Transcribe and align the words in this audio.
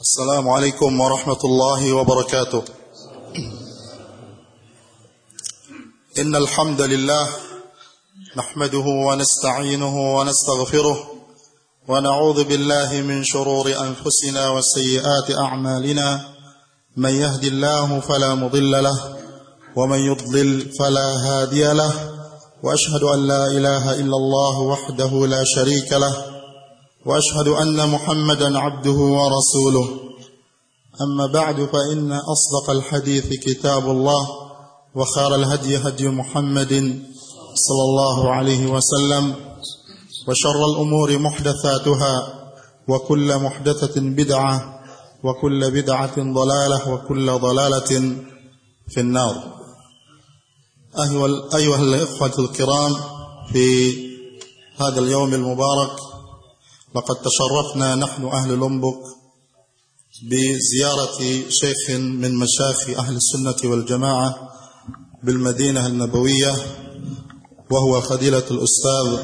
السلام 0.00 0.48
عليكم 0.48 1.00
ورحمة 1.00 1.38
الله 1.44 1.92
وبركاته. 1.92 2.62
إن 6.18 6.36
الحمد 6.36 6.80
لله 6.80 7.28
نحمده 8.36 8.86
ونستعينه 9.08 10.16
ونستغفره 10.16 10.98
ونعوذ 11.88 12.44
بالله 12.44 13.00
من 13.00 13.24
شرور 13.24 13.66
أنفسنا 13.66 14.48
وسيئات 14.48 15.38
أعمالنا. 15.38 16.20
من 16.96 17.10
يهد 17.10 17.44
الله 17.44 18.00
فلا 18.00 18.34
مضل 18.34 18.82
له 18.82 19.16
ومن 19.76 19.98
يضلل 19.98 20.72
فلا 20.78 21.08
هادي 21.26 21.72
له. 21.72 21.92
وأشهد 22.62 23.02
أن 23.02 23.26
لا 23.26 23.46
إله 23.46 23.92
إلا 23.92 24.16
الله 24.16 24.58
وحده 24.60 25.26
لا 25.26 25.44
شريك 25.44 25.92
له. 25.92 26.39
وأشهد 27.06 27.48
أن 27.48 27.88
محمدا 27.88 28.58
عبده 28.58 28.90
ورسوله. 28.90 29.88
أما 31.00 31.26
بعد 31.26 31.56
فإن 31.56 32.12
أصدق 32.12 32.70
الحديث 32.70 33.26
كتاب 33.26 33.90
الله 33.90 34.28
وخير 34.94 35.34
الهدي 35.34 35.76
هدي 35.76 36.08
محمد 36.08 37.02
صلى 37.54 37.82
الله 37.88 38.30
عليه 38.30 38.66
وسلم 38.66 39.34
وشر 40.28 40.64
الأمور 40.72 41.18
محدثاتها 41.18 42.40
وكل 42.88 43.36
محدثة 43.38 44.00
بدعة 44.00 44.80
وكل 45.24 45.70
بدعة 45.70 46.16
ضلالة 46.16 46.88
وكل 46.92 47.30
ضلالة 47.38 48.16
في 48.88 49.00
النار. 49.00 49.34
أيها 51.54 51.82
الإخوة 51.82 52.34
الكرام 52.38 52.96
في 53.52 53.92
هذا 54.80 55.00
اليوم 55.00 55.34
المبارك 55.34 56.09
لقد 56.96 57.16
تشرفنا 57.16 57.94
نحن 57.94 58.24
أهل 58.24 58.50
لومبوك 58.54 59.02
بزيارة 60.30 61.18
شيخ 61.48 61.90
من 61.90 62.34
مشايخ 62.34 62.98
أهل 62.98 63.16
السنة 63.16 63.70
والجماعة 63.70 64.48
بالمدينة 65.22 65.86
النبوية 65.86 66.52
وهو 67.70 68.00
فضيلة 68.00 68.44
الأستاذ 68.50 69.18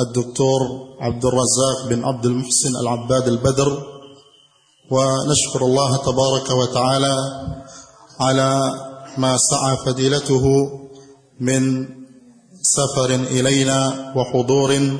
الدكتور 0.00 0.60
عبد 1.00 1.24
الرزاق 1.24 1.88
بن 1.88 2.04
عبد 2.04 2.26
المحسن 2.26 2.76
العباد 2.76 3.28
البدر. 3.28 3.86
ونشكر 4.90 5.62
الله 5.64 5.96
تبارك 5.96 6.50
وتعالى 6.50 7.16
على 8.20 8.50
ما 9.18 9.36
سعى 9.36 9.76
فضيلته 9.86 10.44
من 11.40 11.88
سفر 12.62 13.14
إلينا 13.14 14.12
وحضور 14.16 14.98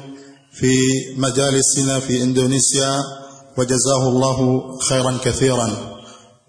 في 0.55 0.73
مجالسنا 1.17 2.01
في 2.01 2.23
إندونيسيا 2.23 3.03
وجزاه 3.59 4.09
الله 4.09 4.39
خيرا 4.79 5.19
كثيرا. 5.25 5.71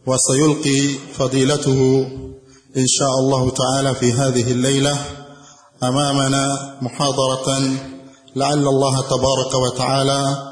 وسيلقي 0.07 0.87
فضيلته 1.17 2.07
إن 2.77 2.87
شاء 2.87 3.19
الله 3.19 3.49
تعالى 3.49 3.95
في 3.95 4.11
هذه 4.13 4.51
الليلة 4.51 4.97
أمامنا 5.83 6.75
محاضرة 6.81 7.47
لعل 8.35 8.67
الله 8.67 9.01
تبارك 9.01 9.55
وتعالى 9.55 10.51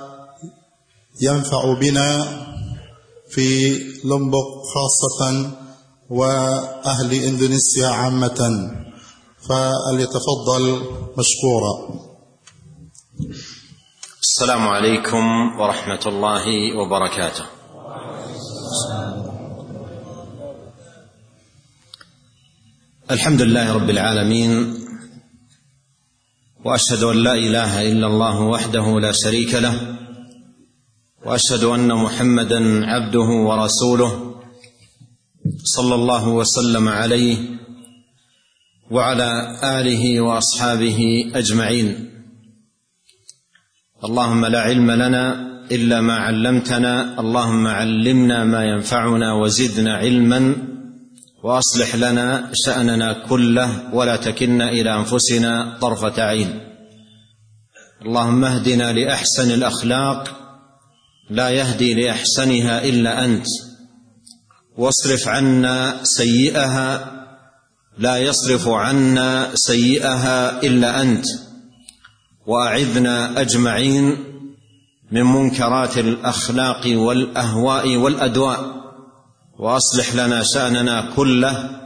ينفع 1.22 1.74
بنا 1.74 2.10
في 3.30 3.78
لومبوك 4.04 4.64
خاصة 4.74 5.52
وأهل 6.10 7.14
إندونيسيا 7.14 7.88
عامة. 7.88 8.72
فليتفضل 9.48 10.82
مشكورا. 11.18 11.74
السلام 13.32 14.68
عليكم 14.68 15.26
ورحمة 15.60 16.04
الله 16.06 16.46
وبركاته. 16.78 17.46
الحمد 23.12 23.42
لله 23.42 23.74
رب 23.74 23.90
العالمين 23.90 24.74
وأشهد 26.66 27.04
أن 27.04 27.18
لا 27.18 27.34
إله 27.34 27.92
إلا 27.92 28.08
الله 28.08 28.42
وحده 28.42 29.00
لا 29.00 29.12
شريك 29.12 29.54
له 29.56 29.98
وأشهد 31.26 31.64
أن 31.64 31.94
محمدا 31.94 32.86
عبده 32.86 33.30
ورسوله 33.48 34.36
صلى 35.64 35.96
الله 35.96 36.28
وسلم 36.28 36.90
عليه 36.90 37.38
وعلى 38.92 39.32
آله 39.64 40.22
وأصحابه 40.22 41.32
أجمعين 41.36 42.13
اللهم 44.06 44.46
لا 44.46 44.62
علم 44.62 44.92
لنا 44.92 45.36
إلا 45.72 46.02
ما 46.02 46.14
علمتنا 46.14 47.20
اللهم 47.20 47.68
علمنا 47.68 48.44
ما 48.44 48.64
ينفعنا 48.64 49.34
وزدنا 49.34 49.94
علما 49.94 50.56
وأصلح 51.44 51.96
لنا 51.96 52.50
شأننا 52.54 53.14
كله 53.14 53.96
ولا 53.96 54.16
تكلنا 54.16 54.70
إلى 54.70 54.96
أنفسنا 54.96 55.78
طرفة 55.82 56.24
عين. 56.24 56.60
اللهم 58.02 58.46
اهدنا 58.46 58.94
لأحسن 58.94 59.52
الأخلاق 59.52 60.38
لا 61.30 61.50
يهدي 61.50 61.94
لأحسنها 61.94 62.84
إلا 62.84 63.26
أنت. 63.26 63.46
واصرف 64.78 65.28
عنا 65.28 66.00
سيئها 66.04 67.12
لا 67.98 68.18
يصرف 68.18 68.68
عنا 68.68 69.50
سيئها 69.54 70.62
إلا 70.64 71.02
أنت. 71.02 71.26
وأعذنا 72.46 73.42
أجمعين 73.42 74.18
من 75.12 75.24
منكرات 75.24 75.98
الأخلاق 75.98 76.82
والأهواء 76.96 77.96
والأدواء 77.96 78.84
وأصلح 79.60 80.16
لنا 80.16 80.44
شأننا 80.44 81.12
كله 81.16 81.80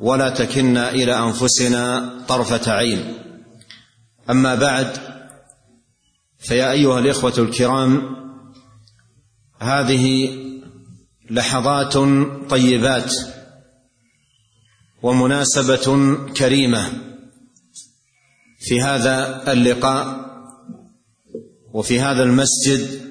ولا 0.00 0.30
تكلنا 0.30 0.90
إلى 0.90 1.18
أنفسنا 1.18 2.12
طرفة 2.28 2.72
عين. 2.72 3.14
أما 4.30 4.54
بعد 4.54 4.98
فيا 6.38 6.70
أيها 6.72 6.98
الإخوة 6.98 7.34
الكرام 7.38 8.16
هذه 9.60 10.30
لحظات 11.30 11.98
طيبات 12.50 13.14
ومناسبة 15.02 16.16
كريمة. 16.36 16.92
في 18.66 18.82
هذا 18.82 19.42
اللقاء 19.52 20.26
وفي 21.72 22.00
هذا 22.00 22.22
المسجد 22.22 23.06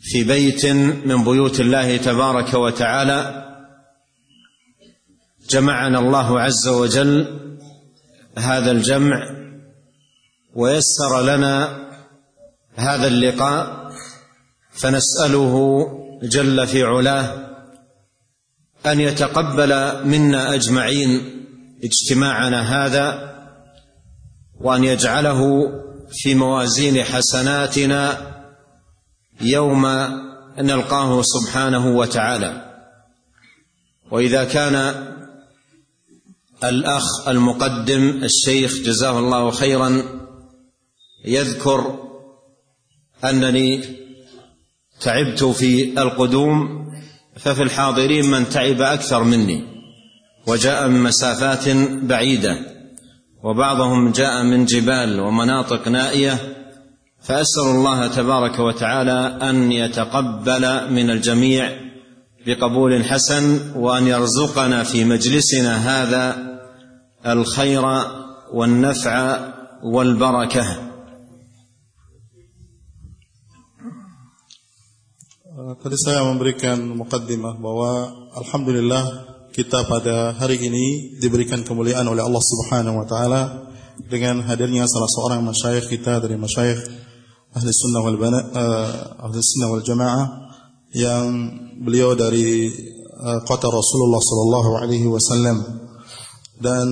في 0.00 0.24
بيت 0.24 0.66
من 1.06 1.24
بيوت 1.24 1.60
الله 1.60 1.96
تبارك 1.96 2.54
وتعالى 2.54 3.46
جمعنا 5.50 5.98
الله 5.98 6.40
عز 6.40 6.68
وجل 6.68 7.40
هذا 8.38 8.70
الجمع 8.70 9.26
ويسر 10.54 11.22
لنا 11.22 11.80
هذا 12.74 13.06
اللقاء 13.06 13.90
فنسأله 14.70 15.86
جل 16.22 16.66
في 16.66 16.82
علاه 16.82 17.50
أن 18.86 19.00
يتقبل 19.00 20.04
منا 20.06 20.54
أجمعين 20.54 21.40
اجتماعنا 21.84 22.86
هذا 22.86 23.30
وأن 24.60 24.84
يجعله 24.84 25.70
في 26.10 26.34
موازين 26.34 27.04
حسناتنا 27.04 28.30
يوم 29.40 29.86
نلقاه 30.58 31.22
سبحانه 31.22 31.96
وتعالى. 31.96 32.70
وإذا 34.10 34.44
كان 34.44 35.06
الأخ 36.64 37.28
المقدم 37.28 38.20
الشيخ 38.24 38.74
جزاه 38.74 39.18
الله 39.18 39.50
خيرا 39.50 40.02
يذكر 41.24 41.98
أنني 43.24 43.84
تعبت 45.00 45.44
في 45.44 46.00
القدوم 46.00 46.86
ففي 47.36 47.62
الحاضرين 47.62 48.30
من 48.30 48.48
تعب 48.48 48.80
أكثر 48.80 49.24
مني 49.24 49.64
وجاء 50.46 50.88
من 50.88 51.02
مسافات 51.02 51.68
بعيدة. 52.02 52.79
وبعضهم 53.42 54.12
جاء 54.12 54.42
من 54.42 54.64
جبال 54.64 55.20
ومناطق 55.20 55.88
نائية 55.88 56.38
فأسأل 57.20 57.68
الله 57.70 58.06
تبارك 58.06 58.58
وتعالى 58.58 59.38
أن 59.42 59.72
يتقبل 59.72 60.92
من 60.92 61.10
الجميع 61.10 61.70
بقبول 62.46 63.04
حسن 63.04 63.76
وأن 63.76 64.06
يرزقنا 64.06 64.82
في 64.82 65.04
مجلسنا 65.04 65.76
هذا 65.76 66.24
الخير 67.26 67.84
والنفع 68.52 69.38
والبركة. 69.82 70.90
Tadi 75.60 75.96
saya 76.00 76.24
memberikan 76.24 76.80
mukaddimah 76.96 77.60
bahwa 77.60 78.08
Alhamdulillah 78.32 79.29
kita 79.50 79.82
pada 79.90 80.38
hari 80.38 80.62
ini 80.62 81.18
diberikan 81.18 81.66
kemuliaan 81.66 82.06
oleh 82.06 82.22
Allah 82.22 82.42
Subhanahu 82.42 83.02
wa 83.02 83.06
taala 83.06 83.42
dengan 84.06 84.46
hadirnya 84.46 84.86
salah 84.86 85.10
seorang 85.10 85.42
masyayikh 85.42 85.90
kita 85.90 86.22
dari 86.22 86.38
masyayikh 86.38 86.80
ahli 87.50 87.70
sunnah 87.74 88.00
wal 88.06 88.18
bana, 88.18 88.40
uh, 88.54 89.26
ahli 89.26 89.42
sunnah 89.42 89.68
wal 89.74 89.82
jamaah 89.82 90.26
yang 90.94 91.26
beliau 91.82 92.14
dari 92.14 92.70
uh, 93.18 93.42
kota 93.42 93.66
Rasulullah 93.66 94.22
sallallahu 94.22 94.70
alaihi 94.86 95.06
wasallam. 95.10 95.58
Dan 96.60 96.86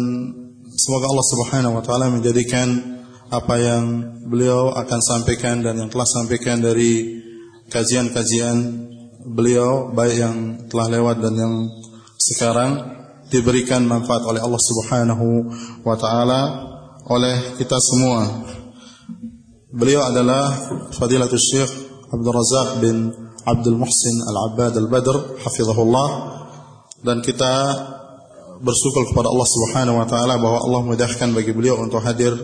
semoga 0.75 1.07
Allah 1.15 1.27
Subhanahu 1.31 1.75
wa 1.79 1.83
taala 1.87 2.11
menjadikan 2.11 2.99
apa 3.29 3.55
yang 3.61 3.85
beliau 4.27 4.75
akan 4.75 5.01
sampaikan 5.05 5.63
dan 5.63 5.79
yang 5.79 5.91
telah 5.93 6.09
sampaikan 6.09 6.59
dari 6.59 7.23
kajian-kajian 7.69 8.57
beliau 9.29 9.93
baik 9.93 10.17
yang 10.17 10.37
telah 10.73 10.89
lewat 10.89 11.21
dan 11.21 11.35
yang 11.37 11.55
sekarang 12.35 12.99
diberikan 13.29 13.85
manfaat 13.85 14.25
oleh 14.25 14.41
Allah 14.41 14.61
Subhanahu 14.61 15.27
wa 15.85 15.97
taala 15.97 16.41
oleh 17.09 17.57
kita 17.57 17.77
semua. 17.81 18.45
Beliau 19.69 20.05
adalah 20.09 20.49
Fadilatul 20.97 21.41
Syekh 21.41 21.73
Abdul 22.09 22.33
Razak 22.33 22.69
bin 22.81 23.13
Abdul 23.45 23.77
Muhsin 23.77 24.17
Al-Abbad 24.25 24.77
Al-Badr 24.81 25.41
hafizahullah 25.45 26.09
dan 27.05 27.21
kita 27.21 27.53
bersyukur 28.59 29.13
kepada 29.13 29.31
Allah 29.31 29.49
Subhanahu 29.49 29.97
wa 30.03 30.07
taala 30.09 30.35
bahwa 30.41 30.59
Allah 30.65 30.81
mudahkan 30.83 31.31
bagi 31.31 31.53
beliau 31.55 31.79
untuk 31.79 32.03
hadir 32.03 32.35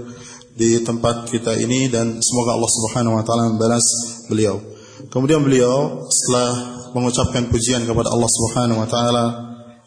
di 0.54 0.78
tempat 0.86 1.26
kita 1.26 1.58
ini 1.58 1.90
dan 1.90 2.22
semoga 2.22 2.54
Allah 2.54 2.70
Subhanahu 2.70 3.14
wa 3.18 3.24
taala 3.26 3.50
membalas 3.50 3.84
beliau. 4.30 4.62
Kemudian 5.10 5.42
beliau 5.42 6.06
setelah 6.12 6.50
mengucapkan 6.94 7.50
pujian 7.50 7.82
kepada 7.82 8.14
Allah 8.14 8.30
Subhanahu 8.30 8.78
wa 8.78 8.88
taala 8.88 9.24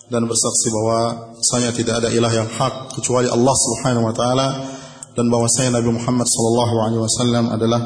dan 0.07 0.23
bersaksi 0.23 0.71
bahwa 0.71 0.99
saya 1.43 1.69
tidak 1.75 1.99
ada 2.03 2.09
ilah 2.11 2.31
yang 2.31 2.47
hak 2.47 2.95
kecuali 2.95 3.27
Allah 3.27 3.55
Subhanahu 3.55 4.07
wa 4.07 4.15
taala 4.15 4.47
dan 5.17 5.27
bahwa 5.27 5.47
saya 5.51 5.73
Nabi 5.73 5.91
Muhammad 5.91 6.27
sallallahu 6.29 6.75
alaihi 6.79 7.01
wasallam 7.03 7.45
adalah 7.51 7.81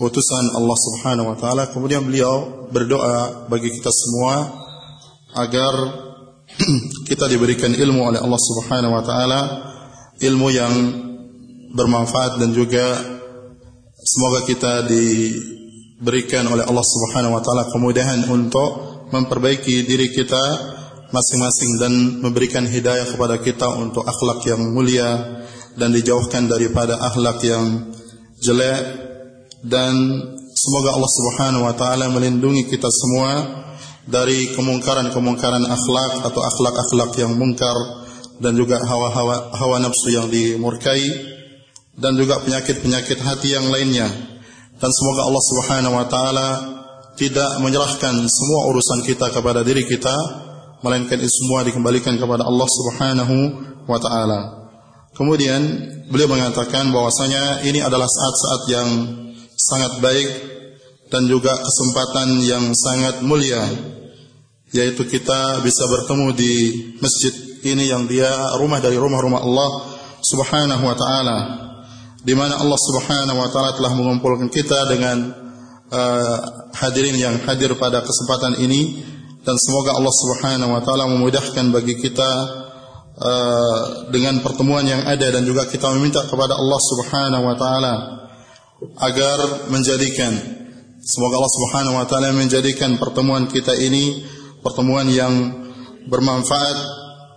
utusan 0.00 0.44
Allah 0.58 0.76
Subhanahu 0.76 1.26
wa 1.32 1.36
taala. 1.38 1.70
Kemudian 1.70 2.02
beliau 2.02 2.66
berdoa 2.72 3.46
bagi 3.46 3.70
kita 3.70 3.92
semua 3.92 4.34
agar 5.36 5.72
kita 7.08 7.30
diberikan 7.30 7.70
ilmu 7.70 8.10
oleh 8.10 8.20
Allah 8.20 8.40
Subhanahu 8.40 8.92
wa 8.96 9.04
taala, 9.04 9.40
ilmu 10.18 10.48
yang 10.50 10.74
bermanfaat 11.76 12.40
dan 12.40 12.50
juga 12.56 12.98
semoga 14.00 14.42
kita 14.48 14.88
diberikan 14.88 16.48
oleh 16.50 16.64
Allah 16.66 16.86
Subhanahu 16.86 17.36
wa 17.36 17.42
taala 17.44 17.68
kemudahan 17.70 18.26
untuk 18.32 18.70
memperbaiki 19.12 19.86
diri 19.86 20.10
kita 20.10 20.75
masing-masing 21.16 21.70
dan 21.80 21.92
memberikan 22.20 22.68
hidayah 22.68 23.08
kepada 23.08 23.40
kita 23.40 23.64
untuk 23.80 24.04
akhlak 24.04 24.44
yang 24.44 24.60
mulia 24.76 25.40
dan 25.80 25.92
dijauhkan 25.96 26.44
daripada 26.44 27.00
akhlak 27.00 27.40
yang 27.40 27.88
jelek. 28.44 29.08
Dan 29.64 29.94
semoga 30.52 30.94
Allah 30.94 31.12
Subhanahu 31.16 31.64
wa 31.64 31.74
taala 31.74 32.12
melindungi 32.12 32.68
kita 32.68 32.86
semua 32.92 33.64
dari 34.06 34.52
kemungkaran-kemungkaran 34.52 35.64
akhlak 35.64 36.12
atau 36.28 36.40
akhlak-akhlak 36.44 37.10
yang 37.18 37.34
mungkar 37.34 37.74
dan 38.38 38.52
juga 38.54 38.78
hawa-hawa 38.84 39.56
hawa 39.56 39.76
nafsu 39.80 40.12
yang 40.12 40.28
dimurkai 40.28 41.02
dan 41.96 42.12
juga 42.14 42.44
penyakit-penyakit 42.44 43.18
hati 43.24 43.56
yang 43.56 43.66
lainnya. 43.72 44.06
Dan 44.76 44.90
semoga 44.92 45.24
Allah 45.24 45.44
Subhanahu 45.48 45.94
wa 45.96 46.06
taala 46.06 46.48
tidak 47.16 47.64
menyerahkan 47.64 48.12
semua 48.28 48.60
urusan 48.68 49.00
kita 49.08 49.32
kepada 49.32 49.64
diri 49.64 49.88
kita 49.88 50.45
melainkan 50.86 51.18
itu 51.18 51.42
semua 51.42 51.66
dikembalikan 51.66 52.14
kepada 52.14 52.46
Allah 52.46 52.68
Subhanahu 52.70 53.36
wa 53.90 53.98
taala. 53.98 54.40
Kemudian 55.18 55.60
beliau 56.06 56.30
mengatakan 56.30 56.94
bahwasanya 56.94 57.66
ini 57.66 57.82
adalah 57.82 58.06
saat-saat 58.06 58.62
yang 58.70 58.88
sangat 59.58 59.92
baik 59.98 60.28
dan 61.10 61.26
juga 61.26 61.50
kesempatan 61.50 62.38
yang 62.46 62.70
sangat 62.76 63.26
mulia 63.26 63.62
yaitu 64.74 65.06
kita 65.06 65.62
bisa 65.62 65.86
bertemu 65.86 66.34
di 66.34 66.54
masjid 66.98 67.32
ini 67.64 67.88
yang 67.88 68.04
dia 68.04 68.28
rumah 68.58 68.82
dari 68.82 68.98
rumah-rumah 68.98 69.40
Allah 69.42 69.70
Subhanahu 70.20 70.84
wa 70.84 70.96
taala 70.98 71.38
di 72.26 72.34
mana 72.34 72.58
Allah 72.58 72.76
Subhanahu 72.76 73.38
wa 73.38 73.48
taala 73.48 73.78
telah 73.78 73.94
mengumpulkan 73.94 74.50
kita 74.50 74.90
dengan 74.90 75.30
uh, 75.94 76.36
hadirin 76.74 77.14
yang 77.14 77.38
hadir 77.46 77.72
pada 77.78 78.02
kesempatan 78.02 78.58
ini 78.58 79.06
dan 79.46 79.54
semoga 79.62 79.94
Allah 79.94 80.10
Subhanahu 80.10 80.74
wa 80.74 80.82
taala 80.82 81.06
memudahkan 81.06 81.70
bagi 81.70 81.94
kita 82.02 82.30
uh, 83.14 83.80
dengan 84.10 84.42
pertemuan 84.42 84.82
yang 84.82 85.06
ada 85.06 85.30
dan 85.30 85.46
juga 85.46 85.70
kita 85.70 85.86
meminta 85.94 86.26
kepada 86.26 86.58
Allah 86.58 86.80
Subhanahu 86.82 87.44
wa 87.46 87.54
taala 87.54 87.94
agar 89.06 89.70
menjadikan 89.70 90.34
semoga 90.98 91.38
Allah 91.38 91.54
Subhanahu 91.54 91.94
wa 91.94 92.06
taala 92.10 92.34
menjadikan 92.34 92.98
pertemuan 92.98 93.46
kita 93.46 93.70
ini 93.78 94.26
pertemuan 94.66 95.06
yang 95.06 95.32
bermanfaat 96.10 96.78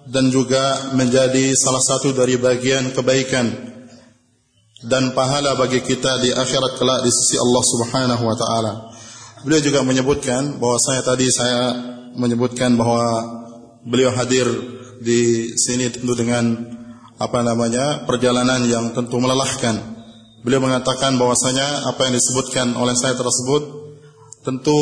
dan 0.09 0.33
juga 0.33 0.97
menjadi 0.97 1.53
salah 1.53 1.85
satu 1.85 2.17
dari 2.17 2.41
bagian 2.41 2.89
kebaikan 2.89 3.69
dan 4.89 5.13
pahala 5.13 5.53
bagi 5.53 5.85
kita 5.85 6.25
di 6.25 6.33
akhirat 6.33 6.73
kelak 6.81 7.05
di 7.05 7.11
sisi 7.13 7.37
Allah 7.37 7.63
Subhanahu 7.63 8.23
wa 8.25 8.33
taala. 8.33 8.73
Beliau 9.45 9.61
juga 9.61 9.85
menyebutkan 9.85 10.57
bahwa 10.57 10.79
saya 10.81 11.03
tadi 11.03 11.27
saya 11.31 11.59
menyebutkan 12.15 12.73
bahwa 12.79 13.03
beliau 13.85 14.13
hadir 14.13 14.47
di 14.99 15.53
sini 15.55 15.89
tentu 15.89 16.13
dengan 16.15 16.55
apa 17.19 17.39
namanya 17.43 18.07
perjalanan 18.07 18.63
yang 18.67 18.95
tentu 18.95 19.19
melelahkan. 19.19 19.99
Beliau 20.39 20.63
mengatakan 20.63 21.19
bahwasanya 21.19 21.91
apa 21.91 22.07
yang 22.07 22.15
disebutkan 22.15 22.71
oleh 22.79 22.95
saya 22.95 23.15
tersebut 23.15 23.61
tentu 24.47 24.79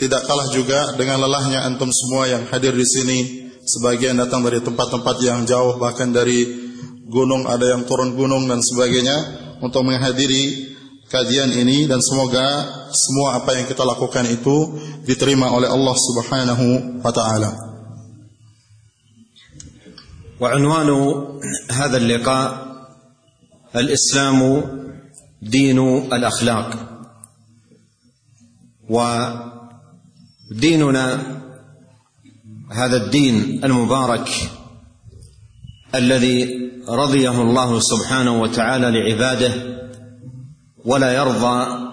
tidak 0.00 0.24
kalah 0.24 0.48
juga 0.48 0.96
dengan 0.96 1.20
lelahnya 1.20 1.68
antum 1.68 1.92
semua 1.92 2.24
yang 2.24 2.48
hadir 2.48 2.72
di 2.72 2.86
sini. 2.88 3.18
Sebagian 3.62 4.18
datang 4.18 4.42
dari 4.42 4.58
tempat-tempat 4.58 5.16
yang 5.22 5.44
jauh 5.46 5.78
bahkan 5.78 6.10
dari 6.10 6.48
gunung 7.06 7.44
ada 7.44 7.76
yang 7.76 7.84
turun 7.84 8.16
gunung 8.16 8.48
dan 8.48 8.64
sebagainya 8.64 9.16
untuk 9.60 9.84
menghadiri 9.84 10.74
kajian 11.12 11.52
ini 11.52 11.84
dan 11.84 12.00
semoga 12.00 12.81
semua 12.94 13.42
apa 13.42 13.56
yang 13.56 13.66
kita 13.66 13.82
lakukan 13.84 14.28
itu 14.28 14.78
diterima 15.08 15.50
oleh 15.50 15.68
Allah 15.68 15.96
Subhanahu 15.96 17.00
wa 17.02 17.12
taala. 17.12 17.72
وعنوان 20.42 20.90
هذا 21.70 21.96
اللقاء 21.96 22.46
الاسلام 23.76 24.64
دين 25.42 25.78
الاخلاق 26.12 26.98
وديننا 30.50 31.06
هذا 32.70 32.96
الدين 32.96 33.64
المبارك 33.64 34.28
الذي 35.94 36.70
رضيه 36.88 37.42
الله 37.42 37.80
سبحانه 37.80 38.42
وتعالى 38.42 38.90
لعباده 38.90 39.52
ولا 40.84 41.12
يرضى 41.12 41.91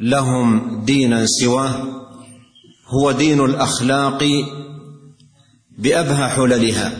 لهم 0.00 0.80
دينا 0.84 1.26
سواه 1.26 1.82
هو 2.88 3.12
دين 3.12 3.40
الأخلاق 3.40 4.24
بأبهى 5.78 6.28
حللها 6.28 6.92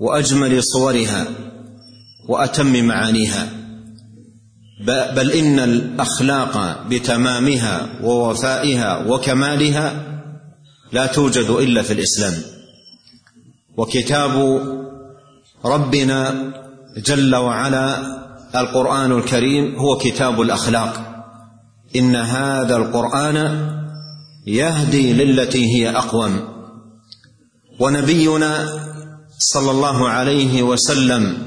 وأجمل 0.00 0.62
صورها 0.64 1.26
وأتم 2.28 2.84
معانيها. 2.84 3.48
بل 4.86 5.32
إن 5.32 5.58
الأخلاق 5.58 6.86
بتمامها 6.88 7.88
ووفائها 8.02 9.06
وكمالها 9.06 10.06
لا 10.92 11.06
توجد 11.06 11.50
إلا 11.50 11.82
في 11.82 11.92
الإسلام. 11.92 12.34
وكتاب 13.76 14.62
ربنا 15.64 16.52
جل 16.96 17.36
وعلا 17.36 18.00
القرآن 18.60 19.12
الكريم 19.12 19.76
هو 19.76 19.98
كتاب 19.98 20.40
الأخلاق. 20.40 21.09
إن 21.96 22.16
هذا 22.16 22.76
القرآن 22.76 23.36
يهدي 24.46 25.12
للتي 25.12 25.64
هي 25.66 25.90
أقوم. 25.96 26.48
ونبينا 27.80 28.80
صلى 29.38 29.70
الله 29.70 30.08
عليه 30.08 30.62
وسلم 30.62 31.46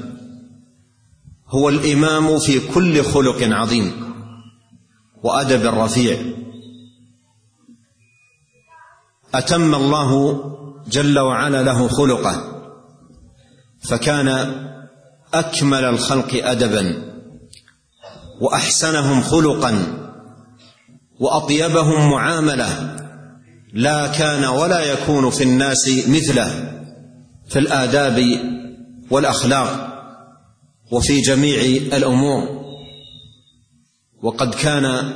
هو 1.48 1.68
الإمام 1.68 2.38
في 2.38 2.60
كل 2.74 3.04
خلق 3.04 3.42
عظيم 3.42 3.92
وأدب 5.22 5.66
رفيع. 5.66 6.18
أتم 9.34 9.74
الله 9.74 10.40
جل 10.88 11.18
وعلا 11.18 11.62
له 11.62 11.88
خلقه 11.88 12.64
فكان 13.82 14.28
أكمل 15.34 15.84
الخلق 15.84 16.28
ادبا 16.34 17.14
وأحسنهم 18.40 19.22
خلقا. 19.22 20.03
وأطيبهم 21.20 22.10
معاملة 22.10 22.96
لا 23.72 24.06
كان 24.06 24.44
ولا 24.44 24.92
يكون 24.92 25.30
في 25.30 25.44
الناس 25.44 25.88
مثله 26.08 26.80
في 27.48 27.58
الآداب 27.58 28.40
والأخلاق 29.10 29.94
وفي 30.90 31.20
جميع 31.20 31.60
الأمور. 31.96 32.64
وقد 34.22 34.54
كان 34.54 35.12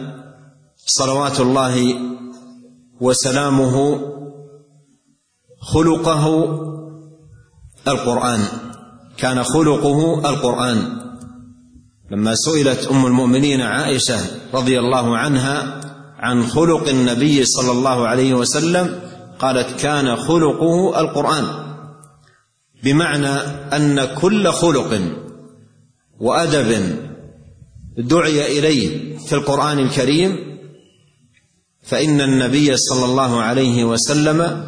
صلوات 0.76 1.40
الله 1.40 1.94
وسلامه 3.00 4.00
خلقه 5.60 6.44
القرآن. 7.88 8.40
كان 9.16 9.42
خلقه 9.42 10.30
القرآن. 10.30 10.98
لما 12.10 12.34
سئلت 12.34 12.86
أم 12.86 13.06
المؤمنين 13.06 13.60
عائشة 13.60 14.20
رضي 14.54 14.78
الله 14.78 15.18
عنها 15.18 15.80
عن 16.18 16.46
خلق 16.46 16.88
النبي 16.88 17.44
صلى 17.44 17.72
الله 17.72 18.08
عليه 18.08 18.34
وسلم 18.34 19.00
قالت 19.38 19.80
كان 19.80 20.16
خلقه 20.16 21.00
القرآن. 21.00 21.44
بمعنى 22.84 23.28
أن 23.76 24.04
كل 24.04 24.48
خلق 24.48 25.00
وأدب 26.20 26.96
دعي 27.98 28.58
إليه 28.58 29.18
في 29.18 29.32
القرآن 29.32 29.78
الكريم 29.78 30.36
فإن 31.82 32.20
النبي 32.20 32.76
صلى 32.76 33.04
الله 33.04 33.42
عليه 33.42 33.84
وسلم 33.84 34.64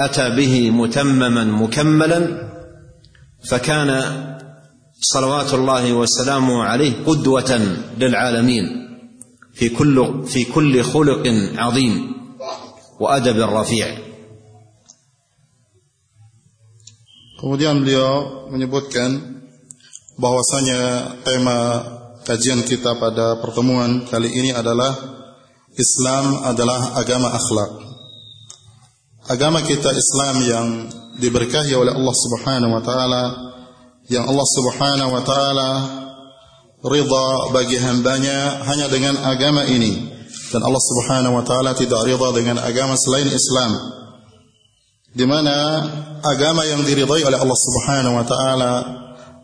أتى 0.00 0.36
به 0.36 0.70
متمما 0.70 1.44
مكملا 1.44 2.48
فكان 3.50 4.02
صلوات 5.00 5.54
الله 5.54 5.92
وسلامه 5.92 6.62
عليه 6.62 6.92
قدوة 7.06 7.60
للعالمين. 7.98 8.87
في 9.57 9.69
كل 9.69 10.27
في 10.27 10.45
كل 10.45 10.83
خلق 10.83 11.23
عظيم 11.57 11.93
وأدب 12.99 13.37
رفيع 13.37 13.87
Kemudian 17.43 17.83
beliau 17.83 18.47
menyebutkan 18.55 19.43
bahwasanya 20.15 21.11
tema 21.27 21.83
kajian 22.23 22.63
kita 22.63 22.95
pada 22.95 23.43
pertemuan 23.43 24.07
kali 24.07 24.31
ini 24.31 24.55
adalah 24.55 24.95
Islam 25.75 26.39
adalah 26.47 26.95
agama 26.95 27.35
akhlak. 27.35 27.71
Agama 29.27 29.59
kita 29.59 29.91
Islam 29.91 30.35
yang 30.47 30.67
diberkahi 31.19 31.75
oleh 31.75 31.91
Allah 31.91 32.15
Subhanahu 32.15 32.79
wa 32.79 32.83
taala 32.83 33.23
yang 34.07 34.23
Allah 34.23 34.47
Subhanahu 34.47 35.11
wa 35.11 35.23
taala 35.27 35.69
ridha 36.84 37.50
bagi 37.50 37.78
hambanya 37.78 38.62
hanya 38.66 38.86
dengan 38.86 39.18
agama 39.18 39.66
ini. 39.66 40.14
Dan 40.48 40.64
Allah 40.64 40.80
Subhanahu 40.80 41.34
wa 41.36 41.44
taala 41.44 41.76
tidak 41.76 42.06
ridha 42.06 42.28
dengan 42.32 42.62
agama 42.62 42.94
selain 42.94 43.28
Islam. 43.28 43.72
Di 45.12 45.24
mana 45.26 45.56
agama 46.22 46.62
yang 46.68 46.84
diridhai 46.84 47.24
oleh 47.26 47.38
Allah 47.38 47.58
Subhanahu 47.58 48.14
wa 48.14 48.24
taala 48.24 48.72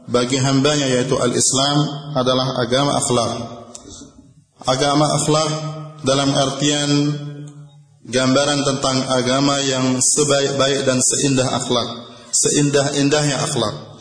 bagi 0.04 0.36
hambanya 0.36 0.84
yaitu 0.84 1.16
al-Islam 1.16 1.76
adalah 2.14 2.60
agama 2.60 2.92
akhlak. 3.00 3.32
Agama 4.64 5.06
akhlak 5.20 5.50
dalam 6.04 6.30
artian 6.32 6.90
gambaran 8.04 8.60
tentang 8.64 8.96
agama 9.08 9.60
yang 9.64 9.96
sebaik-baik 10.00 10.84
dan 10.84 11.00
seindah 11.00 11.48
akhlak, 11.56 11.88
seindah-indahnya 12.32 13.40
akhlak 13.40 13.93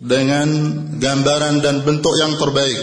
dengan 0.00 0.48
gambaran 0.96 1.60
dan 1.60 1.84
bentuk 1.84 2.16
yang 2.16 2.34
terbaik 2.40 2.80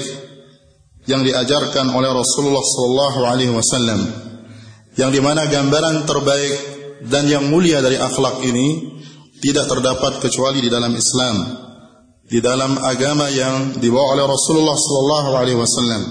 yang 1.10 1.26
diajarkan 1.26 1.90
oleh 1.90 2.14
Rasulullah 2.14 2.62
sallallahu 2.62 3.20
alaihi 3.26 3.54
wasallam 3.54 4.02
yang 4.94 5.10
dimana 5.10 5.50
gambaran 5.50 6.06
terbaik 6.06 6.54
dan 7.10 7.26
yang 7.26 7.50
mulia 7.50 7.82
dari 7.82 7.98
akhlak 7.98 8.46
ini 8.46 8.98
tidak 9.42 9.66
terdapat 9.70 10.22
kecuali 10.22 10.62
di 10.62 10.70
dalam 10.70 10.94
Islam 10.94 11.68
di 12.28 12.44
dalam 12.44 12.76
agama 12.76 13.32
yang 13.32 13.80
dibawa 13.80 14.20
oleh 14.20 14.26
Rasulullah 14.28 14.76
sallallahu 14.76 15.30
alaihi 15.40 15.60
wasallam. 15.60 16.04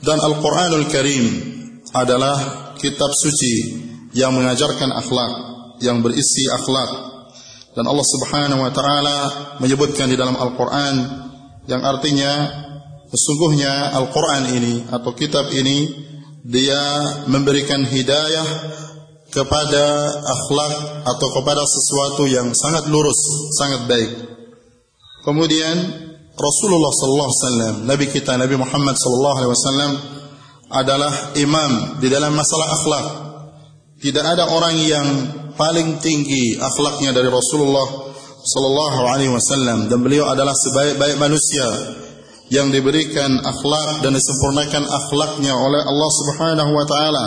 Dan 0.00 0.16
Al-Qur'anul 0.16 0.88
Karim 0.88 1.24
adalah 1.92 2.72
kitab 2.80 3.12
suci 3.12 3.76
yang 4.16 4.32
mengajarkan 4.32 4.88
akhlak, 4.88 5.32
yang 5.84 6.00
berisi 6.00 6.48
akhlak. 6.48 7.09
Dan 7.70 7.86
Allah 7.86 8.06
Subhanahu 8.06 8.60
wa 8.66 8.72
taala 8.74 9.18
menyebutkan 9.62 10.10
di 10.10 10.18
dalam 10.18 10.34
Al-Qur'an 10.34 10.94
yang 11.70 11.82
artinya 11.86 12.50
sesungguhnya 13.06 13.94
Al-Qur'an 13.94 14.50
ini 14.50 14.90
atau 14.90 15.14
kitab 15.14 15.54
ini 15.54 15.86
dia 16.42 16.82
memberikan 17.30 17.86
hidayah 17.86 18.48
kepada 19.30 19.84
akhlak 20.26 20.74
atau 21.06 21.28
kepada 21.38 21.62
sesuatu 21.62 22.26
yang 22.26 22.50
sangat 22.50 22.90
lurus, 22.90 23.18
sangat 23.54 23.86
baik. 23.86 24.10
Kemudian 25.22 25.76
Rasulullah 26.34 26.90
sallallahu 26.90 27.28
alaihi 27.30 27.42
wasallam, 27.44 27.74
nabi 27.86 28.04
kita 28.10 28.34
Nabi 28.34 28.56
Muhammad 28.58 28.96
sallallahu 28.98 29.36
alaihi 29.38 29.52
wasallam 29.54 29.92
adalah 30.70 31.12
imam 31.38 32.02
di 32.02 32.08
dalam 32.10 32.34
masalah 32.34 32.66
akhlak. 32.74 33.06
Tidak 34.00 34.24
ada 34.24 34.48
orang 34.48 34.74
yang 34.80 35.06
paling 35.60 36.00
tinggi 36.00 36.56
akhlaknya 36.56 37.12
dari 37.12 37.28
Rasulullah 37.28 37.84
sallallahu 38.40 39.00
alaihi 39.04 39.28
wasallam. 39.28 39.92
Dan 39.92 40.00
beliau 40.00 40.24
adalah 40.32 40.56
sebaik-baik 40.56 41.20
manusia 41.20 41.68
yang 42.48 42.72
diberikan 42.72 43.28
akhlak 43.44 44.00
dan 44.00 44.16
disempurnakan 44.16 44.88
akhlaknya 44.88 45.52
oleh 45.52 45.84
Allah 45.84 46.10
Subhanahu 46.16 46.70
wa 46.72 46.86
taala. 46.88 47.26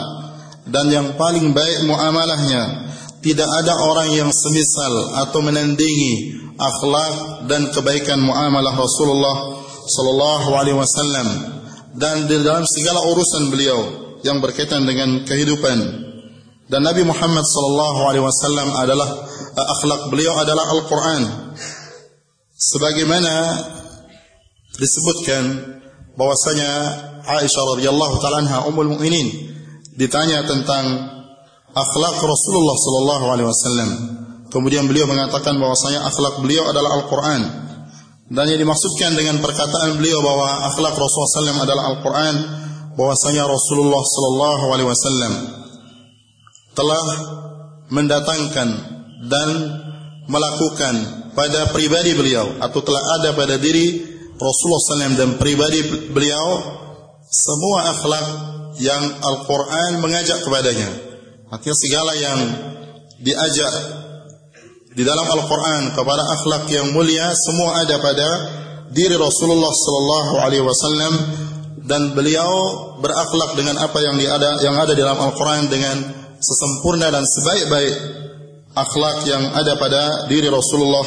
Dan 0.66 0.90
yang 0.90 1.08
paling 1.14 1.54
baik 1.54 1.86
muamalahnya 1.86 2.90
tidak 3.22 3.48
ada 3.62 3.74
orang 3.78 4.10
yang 4.18 4.32
semisal 4.34 5.14
atau 5.22 5.40
menandingi 5.46 6.42
akhlak 6.58 7.48
dan 7.48 7.70
kebaikan 7.70 8.20
muamalah 8.20 8.74
Rasulullah 8.74 9.62
sallallahu 9.86 10.50
alaihi 10.58 10.76
wasallam. 10.80 11.28
Dan 11.94 12.26
di 12.26 12.42
dalam 12.42 12.66
segala 12.66 13.06
urusan 13.14 13.54
beliau 13.54 13.80
yang 14.26 14.42
berkaitan 14.42 14.82
dengan 14.88 15.22
kehidupan 15.30 15.78
dan 16.72 16.82
Nabi 16.84 17.04
Muhammad 17.04 17.44
sallallahu 17.44 18.00
alaihi 18.08 18.24
wasallam 18.24 18.68
adalah 18.80 19.10
uh, 19.56 19.68
akhlak 19.80 20.02
beliau 20.08 20.34
adalah 20.40 20.64
Al-Qur'an 20.64 21.24
sebagaimana 22.56 23.34
disebutkan 24.80 25.44
bahwasanya 26.16 26.72
Aisyah 27.24 27.64
radhiyallahu 27.78 28.16
taala 28.20 28.44
anha 28.44 28.58
ummul 28.68 28.96
mukminin 28.96 29.28
ditanya 29.96 30.44
tentang 30.48 30.86
akhlak 31.74 32.16
Rasulullah 32.20 32.76
sallallahu 32.78 33.26
alaihi 33.32 33.48
wasallam. 33.50 33.90
Kemudian 34.54 34.86
beliau 34.86 35.10
mengatakan 35.10 35.58
bahwasanya 35.58 36.06
akhlak 36.06 36.46
beliau 36.46 36.70
adalah 36.70 37.02
Al-Qur'an. 37.02 37.42
Dan 38.34 38.50
yang 38.50 38.62
dimaksudkan 38.62 39.14
dengan 39.14 39.42
perkataan 39.42 39.98
beliau 39.98 40.22
bahwa 40.22 40.70
akhlak 40.74 40.96
Rasulullah 40.96 41.54
SAW 41.54 41.66
adalah 41.66 41.84
Al-Quran, 41.94 42.36
bahwasanya 42.98 43.46
Rasulullah 43.46 44.02
Sallallahu 44.02 44.66
Alaihi 44.74 44.90
Wasallam 44.90 45.34
telah 46.74 47.06
mendatangkan 47.90 48.70
dan 49.30 49.50
melakukan 50.30 50.94
pada 51.34 51.74
pribadi 51.74 52.14
beliau 52.14 52.58
atau 52.62 52.80
telah 52.82 53.04
ada 53.20 53.30
pada 53.34 53.56
diri 53.58 54.14
Rasulullah 54.38 54.82
SAW 54.82 55.20
dan 55.20 55.30
pribadi 55.38 56.10
beliau 56.10 56.48
semua 57.30 57.90
akhlak 57.98 58.26
yang 58.82 59.04
Al-Quran 59.22 60.02
mengajak 60.02 60.42
kepadanya. 60.46 60.90
Artinya 61.54 61.78
segala 61.78 62.12
yang 62.18 62.40
diajak 63.22 63.74
di 64.94 65.02
dalam 65.06 65.26
Al-Quran 65.26 65.94
kepada 65.98 66.24
akhlak 66.38 66.70
yang 66.70 66.94
mulia 66.94 67.34
semua 67.34 67.82
ada 67.82 67.98
pada 68.02 68.28
diri 68.94 69.18
Rasulullah 69.18 69.74
Sallallahu 69.74 70.34
Alaihi 70.42 70.66
Wasallam 70.66 71.14
dan 71.90 72.14
beliau 72.14 72.50
berakhlak 73.02 73.58
dengan 73.58 73.82
apa 73.82 73.98
yang 74.00 74.16
ada 74.18 74.50
yang 74.62 74.76
ada 74.78 74.94
dalam 74.94 75.18
Al-Quran 75.18 75.68
dengan 75.68 76.23
sesempurna 76.43 77.11
dan 77.11 77.25
sebaik-baik 77.27 77.95
akhlak 78.75 79.27
yang 79.27 79.43
ada 79.55 79.75
pada 79.75 80.31
diri 80.31 80.47
Rasulullah 80.47 81.07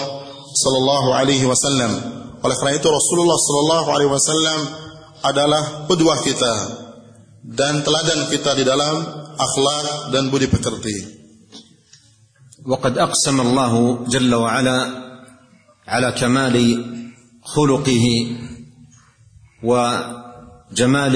Sallallahu 0.52 1.10
Alaihi 1.16 1.48
Wasallam. 1.48 1.92
Oleh 2.42 2.56
karena 2.60 2.74
itu 2.76 2.88
Rasulullah 2.92 3.38
Sallallahu 3.40 3.88
Alaihi 3.96 4.12
Wasallam 4.12 4.60
adalah 5.22 5.64
kedua 5.88 6.20
kita 6.26 6.54
dan 7.46 7.86
teladan 7.86 8.28
kita 8.28 8.58
di 8.58 8.64
dalam 8.68 8.96
akhlak 9.40 10.12
dan 10.12 10.28
budi 10.28 10.52
pekerti. 10.52 11.22
وقد 12.62 12.98
أقسم 12.98 13.42
الله 13.42 14.06
جل 14.06 14.36
وعلا 14.36 14.80
على 15.88 16.12
كمال 16.12 16.56
خلقه 17.42 18.06
وجمال 19.64 21.16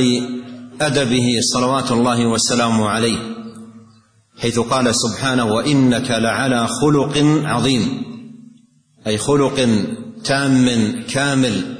أدبه 0.81 1.27
صلوات 1.53 1.91
الله 1.91 2.25
وسلامه 2.25 2.89
عليه 2.89 3.38
حيث 4.40 4.58
قال 4.58 4.94
سبحانه 4.94 5.44
وإنك 5.44 6.10
لعلى 6.10 6.66
خلق 6.66 7.18
عظيم. 7.44 8.02
أي 9.06 9.18
خلق 9.18 9.68
تام 10.24 10.66
كامل 11.02 11.76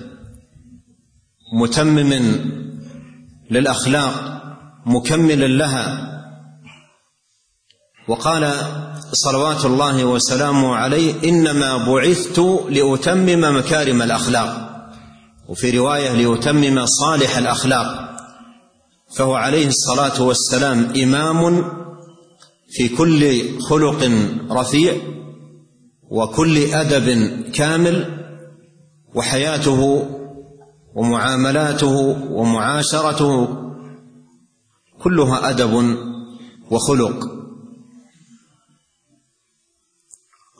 متمم 1.61 2.37
للأخلاق 3.51 4.43
مكمل 4.87 5.59
لها. 5.59 6.07
وقال 8.09 8.53
صلوات 9.13 9.65
الله 9.65 10.05
وسلامه 10.05 10.77
عليه 10.77 11.29
إنما 11.29 11.77
بعثت 11.77 12.39
لأتمم 12.71 13.57
مكارم 13.57 14.03
الأخلاق 14.03 14.71
وفي 15.49 15.79
رواية 15.79 16.13
لأتمم 16.13 16.87
صالح 16.87 17.37
الأخلاق. 17.37 18.11
فهو 19.17 19.35
عليه 19.35 19.69
الصلاة 19.69 20.23
والسلام 20.23 20.93
إمام 21.03 21.80
في 22.71 22.89
كل 22.89 23.23
خلق 23.61 24.01
رفيع 24.51 24.95
وكل 26.11 26.57
ادب 26.59 27.09
كامل 27.51 27.97
وحياته 29.15 29.81
ومعاملاته 30.95 31.97
ومعاشرته 32.31 33.49
كلها 35.03 35.51
ادب 35.51 35.75
وخلق 36.71 37.41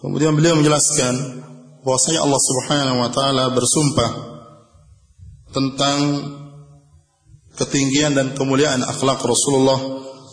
Kemudian 0.01 0.33
beliau 0.33 0.57
menjelaskan 0.57 1.45
bahwasanya 1.85 2.25
Allah 2.25 2.41
Subhanahu 2.41 2.99
wa 3.05 3.11
taala 3.13 3.53
bersumpah 3.53 4.11
tentang 5.53 6.01
ketinggian 7.61 8.17
dan 8.17 8.33
kemuliaan 8.33 8.81
akhlak 8.81 9.21
Rasulullah 9.21 9.77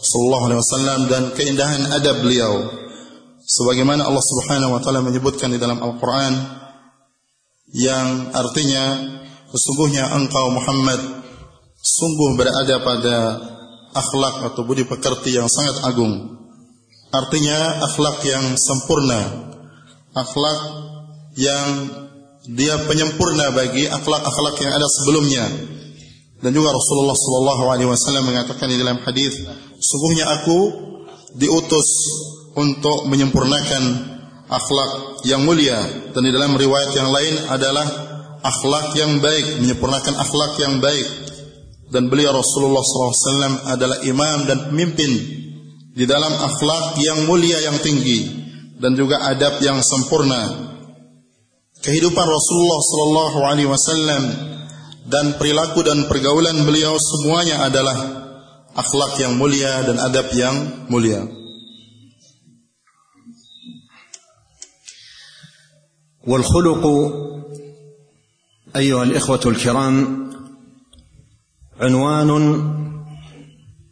sallallahu 0.07 0.43
alaihi 0.47 0.61
wasallam 0.63 0.99
dan 1.11 1.23
keindahan 1.35 1.83
adab 1.91 2.23
beliau. 2.23 2.71
Sebagaimana 3.47 4.07
Allah 4.07 4.23
Subhanahu 4.23 4.75
wa 4.75 4.79
taala 4.79 5.03
menyebutkan 5.03 5.51
di 5.51 5.59
dalam 5.59 5.79
Al-Qur'an 5.79 6.33
yang 7.75 8.31
artinya 8.31 8.83
sesungguhnya 9.51 10.11
engkau 10.15 10.51
Muhammad 10.51 10.99
sungguh 11.79 12.35
berada 12.35 12.75
pada 12.83 13.17
akhlak 13.95 14.51
atau 14.51 14.61
budi 14.67 14.83
pekerti 14.83 15.35
yang 15.35 15.47
sangat 15.47 15.83
agung. 15.87 16.37
Artinya 17.07 17.87
akhlak 17.87 18.19
yang 18.27 18.59
sempurna, 18.59 19.51
akhlak 20.11 20.59
yang 21.39 21.67
dia 22.47 22.75
penyempurna 22.83 23.55
bagi 23.55 23.87
akhlak-akhlak 23.87 24.55
yang 24.59 24.71
ada 24.75 24.87
sebelumnya. 24.87 25.45
Dan 26.37 26.53
juga 26.53 26.69
Rasulullah 26.69 27.17
sallallahu 27.17 27.63
alaihi 27.73 27.89
wasallam 27.89 28.29
mengatakan 28.29 28.69
di 28.69 28.77
dalam 28.77 29.01
hadis, 29.01 29.41
sungguhnya 29.77 30.25
aku 30.41 30.59
diutus 31.37 31.87
untuk 32.57 33.05
menyempurnakan 33.05 33.83
akhlak 34.49 34.91
yang 35.27 35.45
mulia 35.45 35.77
dan 36.15 36.21
di 36.25 36.31
dalam 36.33 36.57
riwayat 36.57 36.91
yang 36.95 37.09
lain 37.13 37.35
adalah 37.51 37.87
akhlak 38.41 38.95
yang 38.97 39.19
baik, 39.19 39.61
menyempurnakan 39.61 40.15
akhlak 40.17 40.53
yang 40.61 40.79
baik. 40.81 41.07
Dan 41.87 42.11
beliau 42.11 42.35
Rasulullah 42.35 42.83
SAW 42.83 43.71
adalah 43.71 44.03
imam 44.03 44.43
dan 44.43 44.67
pemimpin 44.67 45.07
di 45.95 46.03
dalam 46.03 46.35
akhlak 46.35 46.99
yang 46.99 47.23
mulia 47.23 47.63
yang 47.63 47.79
tinggi 47.79 48.27
dan 48.75 48.91
juga 48.93 49.23
adab 49.23 49.63
yang 49.63 49.79
sempurna. 49.79 50.67
Kehidupan 51.79 52.27
Rasulullah 52.27 52.81
sallallahu 52.83 53.39
alaihi 53.39 53.69
wasallam 53.71 54.23
dan 55.07 55.39
perilaku 55.39 55.87
dan 55.87 56.11
pergaulan 56.11 56.67
beliau 56.67 56.99
semuanya 56.99 57.63
adalah 57.63 58.26
akhlak 58.77 59.17
yang 59.17 59.33
mulia 59.41 59.81
dan 59.83 59.97
adab 59.97 60.29
yang 60.37 60.87
mulia. 60.87 61.25
والخلق 66.27 66.83
أيها 68.75 69.03
الإخوة 69.03 69.39
الكرام 69.45 69.95
عنوان 71.79 72.31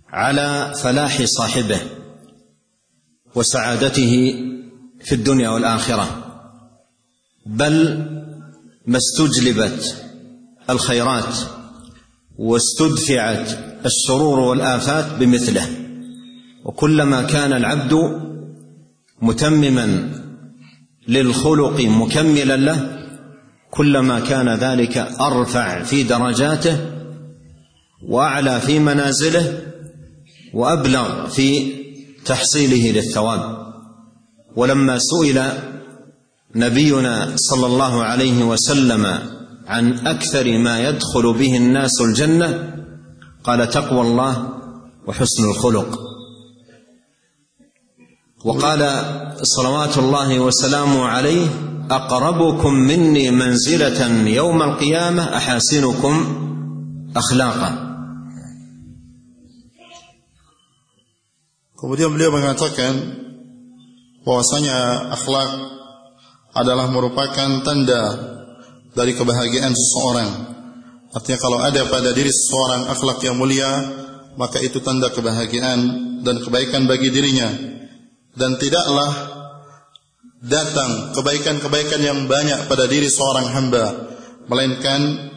على 0.10 0.74
فلاح 0.84 1.24
صاحبه 1.24 1.82
وسعادته 3.36 4.14
في 5.00 5.16
الدنيا 5.16 5.50
والآخرة 5.50 6.08
بل 7.46 7.76
ما 8.86 8.98
استجلبت 8.98 10.04
الخيرات 10.70 11.36
واستدفعت 12.38 13.75
الشرور 13.86 14.40
والآفات 14.40 15.06
بمثله. 15.20 15.68
وكلما 16.66 17.22
كان 17.22 17.54
العبد 17.54 18.22
متمما 19.22 20.10
للخلق 21.08 21.82
مكملا 21.82 22.58
له 22.58 23.00
كلما 23.72 24.20
كان 24.20 24.50
ذلك 24.50 24.98
أرفع 24.98 25.84
في 25.84 26.04
درجاته 26.04 26.78
وأعلى 28.08 28.60
في 28.60 28.80
منازله 28.80 29.62
وأبلغ 30.54 31.28
في 31.28 31.72
تحصيله 32.26 32.92
للثواب. 32.92 33.66
ولما 34.56 34.98
سئل 34.98 35.44
نبينا 36.56 37.32
صلى 37.36 37.66
الله 37.66 38.04
عليه 38.04 38.44
وسلم 38.44 39.20
عن 39.68 39.94
أكثر 39.94 40.58
ما 40.58 40.90
يدخل 40.90 41.34
به 41.34 41.58
الناس 41.58 42.02
الجنة 42.02 42.76
قال 43.46 43.70
تقوى 43.70 44.02
الله 44.02 44.50
وحسن 45.08 45.44
الخلق 45.50 46.00
وقال 48.46 48.82
صلوات 49.42 49.98
الله 49.98 50.40
وسلامه 50.40 51.06
عليه 51.06 51.48
اقربكم 51.92 52.74
مني 52.74 53.32
منزله 53.32 54.28
يوم 54.28 54.62
القيامه 54.62 55.38
احاسنكم 55.38 56.16
اخلاقا 57.16 57.86
Kemudian 61.76 62.08
beliau 62.08 62.34
mengatakan 62.34 62.98
bahwasanya 64.26 65.12
akhlak 65.14 65.52
adalah 66.56 66.88
merupakan 66.90 67.62
tanda 67.62 68.04
dari 68.96 69.14
kebahagiaan 69.14 69.76
seseorang. 69.76 70.55
Artinya 71.16 71.40
kalau 71.40 71.60
ada 71.64 71.88
pada 71.88 72.12
diri 72.12 72.28
seseorang 72.28 72.92
akhlak 72.92 73.24
yang 73.24 73.40
mulia, 73.40 73.72
maka 74.36 74.60
itu 74.60 74.84
tanda 74.84 75.08
kebahagiaan 75.16 75.80
dan 76.28 76.44
kebaikan 76.44 76.84
bagi 76.92 77.08
dirinya. 77.08 77.48
Dan 78.36 78.60
tidaklah 78.60 79.12
datang 80.44 81.16
kebaikan-kebaikan 81.16 82.02
yang 82.04 82.20
banyak 82.28 82.68
pada 82.68 82.92
diri 82.92 83.08
seorang 83.08 83.48
hamba, 83.48 83.86
melainkan 84.52 85.32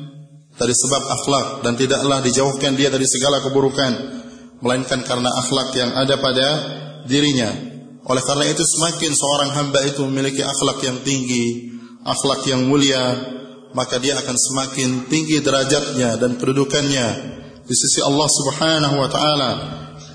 dari 0.59 0.75
sebab 0.75 1.03
akhlak 1.15 1.47
dan 1.63 1.79
tidaklah 1.79 2.19
dijauhkan 2.27 2.75
dia 2.75 2.91
dari 2.91 3.07
segala 3.07 3.39
keburukan, 3.47 3.93
melainkan 4.59 5.07
karena 5.07 5.31
akhlak 5.31 5.71
yang 5.79 5.95
ada 5.95 6.19
pada 6.19 6.49
dirinya. 7.07 7.55
Oleh 8.03 8.23
karena 8.27 8.51
itu 8.51 8.67
semakin 8.67 9.13
seorang 9.15 9.51
hamba 9.55 9.81
itu 9.87 10.03
memiliki 10.11 10.43
akhlak 10.43 10.83
yang 10.83 10.99
tinggi, 11.07 11.71
akhlak 12.03 12.43
yang 12.51 12.67
mulia, 12.67 13.15
maka 13.77 14.01
dia 14.01 14.17
akan 14.17 14.37
semakin 14.37 14.89
tinggi 15.09 15.41
derajatnya 15.45 16.17
dan 16.17 16.37
kedudukannya 16.41 17.09
di 17.69 17.75
sisi 17.77 18.01
Allah 18.01 18.29
Subhanahu 18.29 18.97
wa 18.97 19.09
taala 19.13 19.51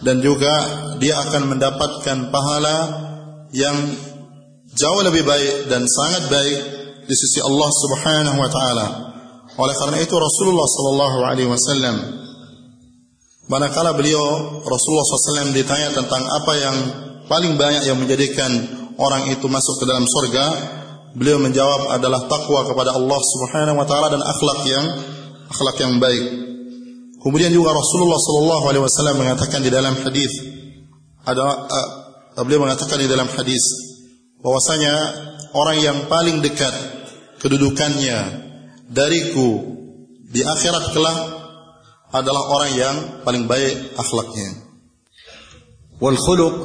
dan 0.02 0.20
juga 0.20 0.54
dia 0.98 1.22
akan 1.22 1.54
mendapatkan 1.54 2.18
pahala 2.34 2.78
yang 3.54 3.78
jauh 4.74 5.02
lebih 5.06 5.22
baik 5.24 5.70
dan 5.70 5.86
sangat 5.86 6.30
baik 6.34 6.60
di 7.06 7.16
sisi 7.16 7.39
Allah 7.44 7.70
Subhanahu 7.70 8.38
wa 8.42 8.50
taala. 8.50 8.88
Oleh 9.54 9.76
karena 9.78 10.02
itu 10.02 10.16
Rasulullah 10.18 10.66
sallallahu 10.66 11.18
alaihi 11.30 11.50
wasallam 11.50 12.24
manakala 13.52 13.92
beliau 13.94 14.63
Rasulullah 14.63 15.04
SAW 15.04 15.52
ditanya 15.52 15.92
tentang 15.92 16.24
apa 16.24 16.54
yang 16.56 16.76
paling 17.28 17.60
banyak 17.60 17.84
yang 17.86 18.00
menjadikan 18.00 18.52
orang 18.98 19.30
itu 19.32 19.46
masuk 19.52 19.84
ke 19.84 19.86
dalam 19.86 20.08
surga 20.08 20.46
Beliau 21.13 21.38
menjawab 21.38 21.93
adalah 21.93 22.26
takwa 22.26 22.65
kepada 22.65 22.97
Allah 22.97 23.21
Subhanahu 23.21 23.78
wa 23.78 23.86
taala 23.86 24.10
dan 24.10 24.21
akhlak 24.26 24.60
yang 24.65 24.86
akhlak 25.45 25.78
yang 25.78 25.93
baik. 26.02 26.26
Kemudian 27.21 27.54
juga 27.54 27.71
Rasulullah 27.71 28.17
sallallahu 28.17 28.65
alaihi 28.67 28.84
wasallam 28.84 29.15
mengatakan 29.21 29.62
di 29.62 29.69
dalam 29.69 29.93
hadis 30.02 30.34
ada 31.23 31.69
uh, 31.69 32.43
beliau 32.43 32.65
mengatakan 32.65 32.99
di 32.99 33.08
dalam 33.08 33.30
hadis 33.30 33.63
bahwasanya 34.43 34.93
orang 35.56 35.78
yang 35.80 35.97
paling 36.12 36.41
dekat 36.43 36.73
kedudukannya 37.39 38.17
dariku 38.89 39.62
di 40.34 40.41
akhirat 40.41 40.91
kelak 40.91 41.19
adalah 42.10 42.43
orang 42.58 42.71
yang 42.73 42.95
paling 43.21 43.45
baik 43.45 43.95
akhlaknya. 43.95 44.49
Wal 46.02 46.17
khuluq 46.17 46.56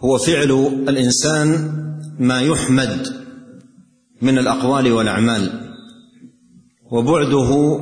huwa 0.00 0.16
fi'lu 0.18 0.88
al-insan 0.88 1.48
ما 2.18 2.40
يحمد 2.40 3.24
من 4.22 4.38
الأقوال 4.38 4.92
والأعمال 4.92 5.74
وبعده 6.90 7.78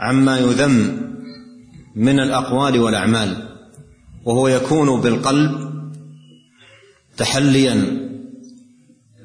عما 0.00 0.38
يذم 0.38 1.00
من 1.96 2.20
الأقوال 2.20 2.80
والأعمال 2.80 3.48
وهو 4.24 4.48
يكون 4.48 5.00
بالقلب 5.00 5.70
تحليا 7.16 8.00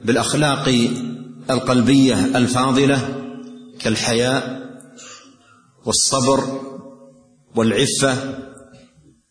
بالأخلاق 0.05 0.89
القلبية 1.49 2.37
الفاضلة 2.37 3.25
كالحياء 3.79 4.65
والصبر 5.85 6.61
والعفة 7.55 8.15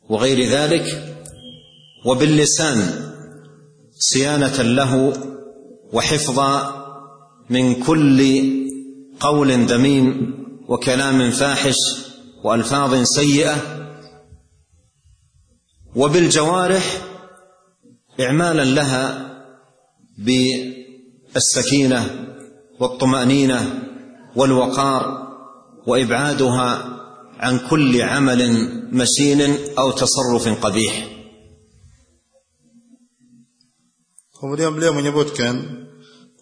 وغير 0.09 0.49
ذلك 0.49 1.14
وباللسان 2.07 3.04
صيانة 3.98 4.62
له 4.62 5.12
وحفظا 5.92 6.85
من 7.50 7.74
كل 7.74 8.42
قول 9.20 9.52
ذميم 9.52 10.35
وكلام 10.68 11.30
فاحش 11.30 11.76
وألفاظ 12.44 13.02
سيئة. 13.02 13.57
وبالجوارح 15.96 16.85
إعمالا 18.20 18.64
لها 18.64 19.35
بالسكينة 20.18 22.11
والطمأنينة 22.80 23.83
والوقار 24.37 25.24
وإبعادها 25.87 26.85
عن 27.38 27.59
كل 27.59 28.02
عمل 28.02 28.68
مشين 28.92 29.57
أو 29.78 29.90
تصرف 29.90 30.64
قبيح. 30.64 31.13
Kemudian 34.44 34.76
beliau 34.76 34.92
menyebutkan 34.92 35.57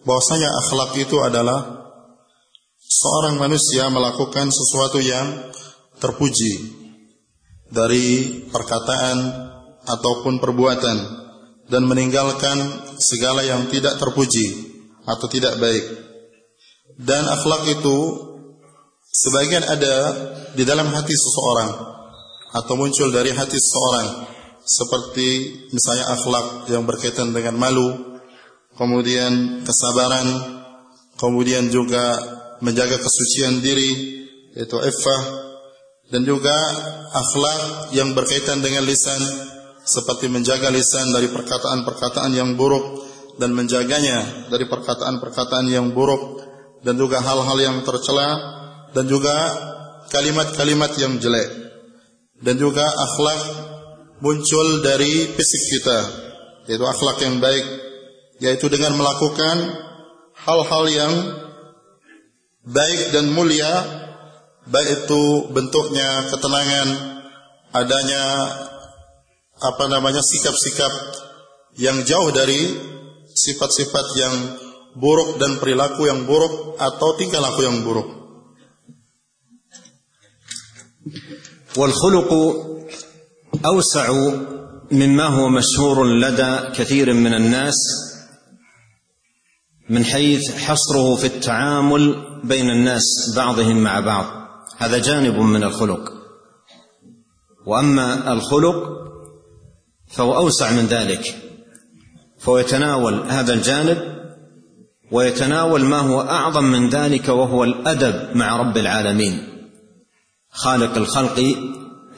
bahwasanya 0.03 0.51
akhlak 0.51 0.91
itu 0.99 1.23
adalah 1.23 1.87
seorang 2.83 3.39
manusia 3.39 3.87
melakukan 3.87 4.51
sesuatu 4.51 4.99
yang 4.99 5.47
terpuji 6.03 6.83
dari 7.71 8.43
perkataan 8.51 9.17
ataupun 9.87 10.43
perbuatan 10.43 10.97
dan 11.71 11.87
meninggalkan 11.87 12.59
segala 12.99 13.39
yang 13.39 13.71
tidak 13.71 13.95
terpuji 13.95 14.51
atau 15.07 15.31
tidak 15.31 15.55
baik. 15.63 15.87
Dan 16.99 17.23
akhlak 17.23 17.71
itu 17.71 17.97
sebagian 19.15 19.63
ada 19.63 19.95
di 20.51 20.67
dalam 20.67 20.91
hati 20.91 21.15
seseorang 21.15 21.71
atau 22.51 22.73
muncul 22.75 23.15
dari 23.15 23.31
hati 23.31 23.55
seseorang 23.55 24.07
seperti 24.63 25.27
misalnya 25.75 26.05
akhlak 26.15 26.47
yang 26.71 26.87
berkaitan 26.87 27.35
dengan 27.35 27.59
malu, 27.59 28.19
kemudian 28.79 29.63
kesabaran, 29.67 30.27
kemudian 31.19 31.67
juga 31.67 32.19
menjaga 32.63 32.95
kesucian 32.99 33.59
diri, 33.59 34.23
yaitu 34.55 34.79
iffah, 34.79 35.23
dan 36.09 36.23
juga 36.23 36.55
akhlak 37.11 37.91
yang 37.91 38.15
berkaitan 38.15 38.63
dengan 38.63 38.87
lisan, 38.87 39.19
seperti 39.83 40.31
menjaga 40.31 40.71
lisan 40.71 41.11
dari 41.11 41.27
perkataan-perkataan 41.27 42.31
yang 42.31 42.55
buruk 42.55 43.03
dan 43.35 43.51
menjaganya 43.51 44.47
dari 44.47 44.63
perkataan-perkataan 44.69 45.67
yang 45.67 45.91
buruk 45.91 46.39
dan 46.87 46.95
juga 46.95 47.19
hal-hal 47.19 47.57
yang 47.59 47.77
tercela 47.83 48.29
dan 48.95 49.09
juga 49.11 49.33
kalimat-kalimat 50.07 50.91
yang 50.95 51.19
jelek 51.19 51.49
dan 52.39 52.55
juga 52.55 52.85
akhlak 52.85 53.41
muncul 54.23 54.79
dari 54.79 55.35
fisik 55.35 55.63
kita 55.67 55.99
yaitu 56.71 56.85
akhlak 56.87 57.19
yang 57.19 57.43
baik 57.43 57.65
yaitu 58.39 58.71
dengan 58.71 58.95
melakukan 58.95 59.83
hal-hal 60.47 60.83
yang 60.87 61.13
baik 62.63 63.11
dan 63.11 63.35
mulia 63.35 63.83
baik 64.63 65.03
itu 65.03 65.51
bentuknya 65.51 66.31
ketenangan 66.31 66.87
adanya 67.75 68.23
apa 69.59 69.91
namanya 69.91 70.23
sikap-sikap 70.23 70.91
yang 71.75 72.07
jauh 72.07 72.31
dari 72.31 72.63
sifat-sifat 73.27 74.05
yang 74.15 74.35
buruk 74.95 75.41
dan 75.41 75.57
perilaku 75.57 76.05
yang 76.05 76.23
buruk 76.29 76.77
atau 76.77 77.17
tingkah 77.17 77.41
laku 77.41 77.65
yang 77.65 77.81
buruk. 77.81 78.07
Wal 81.73 81.89
أوسع 83.65 84.13
مما 84.91 85.23
هو 85.23 85.49
مشهور 85.49 86.05
لدى 86.05 86.57
كثير 86.75 87.13
من 87.13 87.33
الناس 87.33 87.75
من 89.89 90.05
حيث 90.05 90.55
حصره 90.55 91.15
في 91.15 91.27
التعامل 91.27 92.15
بين 92.43 92.69
الناس 92.69 93.33
بعضهم 93.35 93.83
مع 93.83 93.99
بعض. 93.99 94.25
هذا 94.77 94.97
جانب 94.97 95.35
من 95.39 95.63
الخلق. 95.63 96.13
وأما 97.65 98.33
الخلق 98.33 98.75
فهو 100.07 100.35
أوسع 100.35 100.71
من 100.71 100.85
ذلك. 100.85 101.35
فهو 102.39 102.57
يتناول 102.57 103.31
هذا 103.31 103.53
الجانب 103.53 103.97
ويتناول 105.11 105.81
ما 105.85 105.99
هو 105.99 106.21
أعظم 106.21 106.63
من 106.63 106.89
ذلك 106.89 107.29
وهو 107.29 107.63
الأدب 107.63 108.37
مع 108.37 108.57
رب 108.57 108.77
العالمين. 108.77 109.47
خالق 110.49 110.97
الخلق 110.97 111.55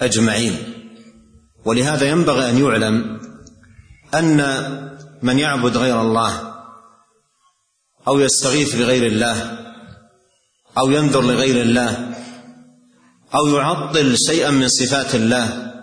أجمعين. 0.02 0.75
ولهذا 1.66 2.10
ينبغي 2.10 2.50
أن 2.50 2.58
يعلم 2.58 3.20
أن 4.14 4.40
من 5.22 5.40
يعبد 5.40 5.78
غير 5.78 6.02
الله 6.02 6.56
أو 8.08 8.20
يستغيث 8.20 8.76
بغير 8.76 9.08
الله 9.08 9.60
أو 10.78 10.92
ينذر 10.92 11.22
لغير 11.22 11.62
الله 11.62 12.16
أو 13.36 13.48
يعطل 13.48 14.18
شيئا 14.18 14.52
من 14.52 14.68
صفات 14.68 15.16
الله 15.16 15.74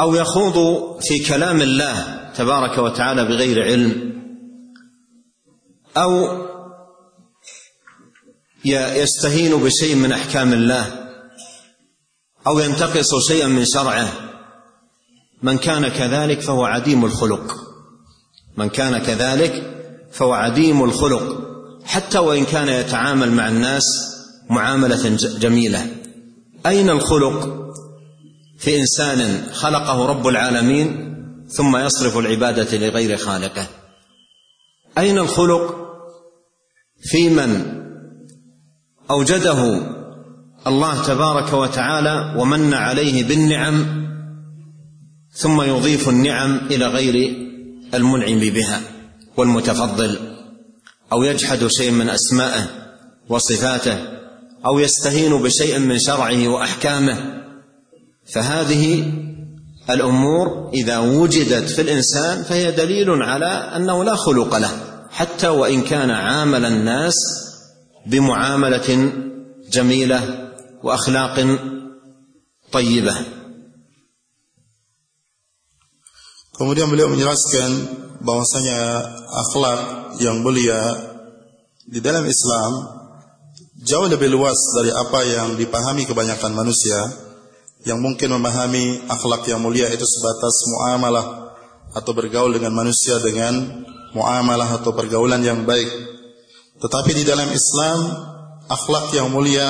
أو 0.00 0.14
يخوض 0.14 0.56
في 1.00 1.18
كلام 1.18 1.62
الله 1.62 2.24
تبارك 2.36 2.78
وتعالى 2.78 3.24
بغير 3.24 3.62
علم 3.62 4.14
أو 5.96 6.44
يستهين 8.64 9.56
بشيء 9.56 9.94
من 9.94 10.12
أحكام 10.12 10.52
الله 10.52 11.10
أو 12.46 12.58
ينتقص 12.58 13.28
شيئا 13.28 13.46
من 13.46 13.64
شرعه 13.64 14.33
من 15.44 15.58
كان 15.58 15.88
كذلك 15.88 16.40
فهو 16.40 16.64
عديم 16.64 17.04
الخلق. 17.04 17.56
من 18.56 18.68
كان 18.68 18.98
كذلك 18.98 19.80
فهو 20.12 20.32
عديم 20.32 20.84
الخلق. 20.84 21.40
حتى 21.84 22.18
وإن 22.18 22.44
كان 22.44 22.68
يتعامل 22.68 23.32
مع 23.32 23.48
الناس 23.48 23.84
معاملة 24.50 25.16
جميلة. 25.16 25.86
أين 26.66 26.90
الخلق؟ 26.90 27.64
في 28.58 28.80
إنسان 28.80 29.46
خلقه 29.52 30.06
رب 30.06 30.26
العالمين 30.26 31.14
ثم 31.48 31.76
يصرف 31.76 32.18
العبادة 32.18 32.78
لغير 32.78 33.16
خالقه. 33.16 33.66
أين 34.98 35.18
الخلق؟ 35.18 35.74
في 37.02 37.30
من 37.30 37.82
أوجده 39.10 39.86
الله 40.66 41.02
تبارك 41.06 41.52
وتعالى 41.52 42.34
ومن 42.38 42.74
عليه 42.74 43.24
بالنعم 43.24 44.04
ثم 45.34 45.62
يضيف 45.62 46.08
النعم 46.08 46.60
إلى 46.70 46.86
غير 46.86 47.36
المنعم 47.94 48.38
بها 48.38 48.80
والمتفضل 49.36 50.18
أو 51.12 51.22
يجحد 51.22 51.66
شيء 51.66 51.90
من 51.90 52.10
اسمائه 52.10 52.68
وصفاته 53.28 53.98
أو 54.66 54.78
يستهين 54.78 55.42
بشيء 55.42 55.78
من 55.78 55.98
شرعه 55.98 56.48
وأحكامه. 56.48 57.44
فهذه 58.34 59.12
الأمور 59.90 60.70
إذا 60.74 60.98
وجدت 60.98 61.70
في 61.70 61.82
الإنسان 61.82 62.42
فهي 62.42 62.72
دليل 62.72 63.22
على 63.22 63.46
أنه 63.46 64.04
لا 64.04 64.14
خلق 64.14 64.56
له 64.56 64.70
حتى 65.10 65.48
وإن 65.48 65.82
كان 65.82 66.10
عامل 66.10 66.64
الناس 66.64 67.14
بمعاملة 68.06 69.12
جميلة 69.72 70.48
وأخلاق 70.82 71.58
طيبة. 72.72 73.14
Kemudian 76.54 76.86
beliau 76.86 77.10
menjelaskan 77.10 77.70
bahwasanya 78.22 78.78
akhlak 79.26 79.80
yang 80.22 80.38
mulia 80.38 80.78
di 81.82 81.98
dalam 81.98 82.22
Islam 82.22 82.72
jauh 83.82 84.06
lebih 84.06 84.30
luas 84.30 84.56
dari 84.78 84.94
apa 84.94 85.20
yang 85.26 85.58
dipahami 85.58 86.06
kebanyakan 86.06 86.54
manusia 86.54 86.96
yang 87.84 87.98
mungkin 87.98 88.32
memahami 88.38 89.02
akhlak 89.10 89.44
yang 89.50 89.60
mulia 89.60 89.90
itu 89.90 90.06
sebatas 90.06 90.54
muamalah 90.70 91.26
atau 91.92 92.12
bergaul 92.14 92.54
dengan 92.54 92.70
manusia 92.70 93.18
dengan 93.18 93.84
muamalah 94.14 94.78
atau 94.78 94.94
pergaulan 94.94 95.42
yang 95.42 95.66
baik. 95.66 95.90
Tetapi 96.78 97.10
di 97.18 97.24
dalam 97.26 97.50
Islam 97.50 97.98
akhlak 98.70 99.10
yang 99.10 99.28
mulia 99.28 99.68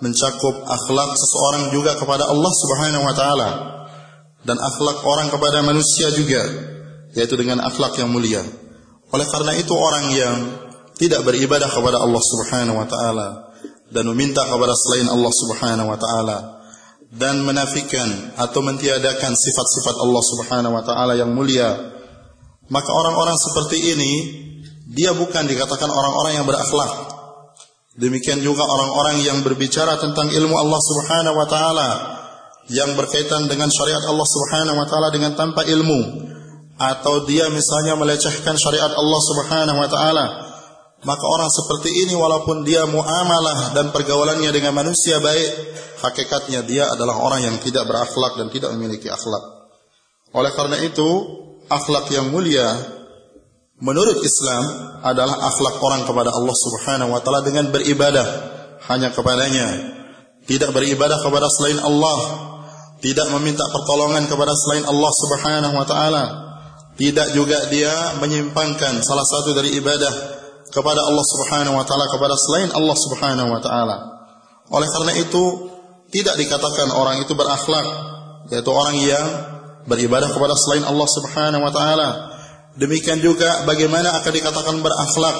mencakup 0.00 0.64
akhlak 0.64 1.10
seseorang 1.12 1.76
juga 1.76 1.92
kepada 2.00 2.24
Allah 2.24 2.52
Subhanahu 2.56 3.04
wa 3.04 3.14
taala 3.14 3.48
dan 4.46 4.56
akhlak 4.62 5.02
orang 5.02 5.28
kepada 5.28 5.66
manusia 5.66 6.14
juga 6.14 6.46
yaitu 7.18 7.34
dengan 7.34 7.64
akhlak 7.66 7.98
yang 7.98 8.12
mulia. 8.12 8.44
Oleh 9.10 9.26
karena 9.26 9.52
itu 9.58 9.72
orang 9.74 10.06
yang 10.14 10.36
tidak 10.96 11.26
beribadah 11.26 11.68
kepada 11.68 11.98
Allah 12.00 12.22
Subhanahu 12.22 12.76
wa 12.78 12.86
taala 12.88 13.28
dan 13.90 14.04
meminta 14.08 14.42
kepada 14.46 14.72
selain 14.74 15.08
Allah 15.10 15.32
Subhanahu 15.32 15.88
wa 15.90 15.98
taala 15.98 16.38
dan 17.12 17.40
menafikan 17.44 18.34
atau 18.34 18.60
mentiadakan 18.64 19.32
sifat-sifat 19.32 19.94
Allah 20.02 20.22
Subhanahu 20.24 20.74
wa 20.74 20.82
taala 20.82 21.14
yang 21.14 21.30
mulia 21.30 21.94
maka 22.66 22.90
orang-orang 22.90 23.38
seperti 23.38 23.94
ini 23.94 24.12
dia 24.90 25.14
bukan 25.14 25.46
dikatakan 25.46 25.86
orang-orang 25.86 26.42
yang 26.42 26.46
berakhlak 26.48 27.14
demikian 27.94 28.42
juga 28.42 28.66
orang-orang 28.66 29.22
yang 29.22 29.38
berbicara 29.46 30.02
tentang 30.02 30.34
ilmu 30.34 30.54
Allah 30.58 30.80
Subhanahu 30.82 31.36
wa 31.38 31.46
taala 31.46 31.90
yang 32.72 32.98
berkaitan 32.98 33.46
dengan 33.46 33.70
syariat 33.70 34.02
Allah 34.10 34.26
Subhanahu 34.26 34.76
wa 34.76 34.86
taala 34.90 35.08
dengan 35.14 35.38
tanpa 35.38 35.62
ilmu 35.62 36.26
atau 36.76 37.24
dia 37.24 37.48
misalnya 37.48 37.94
melecehkan 37.96 38.58
syariat 38.58 38.92
Allah 38.92 39.20
Subhanahu 39.22 39.78
wa 39.78 39.88
taala 39.88 40.26
maka 41.06 41.24
orang 41.28 41.46
seperti 41.52 42.08
ini 42.08 42.18
walaupun 42.18 42.66
dia 42.66 42.82
muamalah 42.88 43.76
dan 43.76 43.94
pergaulannya 43.94 44.50
dengan 44.50 44.74
manusia 44.74 45.22
baik 45.22 45.50
hakikatnya 46.02 46.66
dia 46.66 46.84
adalah 46.90 47.20
orang 47.20 47.46
yang 47.46 47.56
tidak 47.62 47.86
berakhlak 47.86 48.36
dan 48.36 48.50
tidak 48.50 48.74
memiliki 48.74 49.08
akhlak 49.08 49.56
Oleh 50.36 50.52
karena 50.52 50.76
itu, 50.84 51.08
akhlak 51.72 52.12
yang 52.12 52.28
mulia 52.28 52.66
menurut 53.80 54.20
Islam 54.20 54.64
adalah 55.04 55.48
akhlak 55.52 55.80
orang 55.80 56.02
kepada 56.04 56.32
Allah 56.32 56.56
Subhanahu 56.56 57.12
wa 57.12 57.20
taala 57.24 57.40
dengan 57.44 57.72
beribadah 57.72 58.26
hanya 58.92 59.12
kepadanya. 59.12 59.96
Tidak 60.46 60.70
beribadah 60.70 61.18
kepada 61.24 61.50
selain 61.50 61.80
Allah, 61.82 62.18
tidak 63.00 63.28
meminta 63.36 63.64
pertolongan 63.68 64.24
kepada 64.24 64.56
selain 64.56 64.84
Allah 64.88 65.12
Subhanahu 65.12 65.74
wa 65.76 65.86
taala. 65.86 66.24
Tidak 66.96 67.36
juga 67.36 67.68
dia 67.68 68.16
menyimpangkan 68.16 69.04
salah 69.04 69.26
satu 69.28 69.52
dari 69.52 69.76
ibadah 69.76 70.12
kepada 70.72 71.04
Allah 71.04 71.26
Subhanahu 71.28 71.76
wa 71.76 71.84
taala 71.84 72.08
kepada 72.08 72.34
selain 72.40 72.72
Allah 72.72 72.96
Subhanahu 72.96 73.48
wa 73.52 73.60
taala. 73.60 73.96
Oleh 74.72 74.88
karena 74.88 75.12
itu, 75.20 75.44
tidak 76.08 76.40
dikatakan 76.40 76.96
orang 76.96 77.20
itu 77.20 77.36
berakhlak, 77.36 77.86
yaitu 78.48 78.70
orang 78.72 78.96
yang 78.96 79.26
beribadah 79.84 80.32
kepada 80.32 80.56
selain 80.56 80.88
Allah 80.88 81.08
Subhanahu 81.08 81.62
wa 81.62 81.72
taala. 81.72 82.08
Demikian 82.76 83.20
juga 83.20 83.64
bagaimana 83.64 84.20
akan 84.20 84.32
dikatakan 84.32 84.76
berakhlak 84.80 85.36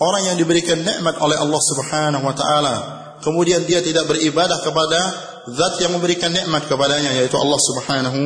orang 0.00 0.32
yang 0.32 0.36
diberikan 0.36 0.80
nikmat 0.80 1.16
oleh 1.20 1.36
Allah 1.40 1.60
Subhanahu 1.60 2.24
wa 2.24 2.34
taala, 2.36 2.74
kemudian 3.20 3.64
dia 3.64 3.80
tidak 3.80 4.08
beribadah 4.08 4.60
kepada 4.60 5.00
zat 5.50 5.78
yang 5.82 5.94
memberikan 5.94 6.34
nikmat 6.34 6.66
kepadanya 6.66 7.14
yaitu 7.14 7.36
Allah 7.38 7.60
Subhanahu 7.60 8.20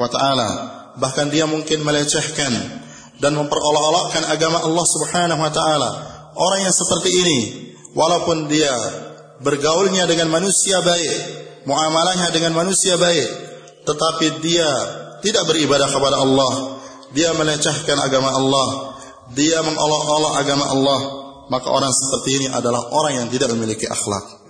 wa 0.00 0.08
taala. 0.08 0.48
Bahkan 0.96 1.28
dia 1.28 1.44
mungkin 1.44 1.82
melecehkan 1.82 2.52
dan 3.18 3.32
memperolok-olokkan 3.34 4.24
agama 4.30 4.62
Allah 4.62 4.86
Subhanahu 4.86 5.40
wa 5.40 5.52
taala. 5.52 5.90
Orang 6.34 6.60
yang 6.66 6.74
seperti 6.74 7.10
ini 7.14 7.38
walaupun 7.94 8.50
dia 8.50 8.72
bergaulnya 9.42 10.08
dengan 10.08 10.32
manusia 10.32 10.82
baik, 10.82 11.12
muamalahnya 11.68 12.30
dengan 12.34 12.54
manusia 12.56 12.98
baik, 12.98 13.28
tetapi 13.86 14.42
dia 14.42 14.70
tidak 15.22 15.46
beribadah 15.48 15.88
kepada 15.88 16.16
Allah, 16.20 16.80
dia 17.14 17.30
melecehkan 17.36 17.96
agama 18.02 18.34
Allah, 18.34 18.68
dia 19.32 19.62
mengolok-olok 19.62 20.32
agama 20.36 20.64
Allah, 20.68 21.00
maka 21.48 21.68
orang 21.70 21.92
seperti 21.92 22.44
ini 22.44 22.46
adalah 22.50 22.92
orang 22.92 23.24
yang 23.24 23.28
tidak 23.30 23.52
memiliki 23.54 23.86
akhlak. 23.88 24.43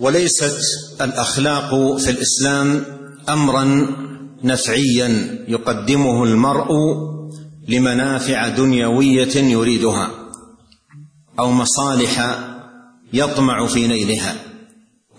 وليست 0.00 0.58
الأخلاق 1.00 1.96
في 1.96 2.10
الإسلام 2.10 2.84
امرا 3.28 3.86
نفعيا 4.44 5.38
يقدمه 5.48 6.24
المرء 6.24 6.68
لمنافع 7.68 8.48
دنيوية 8.48 9.36
يريدها 9.36 10.10
أو 11.38 11.50
مصالح 11.50 12.38
يطمع 13.12 13.66
في 13.66 13.86
نيلها 13.86 14.34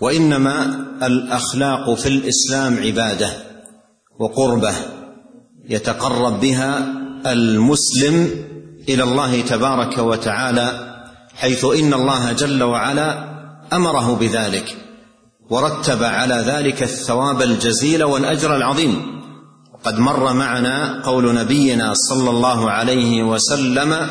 وإنما 0.00 0.86
الأخلاق 1.02 1.94
في 1.94 2.08
الإسلام 2.08 2.78
عبادة 2.78 3.32
وقربة 4.18 4.74
يتقرب 5.68 6.40
بها 6.40 6.92
المسلم 7.26 8.30
إلى 8.88 9.02
الله 9.02 9.40
تبارك 9.40 9.98
وتعالى 9.98 10.96
حيث 11.34 11.64
إن 11.64 11.94
الله 11.94 12.32
جل 12.32 12.62
وعلا 12.62 13.35
أمره 13.72 14.14
بذلك 14.14 14.76
ورتب 15.50 16.02
على 16.02 16.34
ذلك 16.34 16.82
الثواب 16.82 17.42
الجزيل 17.42 18.04
والأجر 18.04 18.56
العظيم. 18.56 19.22
وقد 19.74 19.98
مر 19.98 20.32
معنا 20.32 21.02
قول 21.04 21.34
نبينا 21.34 21.94
صلى 21.94 22.30
الله 22.30 22.70
عليه 22.70 23.22
وسلم 23.22 24.08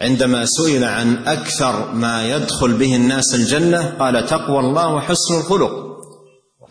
عندما 0.00 0.44
سئل 0.44 0.84
عن 0.84 1.16
أكثر 1.26 1.92
ما 1.92 2.28
يدخل 2.28 2.72
به 2.72 2.96
الناس 2.96 3.34
الجنة 3.34 3.94
قال 3.98 4.26
تقوى 4.26 4.60
الله 4.60 4.94
وحسن 4.94 5.38
الخلق. 5.38 5.84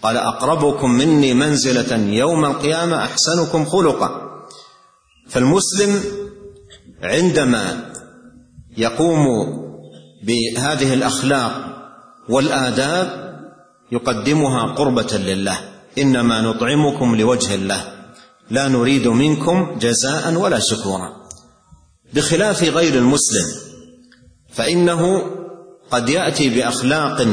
قال 0.04 0.18
أقربكم 0.18 0.92
مني 0.92 1.34
منزلة 1.34 1.96
يوم 1.96 2.46
القيامة 2.46 2.98
أحسنكم 2.98 3.66
خلقا. 3.66 4.22
فالمسلم 5.30 6.04
عندما 7.04 7.94
يقوم 8.78 9.26
بهذه 10.24 10.94
الأخلاق 10.94 11.52
والآداب 12.30 13.24
يقدمها 13.92 14.74
قربة 14.76 15.18
لله. 15.18 15.60
إنما 15.98 16.42
نطعمكم 16.42 17.16
لوجه 17.16 17.56
الله. 17.56 17.84
لا 18.50 18.68
نريد 18.68 19.08
منكم 19.08 19.78
جزاء 19.80 20.34
ولا 20.34 20.60
شكورا. 20.60 21.10
بخلاف 22.14 22.64
غير 22.64 22.96
المسلم 22.96 23.46
فإنه 24.54 25.24
قد 25.92 26.10
يأتي 26.10 26.50
بأخلاق 26.50 27.28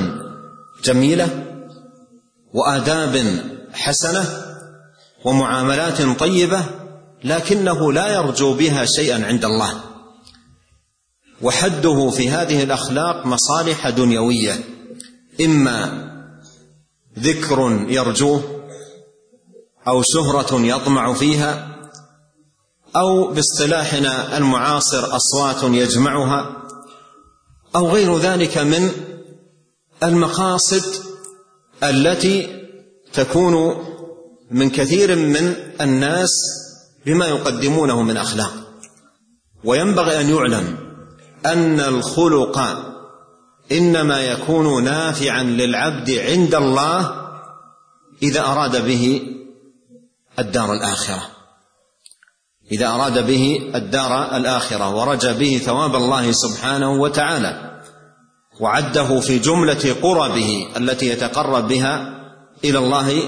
جميلة 0.85 1.29
وآداب 2.55 3.43
حسنة 3.73 4.25
ومعاملات 5.25 6.03
طيبة 6.03 6.65
لكنه 7.25 7.93
لا 7.93 8.09
يرجو 8.15 8.55
بها 8.55 8.85
شيئا 8.85 9.27
عند 9.27 9.45
الله. 9.45 9.90
وحده 11.43 12.11
في 12.11 12.31
هذه 12.31 12.63
الأخلاق 12.63 13.27
مصالح 13.27 13.89
دنيوية. 13.89 14.65
إما 15.41 16.11
ذكر 17.19 17.87
يرجوه 17.89 18.61
أو 19.89 20.03
شهره 20.03 20.61
يطمع 20.61 21.15
فيها 21.15 21.77
أو 22.97 23.33
باصطلاحنا 23.33 24.39
المعاصر 24.39 25.17
أصوات 25.17 25.63
يجمعها 25.63 26.57
أو 27.77 27.89
غير 27.89 28.19
ذلك 28.19 28.59
من 28.59 28.91
المقاصد 30.03 30.85
التي 31.83 32.67
تكون 33.13 33.85
من 34.51 34.71
كثير 34.71 35.17
من 35.17 35.55
الناس 35.81 36.31
بما 37.07 37.27
يقدمونه 37.27 38.03
من 38.03 38.17
أخلاق. 38.17 38.53
وينبغي 39.65 40.21
أن 40.21 40.29
يعلم 40.29 40.90
أن 41.47 41.81
الخلق 41.81 42.59
إنما 43.73 44.21
يكون 44.21 44.85
نافعا 44.85 45.43
للعبد 45.43 46.11
عند 46.11 46.55
الله 46.55 47.01
إذا 48.23 48.41
أراد 48.41 48.87
به 48.87 49.23
الدار 50.39 50.73
الآخرة. 50.73 51.23
إذا 52.73 52.89
أراد 52.89 53.27
به 53.27 53.73
الدار 53.75 54.37
الآخرة 54.37 54.95
ورجى 54.95 55.33
به 55.33 55.59
ثواب 55.59 55.95
الله 55.97 56.33
سبحانه 56.33 56.91
وتعالى 56.91 57.81
وعده 58.61 59.21
في 59.21 59.39
جملة 59.39 59.97
قربه 60.03 60.69
التي 60.77 61.07
يتقرب 61.09 61.69
بها 61.69 61.95
إلى 62.65 62.79
الله 62.79 63.23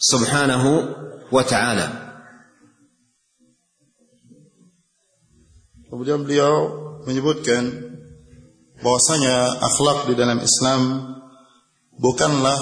سبحانه 0.00 0.94
وتعالى. 1.32 1.88
Kemudian 5.92 6.24
beliau 6.24 6.81
menyebutkan 7.06 7.92
bahwasanya 8.82 9.62
akhlak 9.62 10.10
di 10.10 10.14
dalam 10.18 10.38
Islam 10.42 10.80
bukanlah 11.98 12.58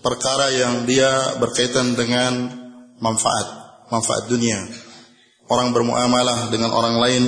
perkara 0.00 0.54
yang 0.54 0.86
dia 0.86 1.38
berkaitan 1.42 1.98
dengan 1.98 2.54
manfaat, 3.02 3.46
manfaat 3.90 4.30
dunia. 4.30 4.58
Orang 5.48 5.72
bermuamalah 5.72 6.52
dengan 6.52 6.70
orang 6.76 6.96
lain 7.00 7.24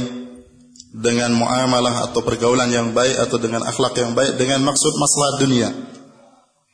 dengan 0.90 1.30
muamalah 1.32 2.10
atau 2.10 2.20
pergaulan 2.26 2.70
yang 2.70 2.90
baik 2.90 3.14
atau 3.14 3.38
dengan 3.38 3.62
akhlak 3.62 3.94
yang 3.94 4.12
baik 4.12 4.34
dengan 4.34 4.66
maksud 4.66 4.92
maslahat 4.98 5.36
dunia 5.38 5.70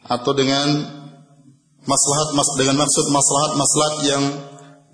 atau 0.09 0.33
dengan 0.33 0.67
maslahat 1.85 2.29
mas 2.33 2.49
dengan 2.57 2.81
maksud 2.81 3.07
maslahat 3.13 3.53
maslahat 3.61 3.95
yang 4.09 4.25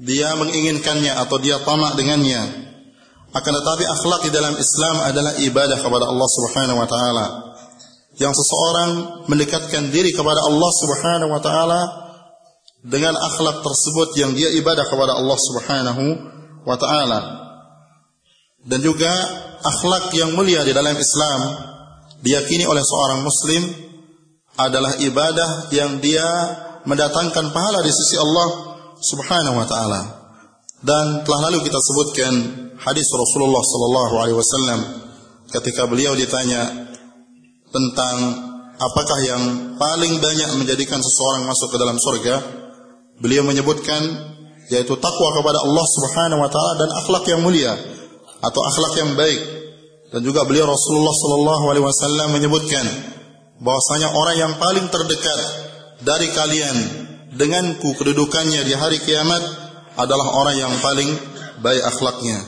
dia 0.03 0.35
menginginkannya 0.35 1.15
atau 1.15 1.39
dia 1.39 1.63
tamak 1.63 1.95
dengannya 1.95 2.62
akan 3.33 3.53
tetapi 3.57 3.85
akhlak 3.89 4.21
di 4.29 4.31
dalam 4.33 4.55
Islam 4.61 4.97
adalah 5.09 5.33
ibadah 5.41 5.81
kepada 5.81 6.05
Allah 6.05 6.29
Subhanahu 6.29 6.79
wa 6.79 6.89
taala. 6.89 7.27
Yang 8.21 8.45
seseorang 8.45 8.91
mendekatkan 9.33 9.89
diri 9.89 10.13
kepada 10.13 10.45
Allah 10.45 10.71
Subhanahu 10.77 11.33
wa 11.33 11.41
taala 11.41 11.81
dengan 12.85 13.17
akhlak 13.17 13.65
tersebut 13.65 14.09
yang 14.21 14.37
dia 14.37 14.53
ibadah 14.53 14.85
kepada 14.85 15.17
Allah 15.17 15.39
Subhanahu 15.41 16.05
wa 16.69 16.77
taala. 16.77 17.21
Dan 18.69 18.85
juga 18.85 19.11
akhlak 19.65 20.13
yang 20.13 20.37
mulia 20.37 20.61
di 20.69 20.77
dalam 20.77 20.95
Islam 20.95 21.41
diyakini 22.21 22.69
oleh 22.69 22.85
seorang 22.85 23.25
muslim 23.25 23.63
adalah 24.61 25.01
ibadah 25.01 25.73
yang 25.73 25.99
dia 26.05 26.29
mendatangkan 26.85 27.49
pahala 27.57 27.81
di 27.81 27.89
sisi 27.89 28.21
Allah 28.21 28.49
Subhanahu 29.01 29.57
wa 29.57 29.67
taala. 29.67 30.22
Dan 30.83 31.23
telah 31.23 31.51
lalu 31.51 31.63
kita 31.63 31.79
sebutkan 31.79 32.33
hadis 32.83 33.07
Rasulullah 33.15 33.63
sallallahu 33.63 34.15
alaihi 34.19 34.39
wasallam 34.39 34.81
ketika 35.55 35.87
beliau 35.87 36.19
ditanya 36.19 36.91
tentang 37.71 38.17
apakah 38.83 39.19
yang 39.23 39.43
paling 39.79 40.19
banyak 40.19 40.51
menjadikan 40.59 40.99
seseorang 40.99 41.47
masuk 41.47 41.71
ke 41.71 41.79
dalam 41.79 41.95
surga 42.03 42.35
beliau 43.23 43.47
menyebutkan 43.47 44.03
yaitu 44.75 44.99
takwa 44.99 45.29
kepada 45.39 45.63
Allah 45.63 45.87
Subhanahu 45.87 46.41
wa 46.43 46.51
taala 46.51 46.75
dan 46.83 46.91
akhlak 46.99 47.25
yang 47.31 47.41
mulia 47.47 47.73
atau 48.43 48.61
akhlak 48.67 48.95
yang 48.99 49.11
baik. 49.15 49.41
Dan 50.13 50.21
juga 50.27 50.45
beliau 50.45 50.69
Rasulullah 50.69 51.15
sallallahu 51.15 51.65
alaihi 51.73 51.87
wasallam 51.89 52.29
menyebutkan 52.37 52.85
bahwasanya 53.63 54.13
orang 54.13 54.37
yang 54.37 54.53
paling 54.59 54.87
terdekat 54.93 55.41
dari 56.05 56.29
kalian 56.35 56.77
denganku 57.33 57.97
kedudukannya 57.97 58.61
di 58.67 58.75
hari 58.77 59.01
kiamat 59.01 59.41
adalah 59.97 60.29
orang 60.37 60.57
yang 60.57 60.73
paling 60.81 61.11
baik 61.61 61.83
akhlaknya. 61.85 62.39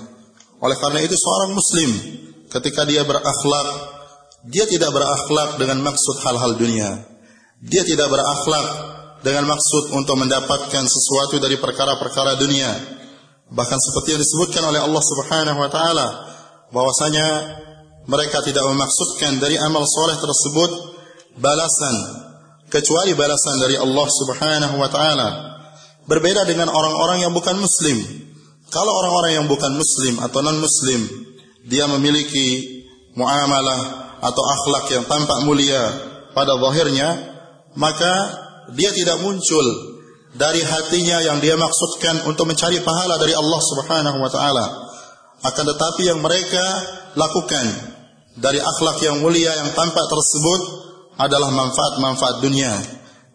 Oleh 0.60 0.76
karena 0.80 1.00
itu 1.04 1.12
seorang 1.16 1.52
muslim 1.52 1.90
ketika 2.48 2.88
dia 2.88 3.04
berakhlak, 3.04 3.68
dia 4.48 4.64
tidak 4.68 4.92
berakhlak 4.92 5.60
dengan 5.60 5.84
maksud 5.84 6.20
hal-hal 6.24 6.56
dunia. 6.56 7.04
Dia 7.64 7.82
tidak 7.84 8.12
berakhlak 8.12 8.66
dengan 9.24 9.48
maksud 9.56 9.96
untuk 9.96 10.20
mendapatkan 10.20 10.84
sesuatu 10.84 11.40
dari 11.40 11.56
perkara-perkara 11.56 12.36
dunia. 12.36 12.68
Bahkan 13.48 13.78
seperti 13.80 14.16
yang 14.16 14.20
disebutkan 14.20 14.62
oleh 14.68 14.80
Allah 14.84 15.04
Subhanahu 15.04 15.58
wa 15.60 15.70
taala 15.72 16.06
bahwasanya 16.72 17.28
mereka 18.04 18.44
tidak 18.44 18.64
memaksudkan 18.68 19.40
dari 19.40 19.56
amal 19.56 19.84
soleh 19.88 20.16
tersebut 20.20 20.70
balasan 21.40 21.96
kecuali 22.68 23.16
balasan 23.16 23.56
dari 23.64 23.76
Allah 23.80 24.08
Subhanahu 24.08 24.76
wa 24.76 24.88
taala. 24.92 25.28
Berbeda 26.04 26.44
dengan 26.44 26.68
orang-orang 26.68 27.24
yang 27.24 27.32
bukan 27.32 27.56
muslim. 27.56 27.96
Kalau 28.68 28.92
orang-orang 28.92 29.40
yang 29.40 29.46
bukan 29.48 29.72
muslim 29.72 30.20
atau 30.20 30.44
non 30.44 30.60
muslim 30.60 31.00
dia 31.64 31.88
memiliki 31.88 32.60
muamalah 33.16 33.80
atau 34.20 34.42
akhlak 34.44 34.84
yang 34.92 35.04
tampak 35.08 35.38
mulia 35.48 35.80
pada 36.36 36.58
zahirnya, 36.60 37.08
maka 37.78 38.12
dia 38.76 38.92
tidak 38.92 39.22
muncul 39.24 39.64
dari 40.34 40.60
hatinya 40.60 41.22
yang 41.22 41.38
dia 41.38 41.54
maksudkan 41.54 42.26
untuk 42.28 42.50
mencari 42.50 42.82
pahala 42.82 43.16
dari 43.16 43.32
Allah 43.32 43.60
Subhanahu 43.62 44.18
wa 44.18 44.30
taala. 44.32 44.66
Akan 45.44 45.64
tetapi 45.64 46.02
yang 46.08 46.20
mereka 46.20 46.64
lakukan 47.16 47.64
dari 48.34 48.58
akhlak 48.58 48.98
yang 49.04 49.22
mulia 49.22 49.54
yang 49.54 49.70
tampak 49.72 50.04
tersebut 50.10 50.60
adalah 51.14 51.54
manfaat-manfaat 51.54 52.42
dunia, 52.42 52.72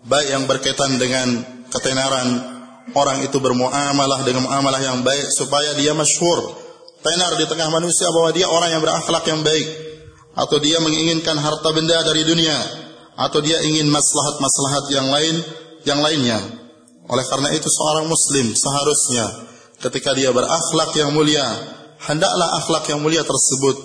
baik 0.04 0.28
yang 0.28 0.44
berkaitan 0.44 1.00
dengan 1.00 1.28
ketenaran 1.72 2.59
orang 2.96 3.26
itu 3.26 3.38
bermuamalah 3.38 4.24
dengan 4.24 4.48
muamalah 4.48 4.82
yang 4.82 5.02
baik 5.02 5.28
supaya 5.34 5.76
dia 5.78 5.94
masyhur, 5.94 6.56
tenar 7.04 7.36
di 7.38 7.46
tengah 7.46 7.70
manusia 7.74 8.10
bahwa 8.14 8.30
dia 8.34 8.48
orang 8.48 8.70
yang 8.74 8.82
berakhlak 8.82 9.24
yang 9.28 9.42
baik, 9.42 9.68
atau 10.38 10.58
dia 10.62 10.80
menginginkan 10.80 11.36
harta 11.38 11.70
benda 11.74 12.00
dari 12.06 12.24
dunia, 12.24 12.58
atau 13.20 13.40
dia 13.44 13.60
ingin 13.66 13.92
maslahat-maslahat 13.92 14.86
yang 14.94 15.08
lain 15.12 15.36
yang 15.84 16.00
lainnya. 16.00 16.40
Oleh 17.10 17.26
karena 17.26 17.50
itu 17.58 17.66
seorang 17.66 18.06
muslim 18.06 18.54
seharusnya 18.54 19.26
ketika 19.82 20.14
dia 20.14 20.30
berakhlak 20.30 20.94
yang 20.94 21.10
mulia 21.16 21.44
hendaklah 22.06 22.62
akhlak 22.64 22.86
yang 22.92 23.02
mulia 23.02 23.26
tersebut 23.26 23.76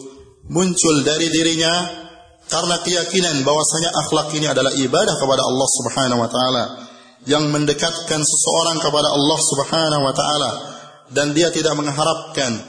muncul 0.51 0.95
dari 1.07 1.33
dirinya 1.33 1.73
karena 2.51 2.77
keyakinan 2.85 3.41
bahwasanya 3.43 3.91
akhlak 4.05 4.29
ini 4.37 4.47
adalah 4.51 4.77
ibadah 4.77 5.17
kepada 5.17 5.43
Allah 5.47 5.69
Subhanahu 5.81 6.21
wa 6.21 6.29
taala 6.29 6.65
yang 7.25 7.49
mendekatkan 7.49 8.21
seseorang 8.21 8.79
kepada 8.81 9.09
Allah 9.13 9.41
Subhanahu 9.41 10.03
wa 10.05 10.15
taala 10.15 10.51
dan 11.13 11.33
dia 11.33 11.49
tidak 11.49 11.77
mengharapkan 11.77 12.61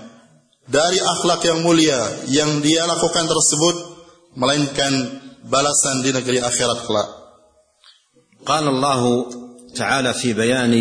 dari 0.66 0.98
akhlak 1.00 1.42
yang 1.46 1.60
mulia 1.62 2.00
yang 2.32 2.64
dia 2.64 2.88
lakukan 2.88 3.28
tersebut 3.28 3.76
melainkan 4.36 4.94
balasan 5.46 6.02
di 6.02 6.10
negeri 6.12 6.40
akhirat 6.42 6.88
kelak. 6.88 7.10
قال 8.46 8.68
الله 8.68 9.02
تعالى 9.74 10.14
في 10.14 10.38
بيان 10.38 10.74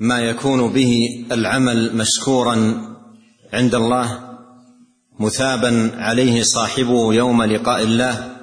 ما 0.00 0.18
يكون 0.20 0.70
به 0.70 1.26
العمل 1.32 1.96
مشكورا 1.96 2.56
عند 3.52 3.74
الله 3.74 4.38
مثابا 5.18 5.90
عليه 5.98 6.42
صاحبه 6.42 7.14
يوم 7.14 7.42
لقاء 7.42 7.82
الله 7.82 8.36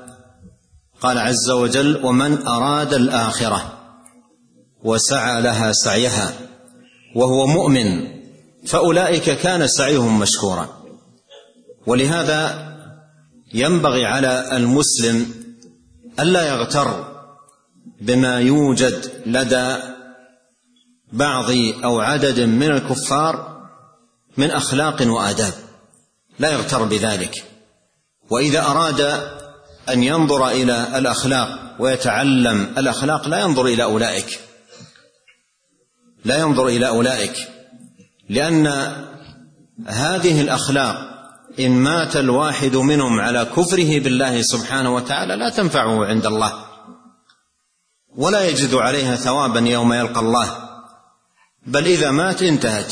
قال 1.01 1.17
عز 1.17 1.49
وجل 1.49 2.05
ومن 2.05 2.47
اراد 2.47 2.93
الاخره 2.93 3.84
وسعى 4.85 5.41
لها 5.41 5.71
سعيها 5.71 6.33
وهو 7.15 7.47
مؤمن 7.47 8.07
فأولئك 8.67 9.29
كان 9.29 9.67
سعيهم 9.67 10.19
مشكورا. 10.19 10.69
ولهذا 11.87 12.65
ينبغي 13.53 14.05
على 14.05 14.57
المسلم 14.57 15.33
ألا 16.19 16.47
يغتر 16.47 17.15
بما 18.01 18.39
يوجد 18.39 19.11
لدى 19.25 19.75
بعض 21.11 21.51
أو 21.83 21.99
عدد 21.99 22.39
من 22.39 22.71
الكفار 22.71 23.61
من 24.37 24.51
أخلاق 24.51 25.01
وآداب. 25.07 25.53
لا 26.39 26.51
يغتر 26.51 26.83
بذلك. 26.83 27.43
وإذا 28.29 28.61
أراد 28.65 29.01
أن 29.89 30.03
ينظر 30.03 30.47
إلى 30.47 30.97
الأخلاق 30.97 31.75
ويتعلم 31.79 32.73
الأخلاق 32.77 33.27
لا 33.27 33.39
ينظر 33.39 33.65
إلى 33.65 33.83
أولئك. 33.83 34.44
لا 36.25 36.39
ينظر 36.39 36.67
إلى 36.67 36.87
أولئك 36.87 37.35
لأن 38.29 38.67
هذه 39.87 40.41
الأخلاق 40.41 41.15
إن 41.59 41.71
مات 41.71 42.17
الواحد 42.17 42.75
منهم 42.75 43.19
على 43.19 43.45
كفره 43.45 43.99
بالله 43.99 44.41
سبحانه 44.41 44.95
وتعالى 44.95 45.35
لا 45.35 45.49
تنفعه 45.49 46.05
عند 46.05 46.25
الله 46.25 46.53
ولا 48.15 48.49
يجد 48.49 48.73
عليها 48.73 49.15
ثوابا 49.15 49.59
يوم 49.59 49.93
يلقى 49.93 50.19
الله 50.19 50.57
بل 51.67 51.85
إذا 51.85 52.11
مات 52.11 52.41
انتهت. 52.41 52.91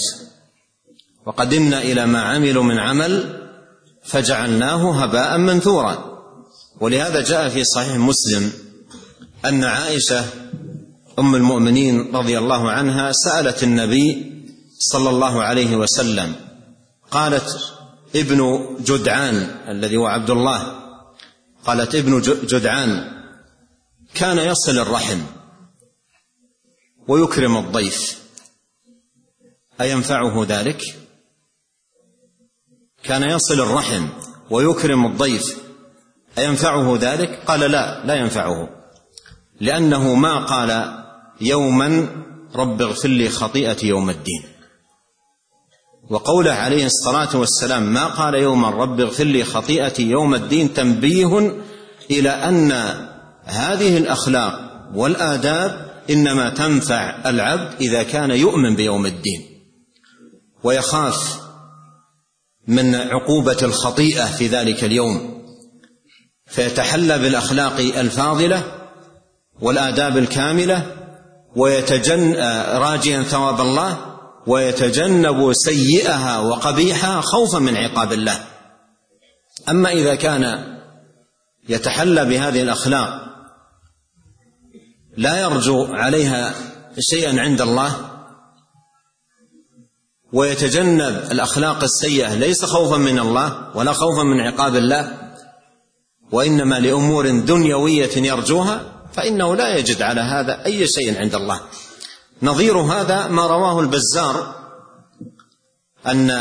وقدمنا 1.25 1.81
إلى 1.81 2.05
ما 2.05 2.21
عملوا 2.21 2.63
من 2.63 2.79
عمل 2.79 3.39
فجعلناه 4.03 5.03
هباء 5.03 5.37
منثورا 5.37 6.19
ولهذا 6.79 7.21
جاء 7.21 7.49
في 7.49 7.63
صحيح 7.63 7.95
مسلم 7.95 8.51
أن 9.45 9.63
عائشة 9.63 10.25
أم 11.19 11.35
المؤمنين 11.35 12.15
رضي 12.15 12.37
الله 12.37 12.71
عنها 12.71 13.11
سألت 13.11 13.63
النبي 13.63 14.33
صلى 14.79 15.09
الله 15.09 15.43
عليه 15.43 15.75
وسلم 15.75 16.35
قالت 17.11 17.57
ابن 18.15 18.69
جدعان 18.79 19.35
الذي 19.67 19.97
هو 19.97 20.05
عبد 20.05 20.29
الله 20.29 20.83
قالت 21.65 21.95
ابن 21.95 22.21
جدعان 22.21 23.11
كان 24.13 24.37
يصل 24.37 24.79
الرحم 24.79 25.19
ويكرم 27.07 27.57
الضيف 27.57 28.19
أينفعه 29.81 30.45
ذلك 30.49 30.81
كان 33.03 33.23
يصل 33.23 33.59
الرحم 33.59 34.07
ويكرم 34.49 35.05
الضيف 35.05 35.57
أينفعه 36.37 36.97
ذلك؟ 37.01 37.43
قال 37.45 37.59
لا 37.59 38.05
لا 38.05 38.15
ينفعه 38.15 38.69
لأنه 39.61 40.13
ما 40.15 40.45
قال 40.45 41.02
يوما 41.41 42.07
رب 42.55 42.81
اغفر 42.81 43.09
لي 43.09 43.29
خطيئتي 43.29 43.87
يوم 43.87 44.09
الدين. 44.09 44.43
وقوله 46.09 46.51
عليه 46.51 46.85
الصلاة 46.85 47.37
والسلام 47.37 47.93
ما 47.93 48.07
قال 48.07 48.35
يوما 48.35 48.69
رب 48.69 48.99
اغفر 48.99 49.23
لي 49.23 49.43
خطيئتي 49.43 50.03
يوم 50.03 50.35
الدين 50.35 50.73
تنبيه 50.73 51.57
إلى 52.11 52.29
أن 52.29 52.71
هذه 53.43 53.97
الأخلاق 53.97 54.81
والآداب 54.95 55.93
إنما 56.09 56.49
تنفع 56.49 57.29
العبد 57.29 57.73
إذا 57.81 58.03
كان 58.03 58.31
يؤمن 58.31 58.75
بيوم 58.75 59.05
الدين. 59.05 59.41
ويخاف 60.63 61.41
من 62.67 62.95
عقوبة 62.95 63.57
الخطيئة 63.61 64.25
في 64.25 64.47
ذلك 64.47 64.83
اليوم. 64.83 65.43
فيتحلى 66.47 67.19
بالأخلاق 67.19 67.79
الفاضلة 67.79 68.63
والآداب 69.61 70.17
الكاملة 70.17 71.02
ويتجن 71.55 72.35
راجيا 72.75 73.23
ثواب 73.23 73.61
الله 73.61 73.97
ويتجنب 74.47 75.53
سيئها 75.53 76.39
وقبيحها 76.39 77.21
خوفا 77.21 77.59
من 77.59 77.77
عقاب 77.77 78.13
الله. 78.13 78.39
أما 79.69 79.91
إذا 79.91 80.15
كان 80.15 80.73
يتحلى 81.69 82.25
بهذه 82.25 82.61
الأخلاق 82.61 83.23
لا 85.17 85.41
يرجو 85.41 85.85
عليها 85.85 86.55
شيئا 86.99 87.41
عند 87.41 87.61
الله 87.61 87.95
ويتجنب 90.33 91.27
الأخلاق 91.31 91.83
السيئة 91.83 92.35
ليس 92.35 92.65
خوفا 92.65 92.97
من 92.97 93.19
الله 93.19 93.77
ولا 93.77 93.93
خوفا 93.93 94.23
من 94.23 94.39
عقاب 94.39 94.75
الله 94.75 95.17
وإنما 96.31 96.79
لأمور 96.79 97.29
دنيوية 97.29 98.17
يرجوها 98.17 98.92
فإنه 99.13 99.55
لا 99.55 99.77
يجد 99.77 100.01
على 100.01 100.21
هذا 100.21 100.65
أي 100.65 100.87
شيء 100.87 101.19
عند 101.19 101.35
الله. 101.35 101.61
نظير 102.41 102.77
هذا 102.77 103.27
ما 103.27 103.47
رواه 103.47 103.79
البزار 103.79 104.55
أن 106.07 106.31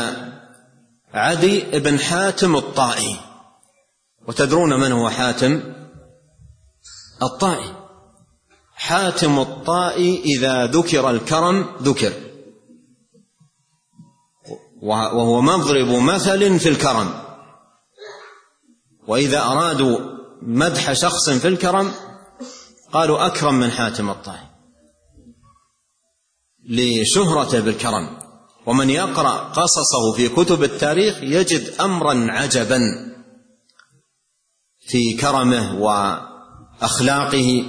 عدي 1.13 1.79
بن 1.79 1.99
حاتم 1.99 2.55
الطائي 2.55 3.19
وتدرون 4.27 4.79
من 4.79 4.91
هو 4.91 5.09
حاتم؟ 5.09 5.73
الطائي. 7.23 7.75
حاتم 8.75 9.39
الطائي 9.39 10.21
إذا 10.23 10.65
ذكر 10.65 11.09
الكرم 11.09 11.75
ذكر. 11.81 12.13
وهو 14.81 15.41
مضرب 15.41 15.87
مثل 15.87 16.59
في 16.59 16.69
الكرم. 16.69 17.23
وإذا 19.07 19.41
أرادوا 19.41 19.99
مدح 20.41 20.93
شخص 20.93 21.29
في 21.29 21.47
الكرم 21.47 21.91
قالوا 22.93 23.25
أكرم 23.25 23.55
من 23.55 23.71
حاتم 23.71 24.09
الطائي 24.09 24.47
لشهرته 26.69 27.59
بالكرم 27.59 28.19
ومن 28.65 28.89
يقرأ 28.89 29.37
قصصه 29.37 30.13
في 30.15 30.29
كتب 30.29 30.63
التاريخ 30.63 31.23
يجد 31.23 31.73
أمرا 31.81 32.31
عجبا 32.31 32.79
في 34.87 35.13
كرمه 35.13 35.81
وأخلاقه. 35.81 37.63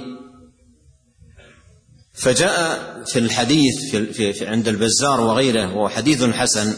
فجاء 2.13 3.03
في 3.05 3.19
الحديث 3.19 3.91
في 3.91 4.33
في 4.33 4.47
عند 4.47 4.67
البزار 4.67 5.21
وغيره 5.21 5.75
وهو 5.75 5.89
حديث 5.89 6.23
حسن 6.23 6.75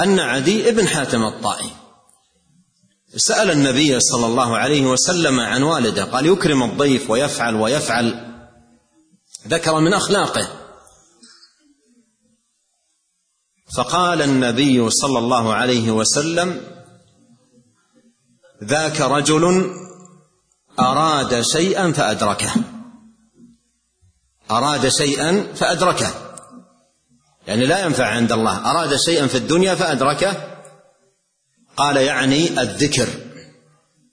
أن 0.00 0.18
عدي 0.18 0.70
بن 0.70 0.88
حاتم 0.88 1.24
الطائي 1.24 1.70
سأل 3.16 3.50
النبي 3.50 4.00
صلى 4.00 4.26
الله 4.26 4.56
عليه 4.56 4.86
وسلم 4.86 5.40
عن 5.40 5.62
والده 5.62 6.04
قال 6.04 6.26
يكرم 6.26 6.62
الضيف 6.62 7.10
ويفعل 7.10 7.54
ويفعل. 7.54 8.34
ذكر 9.48 9.80
من 9.80 9.94
أخلاقه. 9.94 10.48
فقال 13.76 14.22
النبي 14.22 14.90
صلى 14.90 15.18
الله 15.18 15.54
عليه 15.54 15.90
وسلم 15.90 16.60
ذاك 18.64 19.00
رجل 19.00 19.74
أراد 20.80 21.40
شيئا 21.40 21.92
فأدركه. 21.92 22.54
أراد 24.50 24.88
شيئا 24.88 25.52
فأدركه. 25.54 26.14
يعني 27.46 27.66
لا 27.66 27.84
ينفع 27.84 28.06
عند 28.06 28.32
الله. 28.32 28.70
أراد 28.70 28.96
شيئا 28.96 29.26
في 29.26 29.36
الدنيا 29.36 29.74
فأدركه. 29.74 30.57
قال 31.78 31.96
يعني 31.96 32.60
الذكر 32.60 33.08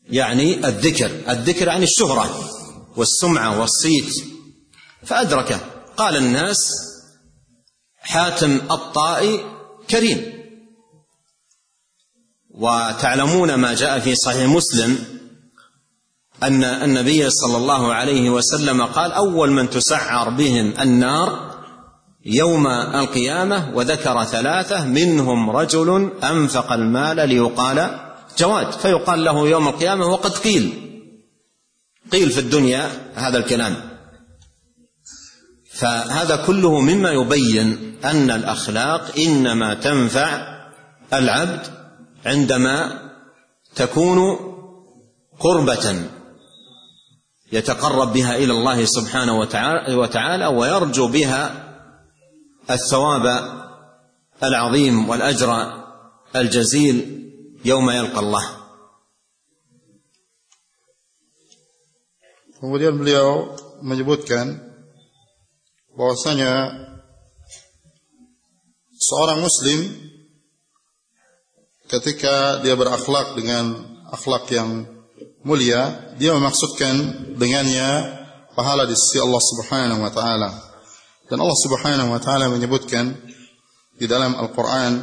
يعني 0.04 0.68
الذكر 0.68 1.12
الذكر 1.30 1.68
يعني 1.68 1.84
الشهرة 1.84 2.50
والسمعة 2.96 3.60
والصيت. 3.60 4.14
فأدركه 5.04 5.60
قال 5.98 6.18
الناس 6.18 6.58
حاتم 7.98 8.62
الطائي 8.72 9.46
كريم. 9.90 10.36
وتعلمون 12.50 13.56
ما 13.56 13.74
جاء 13.74 14.00
في 14.00 14.16
صحيح 14.16 14.50
مسلم 14.50 14.98
أن 16.44 16.64
النبي 16.64 17.30
صلى 17.30 17.58
الله 17.58 17.94
عليه 17.94 18.30
وسلم 18.30 18.82
قال 18.82 19.12
أول 19.12 19.52
من 19.52 19.70
تسعر 19.70 20.30
بهم 20.30 20.74
النار 20.82 21.55
يوم 22.26 22.68
القيامة 22.68 23.72
وذكر 23.74 24.24
ثلاثة 24.24 24.86
منهم 24.86 25.50
رجل 25.50 26.12
أنفق 26.24 26.72
المال 26.72 27.30
ليقال 27.30 28.00
جواد 28.38 28.72
فيقال 28.72 29.24
له 29.24 29.48
يوم 29.48 29.68
القيامة 29.68 30.06
وقد 30.06 30.32
قيل. 30.32 30.82
قيل 32.12 32.32
في 32.32 32.40
الدنيا 32.40 32.90
هذا 33.16 33.38
الكلام. 33.38 33.76
فهذا 35.72 36.36
كله 36.36 36.80
مما 36.80 37.12
يبين 37.12 37.96
أن 38.06 38.32
الأخلاق 38.32 39.12
إنما 39.18 39.74
تنفع 39.74 40.56
العبد 41.14 41.68
عندما 42.26 43.00
تكون 43.76 44.40
قربة 45.40 45.96
يتقرب 47.52 48.14
بها 48.14 48.36
إلى 48.36 48.54
الله 48.54 48.86
سبحانه 48.86 49.40
وتعالى 49.90 50.48
ويرجو 50.48 51.08
بها 51.08 51.65
الثواب 52.70 53.26
العظيم 54.44 55.10
والاجر 55.10 55.84
الجزيل 56.36 56.98
يوم 57.66 57.90
يلقى 57.90 58.20
الله 58.20 58.46
Kemudian 62.56 62.98
beliau 62.98 63.54
menyebutkan 63.86 64.58
bahwasanya 65.94 66.74
seorang 68.98 69.44
muslim 69.44 69.86
ketika 71.86 72.66
dia 72.66 72.74
berakhlak 72.74 73.38
dengan 73.38 73.86
akhlak 74.10 74.50
yang 74.50 74.88
mulia, 75.46 76.16
dia 76.18 76.34
memaksudkan 76.34 76.96
dengannya 77.38 77.90
pahala 78.58 78.90
di 78.90 78.98
sisi 78.98 79.22
Allah 79.22 79.44
Subhanahu 79.46 80.02
wa 80.02 80.10
taala. 80.10 80.65
Dan 81.26 81.42
Allah 81.42 81.58
Subhanahu 81.58 82.10
wa 82.14 82.22
taala 82.22 82.54
menyebutkan 82.54 83.18
di 83.98 84.06
dalam 84.06 84.38
Al-Qur'an 84.38 84.94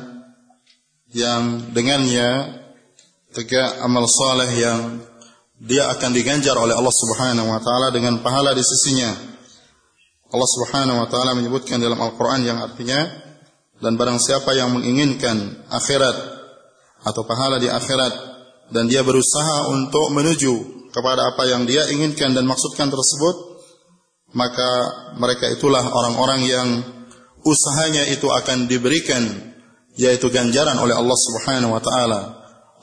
yang 1.11 1.75
dengannya 1.75 2.63
tegak 3.35 3.83
amal 3.83 4.07
saleh 4.07 4.51
yang 4.55 4.81
dia 5.63 5.91
akan 5.91 6.11
diganjar 6.15 6.55
oleh 6.59 6.75
Allah 6.75 6.95
Subhanahu 6.95 7.49
wa 7.49 7.61
taala 7.63 7.91
dengan 7.91 8.23
pahala 8.23 8.55
di 8.55 8.63
sisinya. 8.63 9.11
Allah 10.33 10.49
Subhanahu 10.49 10.99
wa 11.03 11.09
taala 11.11 11.35
menyebutkan 11.35 11.83
dalam 11.83 11.99
Al-Qur'an 11.99 12.47
yang 12.47 12.63
artinya 12.63 13.03
dan 13.83 13.99
barang 13.99 14.23
siapa 14.23 14.55
yang 14.55 14.73
menginginkan 14.73 15.67
akhirat 15.69 16.17
atau 17.03 17.27
pahala 17.27 17.59
di 17.59 17.67
akhirat 17.67 18.15
dan 18.71 18.87
dia 18.87 19.03
berusaha 19.03 19.69
untuk 19.75 20.15
menuju 20.15 20.89
kepada 20.95 21.35
apa 21.35 21.51
yang 21.51 21.67
dia 21.67 21.89
inginkan 21.91 22.37
dan 22.37 22.47
maksudkan 22.47 22.89
tersebut, 22.89 23.52
maka 24.33 24.71
mereka 25.21 25.49
itulah 25.53 25.85
orang-orang 25.85 26.41
yang 26.45 26.69
usahanya 27.45 28.09
itu 28.09 28.29
akan 28.29 28.69
diberikan 28.69 29.53
yaitu 29.97 30.33
ganjaran 30.33 30.77
oleh 30.81 30.97
Allah 30.97 31.19
Subhanahu 31.19 31.73
wa 31.77 31.83
taala. 31.83 32.21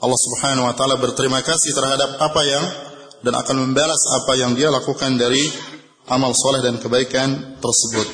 Allah 0.00 0.20
Subhanahu 0.30 0.66
wa 0.70 0.74
taala 0.74 0.96
berterima 0.96 1.42
kasih 1.42 1.74
terhadap 1.74 2.16
apa 2.22 2.42
yang 2.46 2.64
dan 3.20 3.34
akan 3.36 3.56
membalas 3.68 4.00
apa 4.22 4.32
yang 4.38 4.54
dia 4.56 4.72
lakukan 4.72 5.18
dari 5.18 5.42
amal 6.08 6.32
soleh 6.32 6.62
dan 6.62 6.78
kebaikan 6.78 7.60
tersebut. 7.60 8.08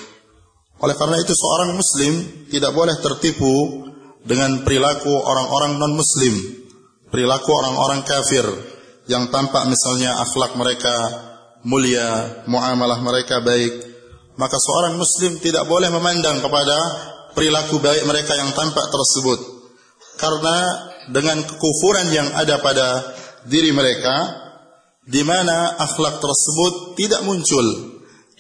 Oleh 0.83 0.97
karena 0.97 1.17
itu 1.21 1.33
seorang 1.33 1.73
muslim 1.77 2.13
tidak 2.53 2.73
boleh 2.77 2.97
tertipu 3.01 3.87
dengan 4.27 4.67
perilaku 4.67 5.09
orang-orang 5.09 5.79
non-muslim 5.79 6.67
perilaku 7.11 7.51
orang-orang 7.55 8.03
kafir 8.03 8.45
yang 9.07 9.31
tampak 9.31 9.65
misalnya 9.71 10.19
akhlak 10.27 10.59
mereka 10.59 10.95
mulia, 11.67 12.43
muamalah 12.47 13.03
mereka 13.03 13.43
baik, 13.43 13.75
maka 14.39 14.55
seorang 14.55 14.95
muslim 14.95 15.43
tidak 15.43 15.67
boleh 15.67 15.91
memandang 15.91 16.39
kepada 16.39 16.79
perilaku 17.35 17.83
baik 17.83 18.07
mereka 18.07 18.39
yang 18.39 18.55
tampak 18.55 18.87
tersebut. 18.87 19.39
Karena 20.17 20.57
dengan 21.11 21.43
kekufuran 21.43 22.09
yang 22.15 22.31
ada 22.39 22.63
pada 22.63 22.89
diri 23.51 23.75
mereka, 23.75 24.47
di 25.07 25.27
mana 25.27 25.77
akhlak 25.77 26.23
tersebut 26.23 26.99
tidak 26.99 27.27
muncul 27.27 27.67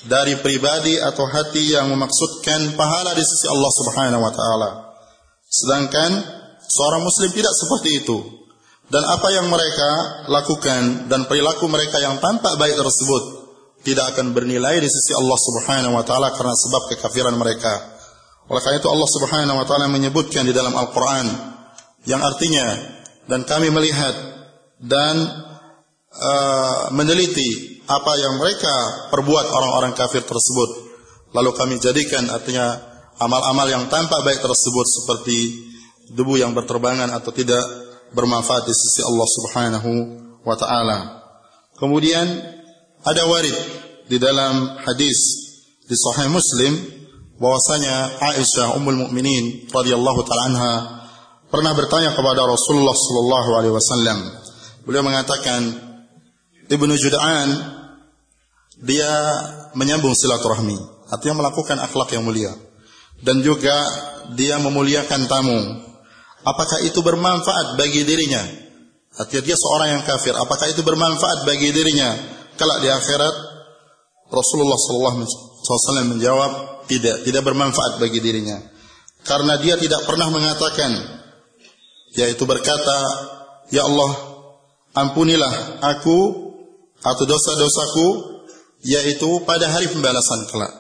dari 0.07 0.39
pribadi 0.39 0.97
atau 1.03 1.27
hati 1.27 1.74
yang 1.74 1.91
memaksudkan 1.91 2.79
pahala 2.79 3.12
di 3.12 3.22
sisi 3.27 3.47
Allah 3.51 3.72
Subhanahu 3.74 4.22
wa 4.22 4.33
taala. 4.33 4.70
Sedangkan 5.47 6.11
seorang 6.62 7.03
muslim 7.03 7.31
tidak 7.35 7.55
seperti 7.55 7.91
itu 8.03 8.45
dan 8.87 9.03
apa 9.03 9.28
yang 9.34 9.51
mereka 9.51 9.91
lakukan 10.30 11.11
dan 11.11 11.26
perilaku 11.26 11.66
mereka 11.66 11.99
yang 11.99 12.22
tampak 12.22 12.55
baik 12.55 12.78
tersebut 12.78 13.22
tidak 13.82 14.14
akan 14.14 14.34
bernilai 14.34 14.78
di 14.78 14.91
sisi 14.91 15.14
Allah 15.14 15.39
Subhanahu 15.39 15.95
wa 15.95 16.05
taala 16.07 16.34
karena 16.34 16.55
sebab 16.55 16.95
kekafiran 16.95 17.34
mereka. 17.34 17.99
Oleh 18.47 18.62
karena 18.62 18.78
itu 18.78 18.91
Allah 18.91 19.11
Subhanahu 19.11 19.59
wa 19.59 19.66
taala 19.66 19.87
menyebutkan 19.91 20.47
di 20.47 20.55
dalam 20.55 20.74
Al-Qur'an 20.74 21.26
yang 22.07 22.22
artinya 22.22 22.66
dan 23.26 23.43
kami 23.43 23.74
melihat 23.74 24.14
dan 24.78 25.14
uh, 26.14 26.95
meneliti 26.95 27.82
apa 27.87 28.12
yang 28.18 28.39
mereka 28.39 29.11
perbuat 29.14 29.47
orang-orang 29.51 29.95
kafir 29.95 30.22
tersebut 30.26 30.70
lalu 31.34 31.51
kami 31.55 31.74
jadikan 31.78 32.26
artinya 32.30 32.78
amal-amal 33.18 33.66
yang 33.66 33.87
tampak 33.87 34.22
baik 34.26 34.43
tersebut 34.43 34.87
seperti 34.87 35.39
debu 36.11 36.39
yang 36.39 36.55
berterbangan 36.55 37.11
atau 37.14 37.34
tidak 37.34 37.86
bermanfaat 38.17 38.64
di 38.64 38.73
sisi 38.73 39.05
Allah 39.05 39.29
Subhanahu 39.29 39.91
wa 40.41 40.57
taala. 40.57 40.99
Kemudian 41.77 42.25
ada 43.05 43.23
warid 43.29 43.57
di 44.09 44.17
dalam 44.17 44.81
hadis 44.81 45.19
di 45.85 45.93
Sahih 45.93 46.33
Muslim 46.33 46.73
bahwasanya 47.37 48.17
Aisyah 48.33 48.81
Ummul 48.81 48.97
Mukminin 49.07 49.69
radhiyallahu 49.69 50.25
taala 50.25 50.45
anha 50.49 50.75
pernah 51.53 51.77
bertanya 51.77 52.17
kepada 52.17 52.49
Rasulullah 52.49 52.97
sallallahu 52.97 53.51
alaihi 53.61 53.75
wasallam. 53.77 54.19
Beliau 54.89 55.05
mengatakan 55.05 55.61
Ibnu 56.73 56.95
Jud'an 56.97 57.49
dia 58.81 59.12
menyambung 59.77 60.17
silaturahmi, 60.17 60.81
artinya 61.12 61.45
melakukan 61.45 61.77
akhlak 61.85 62.17
yang 62.17 62.25
mulia 62.25 62.53
dan 63.21 63.41
juga 63.45 63.77
dia 64.37 64.61
memuliakan 64.61 65.29
tamu 65.29 65.61
Apakah 66.47 66.78
itu 66.86 67.03
bermanfaat 67.03 67.74
bagi 67.74 68.07
dirinya? 68.07 68.38
Artinya 69.18 69.42
dia 69.42 69.57
seorang 69.59 69.88
yang 69.99 70.03
kafir. 70.07 70.30
Apakah 70.38 70.70
itu 70.70 70.86
bermanfaat 70.86 71.42
bagi 71.42 71.74
dirinya? 71.74 72.14
Kalau 72.55 72.78
di 72.78 72.86
akhirat 72.86 73.34
Rasulullah 74.30 74.78
SAW 74.78 76.07
menjawab 76.07 76.53
tidak, 76.86 77.26
tidak 77.26 77.42
bermanfaat 77.42 77.99
bagi 77.99 78.22
dirinya. 78.22 78.62
Karena 79.26 79.59
dia 79.59 79.74
tidak 79.74 80.07
pernah 80.07 80.30
mengatakan, 80.30 80.94
yaitu 82.14 82.47
berkata, 82.47 82.99
Ya 83.74 83.82
Allah, 83.82 84.12
ampunilah 84.94 85.82
aku 85.82 86.18
atau 87.03 87.24
dosa-dosaku, 87.26 88.09
yaitu 88.86 89.42
pada 89.42 89.66
hari 89.66 89.90
pembalasan 89.90 90.47
kelak. 90.47 90.70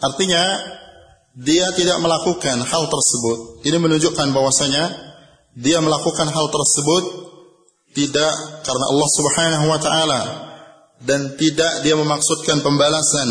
Artinya 0.00 0.40
dia 1.36 1.68
tidak 1.76 2.00
melakukan 2.00 2.64
hal 2.64 2.84
tersebut. 2.88 3.60
Ini 3.68 3.76
menunjukkan 3.76 4.32
bahwasanya 4.32 4.84
dia 5.52 5.84
melakukan 5.84 6.32
hal 6.32 6.48
tersebut 6.48 7.04
tidak 7.92 8.32
karena 8.64 8.84
Allah 8.92 9.08
Subhanahu 9.12 9.66
wa 9.68 9.80
taala 9.80 10.20
dan 11.04 11.36
tidak 11.36 11.84
dia 11.84 11.92
memaksudkan 11.92 12.64
pembalasan 12.64 13.28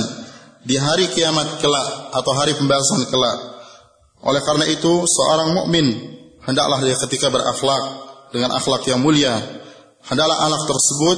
di 0.65 0.77
hari 0.77 1.09
kiamat 1.09 1.61
kelak 1.61 2.13
atau 2.13 2.31
hari 2.37 2.53
pembalasan 2.53 3.09
kelak. 3.09 3.37
Oleh 4.25 4.41
karena 4.41 4.65
itu, 4.69 5.05
seorang 5.05 5.53
mukmin 5.53 5.85
hendaklah 6.45 6.81
dia 6.81 6.97
ketika 7.05 7.29
berakhlak 7.29 7.83
dengan 8.33 8.53
akhlak 8.53 8.85
yang 8.89 9.01
mulia, 9.01 9.33
hendaklah 10.05 10.37
akhlak 10.45 10.65
tersebut 10.65 11.17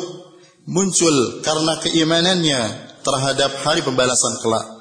muncul 0.68 1.16
karena 1.44 1.80
keimanannya 1.84 2.62
terhadap 3.04 3.52
hari 3.64 3.84
pembalasan 3.84 4.40
kelak. 4.44 4.77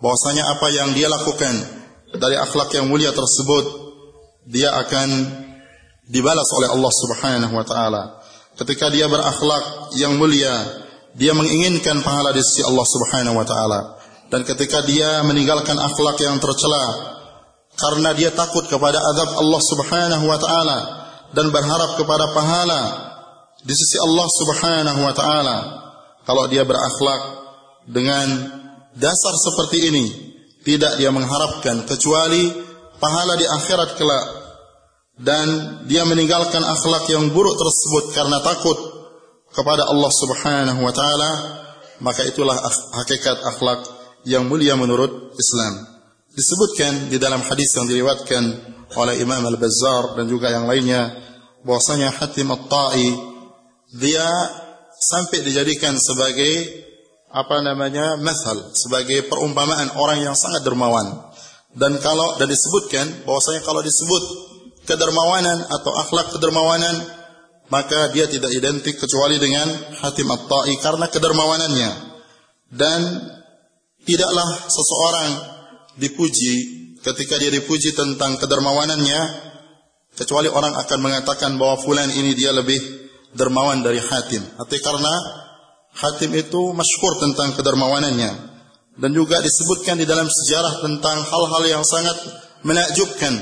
Bahwasanya 0.00 0.44
apa 0.56 0.66
yang 0.72 0.96
dia 0.96 1.12
lakukan 1.12 1.54
dari 2.16 2.36
akhlak 2.40 2.72
yang 2.74 2.88
mulia 2.88 3.12
tersebut 3.12 3.64
dia 4.48 4.72
akan 4.72 5.08
dibalas 6.10 6.48
oleh 6.58 6.68
Allah 6.74 6.92
Subhanahu 6.92 7.54
wa 7.54 7.64
taala. 7.68 8.02
Ketika 8.58 8.90
dia 8.90 9.06
berakhlak 9.06 9.94
yang 9.96 10.18
mulia, 10.18 10.52
dia 11.14 11.32
menginginkan 11.32 12.02
pahala 12.02 12.34
di 12.34 12.42
sisi 12.42 12.66
Allah 12.66 12.86
Subhanahu 12.86 13.38
wa 13.38 13.46
taala. 13.46 13.80
Dan 14.30 14.42
ketika 14.46 14.82
dia 14.86 15.22
meninggalkan 15.26 15.78
akhlak 15.78 16.18
yang 16.22 16.38
tercela 16.38 16.84
karena 17.78 18.10
dia 18.14 18.30
takut 18.34 18.66
kepada 18.66 18.98
azab 18.98 19.38
Allah 19.38 19.62
Subhanahu 19.62 20.24
wa 20.26 20.38
taala 20.38 20.78
dan 21.34 21.50
berharap 21.54 21.94
kepada 21.98 22.34
pahala 22.34 22.82
di 23.62 23.74
sisi 23.74 23.96
Allah 24.02 24.28
Subhanahu 24.28 25.00
wa 25.02 25.14
taala. 25.14 25.56
Kalau 26.26 26.46
dia 26.46 26.62
berakhlak 26.62 27.22
dengan 27.90 28.59
dasar 28.96 29.34
seperti 29.36 29.78
ini, 29.90 30.06
tidak 30.66 30.98
dia 31.00 31.10
mengharapkan 31.14 31.84
kecuali 31.88 32.52
pahala 33.00 33.34
di 33.40 33.46
akhirat 33.48 33.96
kelak 33.96 34.26
dan 35.20 35.46
dia 35.84 36.04
meninggalkan 36.08 36.64
akhlak 36.64 37.08
yang 37.12 37.28
buruk 37.32 37.56
tersebut 37.56 38.04
karena 38.16 38.40
takut 38.40 38.76
kepada 39.52 39.88
Allah 39.88 40.12
Subhanahu 40.12 40.80
wa 40.80 40.92
taala, 40.94 41.30
maka 42.00 42.24
itulah 42.24 42.56
hakikat 43.02 43.40
akhlak 43.44 43.84
yang 44.24 44.48
mulia 44.48 44.76
menurut 44.76 45.36
Islam. 45.36 45.86
Disebutkan 46.30 47.10
di 47.10 47.18
dalam 47.18 47.42
hadis 47.42 47.74
yang 47.74 47.90
diriwayatkan 47.90 48.44
oleh 48.94 49.18
Imam 49.18 49.42
Al-Bazzar 49.42 50.14
dan 50.14 50.30
juga 50.30 50.50
yang 50.50 50.70
lainnya 50.70 51.10
bahwasanya 51.66 52.14
Hatim 52.16 52.48
At-Ta'i 52.54 53.08
dia 53.98 54.28
sampai 54.94 55.42
dijadikan 55.42 55.98
sebagai 55.98 56.86
apa 57.30 57.62
namanya 57.62 58.18
masal 58.18 58.58
sebagai 58.74 59.30
perumpamaan 59.30 59.94
orang 59.94 60.18
yang 60.22 60.34
sangat 60.34 60.66
dermawan 60.66 61.30
dan 61.78 61.94
kalau 62.02 62.34
dan 62.36 62.50
disebutkan 62.50 63.22
bahwasanya 63.22 63.62
kalau 63.62 63.78
disebut 63.82 64.22
kedermawanan 64.90 65.62
atau 65.70 65.94
akhlak 65.94 66.34
kedermawanan 66.34 67.20
maka 67.70 68.10
dia 68.10 68.26
tidak 68.26 68.50
identik 68.50 68.98
kecuali 68.98 69.38
dengan 69.38 69.70
Hatim 70.02 70.26
At-Ta'i 70.26 70.74
karena 70.82 71.06
kedermawanannya. 71.06 71.90
Dan 72.70 73.00
tidaklah 74.02 74.48
seseorang 74.66 75.28
dipuji 76.02 76.54
ketika 76.98 77.38
dia 77.38 77.54
dipuji 77.54 77.94
tentang 77.94 78.36
kedermawanannya 78.42 79.20
kecuali 80.18 80.50
orang 80.50 80.74
akan 80.74 80.98
mengatakan 80.98 81.54
bahwa 81.56 81.78
fulan 81.78 82.10
ini 82.10 82.34
dia 82.34 82.50
lebih 82.50 82.78
dermawan 83.38 83.86
dari 83.86 84.02
Hatim. 84.02 84.42
Artinya 84.58 84.82
karena 84.82 85.14
Hatim 85.90 86.30
itu 86.38 86.70
masyhur 86.70 87.18
tentang 87.18 87.52
kedermawanannya 87.58 88.30
dan 89.00 89.10
juga 89.16 89.40
disebutkan 89.40 89.98
di 89.98 90.06
dalam 90.06 90.28
sejarah 90.28 90.84
tentang 90.84 91.24
hal-hal 91.24 91.62
yang 91.66 91.84
sangat 91.84 92.14
menakjubkan 92.62 93.32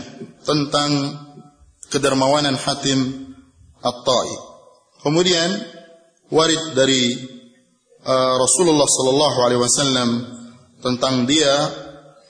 tentang 0.46 0.90
kedermawanan 1.90 2.54
Hatim 2.54 3.34
At-Tai. 3.82 4.28
Kemudian 5.02 5.50
warid 6.30 6.78
dari 6.78 7.16
uh, 8.06 8.34
Rasulullah 8.38 8.86
sallallahu 8.86 9.38
alaihi 9.44 9.62
wasallam 9.62 10.08
tentang 10.78 11.26
dia 11.26 11.54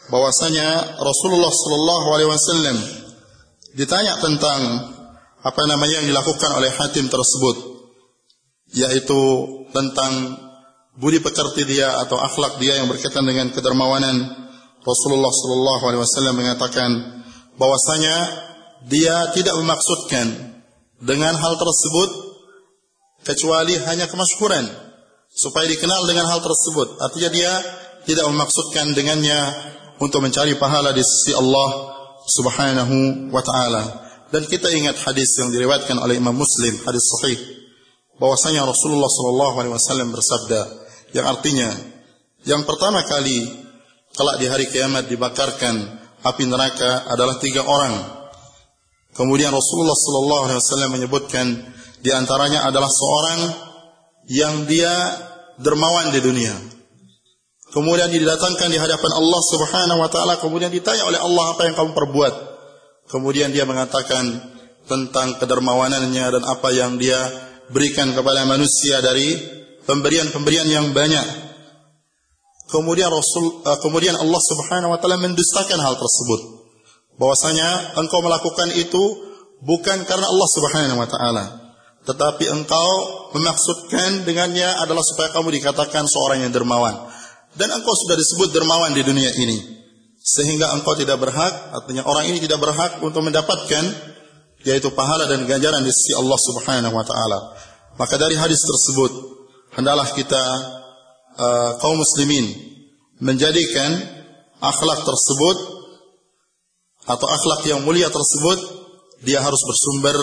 bahwasanya 0.08 0.98
Rasulullah 0.98 1.52
sallallahu 1.52 2.06
alaihi 2.16 2.30
wasallam 2.32 2.76
ditanya 3.76 4.16
tentang 4.18 4.60
apa 5.44 5.62
namanya 5.68 6.02
yang 6.02 6.08
dilakukan 6.08 6.50
oleh 6.56 6.72
Hatim 6.74 7.06
tersebut 7.12 7.77
yaitu 8.72 9.20
tentang 9.72 10.36
budi 10.98 11.22
pekerti 11.22 11.64
dia 11.64 12.02
atau 12.02 12.18
akhlak 12.18 12.58
dia 12.58 12.82
yang 12.82 12.90
berkaitan 12.90 13.24
dengan 13.24 13.48
kedermawanan 13.54 14.48
Rasulullah 14.82 15.30
sallallahu 15.30 15.82
alaihi 15.88 16.02
wasallam 16.02 16.34
mengatakan 16.36 16.90
bahwasanya 17.60 18.16
dia 18.86 19.30
tidak 19.34 19.54
memaksudkan 19.58 20.26
dengan 20.98 21.34
hal 21.34 21.54
tersebut 21.58 22.10
kecuali 23.26 23.74
hanya 23.78 24.06
kemasyhuran 24.06 24.66
supaya 25.28 25.66
dikenal 25.68 26.06
dengan 26.06 26.26
hal 26.30 26.40
tersebut. 26.40 26.98
Artinya 27.02 27.30
dia 27.30 27.52
tidak 28.06 28.26
memaksudkan 28.30 28.94
dengannya 28.94 29.38
untuk 29.98 30.22
mencari 30.22 30.56
pahala 30.56 30.94
di 30.94 31.02
sisi 31.02 31.34
Allah 31.34 31.94
Subhanahu 32.26 33.28
wa 33.34 33.42
taala. 33.42 33.82
Dan 34.28 34.44
kita 34.44 34.68
ingat 34.72 35.00
hadis 35.02 35.36
yang 35.40 35.48
diriwayatkan 35.52 35.96
oleh 35.98 36.20
Imam 36.20 36.36
Muslim, 36.36 36.76
hadis 36.84 37.04
sahih 37.16 37.57
bahwasanya 38.18 38.66
Rasulullah 38.66 39.10
sallallahu 39.10 39.54
alaihi 39.62 39.74
wasallam 39.74 40.14
bersabda 40.14 40.60
yang 41.14 41.26
artinya 41.26 41.70
yang 42.46 42.62
pertama 42.68 43.02
kali 43.06 43.46
kelak 44.14 44.36
di 44.42 44.46
hari 44.50 44.66
kiamat 44.70 45.06
dibakarkan 45.06 45.74
api 46.22 46.44
neraka 46.46 47.06
adalah 47.10 47.38
tiga 47.38 47.62
orang 47.62 48.18
Kemudian 49.18 49.50
Rasulullah 49.50 49.98
sallallahu 49.98 50.42
alaihi 50.46 50.60
wasallam 50.62 50.90
menyebutkan 50.94 51.46
di 51.98 52.10
antaranya 52.14 52.70
adalah 52.70 52.86
seorang 52.86 53.40
yang 54.30 54.62
dia 54.70 54.94
dermawan 55.58 56.14
di 56.14 56.22
dunia. 56.22 56.54
Kemudian 57.74 58.14
didatangkan 58.14 58.70
di 58.70 58.78
hadapan 58.78 59.12
Allah 59.18 59.42
Subhanahu 59.42 59.98
wa 60.06 60.06
taala 60.06 60.38
kemudian 60.38 60.70
ditanya 60.70 61.02
oleh 61.02 61.18
Allah 61.18 61.50
apa 61.50 61.66
yang 61.66 61.74
kamu 61.74 61.98
perbuat. 61.98 62.34
Kemudian 63.10 63.50
dia 63.50 63.66
mengatakan 63.66 64.54
tentang 64.86 65.34
kedermawanannya 65.42 66.38
dan 66.38 66.42
apa 66.46 66.68
yang 66.70 66.94
dia 66.94 67.18
berikan 67.72 68.12
kepada 68.16 68.44
manusia 68.48 69.00
dari 69.04 69.36
pemberian-pemberian 69.84 70.68
yang 70.68 70.86
banyak. 70.92 71.48
Kemudian 72.68 73.08
Rasul 73.08 73.64
uh, 73.64 73.78
kemudian 73.80 74.12
Allah 74.12 74.42
Subhanahu 74.44 74.92
wa 74.92 74.98
taala 75.00 75.16
mendustakan 75.16 75.80
hal 75.80 75.96
tersebut 75.96 76.40
bahwasanya 77.16 77.96
engkau 77.96 78.20
melakukan 78.20 78.68
itu 78.76 79.02
bukan 79.64 80.04
karena 80.04 80.28
Allah 80.28 80.48
Subhanahu 80.52 81.00
wa 81.00 81.08
taala, 81.08 81.44
tetapi 82.04 82.44
engkau 82.52 82.90
memaksudkan 83.32 84.28
dengannya 84.28 84.68
adalah 84.84 85.00
supaya 85.00 85.32
kamu 85.32 85.56
dikatakan 85.60 86.04
seorang 86.04 86.44
yang 86.44 86.52
dermawan. 86.52 87.08
Dan 87.56 87.72
engkau 87.72 87.90
sudah 87.96 88.14
disebut 88.14 88.52
dermawan 88.52 88.92
di 88.92 89.02
dunia 89.02 89.32
ini. 89.40 89.80
Sehingga 90.20 90.76
engkau 90.76 90.92
tidak 90.92 91.16
berhak, 91.18 91.72
artinya 91.72 92.04
orang 92.04 92.28
ini 92.28 92.38
tidak 92.44 92.60
berhak 92.60 93.00
untuk 93.00 93.24
mendapatkan 93.24 93.84
yaitu 94.66 94.90
pahala 94.90 95.30
dan 95.30 95.46
ganjaran 95.46 95.82
di 95.86 95.92
sisi 95.94 96.18
Allah 96.18 96.38
Subhanahu 96.38 96.94
wa 96.94 97.04
taala. 97.06 97.38
Maka 97.98 98.14
dari 98.18 98.34
hadis 98.38 98.62
tersebut 98.62 99.12
hendaklah 99.74 100.06
kita 100.14 100.44
uh, 101.38 101.70
kaum 101.78 101.98
muslimin 101.98 102.46
menjadikan 103.18 103.90
akhlak 104.58 105.02
tersebut 105.02 105.56
atau 107.06 107.26
akhlak 107.26 107.62
yang 107.66 107.80
mulia 107.82 108.10
tersebut 108.10 108.58
dia 109.22 109.42
harus 109.42 109.62
bersumber 109.66 110.14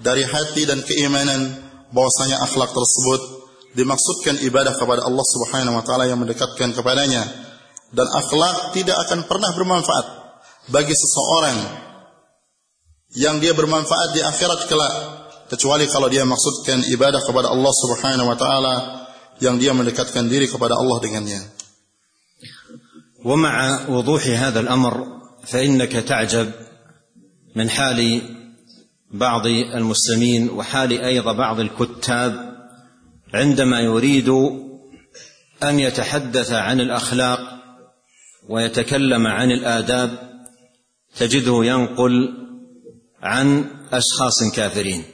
dari 0.00 0.24
hati 0.24 0.68
dan 0.68 0.84
keimanan 0.84 1.64
bahwasanya 1.92 2.44
akhlak 2.44 2.72
tersebut 2.72 3.20
dimaksudkan 3.76 4.40
ibadah 4.44 4.76
kepada 4.76 5.04
Allah 5.04 5.26
Subhanahu 5.26 5.76
wa 5.76 5.84
taala 5.84 6.08
yang 6.08 6.20
mendekatkan 6.20 6.72
kepadanya 6.76 7.24
dan 7.92 8.06
akhlak 8.12 8.76
tidak 8.76 8.96
akan 9.08 9.24
pernah 9.24 9.50
bermanfaat 9.56 10.06
bagi 10.68 10.92
seseorang 10.92 11.87
yang 13.18 13.42
dia 13.42 13.50
bermanfaat 13.52 14.14
di 14.14 14.22
akhirat 14.22 14.70
kelak 14.70 14.94
kecuali 15.50 15.90
kalau 15.90 16.06
dia 16.06 16.22
maksudkan 16.22 16.86
ibadah 16.86 17.18
kepada 17.26 17.50
Allah 17.50 17.72
Subhanahu 17.74 18.30
wa 18.30 18.38
taala 18.38 18.74
yang 19.42 19.58
dia 19.58 19.74
mendekatkan 19.74 20.30
diri 20.30 20.46
kepada 20.46 20.78
Allah 20.78 20.98
dengannya. 21.02 21.42
ومع 23.18 23.90
وضوح 23.90 24.26
هذا 24.26 24.60
الامر 24.60 24.94
فانك 25.42 25.92
تعجب 25.92 26.52
من 27.56 27.70
حال 27.70 28.22
بعض 29.10 29.46
المسلمين 29.46 30.50
وحال 30.50 31.00
أيضا 31.00 31.32
بعض 31.32 31.60
الكتاب 31.60 32.32
عندما 33.34 33.80
يريد 33.80 34.28
ان 35.62 35.80
يتحدث 35.80 36.52
عن 36.52 36.80
الاخلاق 36.80 37.40
ويتكلم 38.48 39.26
عن 39.26 39.50
الاداب 39.50 40.10
تجده 41.16 41.64
ينقل 41.64 42.14
عن 43.22 43.70
أشخاص 43.92 44.54
كافرين. 44.54 45.04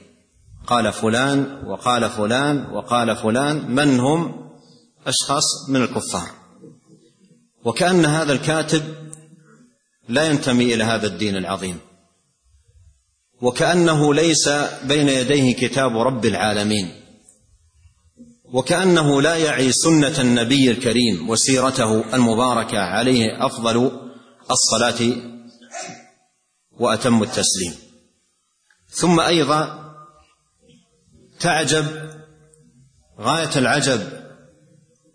قال 0.67 0.93
فلان 0.93 1.65
وقال 1.67 2.11
فلان 2.11 2.67
وقال 2.73 3.17
فلان 3.17 3.71
من 3.71 4.01
هم؟ 4.01 4.51
أشخاص 5.07 5.45
من 5.69 5.83
الكفار. 5.83 6.29
وكأن 7.65 8.07
هذا 8.07 8.33
الكاتب 8.33 8.83
لا 10.09 10.27
ينتمي 10.27 10.75
إلى 10.75 10.85
هذا 10.85 11.07
الدين 11.07 11.37
العظيم. 11.37 11.79
وكأنه 13.43 14.15
ليس 14.15 14.49
بين 14.85 15.09
يديه 15.09 15.55
كتاب 15.55 15.97
رب 15.97 16.25
العالمين. 16.25 17.01
وكأنه 18.53 19.23
لا 19.23 19.37
يعي 19.37 19.73
سنة 19.73 20.21
النبي 20.21 20.71
الكريم 20.71 21.31
وسيرته 21.31 22.15
المباركة 22.15 22.79
عليه 22.79 23.47
أفضل 23.47 23.91
الصلاة 24.51 25.17
وأتم 26.79 27.23
التسليم. 27.23 27.75
ثم 28.95 29.21
أيضا 29.21 29.85
تعجب 31.41 31.87
غاية 33.21 33.51
العجب 33.57 34.01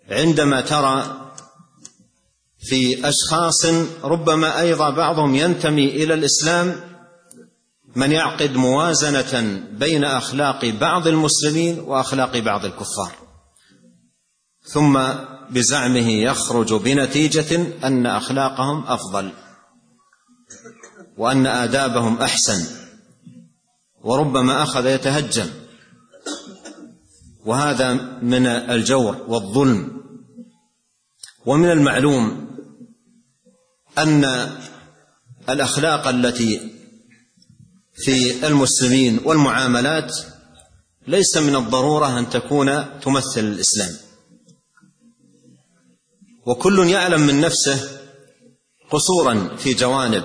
عندما 0.10 0.62
ترى 0.62 1.16
في 2.60 3.10
أشخاص 3.10 3.66
ربما 4.04 4.60
أيضا 4.60 4.90
بعضهم 4.90 5.36
ينتمي 5.36 5.90
إلى 5.90 6.14
الإسلام 6.14 6.76
من 7.96 8.12
يعقد 8.12 8.56
موازنة 8.56 9.64
بين 9.72 10.04
أخلاق 10.04 10.66
بعض 10.66 11.08
المسلمين 11.08 11.80
وأخلاق 11.80 12.38
بعض 12.38 12.66
الكفار. 12.66 13.12
ثم 14.64 15.00
بزعمه 15.50 16.10
يخرج 16.12 16.74
بنتيجة 16.74 17.78
أن 17.88 18.06
أخلاقهم 18.06 18.84
أفضل 18.88 19.32
وأن 21.18 21.48
آدابهم 21.48 22.22
أحسن. 22.22 22.79
وربما 24.04 24.64
أخذ 24.64 24.86
يتهجم. 24.86 25.50
وهذا 27.46 27.94
من 28.22 28.46
الجور 28.46 29.26
والظلم. 29.28 30.02
ومن 31.46 31.72
المعلوم 31.72 32.50
أن 33.98 34.50
الأخلاق 35.50 36.08
التي 36.08 36.72
في 37.94 38.48
المسلمين 38.48 39.20
والمعاملات 39.26 40.16
ليس 41.08 41.38
من 41.38 41.56
الضرورة 41.56 42.20
أن 42.20 42.30
تكون 42.30 43.00
تمثل 43.00 43.40
الإسلام. 43.40 43.94
وكل 46.46 46.88
يعلم 46.88 47.22
من 47.22 47.42
نفسه 47.42 48.00
قصورا 48.92 49.56
في 49.58 49.74
جوانب 49.74 50.24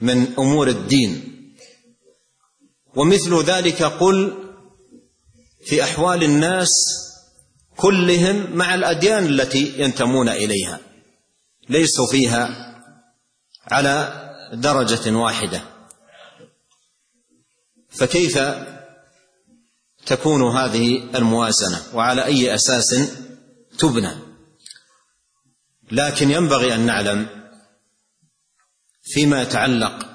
من 0.00 0.26
أمور 0.38 0.68
الدين. 0.68 1.33
ومثل 2.96 3.42
ذلك 3.42 3.82
قل 3.82 4.44
في 5.64 5.82
أحوال 5.84 6.22
الناس 6.22 6.70
كلهم 7.76 8.56
مع 8.56 8.74
الأديان 8.74 9.26
التي 9.26 9.74
ينتمون 9.78 10.28
إليها 10.28 10.80
ليسوا 11.68 12.06
فيها 12.10 12.74
على 13.66 14.20
درجة 14.52 15.10
واحدة. 15.16 15.62
فكيف 17.90 18.38
تكون 20.06 20.56
هذه 20.56 21.16
الموازنة؟ 21.16 21.82
وعلى 21.94 22.24
أي 22.24 22.54
أساس 22.54 22.94
تبنى؟ 23.78 24.14
لكن 25.92 26.30
ينبغي 26.30 26.74
أن 26.74 26.86
نعلم 26.86 27.26
فيما 29.02 29.42
يتعلق 29.42 30.14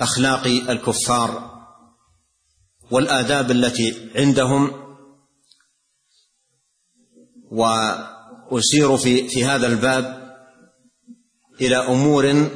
باخلاق 0.00 0.46
الكفار 0.46 1.56
والآداب 2.90 3.50
التي 3.50 4.10
عندهم. 4.16 4.86
وأشير 7.50 8.96
في 8.96 9.28
في 9.28 9.44
هذا 9.44 9.66
الباب 9.66 10.36
إلى 11.60 11.76
أمور 11.76 12.50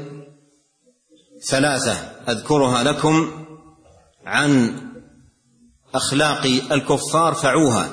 ثلاثة 1.49 1.93
أذكرها 2.29 2.83
لكم 2.83 3.47
عن 4.27 4.81
أخلاق 5.95 6.47
الكفار 6.73 7.35
فعوها. 7.35 7.91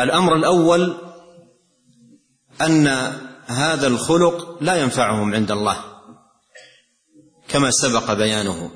الأمر 0.00 0.36
الأول 0.36 0.96
أن 2.60 2.86
هذا 3.46 3.86
الخلق 3.86 4.62
لا 4.62 4.76
ينفعهم 4.76 5.34
عند 5.34 5.50
الله. 5.50 5.93
كما 7.54 7.70
سبق 7.70 8.12
بيانه 8.12 8.70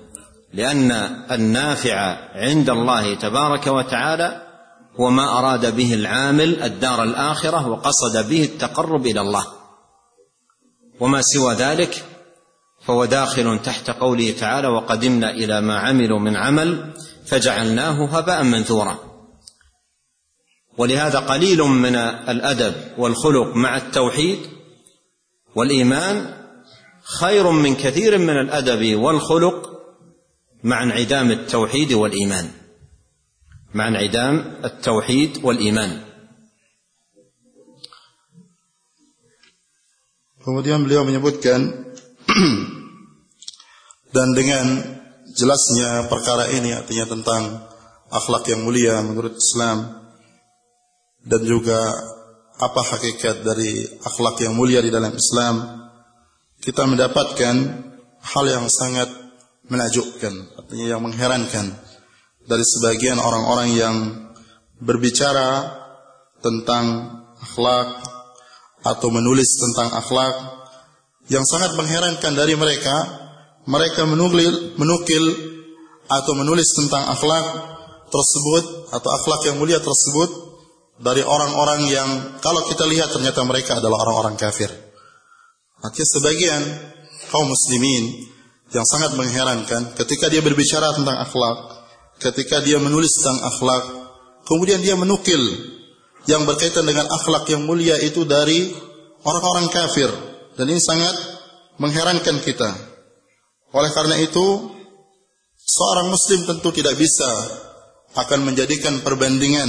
لأن 0.53 0.91
النافع 1.31 1.97
عند 2.35 2.71
الله 2.71 3.15
تبارك 3.15 3.67
وتعالى 3.67 4.43
هو 5.01 5.11
ما 5.11 5.39
أراد 5.39 5.77
به 5.77 5.95
العامل 5.95 6.63
الدار 6.63 7.03
الآخرة 7.03 7.69
وقصد 7.69 8.29
به 8.29 8.45
التقرب 8.45 9.07
إلى 9.07 9.21
الله. 9.21 9.47
وما 11.01 11.23
سوى 11.23 11.55
ذلك 11.55 12.05
فهو 12.85 13.05
داخل 13.05 13.59
تحت 13.63 13.91
قوله 13.91 14.35
تعالى 14.41 14.69
وقدمنا 14.69 15.31
إلى 15.31 15.61
ما 15.61 15.79
عملوا 15.79 16.19
من 16.19 16.37
عمل 16.37 16.95
فجعلناه 17.27 18.05
هباء 18.05 18.43
منثورا. 18.43 18.99
ولهذا 20.79 21.19
قليل 21.19 21.63
من 21.63 21.97
الأدب 22.29 22.75
والخلق 22.99 23.57
مع 23.57 23.77
التوحيد 23.77 24.39
والإيمان 25.55 26.38
خير 27.08 27.52
من 27.52 27.76
كثير 27.76 28.18
من 28.18 28.38
الادب 28.40 28.96
والخلق 28.96 29.58
مع 30.64 30.84
انعدام 30.84 31.32
التوحيد 31.32 31.94
والايمان 31.94 32.52
مع 33.74 33.88
انعدام 33.88 34.36
التوحيد 34.66 35.32
والايمان 35.44 36.14
Kemudian 40.44 40.84
beliau 40.84 41.08
menyebutkan 41.08 41.88
dan 44.16 44.28
dengan 44.36 44.66
jelasnya 45.32 46.12
perkara 46.12 46.52
ini 46.52 46.76
artinya 46.76 47.08
tentang 47.16 47.64
akhlak 48.12 48.52
yang 48.52 48.68
mulia 48.68 49.00
menurut 49.08 49.40
Islam 49.40 50.04
dan 51.24 51.42
juga 51.48 51.96
apa 52.60 52.82
hakikat 52.84 53.42
dari 53.48 53.88
akhlak 54.04 54.44
yang 54.44 54.54
mulia 54.54 54.84
di 54.84 54.92
dalam 54.92 55.16
Islam 55.16 55.84
kita 56.65 56.83
mendapatkan 56.87 57.55
hal 58.19 58.45
yang 58.47 58.67
sangat 58.67 59.09
menakjubkan 59.69 60.33
artinya 60.59 60.87
yang 60.97 61.03
mengherankan 61.05 61.77
dari 62.49 62.65
sebagian 62.65 63.21
orang-orang 63.21 63.69
yang 63.77 63.97
berbicara 64.81 65.75
tentang 66.41 67.19
akhlak 67.43 67.89
atau 68.87 69.09
menulis 69.11 69.59
tentang 69.59 69.93
akhlak 69.93 70.35
yang 71.29 71.45
sangat 71.45 71.77
mengherankan 71.77 72.33
dari 72.33 72.57
mereka 72.57 72.97
mereka 73.69 74.09
menukil 74.09 74.79
menukil 74.81 75.25
atau 76.09 76.33
menulis 76.33 76.73
tentang 76.73 77.05
akhlak 77.13 77.47
tersebut 78.09 78.65
atau 78.97 79.11
akhlak 79.13 79.41
yang 79.45 79.57
mulia 79.61 79.77
tersebut 79.77 80.49
dari 80.99 81.21
orang-orang 81.23 81.81
yang 81.93 82.09
kalau 82.41 82.65
kita 82.65 82.89
lihat 82.89 83.13
ternyata 83.13 83.45
mereka 83.45 83.79
adalah 83.79 84.09
orang-orang 84.09 84.35
kafir. 84.41 84.73
Artinya 85.79 86.09
sebagian 86.19 86.63
kaum 87.31 87.47
muslimin 87.47 88.27
yang 88.75 88.85
sangat 88.85 89.15
mengherankan 89.15 89.95
ketika 89.97 90.29
dia 90.29 90.43
berbicara 90.43 90.93
tentang 90.99 91.17
akhlak, 91.23 91.57
ketika 92.19 92.61
dia 92.61 92.83
menulis 92.83 93.15
tentang 93.21 93.39
akhlak, 93.47 93.85
kemudian 94.45 94.83
dia 94.83 94.99
menukil 94.99 95.41
yang 96.29 96.45
berkaitan 96.45 96.85
dengan 96.85 97.09
akhlak 97.09 97.49
yang 97.49 97.65
mulia 97.65 97.97
itu 98.03 98.27
dari 98.29 98.75
orang-orang 99.25 99.73
kafir 99.73 100.11
dan 100.59 100.67
ini 100.69 100.83
sangat 100.83 101.15
mengherankan 101.79 102.43
kita. 102.43 102.71
Oleh 103.73 103.93
karena 103.95 104.19
itu, 104.19 104.47
seorang 105.57 106.11
muslim 106.11 106.45
tentu 106.49 106.75
tidak 106.75 106.99
bisa 106.99 107.29
akan 108.17 108.49
menjadikan 108.49 109.05
perbandingan 109.05 109.69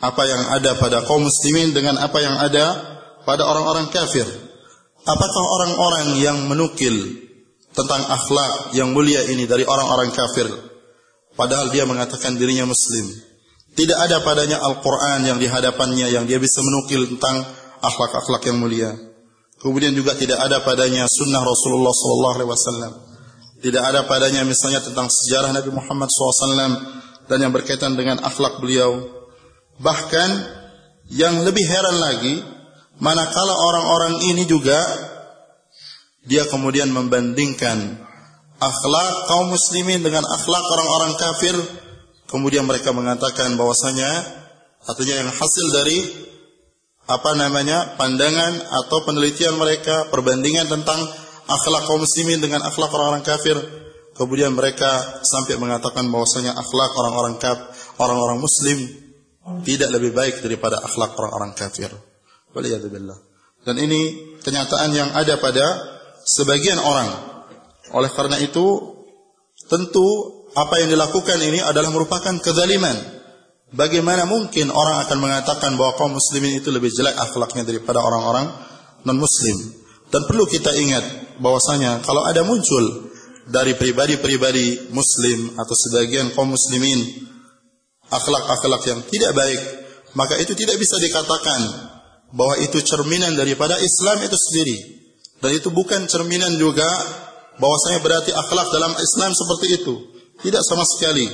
apa 0.00 0.22
yang 0.28 0.42
ada 0.52 0.76
pada 0.76 1.04
kaum 1.04 1.24
muslimin 1.24 1.72
dengan 1.72 1.96
apa 2.00 2.18
yang 2.20 2.36
ada 2.36 2.64
pada 3.24 3.44
orang-orang 3.44 3.88
kafir. 3.92 4.24
Apakah 5.06 5.44
orang-orang 5.54 6.06
yang 6.18 6.50
menukil 6.50 7.22
tentang 7.70 8.02
akhlak 8.10 8.74
yang 8.74 8.90
mulia 8.90 9.22
ini 9.30 9.46
dari 9.46 9.62
orang-orang 9.62 10.10
kafir 10.10 10.50
padahal 11.38 11.70
dia 11.70 11.86
mengatakan 11.86 12.34
dirinya 12.34 12.66
muslim. 12.66 13.06
Tidak 13.76 13.94
ada 13.94 14.24
padanya 14.24 14.56
Al-Qur'an 14.64 15.20
yang 15.28 15.36
di 15.36 15.46
hadapannya 15.46 16.08
yang 16.08 16.24
dia 16.24 16.40
bisa 16.40 16.64
menukil 16.64 17.12
tentang 17.12 17.44
akhlak-akhlak 17.84 18.42
yang 18.48 18.56
mulia. 18.56 18.90
Kemudian 19.60 19.92
juga 19.92 20.16
tidak 20.16 20.40
ada 20.40 20.64
padanya 20.64 21.04
sunnah 21.04 21.44
Rasulullah 21.44 21.92
sallallahu 21.92 22.34
alaihi 22.40 22.50
wasallam. 22.50 22.92
Tidak 23.60 23.82
ada 23.84 24.08
padanya 24.08 24.48
misalnya 24.48 24.80
tentang 24.80 25.12
sejarah 25.12 25.52
Nabi 25.52 25.72
Muhammad 25.72 26.12
SAW 26.12 26.76
dan 27.24 27.38
yang 27.40 27.52
berkaitan 27.56 27.96
dengan 27.96 28.20
akhlak 28.20 28.60
beliau 28.60 29.16
Bahkan 29.76 30.30
yang 31.12 31.44
lebih 31.44 31.64
heran 31.68 31.96
lagi, 32.00 32.34
manakala 33.02 33.54
orang-orang 33.54 34.14
ini 34.30 34.44
juga 34.48 34.78
dia 36.26 36.42
kemudian 36.48 36.90
membandingkan 36.90 38.02
akhlak 38.58 39.12
kaum 39.30 39.52
muslimin 39.52 40.02
dengan 40.02 40.26
akhlak 40.26 40.64
orang-orang 40.64 41.12
kafir, 41.20 41.54
kemudian 42.26 42.66
mereka 42.66 42.90
mengatakan 42.90 43.54
bahwasanya 43.54 44.10
Artinya 44.86 45.14
yang 45.18 45.30
hasil 45.34 45.66
dari 45.74 45.98
apa 47.06 47.34
namanya 47.34 47.98
pandangan 47.98 48.54
atau 48.86 49.02
penelitian 49.02 49.58
mereka, 49.58 50.06
perbandingan 50.14 50.70
tentang 50.70 50.98
akhlak 51.50 51.90
kaum 51.90 52.02
muslimin 52.02 52.38
dengan 52.38 52.62
akhlak 52.62 52.90
orang-orang 52.94 53.26
kafir. 53.26 53.58
Kemudian 54.14 54.54
mereka 54.54 55.20
sampai 55.26 55.60
mengatakan 55.60 56.08
bahwasanya 56.08 56.56
akhlak 56.56 56.90
orang-orang 56.96 57.36
kaf, 57.36 57.58
orang-orang 58.00 58.40
muslim 58.40 58.78
tidak 59.66 59.92
lebih 59.92 60.16
baik 60.16 60.40
daripada 60.40 60.80
akhlak 60.80 61.12
orang-orang 61.18 61.52
kafir. 61.52 61.90
Waliyadzubillah. 62.56 63.18
Dan 63.68 63.76
ini 63.76 64.32
kenyataan 64.40 64.90
yang 64.96 65.12
ada 65.12 65.36
pada 65.36 65.66
sebagian 66.24 66.80
orang. 66.80 67.12
Oleh 67.92 68.08
karena 68.16 68.40
itu, 68.40 68.96
tentu 69.68 70.06
apa 70.56 70.80
yang 70.80 70.88
dilakukan 70.88 71.36
ini 71.36 71.60
adalah 71.60 71.92
merupakan 71.92 72.32
kezaliman. 72.40 72.96
Bagaimana 73.76 74.24
mungkin 74.24 74.72
orang 74.72 75.04
akan 75.04 75.18
mengatakan 75.20 75.76
bahwa 75.76 75.98
kaum 76.00 76.16
muslimin 76.16 76.62
itu 76.62 76.72
lebih 76.72 76.88
jelek 76.88 77.18
akhlaknya 77.18 77.66
daripada 77.66 78.00
orang-orang 78.00 78.48
non-muslim? 79.04 79.58
Dan 80.08 80.24
perlu 80.24 80.46
kita 80.46 80.70
ingat 80.72 81.36
bahwasanya 81.42 82.00
kalau 82.06 82.24
ada 82.24 82.46
muncul 82.46 83.10
dari 83.50 83.74
pribadi-pribadi 83.74 84.94
muslim 84.94 85.58
atau 85.58 85.74
sebagian 85.74 86.32
kaum 86.32 86.54
muslimin 86.54 87.26
akhlak-akhlak 88.06 88.82
yang 88.86 89.00
tidak 89.10 89.34
baik, 89.34 89.60
maka 90.14 90.38
itu 90.38 90.54
tidak 90.54 90.78
bisa 90.78 90.96
dikatakan 91.02 91.85
bahwa 92.34 92.58
itu 92.62 92.82
cerminan 92.82 93.38
daripada 93.38 93.78
Islam 93.78 94.22
itu 94.24 94.34
sendiri. 94.34 94.76
Dan 95.38 95.52
itu 95.54 95.68
bukan 95.70 96.08
cerminan 96.08 96.56
juga 96.56 96.88
bahwasanya 97.60 98.00
berarti 98.02 98.30
akhlak 98.32 98.68
dalam 98.72 98.92
Islam 98.98 99.30
seperti 99.36 99.66
itu. 99.82 99.94
Tidak 100.42 100.62
sama 100.64 100.82
sekali. 100.84 101.28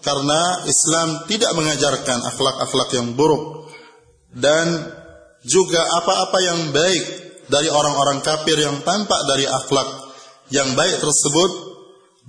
Karena 0.00 0.64
Islam 0.64 1.28
tidak 1.28 1.52
mengajarkan 1.56 2.18
akhlak-akhlak 2.24 2.88
yang 2.96 3.12
buruk 3.14 3.68
dan 4.32 4.96
juga 5.44 5.80
apa-apa 5.80 6.38
yang 6.40 6.60
baik 6.72 7.04
dari 7.50 7.68
orang-orang 7.68 8.22
kafir 8.24 8.56
yang 8.56 8.80
tampak 8.86 9.20
dari 9.28 9.44
akhlak 9.44 9.88
yang 10.54 10.72
baik 10.72 11.02
tersebut 11.02 11.50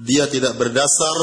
dia 0.01 0.25
tidak 0.27 0.57
berdasar 0.57 1.17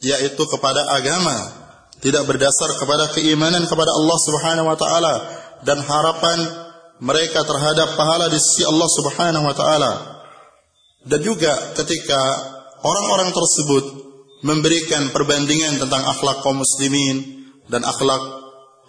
yaitu 0.00 0.42
kepada 0.48 0.82
agama 0.96 1.63
tidak 2.04 2.28
berdasar 2.28 2.76
kepada 2.76 3.16
keimanan 3.16 3.64
kepada 3.64 3.88
Allah 3.96 4.18
Subhanahu 4.20 4.68
wa 4.68 4.76
taala 4.76 5.14
dan 5.64 5.80
harapan 5.80 6.38
mereka 7.00 7.40
terhadap 7.48 7.96
pahala 7.96 8.28
di 8.28 8.36
sisi 8.36 8.68
Allah 8.68 8.88
Subhanahu 8.92 9.44
wa 9.48 9.56
taala. 9.56 9.92
Dan 11.08 11.24
juga 11.24 11.72
ketika 11.80 12.20
orang-orang 12.84 13.32
tersebut 13.32 13.84
memberikan 14.44 15.08
perbandingan 15.16 15.80
tentang 15.80 16.04
akhlak 16.04 16.44
kaum 16.44 16.60
muslimin 16.60 17.48
dan 17.72 17.80
akhlak 17.80 18.20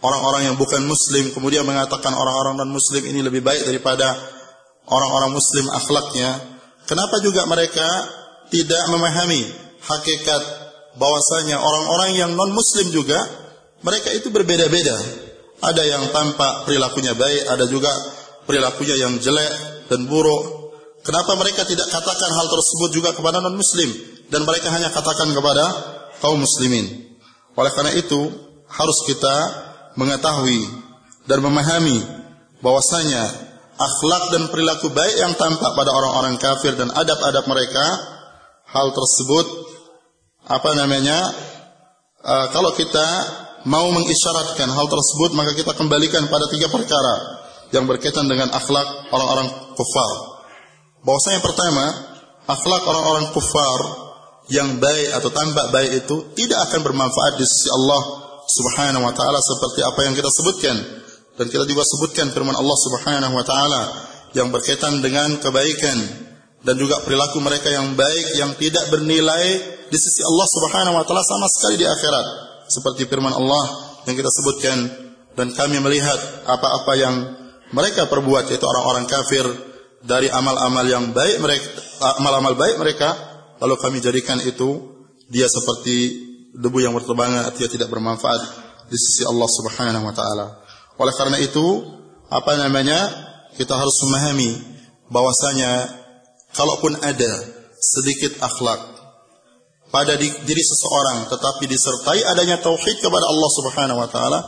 orang-orang 0.03 0.51
yang 0.51 0.55
bukan 0.59 0.83
muslim 0.83 1.31
kemudian 1.31 1.63
mengatakan 1.63 2.11
orang-orang 2.11 2.59
non 2.59 2.75
muslim 2.75 2.99
ini 3.07 3.23
lebih 3.23 3.39
baik 3.39 3.63
daripada 3.63 4.11
orang-orang 4.91 5.31
muslim 5.31 5.71
akhlaknya 5.71 6.59
kenapa 6.83 7.23
juga 7.23 7.47
mereka 7.47 7.87
tidak 8.51 8.83
memahami 8.91 9.47
hakikat 9.79 10.64
bahwasanya 10.95 11.59
orang-orang 11.59 12.11
yang 12.15 12.31
non 12.33 12.51
muslim 12.55 12.91
juga 12.91 13.17
mereka 13.83 14.11
itu 14.15 14.31
berbeda-beda. 14.31 14.97
Ada 15.63 15.83
yang 15.87 16.03
tampak 16.11 16.67
perilakunya 16.67 17.15
baik, 17.15 17.47
ada 17.47 17.65
juga 17.67 17.91
perilakunya 18.43 18.95
yang 19.07 19.13
jelek 19.19 19.87
dan 19.87 20.07
buruk. 20.09 20.73
Kenapa 21.05 21.37
mereka 21.37 21.63
tidak 21.69 21.85
katakan 21.93 22.31
hal 22.33 22.47
tersebut 22.49 22.89
juga 22.91 23.09
kepada 23.13 23.39
non 23.39 23.55
muslim 23.55 23.89
dan 24.33 24.41
mereka 24.43 24.73
hanya 24.73 24.89
katakan 24.89 25.29
kepada 25.31 25.63
kaum 26.19 26.41
muslimin. 26.41 27.13
Oleh 27.55 27.71
karena 27.71 27.93
itu 27.95 28.19
harus 28.67 28.97
kita 29.07 29.35
mengetahui 29.95 30.65
dan 31.29 31.39
memahami 31.39 32.03
bahwasanya 32.59 33.23
akhlak 33.75 34.23
dan 34.31 34.43
perilaku 34.51 34.91
baik 34.91 35.15
yang 35.19 35.33
tampak 35.35 35.71
pada 35.75 35.91
orang-orang 35.91 36.35
kafir 36.39 36.73
dan 36.75 36.91
adab-adab 36.91 37.45
mereka 37.47 37.85
hal 38.71 38.91
tersebut 38.91 39.45
apa 40.45 40.69
namanya 40.77 41.17
uh, 42.21 42.47
kalau 42.53 42.73
kita 42.77 43.07
mau 43.65 43.89
mengisyaratkan 43.89 44.69
hal 44.69 44.85
tersebut 44.85 45.33
maka 45.33 45.57
kita 45.57 45.73
kembalikan 45.73 46.29
pada 46.29 46.45
tiga 46.53 46.69
perkara 46.69 47.41
yang 47.73 47.89
berkaitan 47.89 48.29
dengan 48.29 48.53
akhlak 48.53 49.09
orang-orang 49.09 49.49
kufar. 49.73 50.11
Bahwasanya 51.01 51.41
pertama, 51.41 51.85
akhlak 52.45 52.83
orang-orang 52.85 53.25
kufar 53.33 53.79
yang 54.53 54.77
baik 54.77 55.09
atau 55.17 55.29
tambah 55.33 55.73
baik 55.73 56.05
itu 56.05 56.15
tidak 56.37 56.69
akan 56.69 56.85
bermanfaat 56.85 57.33
di 57.41 57.45
sisi 57.45 57.69
Allah 57.73 58.01
Subhanahu 58.45 59.01
wa 59.01 59.13
taala 59.17 59.41
seperti 59.41 59.81
apa 59.81 59.99
yang 60.05 60.13
kita 60.13 60.29
sebutkan 60.29 60.77
dan 61.41 61.45
kita 61.49 61.65
juga 61.65 61.81
sebutkan 61.81 62.29
firman 62.29 62.53
Allah 62.53 62.77
Subhanahu 62.77 63.33
wa 63.33 63.41
taala 63.41 63.81
yang 64.37 64.53
berkaitan 64.53 65.01
dengan 65.01 65.41
kebaikan 65.41 65.97
dan 66.61 66.75
juga 66.77 67.01
perilaku 67.01 67.41
mereka 67.41 67.73
yang 67.73 67.97
baik 67.97 68.37
yang 68.37 68.53
tidak 68.61 68.85
bernilai 68.93 69.74
di 69.89 69.97
sisi 69.97 70.21
Allah 70.25 70.47
Subhanahu 70.49 70.95
wa 70.97 71.03
taala 71.05 71.23
sama 71.25 71.47
sekali 71.49 71.81
di 71.81 71.87
akhirat. 71.87 72.25
Seperti 72.65 73.05
firman 73.05 73.33
Allah 73.33 73.63
yang 74.09 74.15
kita 74.17 74.29
sebutkan 74.29 74.77
dan 75.37 75.53
kami 75.53 75.77
melihat 75.81 76.17
apa-apa 76.49 76.93
yang 76.97 77.15
mereka 77.73 78.09
perbuat 78.09 78.49
yaitu 78.49 78.65
orang-orang 78.65 79.05
kafir 79.05 79.45
dari 80.05 80.29
amal-amal 80.29 80.85
yang 80.85 81.11
baik 81.11 81.41
mereka 81.41 81.67
amal-amal 82.21 82.53
baik 82.53 82.77
mereka 82.77 83.09
lalu 83.57 83.75
kami 83.81 83.97
jadikan 84.01 84.37
itu 84.41 84.95
dia 85.29 85.49
seperti 85.49 86.25
debu 86.55 86.77
yang 86.81 86.93
berterbangan 86.93 87.49
artinya 87.49 87.69
tidak 87.69 87.89
bermanfaat 87.89 88.41
di 88.89 88.97
sisi 88.97 89.25
Allah 89.25 89.49
Subhanahu 89.49 90.05
wa 90.05 90.13
taala. 90.13 90.47
Oleh 90.95 91.13
karena 91.17 91.37
itu, 91.41 91.65
apa 92.31 92.55
namanya? 92.55 93.25
Kita 93.55 93.71
harus 93.71 93.95
memahami 94.03 94.51
bahwasanya 95.07 95.87
kalaupun 96.51 96.99
ada 96.99 97.31
sedikit 97.79 98.35
akhlak 98.43 98.94
pada 99.94 100.14
diri 100.20 100.62
seseorang 100.62 101.26
tetapi 101.26 101.66
disertai 101.66 102.22
adanya 102.22 102.62
tauhid 102.62 103.02
kepada 103.02 103.26
Allah 103.26 103.50
Subhanahu 103.50 103.98
wa 103.98 104.08
taala 104.08 104.40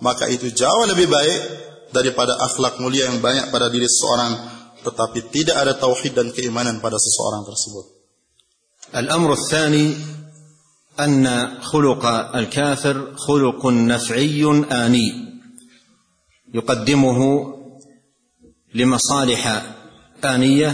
maka 0.00 0.28
itu 0.28 0.52
jauh 0.52 0.84
lebih 0.88 1.08
baik 1.08 1.40
daripada 1.92 2.36
akhlak 2.40 2.80
mulia 2.80 3.08
yang 3.08 3.20
banyak 3.20 3.48
pada 3.52 3.68
diri 3.68 3.88
seseorang 3.88 4.32
tetapi 4.86 5.34
tidak 5.34 5.56
ada 5.56 5.74
tauhid 5.74 6.14
dan 6.14 6.30
keimanan 6.30 6.78
pada 6.78 6.94
seseorang 6.94 7.42
tersebut. 7.42 7.96
الأمر 8.94 9.32
الثاني 9.32 9.96
أن 11.00 11.26
خلق 11.60 12.06
الكافر 12.36 13.16
خلق 13.16 13.66
نفعي 13.66 14.44
آني 14.70 15.08
يقدمه 16.54 17.20
لمصالح 18.74 19.42
آنية 20.24 20.70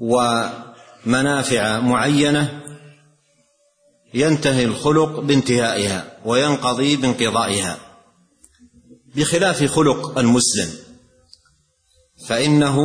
و 0.00 0.14
منافع 1.05 1.79
معينة 1.79 2.61
ينتهي 4.13 4.65
الخلق 4.65 5.19
بانتهائها 5.19 6.17
وينقضي 6.25 6.95
بانقضائها. 6.95 7.77
بخلاف 9.15 9.63
خلق 9.63 10.19
المسلم 10.19 10.69
فإنه 12.27 12.77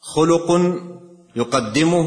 خلق 0.00 0.76
يقدمه 1.36 2.06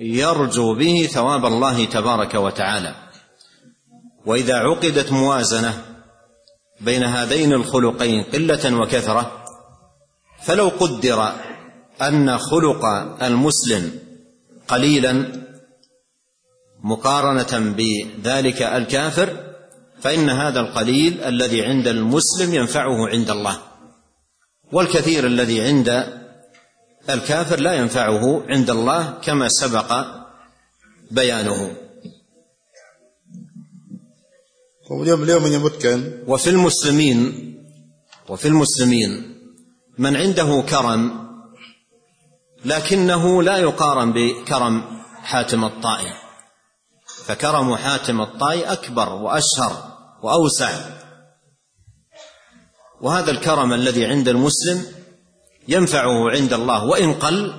يرجو 0.00 0.74
به 0.74 1.08
ثواب 1.12 1.46
الله 1.46 1.84
تبارك 1.84 2.34
وتعالى. 2.34 2.94
وإذا 4.26 4.54
عقدت 4.54 5.12
موازنة 5.12 5.84
بين 6.80 7.02
هذين 7.02 7.52
الخلقين 7.52 8.22
قلة 8.22 8.80
وكثرة 8.80 9.44
فلو 10.44 10.68
قدر 10.68 11.32
أن 12.02 12.38
خلق 12.38 12.84
المسلم 13.22 14.05
قليلا 14.68 15.42
مقارنة 16.84 17.74
بذلك 17.76 18.62
الكافر 18.62 19.54
فإن 20.00 20.30
هذا 20.30 20.60
القليل 20.60 21.20
الذي 21.20 21.64
عند 21.64 21.88
المسلم 21.88 22.54
ينفعه 22.54 23.08
عند 23.08 23.30
الله 23.30 23.58
والكثير 24.72 25.26
الذي 25.26 25.60
عند 25.60 26.06
الكافر 27.10 27.60
لا 27.60 27.74
ينفعه 27.74 28.42
عند 28.48 28.70
الله 28.70 29.10
كما 29.22 29.48
سبق 29.48 30.06
بيانه. 31.10 31.76
menyebutkan 34.86 36.22
وفي 36.26 36.50
المسلمين 36.50 37.18
وفي 38.28 38.48
المسلمين 38.48 39.10
من 39.98 40.16
عنده 40.16 40.62
كرم 40.68 41.25
لكنه 42.66 43.42
لا 43.42 43.56
يقارن 43.56 44.12
بكرم 44.12 44.74
حاتم 45.22 45.64
الطائي 45.64 46.12
فكرم 47.24 47.76
حاتم 47.76 48.20
الطائي 48.20 48.62
أكبر 48.64 49.08
وأشهر 49.12 49.72
وأوسع. 50.22 50.70
وهذا 53.00 53.30
الكرم 53.30 53.72
الذي 53.72 54.04
عند 54.06 54.28
المسلم 54.28 54.86
ينفعه 55.68 56.30
عند 56.30 56.52
الله 56.52 56.84
وإن 56.84 57.14
قل 57.14 57.54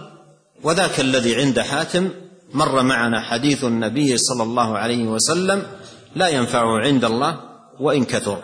وذاك 0.63 0.99
الذي 0.99 1.35
عند 1.35 1.59
حاتم 1.59 2.11
مر 2.53 2.83
معنا 2.83 3.21
حديث 3.21 3.63
النبي 3.63 4.17
صلى 4.17 4.43
الله 4.43 4.77
عليه 4.77 5.03
وسلم 5.07 5.67
لا 6.15 6.27
ينفعه 6.27 6.79
عند 6.79 7.05
الله 7.05 7.39
وإن 7.79 8.05
كثر. 8.05 8.43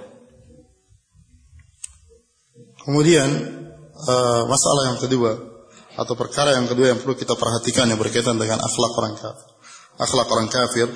Kemudian 2.84 3.30
uh, 3.96 4.42
masalah 4.44 4.84
yang 4.92 5.00
kedua. 5.00 5.53
Atau 5.94 6.14
perkara 6.18 6.58
yang 6.58 6.66
kedua 6.66 6.94
yang 6.94 7.00
perlu 7.02 7.14
kita 7.14 7.38
perhatikan 7.38 7.86
yang 7.90 8.00
berkaitan 8.02 8.38
dengan 8.38 8.58
akhlak 8.62 8.94
orang 8.98 9.16
kafir. 9.18 9.50
Akhlak 10.02 10.28
orang 10.30 10.50
kafir 10.50 10.88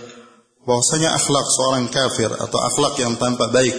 bahwasanya 0.66 1.14
akhlak 1.16 1.48
seorang 1.48 1.86
kafir 1.88 2.30
atau 2.34 2.60
akhlak 2.60 2.94
yang 3.00 3.14
tampak 3.16 3.50
baik 3.54 3.76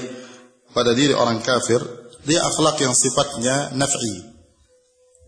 pada 0.72 0.94
diri 0.94 1.12
orang 1.12 1.42
kafir, 1.42 1.82
dia 2.22 2.40
akhlak 2.44 2.78
yang 2.80 2.94
sifatnya 2.94 3.74
naf'i. 3.74 4.38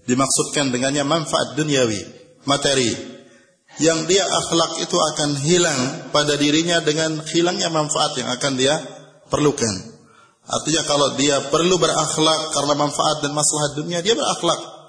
Dimaksudkan 0.06 0.72
dengannya 0.72 1.04
manfaat 1.04 1.58
duniawi, 1.58 2.00
materi. 2.46 2.90
Yang 3.78 4.10
dia 4.10 4.24
akhlak 4.26 4.82
itu 4.82 4.96
akan 4.98 5.30
hilang 5.46 5.80
pada 6.10 6.34
dirinya 6.34 6.82
dengan 6.82 7.22
hilangnya 7.22 7.70
manfaat 7.70 8.18
yang 8.18 8.28
akan 8.28 8.52
dia 8.58 8.74
perlukan. 9.30 9.74
Artinya 10.50 10.82
kalau 10.82 11.14
dia 11.14 11.38
perlu 11.46 11.78
berakhlak 11.78 12.50
karena 12.50 12.74
manfaat 12.74 13.22
dan 13.22 13.30
masalah 13.30 13.78
dunia, 13.78 14.02
dia 14.02 14.18
berakhlak. 14.18 14.79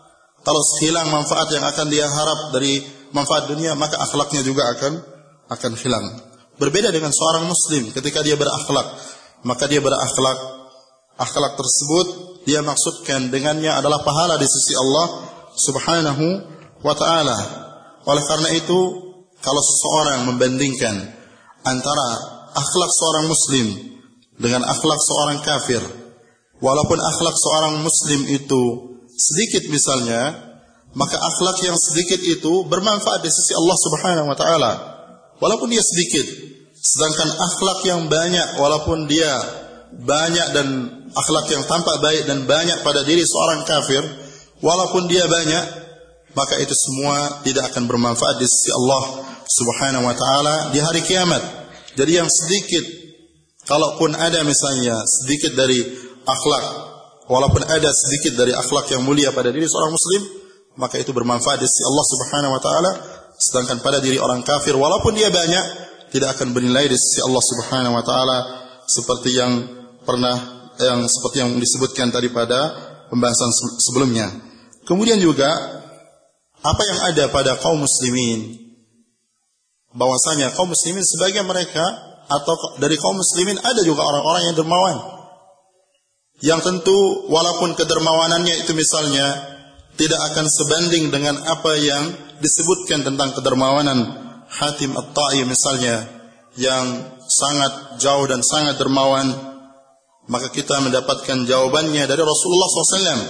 Kalau 0.42 0.62
hilang 0.82 1.14
manfaat 1.14 1.54
yang 1.54 1.62
akan 1.62 1.88
dia 1.90 2.10
harap 2.10 2.50
dari 2.54 2.82
manfaat 3.14 3.46
dunia, 3.46 3.78
maka 3.78 4.02
akhlaknya 4.02 4.42
juga 4.42 4.66
akan 4.74 4.94
akan 5.52 5.72
hilang. 5.78 6.06
Berbeda 6.58 6.90
dengan 6.90 7.14
seorang 7.14 7.46
muslim 7.46 7.94
ketika 7.94 8.26
dia 8.26 8.38
berakhlak, 8.38 8.88
maka 9.46 9.70
dia 9.70 9.82
berakhlak 9.82 10.40
akhlak 11.22 11.54
tersebut 11.54 12.08
dia 12.50 12.66
maksudkan 12.66 13.30
dengannya 13.30 13.70
adalah 13.70 14.02
pahala 14.02 14.42
di 14.42 14.48
sisi 14.50 14.74
Allah 14.74 15.30
Subhanahu 15.54 16.26
wa 16.82 16.96
taala. 16.98 17.38
Oleh 18.02 18.24
karena 18.26 18.50
itu, 18.58 18.80
kalau 19.46 19.62
seseorang 19.62 20.26
membandingkan 20.26 20.96
antara 21.62 22.08
akhlak 22.58 22.92
seorang 22.98 23.26
muslim 23.30 23.68
dengan 24.42 24.66
akhlak 24.66 25.00
seorang 25.06 25.38
kafir, 25.46 25.84
walaupun 26.58 26.98
akhlak 26.98 27.36
seorang 27.38 27.86
muslim 27.86 28.26
itu 28.26 28.62
sedikit 29.22 29.70
misalnya, 29.70 30.52
maka 30.98 31.16
akhlak 31.16 31.62
yang 31.62 31.78
sedikit 31.78 32.20
itu 32.20 32.66
bermanfaat 32.66 33.22
di 33.22 33.30
sisi 33.30 33.54
Allah 33.54 33.78
Subhanahu 33.78 34.28
wa 34.28 34.38
taala. 34.38 34.72
Walaupun 35.38 35.70
dia 35.70 35.82
sedikit, 35.86 36.26
sedangkan 36.74 37.30
akhlak 37.30 37.80
yang 37.86 38.02
banyak 38.10 38.58
walaupun 38.58 39.06
dia 39.06 39.30
banyak 39.94 40.48
dan 40.58 40.68
akhlak 41.14 41.46
yang 41.54 41.64
tampak 41.70 41.98
baik 42.02 42.24
dan 42.26 42.50
banyak 42.50 42.82
pada 42.82 43.06
diri 43.06 43.22
seorang 43.22 43.62
kafir, 43.64 44.04
walaupun 44.60 45.08
dia 45.08 45.24
banyak, 45.30 45.66
maka 46.36 46.60
itu 46.60 46.74
semua 46.76 47.44
tidak 47.46 47.72
akan 47.72 47.88
bermanfaat 47.88 48.40
di 48.42 48.48
sisi 48.48 48.72
Allah 48.74 49.04
Subhanahu 49.48 50.08
wa 50.08 50.16
taala 50.16 50.56
di 50.76 50.80
hari 50.80 51.04
kiamat. 51.04 51.44
Jadi 51.96 52.20
yang 52.20 52.30
sedikit 52.32 52.84
kalaupun 53.68 54.16
ada 54.16 54.44
misalnya 54.48 55.00
sedikit 55.04 55.56
dari 55.56 55.84
akhlak, 56.24 56.66
walaupun 57.32 57.64
ada 57.64 57.88
sedikit 57.96 58.36
dari 58.36 58.52
akhlak 58.52 58.92
yang 58.92 59.08
mulia 59.08 59.32
pada 59.32 59.48
diri 59.56 59.64
seorang 59.64 59.96
muslim, 59.96 60.22
maka 60.76 61.00
itu 61.00 61.16
bermanfaat 61.16 61.64
di 61.64 61.68
sisi 61.68 61.84
Allah 61.88 62.06
Subhanahu 62.12 62.52
wa 62.52 62.62
taala, 62.62 62.92
sedangkan 63.40 63.80
pada 63.80 64.04
diri 64.04 64.20
orang 64.20 64.44
kafir 64.44 64.76
walaupun 64.76 65.16
dia 65.16 65.32
banyak 65.32 65.66
tidak 66.12 66.36
akan 66.36 66.52
bernilai 66.52 66.92
di 66.92 66.98
sisi 67.00 67.24
Allah 67.24 67.40
Subhanahu 67.40 67.96
wa 67.96 68.04
taala 68.04 68.38
seperti 68.84 69.40
yang 69.40 69.52
pernah 70.04 70.68
yang 70.76 71.08
seperti 71.08 71.40
yang 71.40 71.52
disebutkan 71.56 72.12
tadi 72.12 72.28
pada 72.28 72.60
pembahasan 73.08 73.50
sebelumnya. 73.80 74.28
Kemudian 74.84 75.24
juga 75.24 75.48
apa 76.62 76.84
yang 76.84 77.00
ada 77.16 77.24
pada 77.32 77.56
kaum 77.64 77.80
muslimin 77.80 78.60
bahwasanya 79.96 80.52
kaum 80.54 80.72
muslimin 80.72 81.04
sebagian 81.04 81.48
mereka 81.48 81.84
atau 82.28 82.80
dari 82.80 82.96
kaum 83.00 83.16
muslimin 83.16 83.60
ada 83.60 83.82
juga 83.84 84.04
orang-orang 84.04 84.52
yang 84.52 84.56
dermawan. 84.60 85.21
Yang 86.42 86.62
tentu 86.66 87.30
walaupun 87.30 87.78
kedermawanannya 87.78 88.66
itu 88.66 88.74
misalnya 88.74 89.52
tidak 89.94 90.18
akan 90.34 90.46
sebanding 90.50 91.14
dengan 91.14 91.38
apa 91.38 91.78
yang 91.78 92.04
disebutkan 92.42 93.06
tentang 93.06 93.38
kedermawanan 93.38 94.00
Hatim 94.50 94.98
At-Ta'i 94.98 95.46
misalnya 95.46 96.10
yang 96.58 97.16
sangat 97.30 98.02
jauh 98.02 98.26
dan 98.28 98.42
sangat 98.44 98.76
dermawan 98.82 99.32
maka 100.28 100.50
kita 100.50 100.82
mendapatkan 100.82 101.46
jawabannya 101.46 102.04
dari 102.10 102.22
Rasulullah 102.24 102.68
SAW 102.68 103.22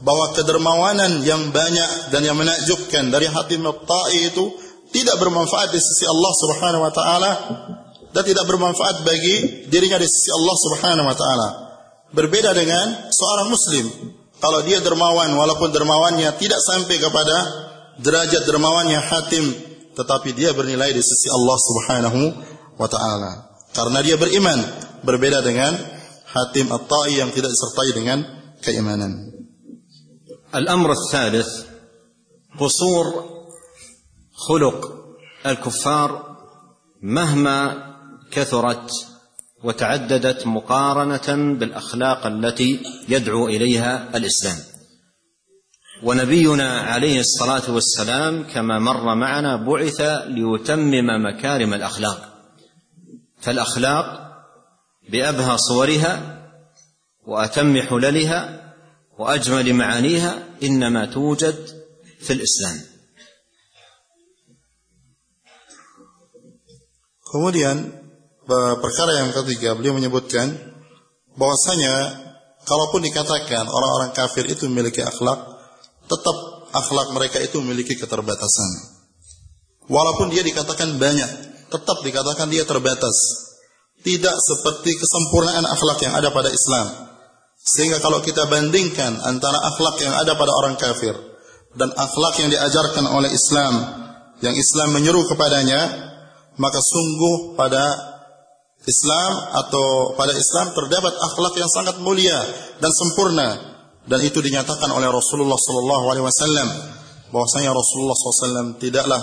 bahwa 0.00 0.32
kedermawanan 0.32 1.20
yang 1.22 1.52
banyak 1.52 2.12
dan 2.12 2.24
yang 2.24 2.36
menakjubkan 2.36 3.12
dari 3.12 3.28
hati 3.28 3.60
Mabta'i 3.60 4.32
itu 4.32 4.44
tidak 4.90 5.20
bermanfaat 5.20 5.70
di 5.70 5.80
sisi 5.80 6.08
Allah 6.08 6.32
Subhanahu 6.34 6.82
wa 6.82 6.92
taala 6.92 7.32
dan 8.10 8.22
tidak 8.26 8.44
bermanfaat 8.48 9.06
bagi 9.06 9.68
dirinya 9.70 10.00
di 10.00 10.08
sisi 10.08 10.32
Allah 10.34 10.56
Subhanahu 10.56 11.06
wa 11.06 11.16
taala. 11.16 11.48
Berbeda 12.15 12.55
dengan 12.55 13.11
seorang 13.11 13.47
muslim. 13.51 13.85
Kalau 14.39 14.61
dia 14.63 14.79
dermawan 14.83 15.31
walaupun 15.35 15.71
dermawannya 15.71 16.31
tidak 16.37 16.61
sampai 16.61 16.95
kepada 16.99 17.37
derajat 17.99 18.43
dermawannya 18.45 18.99
Hatim 18.99 19.45
tetapi 19.95 20.35
dia 20.35 20.51
bernilai 20.51 20.91
di 20.91 20.99
sisi 20.99 21.31
Allah 21.31 21.55
Subhanahu 21.55 22.19
wa 22.75 22.87
taala 22.91 23.31
karena 23.71 24.03
dia 24.03 24.19
beriman 24.19 24.59
berbeda 25.07 25.39
dengan 25.39 25.71
Hatim 26.35 26.67
At-Ta'i 26.67 27.23
yang 27.23 27.31
tidak 27.31 27.47
disertai 27.55 27.89
dengan 27.95 28.19
keimanan. 28.59 29.35
الأمر 30.55 30.91
الثالث 30.91 31.49
قصور 32.59 33.05
خلق 34.47 34.79
الكفار 35.45 36.37
مهما 37.01 37.59
كثرت 38.31 38.91
وتعددت 39.64 40.46
مقارنة 40.46 41.58
بالأخلاق 41.58 42.26
التي 42.26 42.82
يدعو 43.08 43.48
إليها 43.48 44.16
الإسلام. 44.16 44.56
ونبينا 46.02 46.80
عليه 46.80 47.20
الصلاة 47.20 47.70
والسلام 47.70 48.42
كما 48.42 48.78
مر 48.78 49.14
معنا 49.14 49.56
بعث 49.56 50.00
ليتمم 50.26 51.26
مكارم 51.26 51.74
الأخلاق. 51.74 52.20
فالأخلاق 53.40 54.30
بأبهى 55.10 55.58
صورها 55.58 56.40
وأتم 57.26 57.82
حللها 57.82 58.74
وأجمل 59.18 59.74
معانيها 59.74 60.48
إنما 60.62 61.06
توجد 61.06 61.84
في 62.20 62.32
الإسلام. 62.32 62.90
Kemudian 67.30 67.99
perkara 68.82 69.22
yang 69.22 69.30
ketiga 69.30 69.78
beliau 69.78 69.94
menyebutkan 69.94 70.50
bahwasanya 71.38 71.94
kalaupun 72.66 73.06
dikatakan 73.06 73.64
orang-orang 73.70 74.10
kafir 74.10 74.50
itu 74.50 74.66
memiliki 74.66 75.00
akhlak, 75.06 75.38
tetap 76.10 76.36
akhlak 76.74 77.14
mereka 77.14 77.38
itu 77.38 77.62
memiliki 77.62 77.94
keterbatasan. 77.94 78.70
Walaupun 79.90 80.30
dia 80.30 80.42
dikatakan 80.42 80.98
banyak, 80.98 81.30
tetap 81.70 81.98
dikatakan 82.02 82.46
dia 82.50 82.66
terbatas 82.66 83.16
tidak 84.00 84.36
seperti 84.40 84.96
kesempurnaan 84.96 85.64
akhlak 85.68 85.98
yang 86.00 86.14
ada 86.16 86.32
pada 86.32 86.48
Islam. 86.48 86.86
Sehingga 87.60 88.00
kalau 88.00 88.24
kita 88.24 88.48
bandingkan 88.48 89.20
antara 89.20 89.60
akhlak 89.60 90.00
yang 90.00 90.16
ada 90.16 90.32
pada 90.32 90.52
orang 90.64 90.80
kafir 90.80 91.12
dan 91.76 91.92
akhlak 91.92 92.34
yang 92.40 92.48
diajarkan 92.48 93.04
oleh 93.04 93.28
Islam 93.28 93.74
yang 94.40 94.56
Islam 94.56 94.96
menyeru 94.96 95.28
kepadanya, 95.28 95.80
maka 96.56 96.80
sungguh 96.80 97.60
pada 97.60 98.09
Islam 98.88 99.30
atau 99.66 100.16
pada 100.16 100.32
Islam 100.32 100.72
terdapat 100.72 101.12
akhlak 101.12 101.54
yang 101.60 101.68
sangat 101.68 102.00
mulia 102.00 102.38
dan 102.80 102.90
sempurna 102.92 103.48
dan 104.08 104.20
itu 104.24 104.40
dinyatakan 104.40 104.88
oleh 104.88 105.12
Rasulullah 105.12 105.60
sallallahu 105.60 106.04
alaihi 106.08 106.24
wasallam 106.24 106.68
bahwasanya 107.30 107.70
Rasulullah 107.70 108.16
SAW 108.18 108.82
tidaklah 108.82 109.22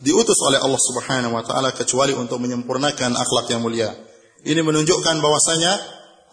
diutus 0.00 0.36
oleh 0.44 0.60
Allah 0.60 0.80
Subhanahu 0.80 1.32
wa 1.32 1.42
taala 1.44 1.72
kecuali 1.72 2.12
untuk 2.12 2.36
menyempurnakan 2.40 3.16
akhlak 3.16 3.48
yang 3.48 3.64
mulia. 3.64 3.96
Ini 4.44 4.60
menunjukkan 4.60 5.16
bahwasanya 5.24 5.72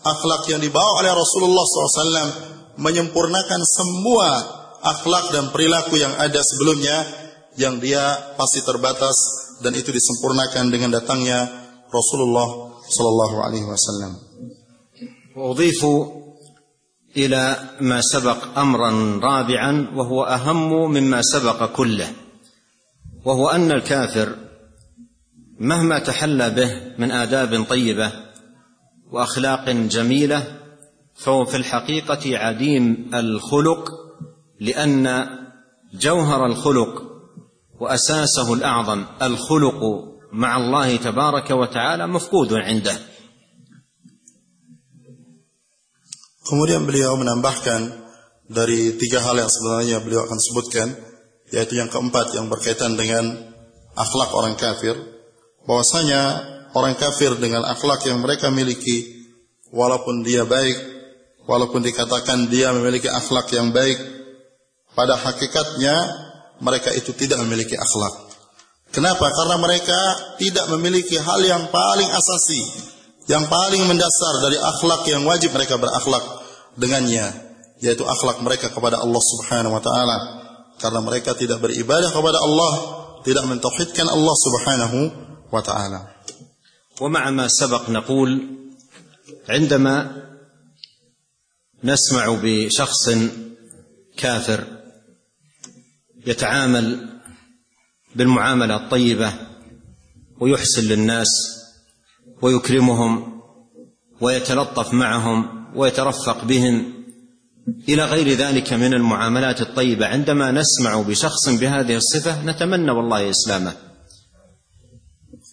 akhlak 0.04 0.52
yang 0.52 0.60
dibawa 0.60 1.00
oleh 1.00 1.16
Rasulullah 1.16 1.64
SAW 1.64 2.30
menyempurnakan 2.76 3.62
semua 3.64 4.30
akhlak 4.84 5.32
dan 5.32 5.50
perilaku 5.56 5.96
yang 5.96 6.12
ada 6.20 6.44
sebelumnya 6.44 7.08
yang 7.56 7.80
dia 7.80 8.36
pasti 8.36 8.60
terbatas 8.68 9.16
dan 9.64 9.72
itu 9.80 9.96
disempurnakan 9.96 10.68
dengan 10.68 10.92
datangnya 10.92 11.63
Rasulullah 11.94 12.48
sallallahu 12.90 13.36
alaihi 13.46 13.70
wasallam. 13.70 14.14
وأضيف 15.36 15.86
إلى 17.18 17.58
ما 17.82 18.02
سبق 18.02 18.58
أمرا 18.58 19.20
رابعا 19.24 19.88
وهو 19.96 20.24
أهم 20.24 20.92
مما 20.92 21.22
سبق 21.22 21.74
كله 21.74 22.14
وهو 23.26 23.50
أن 23.50 23.72
الكافر 23.72 24.36
مهما 25.60 26.00
تحلى 26.00 26.50
به 26.50 26.82
من 26.98 27.12
آداب 27.12 27.64
طيبة 27.70 28.12
وأخلاق 29.12 29.70
جميلة 29.70 30.60
فهو 31.16 31.46
في 31.46 31.58
الحقيقة 31.58 32.38
عديم 32.38 33.12
الخلق 33.14 33.90
لأن 34.60 35.30
جوهر 35.94 36.46
الخلق 36.46 37.04
وأساسه 37.80 38.54
الأعظم 38.54 39.06
الخلق 39.22 40.13
مع 40.33 40.57
الله 40.57 40.97
تبارك 40.97 41.51
وتعالى 41.51 42.07
مفقود 42.07 42.53
عنده 42.53 42.97
Kemudian 46.49 46.89
beliau 46.89 47.13
menambahkan 47.21 48.09
dari 48.49 48.97
tiga 48.97 49.21
hal 49.21 49.37
yang 49.37 49.53
sebenarnya 49.53 50.01
beliau 50.01 50.25
akan 50.25 50.41
sebutkan, 50.41 50.89
yaitu 51.53 51.77
yang 51.77 51.93
keempat 51.93 52.33
yang 52.33 52.49
berkaitan 52.49 52.97
dengan 52.97 53.53
akhlak 53.93 54.33
orang 54.33 54.57
kafir, 54.57 54.97
bahwasanya 55.69 56.21
orang 56.73 56.97
kafir 56.97 57.37
dengan 57.37 57.69
akhlak 57.69 58.01
yang 58.09 58.25
mereka 58.25 58.49
miliki, 58.49 59.29
walaupun 59.69 60.25
dia 60.25 60.49
baik, 60.49 60.77
walaupun 61.45 61.85
dikatakan 61.85 62.49
dia 62.49 62.73
memiliki 62.73 63.13
akhlak 63.13 63.53
yang 63.53 63.69
baik, 63.69 64.01
pada 64.97 65.21
hakikatnya 65.21 65.95
mereka 66.65 66.97
itu 66.97 67.13
tidak 67.13 67.45
memiliki 67.45 67.77
akhlak. 67.77 68.32
Kenapa? 68.93 69.29
Karena 69.29 69.57
mereka 69.61 70.01
tidak 70.41 70.73
memiliki 70.73 71.21
hal 71.21 71.41
yang 71.45 71.69
paling 71.69 72.09
asasi, 72.09 72.63
yang 73.29 73.45
paling 73.53 73.85
mendasar 73.85 74.35
dari 74.41 74.57
akhlak 74.57 75.05
yang 75.13 75.29
wajib 75.29 75.53
mereka 75.53 75.77
berakhlak 75.77 76.25
dengannya, 76.81 77.29
yaitu 77.85 78.09
akhlak 78.09 78.41
mereka 78.41 78.73
kepada 78.73 78.97
Allah 78.99 79.23
Subhanahu 79.23 79.77
wa 79.77 79.83
taala. 79.85 80.17
Karena 80.81 81.05
mereka 81.05 81.37
tidak 81.37 81.61
beribadah 81.61 82.09
kepada 82.09 82.39
Allah, 82.41 82.73
tidak 83.27 83.45
mentauhidkan 83.45 84.09
Allah 84.09 84.37
Subhanahu 84.37 84.99
wa 85.53 85.61
taala. 85.61 86.19
ومع 87.01 87.31
ما 87.31 87.49
سبق 87.49 87.91
نقول 87.91 88.31
عندما 89.49 90.27
نسمع 91.85 92.39
بشخص 92.43 93.11
كافر 94.17 94.65
يتعامل 96.27 97.12
بالمعاملة 98.16 98.76
الطيبة 98.76 99.34
ويحسن 100.40 100.84
للناس 100.84 101.30
ويكرمهم 102.42 103.42
ويتلطف 104.22 104.94
معهم 104.94 105.68
ويترفق 105.76 106.44
بهم 106.46 106.94
إلى 107.90 108.06
غير 108.06 108.30
ذلك 108.30 108.74
من 108.74 108.94
المعاملات 108.94 109.62
الطيبة. 109.62 110.08
عندما 110.08 110.52
نسمع 110.52 111.02
بشخص 111.02 111.50
بهذه 111.50 111.96
الصفة 111.96 112.46
نتمنى 112.46 112.92
والله 112.92 113.30
إسلامه. 113.30 113.74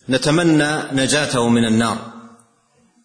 نتمنى 0.08 0.78
نجاته 0.92 1.48
من 1.48 1.64
النار. 1.64 2.12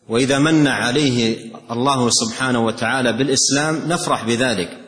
وإذا 0.10 0.40
من 0.40 0.68
عليه 0.68 1.52
الله 1.72 2.10
سبحانه 2.10 2.66
وتعالى 2.66 3.14
بالإسلام 3.14 3.88
نفرح 3.88 4.26
بذلك. 4.26 4.85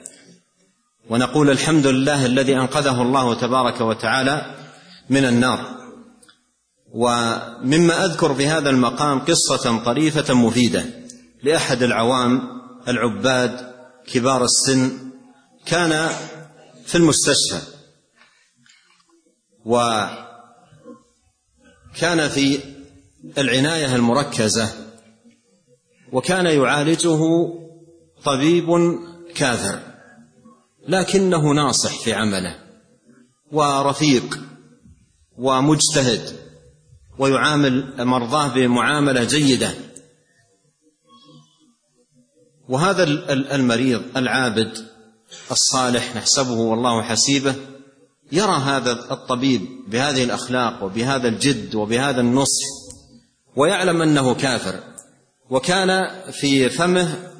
ونقول 1.09 1.49
الحمد 1.49 1.87
لله 1.87 2.25
الذي 2.25 2.55
أنقذه 2.55 3.01
الله 3.01 3.35
تبارك 3.35 3.81
وتعالى 3.81 4.55
من 5.09 5.25
النار. 5.25 5.77
ومما 6.93 8.05
أذكر 8.05 8.33
في 8.35 8.47
هذا 8.47 8.69
المقام 8.69 9.19
قصة 9.19 9.83
طريفه 9.83 10.33
مفيدة 10.33 10.85
لأحد 11.43 11.83
العوام 11.83 12.41
العباد 12.87 13.73
كبار 14.07 14.43
السن 14.43 14.91
كان 15.65 16.09
في 16.85 16.95
المستشفى 16.95 17.61
وكان 19.65 20.17
في 22.29 22.59
العناية 23.37 23.95
المركزة 23.95 24.69
وكان 26.11 26.45
يعالجه 26.45 27.19
طبيب 28.23 28.65
كافر 29.35 29.79
لكنه 30.87 31.53
ناصح 31.53 31.99
في 32.03 32.13
عمله 32.13 32.55
ورفيق 33.51 34.39
ومجتهد 35.37 36.39
ويعامل 37.19 38.05
مرضاه 38.05 38.47
بمعاملة 38.47 39.23
جيدة. 39.23 39.73
وهذا 42.69 43.03
المريض 43.55 44.01
العابد 44.17 44.87
الصالح 45.51 46.15
نحسبه 46.15 46.51
والله 46.51 47.01
حسيبه 47.01 47.55
يرى 48.31 48.57
هذا 48.57 48.91
الطبيب 48.91 49.61
بهذه 49.87 50.23
الأخلاق 50.23 50.83
وبهذا 50.83 51.27
الجد 51.27 51.75
وبهذا 51.75 52.21
النصح 52.21 52.65
ويعلم 53.55 54.01
أنه 54.01 54.33
كافر. 54.33 54.83
وكان 55.49 56.09
في 56.31 56.69
فمه 56.69 57.31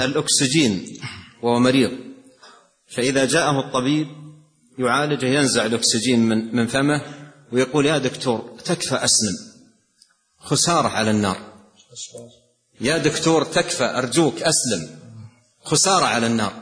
الأكسجين 0.00 0.86
وهو 1.42 1.58
مريض. 1.58 2.03
فإذا 2.94 3.24
جاءه 3.24 3.60
الطبيب 3.60 4.08
يعالجه 4.78 5.26
ينزع 5.26 5.66
الأكسجين 5.66 6.20
من 6.20 6.56
من 6.56 6.66
فمه 6.66 7.02
ويقول 7.52 7.86
يا 7.86 7.98
دكتور 7.98 8.56
تكفى 8.64 8.94
أسلم 8.94 9.34
خسارة 10.38 10.88
على 10.88 11.10
النار. 11.10 11.38
يا 12.80 12.98
دكتور 12.98 13.44
تكفى 13.44 13.84
أرجوك 13.84 14.42
أسلم 14.42 14.98
خسارة 15.64 16.04
على 16.04 16.26
النار. 16.26 16.52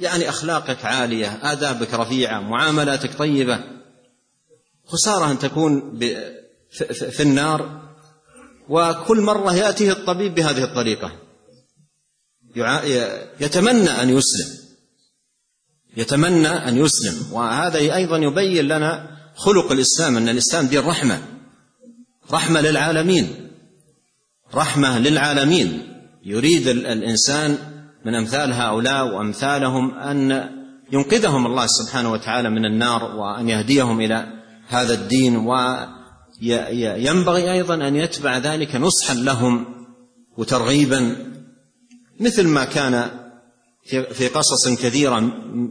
يعني 0.00 0.28
أخلاقك 0.28 0.84
عالية 0.84 1.52
آدابك 1.52 1.94
رفيعة 1.94 2.40
معاملاتك 2.40 3.18
طيبة. 3.18 3.60
خسارة 4.86 5.30
أن 5.30 5.38
تكون 5.38 5.98
في 7.10 7.22
النار 7.22 7.88
وكل 8.68 9.20
مرة 9.20 9.54
يأتيه 9.54 9.92
الطبيب 9.92 10.34
بهذه 10.34 10.64
الطريقة. 10.64 11.12
يتمنى 13.40 13.90
أن 13.90 14.08
يسلم. 14.08 14.67
يتمنى 15.98 16.48
أن 16.48 16.76
يسلم. 16.76 17.32
وهذا 17.32 17.78
أيضا 17.78 18.16
يبين 18.16 18.68
لنا 18.68 19.08
خلق 19.36 19.72
الإسلام 19.72 20.16
أن 20.16 20.28
الإسلام 20.28 20.66
دين 20.66 20.80
رحمة. 20.80 21.18
رحمة 22.32 22.60
للعالمين. 22.60 23.50
رحمة 24.54 24.98
للعالمين. 24.98 25.82
يريد 26.24 26.68
الإنسان 26.68 27.58
من 28.04 28.14
أمثال 28.14 28.52
هؤلاء 28.52 29.06
وأمثالهم 29.06 29.98
أن 29.98 30.48
ينقذهم 30.92 31.46
الله 31.46 31.66
سبحانه 31.66 32.12
وتعالى 32.12 32.50
من 32.50 32.64
النار 32.64 33.04
وأن 33.04 33.48
يهديهم 33.48 34.00
إلى 34.00 34.26
هذا 34.68 34.94
الدين. 34.94 35.36
وينبغي 36.40 37.52
أيضا 37.52 37.74
أن 37.74 37.96
يتبع 37.96 38.38
ذلك 38.38 38.76
نصحا 38.76 39.14
لهم 39.14 39.66
وترغيبا 40.36 41.16
مثل 42.20 42.46
ما 42.46 42.64
كان 42.64 43.10
في 43.88 44.28
قصص 44.28 44.68
كثيرة 44.68 45.20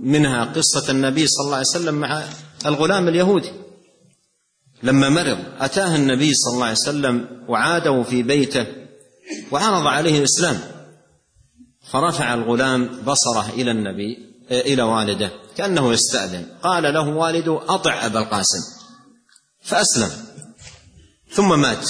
منها 0.03 0.45
قصة 0.45 0.91
النبي 0.91 1.28
صلى 1.28 1.45
الله 1.45 1.55
عليه 1.55 1.68
وسلم 1.68 1.95
مع 1.95 2.24
الغلام 2.65 3.07
اليهودي. 3.07 3.51
لما 4.84 5.09
مرض 5.09 5.38
أتاه 5.59 5.95
النبي 5.95 6.34
صلى 6.34 6.53
الله 6.53 6.65
عليه 6.65 6.78
وسلم 6.78 7.45
وعاده 7.47 8.03
في 8.03 8.24
بيته 8.24 8.65
وعرض 9.51 9.88
عليه 9.88 10.20
الإسلام. 10.20 10.59
فرفع 11.91 12.34
الغلام 12.34 12.89
بصره 13.07 13.49
إلى 13.49 13.72
النبي 13.72 14.18
إلى 14.51 14.84
والده 14.84 15.32
كأنه 15.57 15.93
يستأذن. 15.93 16.45
قال 16.63 16.93
له 16.93 17.09
والده 17.09 17.61
أطع 17.68 18.05
أبا 18.05 18.20
القاسم. 18.20 18.59
فأسلم. 19.63 20.11
ثم 21.32 21.59
مات. 21.59 21.89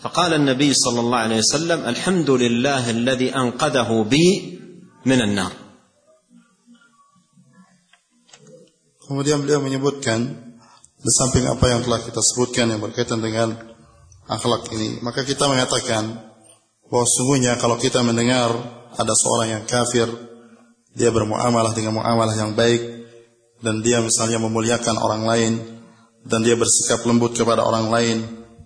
فقال 0.00 0.34
النبي 0.34 0.74
صلى 0.74 1.00
الله 1.00 1.18
عليه 1.18 1.38
وسلم 1.38 1.80
الحمد 1.80 2.30
لله 2.30 2.90
الذي 2.90 3.36
أنقذه 3.36 4.02
بي 4.10 4.58
من 5.07 5.21
النار 5.21 5.53
Kemudian 9.03 9.43
beliau 9.43 9.59
menyebutkan 9.59 10.23
di 10.95 11.11
samping 11.11 11.43
apa 11.43 11.75
yang 11.75 11.83
telah 11.83 11.99
kita 11.99 12.23
sebutkan 12.23 12.71
yang 12.71 12.79
berkaitan 12.79 13.19
dengan 13.19 13.51
akhlak 14.31 14.71
ini, 14.71 15.03
maka 15.03 15.27
kita 15.27 15.43
mengatakan 15.51 16.23
bahwa 16.87 17.03
sungguhnya 17.03 17.59
kalau 17.59 17.75
kita 17.75 17.99
mendengar 17.99 18.55
ada 18.95 19.13
seorang 19.13 19.59
yang 19.59 19.63
kafir, 19.67 20.07
dia 20.95 21.11
bermuamalah 21.11 21.75
dengan 21.75 21.99
muamalah 21.99 22.31
yang 22.31 22.55
baik 22.55 22.79
dan 23.59 23.83
dia 23.83 23.99
misalnya 23.99 24.39
memuliakan 24.39 24.95
orang 24.95 25.23
lain 25.27 25.53
dan 26.23 26.39
dia 26.39 26.55
bersikap 26.55 27.03
lembut 27.03 27.35
kepada 27.35 27.59
orang 27.59 27.91
lain 27.91 28.17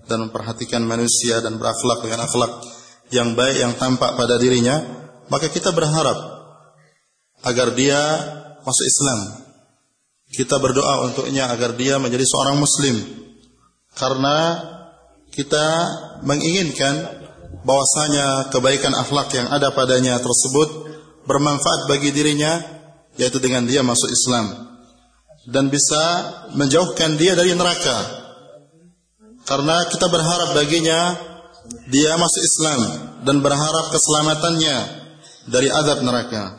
dan 0.05 0.30
memperhatikan 0.30 0.86
manusia 0.86 1.41
dan 1.41 1.57
berakhlak 1.57 2.05
dengan 2.05 2.30
akhlak 2.30 2.51
yang 3.09 3.34
baik 3.34 3.57
yang 3.63 3.74
tampak 3.80 4.20
pada 4.20 4.36
dirinya, 4.36 4.84
maka 5.33 5.49
kita 5.49 5.72
berharap 5.72 6.18
agar 7.41 7.72
dia 7.72 8.01
masuk 8.61 8.85
Islam. 8.85 9.20
Kita 10.33 10.61
berdoa 10.61 11.09
untuknya 11.09 11.49
agar 11.49 11.72
dia 11.72 11.97
menjadi 11.97 12.24
seorang 12.28 12.61
muslim. 12.61 12.97
Karena 13.97 14.61
kita 15.33 15.66
menginginkan 16.24 17.24
bahwasanya 17.64 18.53
kebaikan 18.53 18.93
akhlak 18.93 19.33
yang 19.33 19.49
ada 19.49 19.72
padanya 19.72 20.20
tersebut 20.20 20.68
bermanfaat 21.24 21.89
bagi 21.89 22.12
dirinya 22.12 22.61
yaitu 23.16 23.41
dengan 23.41 23.68
dia 23.68 23.85
masuk 23.85 24.09
Islam 24.09 24.72
dan 25.49 25.68
bisa 25.68 26.01
menjauhkan 26.57 27.16
dia 27.16 27.33
dari 27.33 27.57
neraka. 27.57 28.20
Karena 29.49 29.85
kita 29.89 30.07
berharap 30.09 30.55
baginya 30.57 31.16
dia 31.93 32.16
masuk 32.16 32.43
Islam 32.43 32.80
dan 33.26 33.45
berharap 33.45 33.93
keselamatannya 33.93 35.01
dari 35.49 35.68
azab 35.70 36.05
neraka. 36.07 36.59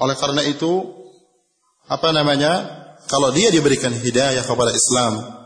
Oleh 0.00 0.16
karena 0.16 0.42
itu, 0.48 0.72
apa 1.88 2.08
namanya? 2.14 2.80
Kalau 3.10 3.34
dia 3.34 3.50
diberikan 3.50 3.92
hidayah 3.92 4.46
kepada 4.46 4.72
Islam, 4.72 5.42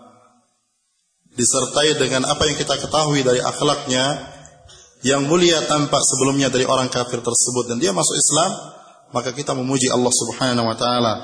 disertai 1.34 1.98
dengan 2.00 2.28
apa 2.28 2.42
yang 2.46 2.56
kita 2.56 2.76
ketahui 2.78 3.24
dari 3.24 3.40
akhlaknya 3.40 4.04
yang 5.04 5.28
mulia 5.28 5.60
tampak 5.68 6.00
sebelumnya 6.00 6.48
dari 6.48 6.64
orang 6.64 6.88
kafir 6.88 7.20
tersebut 7.20 7.64
dan 7.68 7.76
dia 7.80 7.92
masuk 7.92 8.16
Islam, 8.16 8.50
maka 9.12 9.30
kita 9.36 9.52
memuji 9.52 9.92
Allah 9.92 10.12
Subhanahu 10.12 10.66
wa 10.66 10.76
taala 10.76 11.14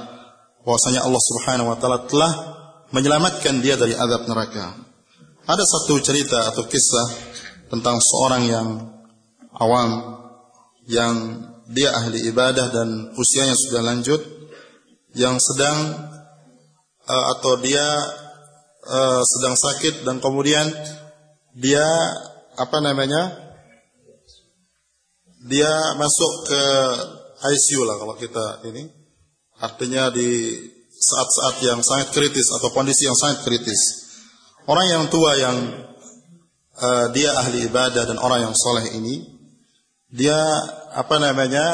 bahwasanya 0.62 1.02
Allah 1.02 1.22
Subhanahu 1.22 1.68
wa 1.72 1.76
taala 1.80 1.98
telah 2.06 2.32
menyelamatkan 2.92 3.64
dia 3.64 3.80
dari 3.80 3.96
azab 3.96 4.28
neraka. 4.28 4.76
Ada 5.48 5.64
satu 5.64 5.98
cerita 5.98 6.52
atau 6.54 6.64
kisah 6.68 7.06
tentang 7.72 7.98
seorang 7.98 8.42
yang 8.46 8.68
awam 9.58 10.21
yang 10.92 11.48
dia 11.72 11.88
ahli 11.96 12.28
ibadah 12.28 12.68
dan 12.68 12.88
usianya 13.16 13.56
sudah 13.56 13.80
lanjut 13.80 14.20
yang 15.16 15.40
sedang 15.40 16.08
uh, 17.08 17.24
atau 17.36 17.56
dia 17.64 17.88
uh, 18.92 19.22
sedang 19.24 19.56
sakit 19.56 20.04
dan 20.04 20.20
kemudian 20.20 20.68
dia 21.56 21.84
apa 22.60 22.78
namanya 22.84 23.40
dia 25.42 25.96
masuk 25.98 26.32
ke 26.46 26.62
ICU 27.42 27.82
lah 27.82 27.96
kalau 27.98 28.14
kita 28.14 28.62
ini. 28.70 28.86
Artinya 29.62 30.10
di 30.10 30.58
saat-saat 30.90 31.62
yang 31.66 31.80
sangat 31.82 32.14
kritis 32.14 32.50
atau 32.54 32.70
kondisi 32.70 33.06
yang 33.06 33.18
sangat 33.18 33.42
kritis. 33.42 33.80
Orang 34.66 34.86
yang 34.86 35.04
tua 35.10 35.34
yang 35.38 35.56
uh, 36.78 37.06
dia 37.10 37.34
ahli 37.34 37.66
ibadah 37.66 38.06
dan 38.06 38.18
orang 38.22 38.46
yang 38.50 38.54
soleh 38.54 38.94
ini 38.94 39.26
dia 40.12 40.38
apa 40.92 41.16
namanya 41.18 41.66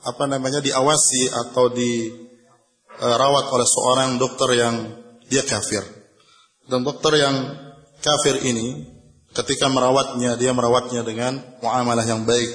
apa 0.00 0.24
namanya 0.24 0.64
diawasi 0.64 1.28
atau 1.28 1.68
dirawat 1.70 3.44
oleh 3.52 3.68
seorang 3.68 4.10
dokter 4.16 4.56
yang 4.56 4.74
dia 5.28 5.44
kafir. 5.44 5.84
Dan 6.64 6.82
dokter 6.82 7.20
yang 7.20 7.36
kafir 8.00 8.40
ini 8.46 8.86
ketika 9.30 9.68
merawatnya 9.68 10.34
dia 10.40 10.50
merawatnya 10.56 11.04
dengan 11.04 11.38
muamalah 11.60 12.02
yang 12.02 12.24
baik 12.24 12.50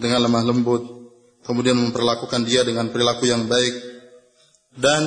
dengan 0.00 0.24
lemah 0.24 0.44
lembut 0.48 0.82
kemudian 1.44 1.76
memperlakukan 1.76 2.46
dia 2.48 2.64
dengan 2.64 2.88
perilaku 2.88 3.28
yang 3.28 3.44
baik. 3.44 3.74
Dan 4.70 5.02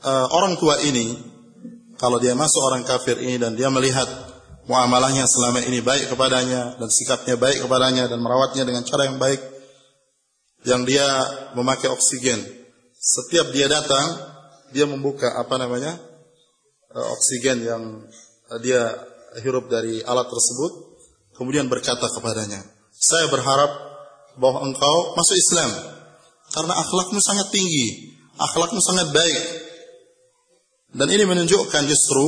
uh, 0.00 0.26
orang 0.32 0.56
tua 0.56 0.78
ini 0.80 1.18
kalau 1.98 2.22
dia 2.22 2.32
masuk 2.32 2.62
orang 2.64 2.82
kafir 2.86 3.18
ini 3.20 3.36
dan 3.36 3.54
dia 3.58 3.68
melihat 3.68 4.08
muamalahnya 4.66 5.26
selama 5.26 5.62
ini 5.66 5.82
baik 5.82 6.12
kepadanya 6.12 6.78
dan 6.78 6.88
sikapnya 6.88 7.34
baik 7.38 7.66
kepadanya 7.66 8.06
dan 8.06 8.18
merawatnya 8.22 8.62
dengan 8.62 8.86
cara 8.86 9.10
yang 9.10 9.18
baik 9.18 9.40
yang 10.62 10.86
dia 10.86 11.06
memakai 11.58 11.90
oksigen 11.90 12.38
setiap 12.94 13.50
dia 13.50 13.66
datang 13.66 14.06
dia 14.70 14.86
membuka 14.86 15.34
apa 15.34 15.58
namanya 15.58 15.98
uh, 16.94 17.06
oksigen 17.16 17.64
yang 17.64 17.82
uh, 18.48 18.58
dia 18.60 18.80
hirup 19.40 19.72
dari 19.72 20.04
alat 20.04 20.28
tersebut, 20.28 20.72
kemudian 21.40 21.68
berkata 21.72 22.04
kepadanya, 22.12 22.60
saya 22.92 23.32
berharap 23.32 23.72
bahwa 24.36 24.68
engkau 24.68 25.16
masuk 25.16 25.36
Islam 25.36 25.70
karena 26.52 26.74
akhlakmu 26.76 27.20
sangat 27.20 27.48
tinggi, 27.48 28.16
akhlakmu 28.36 28.80
sangat 28.80 29.08
baik. 29.12 29.40
Dan 30.92 31.08
ini 31.08 31.24
menunjukkan 31.24 31.88
justru 31.88 32.24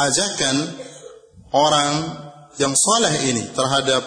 ajakan 0.00 0.56
orang 1.52 1.92
yang 2.58 2.74
soleh 2.74 3.14
ini 3.30 3.44
terhadap 3.54 4.02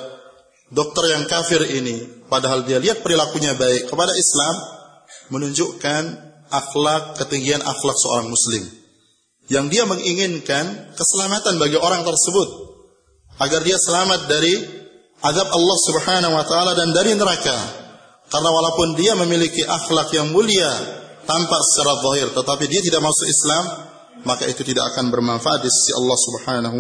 dokter 0.72 1.16
yang 1.16 1.24
kafir 1.28 1.62
ini, 1.68 2.26
padahal 2.28 2.64
dia 2.68 2.80
lihat 2.80 3.04
perilakunya 3.04 3.56
baik 3.56 3.92
kepada 3.92 4.14
Islam, 4.16 4.56
menunjukkan 5.32 6.04
akhlak 6.52 7.16
ketinggian 7.20 7.64
akhlak 7.64 7.96
seorang 7.96 8.28
muslim 8.28 8.82
yang 9.52 9.68
dia 9.68 9.84
menginginkan 9.84 10.96
keselamatan 10.96 11.60
bagi 11.60 11.76
orang 11.76 12.08
tersebut 12.08 12.50
agar 13.36 13.60
dia 13.68 13.76
selamat 13.76 14.32
dari 14.32 14.54
azab 15.20 15.48
Allah 15.52 15.78
Subhanahu 15.92 16.34
wa 16.40 16.46
taala 16.48 16.72
dan 16.72 16.96
dari 16.96 17.16
neraka. 17.20 17.84
Karena 18.32 18.48
walaupun 18.48 18.96
dia 18.96 19.12
memiliki 19.20 19.68
akhlak 19.68 20.16
yang 20.16 20.32
mulia 20.32 20.72
tampak 21.28 21.62
secara 21.68 22.00
zahir 22.00 22.28
tetapi 22.32 22.64
dia 22.72 22.80
tidak 22.80 23.04
masuk 23.04 23.28
Islam, 23.28 23.64
maka 24.24 24.48
itu 24.48 24.64
tidak 24.64 24.96
akan 24.96 25.12
bermanfaat 25.12 25.60
di 25.60 25.68
sisi 25.68 25.92
Allah 26.00 26.18
Subhanahu 26.18 26.80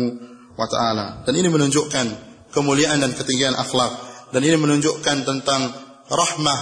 wa 0.62 0.70
taala. 0.70 1.06
Dan 1.26 1.34
ini 1.34 1.50
menunjukkan 1.50 2.06
kemuliaan 2.54 3.02
dan 3.02 3.18
ketinggian 3.18 3.58
akhlak 3.58 3.90
dan 4.30 4.42
ini 4.46 4.56
menunjukkan 4.62 5.18
tentang 5.26 5.62
rahmah 6.08 6.60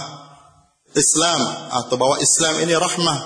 Islam 0.96 1.40
atau 1.84 1.94
bahwa 2.00 2.16
Islam 2.18 2.64
ini 2.66 2.74
rahmah 2.74 3.18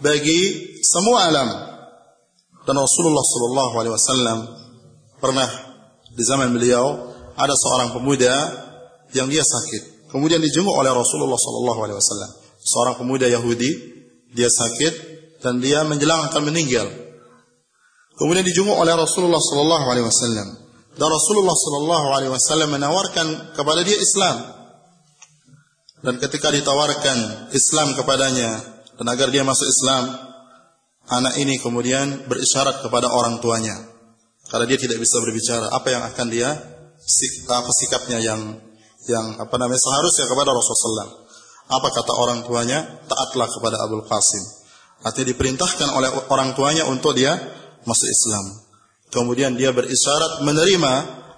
bagi 0.00 0.40
semua 0.80 1.28
alam 1.28 1.48
dan 2.64 2.76
Rasulullah 2.76 3.24
Shallallahu 3.24 3.74
Alaihi 3.76 3.94
Wasallam 3.98 4.38
pernah 5.20 5.48
di 6.16 6.22
zaman 6.24 6.54
beliau 6.54 7.12
ada 7.36 7.52
seorang 7.56 7.92
pemuda 7.92 8.32
yang 9.12 9.28
dia 9.28 9.44
sakit. 9.44 10.08
Kemudian 10.08 10.40
dijenguk 10.40 10.72
oleh 10.72 10.90
Rasulullah 10.90 11.36
Shallallahu 11.36 11.80
Alaihi 11.84 11.98
Wasallam. 11.98 12.30
Seorang 12.60 12.94
pemuda 13.00 13.26
Yahudi 13.28 13.70
dia 14.32 14.48
sakit 14.48 14.94
dan 15.40 15.58
dia 15.60 15.84
menjelang 15.84 16.28
akan 16.28 16.42
meninggal. 16.52 16.88
Kemudian 18.20 18.44
dijenguk 18.44 18.76
oleh 18.76 18.92
Rasulullah 18.92 19.40
Shallallahu 19.40 19.86
Alaihi 19.88 20.04
Wasallam. 20.04 20.48
Dan 20.92 21.08
Rasulullah 21.08 21.56
Shallallahu 21.56 22.06
Alaihi 22.12 22.32
Wasallam 22.36 22.76
menawarkan 22.76 23.56
kepada 23.56 23.80
dia 23.80 23.96
Islam. 23.96 24.36
Dan 26.04 26.20
ketika 26.20 26.52
ditawarkan 26.52 27.48
Islam 27.56 27.96
kepadanya 27.96 28.60
dan 29.00 29.06
agar 29.08 29.32
dia 29.32 29.40
masuk 29.40 29.64
Islam, 29.64 30.30
anak 31.10 31.34
ini 31.42 31.58
kemudian 31.58 32.30
berisyarat 32.30 32.86
kepada 32.86 33.10
orang 33.10 33.42
tuanya 33.42 33.74
karena 34.50 34.66
dia 34.66 34.78
tidak 34.78 35.02
bisa 35.02 35.18
berbicara 35.18 35.70
apa 35.74 35.88
yang 35.90 36.02
akan 36.06 36.26
dia 36.30 36.48
apa 37.50 37.70
sikapnya 37.74 38.18
yang 38.22 38.40
yang 39.10 39.26
apa 39.42 39.54
namanya 39.58 39.80
seharusnya 39.82 40.30
kepada 40.30 40.54
Rasulullah 40.54 41.08
apa 41.70 41.88
kata 41.90 42.12
orang 42.14 42.38
tuanya 42.46 42.78
taatlah 43.10 43.50
kepada 43.50 43.76
Abdul 43.82 44.06
Qasim 44.06 44.42
artinya 45.02 45.28
diperintahkan 45.34 45.88
oleh 45.98 46.10
orang 46.30 46.54
tuanya 46.54 46.86
untuk 46.86 47.18
dia 47.18 47.34
masuk 47.84 48.08
Islam 48.08 48.44
kemudian 49.12 49.54
dia 49.56 49.70
berisyarat 49.70 50.44
menerima 50.44 50.92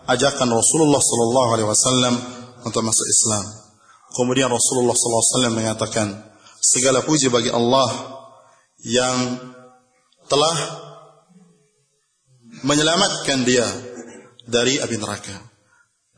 ajakan 0.09 0.48
Rasulullah 0.51 0.98
sallallahu 0.98 1.51
alaihi 1.55 1.69
wasallam 1.69 2.14
untuk 2.62 2.82
masuk 2.82 3.06
Islam 3.06 3.44
kemudian 4.14 4.48
Rasulullah 4.51 4.94
sallallahu 4.94 5.23
alaihi 5.23 5.35
wasallam 5.35 5.55
mengatakan 5.55 6.09
segala 6.62 7.02
puji 7.02 7.27
bagi 7.28 7.51
Allah 7.51 7.90
yang 8.86 9.39
telah 10.31 10.56
menyelamatkan 12.62 13.43
dia 13.43 13.66
dari 14.47 14.78
api 14.78 14.97
neraka. 14.98 15.35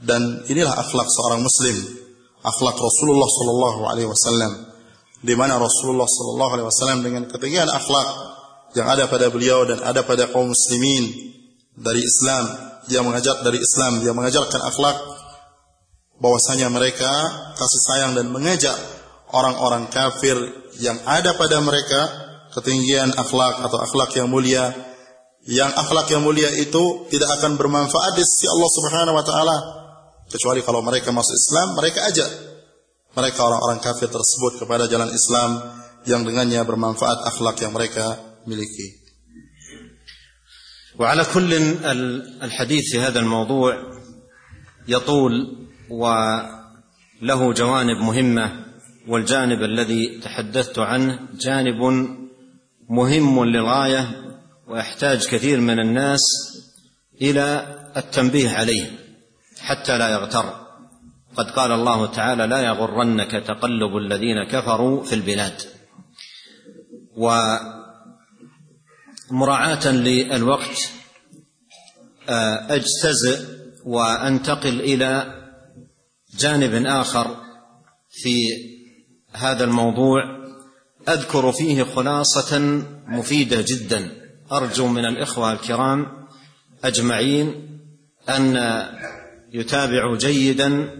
Dan 0.04 0.44
inilah 0.50 0.74
akhlak 0.76 1.08
seorang 1.08 1.40
muslim, 1.40 1.76
akhlak 2.44 2.76
Rasulullah 2.76 3.28
sallallahu 3.30 3.80
alaihi 3.88 4.08
wasallam 4.10 4.52
di 5.24 5.32
mana 5.32 5.56
Rasulullah 5.56 6.04
sallallahu 6.04 6.52
alaihi 6.60 6.68
wasallam 6.68 7.00
dengan 7.00 7.22
ketinggian 7.24 7.68
akhlak 7.72 8.08
yang 8.74 8.86
ada 8.90 9.06
pada 9.06 9.30
beliau 9.30 9.62
dan 9.66 9.80
ada 9.82 10.02
pada 10.02 10.26
kaum 10.30 10.50
muslimin 10.50 11.34
dari 11.78 12.02
Islam, 12.02 12.44
dia 12.90 13.00
mengajar 13.00 13.40
dari 13.46 13.62
Islam, 13.62 14.02
dia 14.02 14.10
mengajarkan 14.10 14.60
akhlak 14.60 14.98
bahwasanya 16.18 16.70
mereka 16.70 17.10
kasih 17.58 17.82
sayang 17.86 18.12
dan 18.18 18.30
mengajak 18.30 18.74
orang-orang 19.34 19.90
kafir 19.90 20.36
yang 20.78 20.98
ada 21.06 21.34
pada 21.34 21.58
mereka 21.62 22.00
ketinggian 22.54 23.10
akhlak 23.14 23.62
atau 23.66 23.78
akhlak 23.82 24.10
yang 24.14 24.30
mulia. 24.30 24.70
Yang 25.44 25.76
akhlak 25.76 26.08
yang 26.08 26.24
mulia 26.24 26.48
itu 26.56 27.04
tidak 27.12 27.36
akan 27.36 27.60
bermanfaat 27.60 28.16
di 28.16 28.24
sisi 28.24 28.48
Allah 28.48 28.70
Subhanahu 28.72 29.16
wa 29.18 29.24
taala. 29.26 29.56
Kecuali 30.24 30.64
kalau 30.64 30.80
mereka 30.80 31.12
masuk 31.12 31.36
Islam 31.36 31.76
mereka 31.76 32.00
ajak 32.08 32.30
mereka 33.14 33.40
orang-orang 33.46 33.78
kafir 33.78 34.08
tersebut 34.10 34.58
kepada 34.58 34.90
jalan 34.90 35.12
Islam 35.12 35.50
yang 36.08 36.24
dengannya 36.24 36.64
bermanfaat 36.64 37.28
akhlak 37.28 37.60
yang 37.60 37.76
mereka 37.76 38.33
miliki. 38.46 39.04
وعلى 40.98 41.24
كل 41.34 41.54
الحديث 42.42 42.92
في 42.92 43.00
هذا 43.00 43.20
الموضوع 43.20 43.92
يطول 44.88 45.32
وله 45.90 47.52
جوانب 47.52 47.96
مهمة 47.96 48.64
والجانب 49.08 49.62
الذي 49.62 50.18
تحدثت 50.18 50.78
عنه 50.78 51.18
جانب 51.40 52.08
مهم 52.90 53.44
للغاية 53.44 54.24
ويحتاج 54.66 55.28
كثير 55.28 55.60
من 55.60 55.80
الناس 55.80 56.20
إلى 57.22 57.76
التنبيه 57.96 58.50
عليه 58.50 58.90
حتى 59.60 59.98
لا 59.98 60.08
يغتر 60.08 60.64
قد 61.36 61.50
قال 61.50 61.72
الله 61.72 62.06
تعالى 62.06 62.46
لا 62.46 62.60
يغرنك 62.60 63.30
تقلب 63.30 63.96
الذين 63.96 64.44
كفروا 64.50 65.04
في 65.04 65.14
البلاد 65.14 65.60
مراعاة 69.34 69.88
للوقت 69.88 70.90
آه، 72.28 72.74
أجتزئ 72.74 73.38
وأنتقل 73.84 74.80
إلى 74.80 75.34
جانب 76.38 76.86
آخر 76.86 77.36
في 78.10 78.48
هذا 79.32 79.64
الموضوع. 79.64 80.22
أذكر 81.08 81.52
فيه 81.52 81.82
خلاصة 81.82 82.82
مفيدة 83.06 83.64
جدا. 83.68 84.10
أرجو 84.52 84.86
من 84.86 85.04
الإخوة 85.04 85.52
الكرام 85.52 86.06
أجمعين 86.84 87.78
أن 88.28 88.56
يتابعوا 89.52 90.18
جيدا 90.18 90.90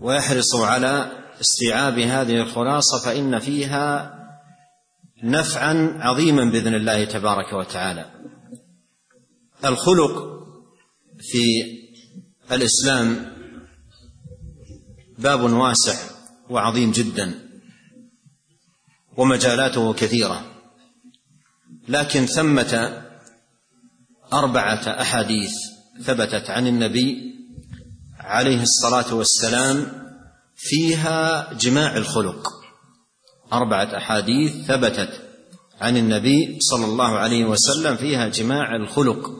ويحرصوا 0.00 0.66
على 0.66 1.12
استيعاب 1.40 1.98
هذه 1.98 2.36
الخلاصة 2.40 2.98
فإن 3.04 3.38
فيها 3.38 4.13
نفعا 5.24 5.98
عظيما 6.00 6.44
بإذن 6.44 6.74
الله 6.74 7.04
تبارك 7.04 7.52
وتعالى. 7.52 8.10
الخلق 9.64 10.34
في 11.18 11.44
الإسلام 12.52 13.32
باب 15.18 15.40
واسع 15.40 15.94
وعظيم 16.50 16.92
جدا 16.92 17.34
ومجالاته 19.16 19.92
كثيرة 19.92 20.44
لكن 21.88 22.26
ثمة 22.26 23.02
أربعة 24.32 25.00
أحاديث 25.00 25.52
ثبتت 26.02 26.50
عن 26.50 26.66
النبي 26.66 27.34
عليه 28.18 28.62
الصلاة 28.62 29.14
والسلام 29.14 30.04
فيها 30.56 31.52
جماع 31.52 31.96
الخلق. 31.96 32.63
أربعة 33.56 33.96
أحاديث 33.96 34.66
ثبتت 34.66 35.20
عن 35.80 35.96
النبي 35.96 36.58
صلى 36.60 36.84
الله 36.84 37.18
عليه 37.18 37.44
وسلم 37.44 37.96
فيها 37.96 38.28
جماع 38.28 38.76
الخلق 38.76 39.30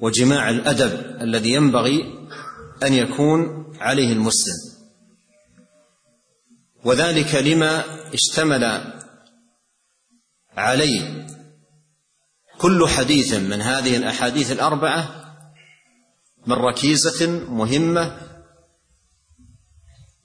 وجماع 0.00 0.50
الأدب 0.50 1.20
الذي 1.20 1.52
ينبغي 1.52 2.28
أن 2.82 2.94
يكون 2.94 3.66
عليه 3.80 4.12
المسلم. 4.12 4.70
وذلك 6.84 7.34
لما 7.34 7.84
اشتمل 8.14 8.92
عليه 10.56 11.26
كل 12.58 12.88
حديث 12.88 13.34
من 13.34 13.60
هذه 13.60 13.96
الأحاديث 13.96 14.52
الأربعة 14.52 15.34
من 16.46 16.52
ركيزة 16.52 17.26
مهمة 17.50 18.20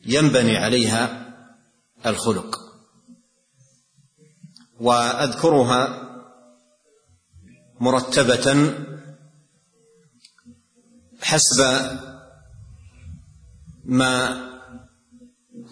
ينبني 0.05 0.57
عليها 0.57 1.33
الخلق. 2.05 2.64
وأذكرها 4.79 6.05
مرتبة 7.79 8.73
حسب 11.21 11.61
ما 13.85 14.45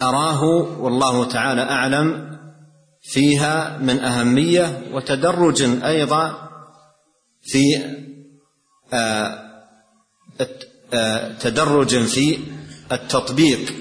أراه 0.01 0.43
والله 0.79 1.25
تعالى 1.25 1.61
أعلم 1.61 2.37
فيها 3.01 3.77
من 3.77 3.99
أهمية 3.99 4.81
وتدرج 4.91 5.61
أيضا 5.83 6.49
في 7.41 7.59
آه، 8.93 9.43
آه، 10.93 11.37
تدرج 11.37 12.03
في 12.03 12.39
التطبيق 12.91 13.73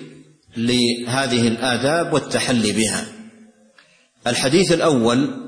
لهذه 0.57 1.49
الآداب 1.49 2.13
والتحلي 2.13 2.73
بها. 2.73 3.22
الحديث 4.27 4.73
الأول 4.73 5.43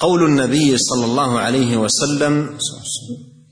قول 0.00 0.24
النبي 0.24 0.78
صلى 0.78 1.04
الله 1.04 1.40
عليه 1.40 1.76
وسلم 1.76 2.58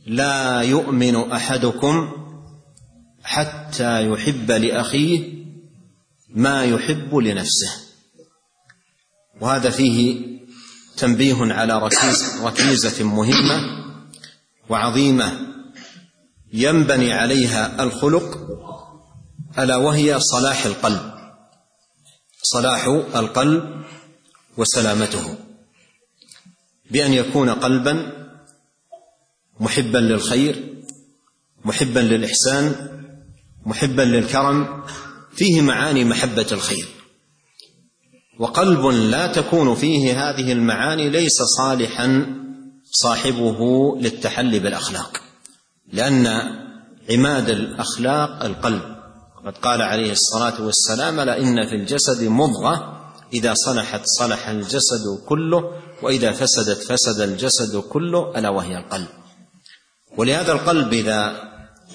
لا 0.07 0.61
يؤمن 0.61 1.17
أحدكم 1.33 2.09
حتى 3.23 4.07
يحب 4.11 4.51
لأخيه 4.51 5.45
ما 6.29 6.65
يحب 6.65 7.17
لنفسه. 7.17 7.71
وهذا 9.41 9.71
فيه 9.71 10.21
تنبيه 10.97 11.37
على 11.41 11.79
ركيز 11.79 12.41
ركيزة 12.43 13.05
مهمة 13.05 13.61
وعظيمة 14.69 15.39
ينبني 16.53 17.13
عليها 17.13 17.83
الخلق 17.83 18.39
ألا 19.59 19.77
وهي 19.77 20.21
صلاح 20.21 20.65
القلب. 20.67 21.10
صلاح 22.43 22.85
القلب 23.15 23.83
وسلامته. 24.57 25.39
بأن 26.91 27.13
يكون 27.13 27.51
قلبا 27.51 28.13
محبا 29.61 29.99
للخير 29.99 30.75
محبا 31.65 32.01
للإحسان 32.01 32.89
محبا 33.67 34.03
للكرم 34.03 34.85
فيه 35.37 35.61
معاني 35.61 36.05
محبة 36.05 36.47
الخير. 36.53 36.89
وقلب 38.39 38.87
لا 38.87 39.27
تكون 39.27 39.75
فيه 39.75 40.31
هذه 40.31 40.53
المعاني 40.53 41.09
ليس 41.11 41.43
صالحا 41.59 42.37
صاحبه 42.93 43.59
للتحلي 44.01 44.59
بالأخلاق 44.59 45.23
لأن 45.93 46.27
عماد 47.11 47.51
الأخلاق 47.51 48.45
القلب. 48.45 48.90
قد 49.47 49.59
قال 49.59 49.83
عليه 49.83 50.13
الصلاة 50.13 50.63
والسلام 50.63 51.21
لأن 51.21 51.67
في 51.69 51.75
الجسد 51.75 52.23
مضغة 52.23 53.01
إذا 53.33 53.55
صلحت 53.55 54.01
صلح 54.05 54.49
الجسد 54.49 55.19
كله 55.29 55.73
وإذا 56.03 56.33
فسدت 56.33 56.83
فسد 56.83 57.21
الجسد 57.21 57.77
كله 57.77 58.39
ألا 58.39 58.49
وهي 58.49 58.79
القلب. 58.79 59.09
ولهذا 60.17 60.53
القلب 60.53 60.93
إذا 60.93 61.51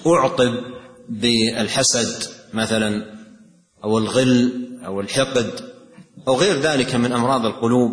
أعطب 0.06 0.54
بالحسد 1.08 2.22
مثلا 2.54 3.16
أو 3.84 3.98
الغل 3.98 4.52
أو 4.86 5.00
الحقد 5.00 5.50
أو 6.28 6.36
غير 6.36 6.60
ذلك 6.60 6.94
من 6.94 7.12
أمراض 7.12 7.46
القلوب 7.46 7.90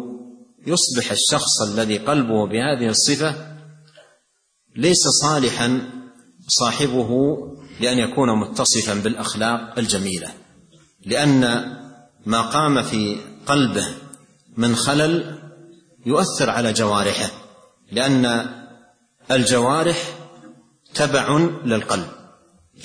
يصبح 0.67 1.11
الشخص 1.11 1.61
الذي 1.61 1.97
قلبه 1.97 2.47
بهذه 2.47 2.89
الصفة 2.89 3.35
ليس 4.75 5.07
صالحا 5.21 5.89
صاحبه 6.47 7.09
لأن 7.79 7.99
يكون 7.99 8.39
متصفا 8.39 8.93
بالأخلاق 8.93 9.79
الجميلة 9.79 10.27
لأن 11.05 11.41
ما 12.25 12.41
قام 12.41 12.81
في 12.81 13.17
قلبه 13.45 13.87
من 14.57 14.75
خلل 14.75 15.39
يؤثر 16.05 16.49
على 16.49 16.73
جوارحه 16.73 17.31
لأن 17.91 18.45
الجوارح 19.31 19.97
تبع 20.93 21.37
للقلب. 21.65 22.07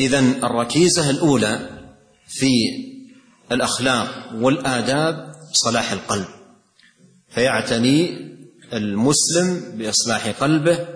اذا 0.00 0.18
الركيزة 0.18 1.10
الأولى 1.10 1.70
في 2.28 2.52
الأخلاق 3.52 4.30
والآداب 4.34 5.32
صلاح 5.52 5.92
القلب. 5.92 6.26
فيعتني 7.28 8.28
المسلم 8.72 9.78
بإصلاح 9.78 10.28
قلبه 10.28 10.86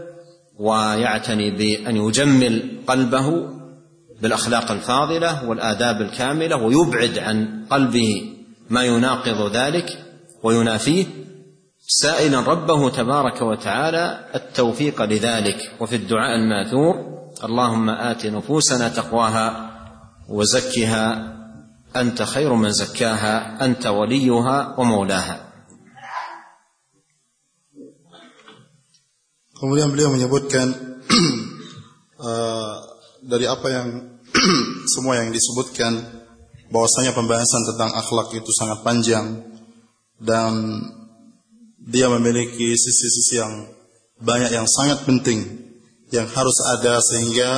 ويعتني 0.58 1.50
بأن 1.50 1.96
يجمل 1.96 2.82
قلبه 2.86 3.48
بالأخلاق 4.22 4.70
الفاضلة 4.70 5.48
والآداب 5.48 6.00
الكاملة 6.00 6.56
ويبعد 6.56 7.18
عن 7.18 7.66
قلبه 7.70 8.34
ما 8.70 8.84
يناقض 8.84 9.56
ذلك 9.56 10.04
وينافيه. 10.42 11.06
سائلا 11.86 12.40
ربه 12.40 12.90
تبارك 12.90 13.42
وتعالى 13.42 14.30
التوفيق 14.34 15.02
لذلك. 15.02 15.72
وفي 15.80 15.96
الدعاء 15.96 16.36
الماثور 16.36 16.94
اللهم 17.44 17.90
آت 17.90 18.26
نفوسنا 18.26 18.88
تقواها 18.88 19.70
وزكها. 20.28 21.32
أنت 21.96 22.22
خير 22.22 22.54
من 22.54 22.70
زكاها 22.72 23.64
أنت 23.64 23.86
وليها 23.86 24.74
ومولاها. 24.78 25.48
Kemudian 29.62 29.94
beliau 29.94 30.10
menyebutkan 30.10 30.74
uh, 32.18 32.74
dari 33.22 33.46
apa 33.46 33.66
yang 33.70 34.11
semua 34.92 35.20
yang 35.20 35.30
disebutkan 35.30 36.24
bahwasanya 36.72 37.12
pembahasan 37.12 37.62
tentang 37.68 37.92
akhlak 37.92 38.32
itu 38.32 38.50
sangat 38.56 38.80
panjang 38.80 39.44
dan 40.16 40.80
dia 41.82 42.08
memiliki 42.08 42.72
sisi-sisi 42.72 43.42
yang 43.42 43.52
banyak 44.22 44.54
yang 44.54 44.64
sangat 44.70 45.02
penting 45.04 45.62
yang 46.14 46.28
harus 46.28 46.56
ada 46.78 47.00
sehingga 47.00 47.50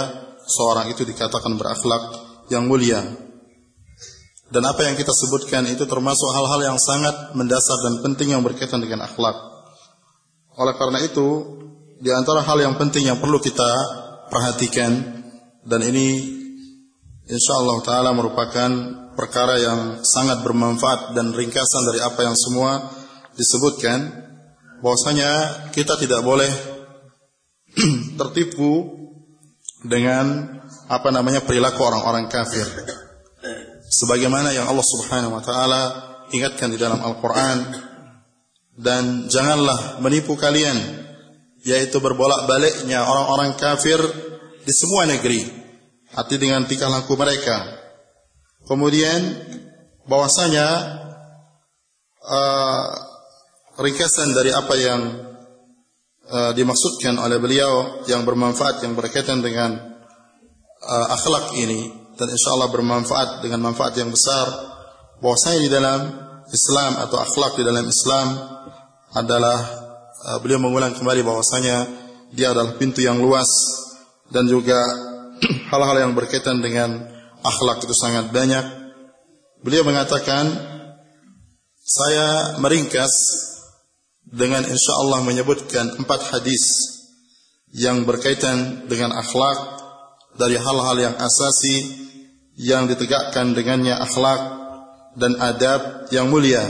seorang 0.46 0.88
itu 0.90 1.02
dikatakan 1.05 1.59
berakhlak 1.59 2.02
yang 2.48 2.64
mulia. 2.70 3.02
Dan 4.48 4.62
apa 4.62 4.86
yang 4.86 4.94
kita 4.94 5.10
sebutkan 5.10 5.66
itu 5.66 5.82
termasuk 5.82 6.30
hal-hal 6.30 6.60
yang 6.62 6.78
sangat 6.78 7.34
mendasar 7.34 7.74
dan 7.90 7.94
penting 8.06 8.38
yang 8.38 8.42
berkaitan 8.46 8.78
dengan 8.78 9.02
akhlak. 9.02 9.34
Oleh 10.55 10.74
karena 10.78 11.02
itu, 11.02 11.59
di 11.98 12.14
antara 12.14 12.46
hal 12.46 12.62
yang 12.62 12.78
penting 12.78 13.10
yang 13.10 13.18
perlu 13.18 13.42
kita 13.42 13.66
perhatikan 14.30 14.92
dan 15.66 15.80
ini 15.82 16.44
insya 17.28 17.55
Allah 17.60 17.78
taala 17.80 18.10
merupakan 18.12 18.70
perkara 19.14 19.56
yang 19.60 19.80
sangat 20.05 20.42
bermanfaat 20.42 21.14
dan 21.16 21.32
ringkasan 21.32 21.82
dari 21.88 22.01
apa 22.02 22.20
yang 22.26 22.36
semua 22.36 22.90
disebutkan 23.38 24.24
bahwasanya 24.84 25.30
kita 25.72 25.96
tidak 25.96 26.20
boleh 26.20 26.51
tertipu 28.20 29.01
dengan 29.84 30.59
apa 30.88 31.09
namanya 31.09 31.40
perilaku 31.44 31.80
orang-orang 31.80 32.28
kafir. 32.28 32.64
Sebagaimana 33.88 34.52
yang 34.52 34.68
Allah 34.68 34.84
Subhanahu 34.84 35.38
wa 35.38 35.42
taala 35.44 35.82
ingatkan 36.34 36.72
di 36.72 36.78
dalam 36.80 36.98
Al-Qur'an 37.01 37.59
dan 38.74 39.30
janganlah 39.30 40.02
menipu 40.02 40.34
kalian 40.34 41.05
yaitu 41.64 41.96
berbolak-baliknya 42.02 43.01
orang-orang 43.06 43.56
kafir 43.56 43.96
di 44.64 44.72
semua 44.74 45.09
negeri. 45.09 45.64
Arti 46.15 46.39
dengan 46.39 46.62
tingkah 46.66 46.91
laku 46.91 47.19
mereka. 47.19 47.59
Kemudian 48.65 49.20
bahwasanya 50.07 50.69
uh, 52.23 52.86
ringkasan 53.77 54.32
dari 54.32 54.55
apa 54.55 54.74
yang 54.78 55.01
uh, 56.31 56.53
dimaksudkan 56.55 57.19
oleh 57.19 57.36
beliau 57.43 58.05
yang 58.09 58.23
bermanfaat 58.23 58.81
yang 58.86 58.95
berkaitan 58.97 59.43
dengan 59.43 59.74
uh, 60.81 61.07
akhlak 61.12 61.57
ini 61.59 61.93
dan 62.15 62.31
insya 62.31 62.55
Allah 62.55 62.70
bermanfaat 62.70 63.43
dengan 63.43 63.66
manfaat 63.66 63.99
yang 63.99 64.09
besar 64.15 64.47
bahwasanya 65.19 65.61
di 65.61 65.70
dalam 65.73 66.01
Islam 66.49 66.93
atau 67.03 67.19
akhlak 67.19 67.59
di 67.59 67.65
dalam 67.66 67.85
Islam 67.85 68.27
adalah 69.19 69.59
uh, 70.31 70.39
beliau 70.39 70.62
mengulang 70.62 70.95
kembali 70.95 71.27
bahwasanya 71.27 71.77
dia 72.35 72.55
adalah 72.55 72.78
pintu 72.78 73.03
yang 73.03 73.19
luas 73.19 73.49
dan 74.31 74.47
juga 74.49 74.81
hal-hal 75.70 75.97
yang 75.98 76.12
berkaitan 76.12 76.61
dengan 76.62 77.09
akhlak 77.44 77.85
itu 77.85 77.94
sangat 77.97 78.31
banyak. 78.31 78.65
Beliau 79.65 79.85
mengatakan 79.85 80.51
saya 81.85 82.56
meringkas 82.61 83.12
dengan 84.24 84.65
insya 84.65 84.93
Allah 85.05 85.20
menyebutkan 85.20 86.01
empat 86.01 86.32
hadis 86.32 86.65
yang 87.74 88.09
berkaitan 88.09 88.89
dengan 88.89 89.12
akhlak 89.12 89.59
dari 90.39 90.56
hal-hal 90.56 90.97
yang 90.97 91.15
asasi 91.19 92.06
yang 92.56 92.86
ditegakkan 92.86 93.52
dengannya 93.52 93.94
akhlak 93.98 94.40
dan 95.19 95.39
adab 95.39 96.11
yang 96.11 96.31
mulia 96.31 96.62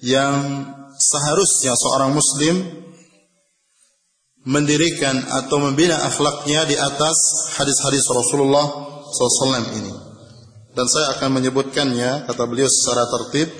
yang 0.00 0.64
seharusnya 0.96 1.76
seorang 1.76 2.12
muslim 2.12 2.60
mendirikan 4.44 5.20
atau 5.20 5.60
membina 5.60 6.00
akhlaknya 6.08 6.64
di 6.64 6.76
atas 6.76 7.16
hadis-hadis 7.60 8.08
Rasulullah 8.08 8.66
SAW 9.12 9.68
ini. 9.76 9.92
Dan 10.72 10.86
saya 10.86 11.18
akan 11.18 11.42
menyebutkannya, 11.42 12.30
kata 12.30 12.42
beliau 12.46 12.70
secara 12.70 13.04
tertib, 13.10 13.50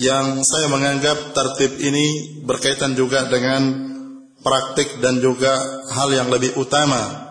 yang 0.00 0.42
saya 0.42 0.66
menganggap 0.70 1.34
tertib 1.34 1.78
ini 1.78 2.40
berkaitan 2.42 2.98
juga 2.98 3.26
dengan 3.30 3.94
praktik 4.42 4.98
dan 4.98 5.22
juga 5.22 5.54
hal 5.94 6.10
yang 6.10 6.28
lebih 6.28 6.58
utama 6.58 7.24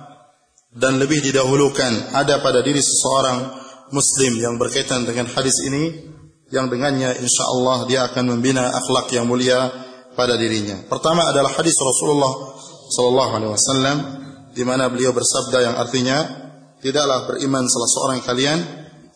dan 0.73 0.97
lebih 0.97 1.21
didahulukan 1.21 2.15
ada 2.15 2.41
pada 2.41 2.65
diri 2.65 2.81
seseorang 2.81 3.61
muslim 3.93 4.39
yang 4.41 4.55
berkaitan 4.57 5.05
dengan 5.05 5.29
hadis 5.29 5.61
ini 5.67 6.09
yang 6.49 6.71
dengannya 6.71 7.13
insya 7.21 7.45
Allah 7.45 7.85
dia 7.85 7.99
akan 8.09 8.37
membina 8.37 8.73
akhlak 8.73 9.13
yang 9.13 9.29
mulia 9.29 9.69
pada 10.13 10.37
dirinya. 10.37 10.85
Pertama 10.87 11.25
adalah 11.29 11.53
hadis 11.53 11.77
Rasulullah 11.77 12.53
sallallahu 12.89 13.31
alaihi 13.37 13.51
wasallam 13.53 13.97
di 14.53 14.63
mana 14.65 14.89
beliau 14.89 15.11
bersabda 15.11 15.57
yang 15.65 15.75
artinya 15.77 16.17
tidaklah 16.81 17.25
beriman 17.25 17.65
salah 17.65 17.89
seorang 17.89 18.19
kalian 18.21 18.59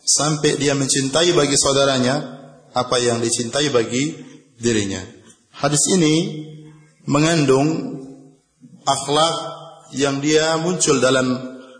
sampai 0.02 0.58
dia 0.58 0.74
mencintai 0.74 1.30
bagi 1.36 1.56
saudaranya 1.58 2.16
apa 2.74 2.96
yang 2.98 3.22
dicintai 3.22 3.70
bagi 3.70 4.18
dirinya. 4.58 5.00
Hadis 5.54 5.90
ini 5.94 6.14
mengandung 7.06 7.98
akhlak 8.86 9.34
yang 9.96 10.20
dia 10.20 10.58
muncul 10.60 11.00
dalam 11.00 11.26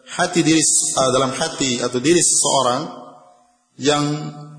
hati 0.08 0.40
diri 0.40 0.62
uh, 0.96 1.10
dalam 1.12 1.32
hati 1.36 1.84
atau 1.84 2.00
diri 2.00 2.20
seseorang 2.20 2.82
yang 3.78 4.04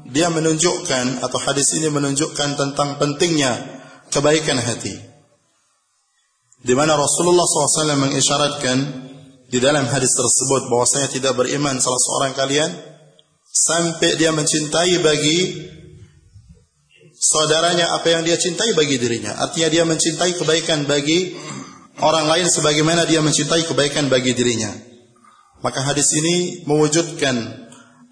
dia 0.09 0.29
menunjukkan 0.29 1.21
atau 1.21 1.39
hadis 1.41 1.73
ini 1.77 1.89
menunjukkan 1.89 2.57
tentang 2.57 2.97
pentingnya 2.97 3.78
kebaikan 4.09 4.57
hati. 4.61 4.95
Di 6.59 6.73
mana 6.75 6.99
Rasulullah 6.99 7.47
SAW 7.47 7.95
mengisyaratkan 7.95 8.77
di 9.49 9.57
dalam 9.57 9.87
hadis 9.87 10.11
tersebut 10.13 10.67
bahwasanya 10.67 11.09
tidak 11.09 11.33
beriman 11.39 11.79
salah 11.79 12.01
seorang 12.03 12.33
kalian 12.35 12.69
sampai 13.49 14.19
dia 14.19 14.29
mencintai 14.35 15.01
bagi 15.01 15.39
saudaranya 17.19 17.91
apa 17.97 18.13
yang 18.13 18.21
dia 18.23 18.39
cintai 18.39 18.71
bagi 18.77 18.95
dirinya. 19.01 19.35
Artinya 19.39 19.69
dia 19.71 19.83
mencintai 19.83 20.37
kebaikan 20.37 20.87
bagi 20.87 21.35
orang 21.99 22.31
lain 22.31 22.47
sebagaimana 22.47 23.03
dia 23.03 23.19
mencintai 23.19 23.67
kebaikan 23.67 24.07
bagi 24.07 24.31
dirinya. 24.31 24.71
Maka 25.59 25.83
hadis 25.83 26.07
ini 26.15 26.63
mewujudkan 26.63 27.35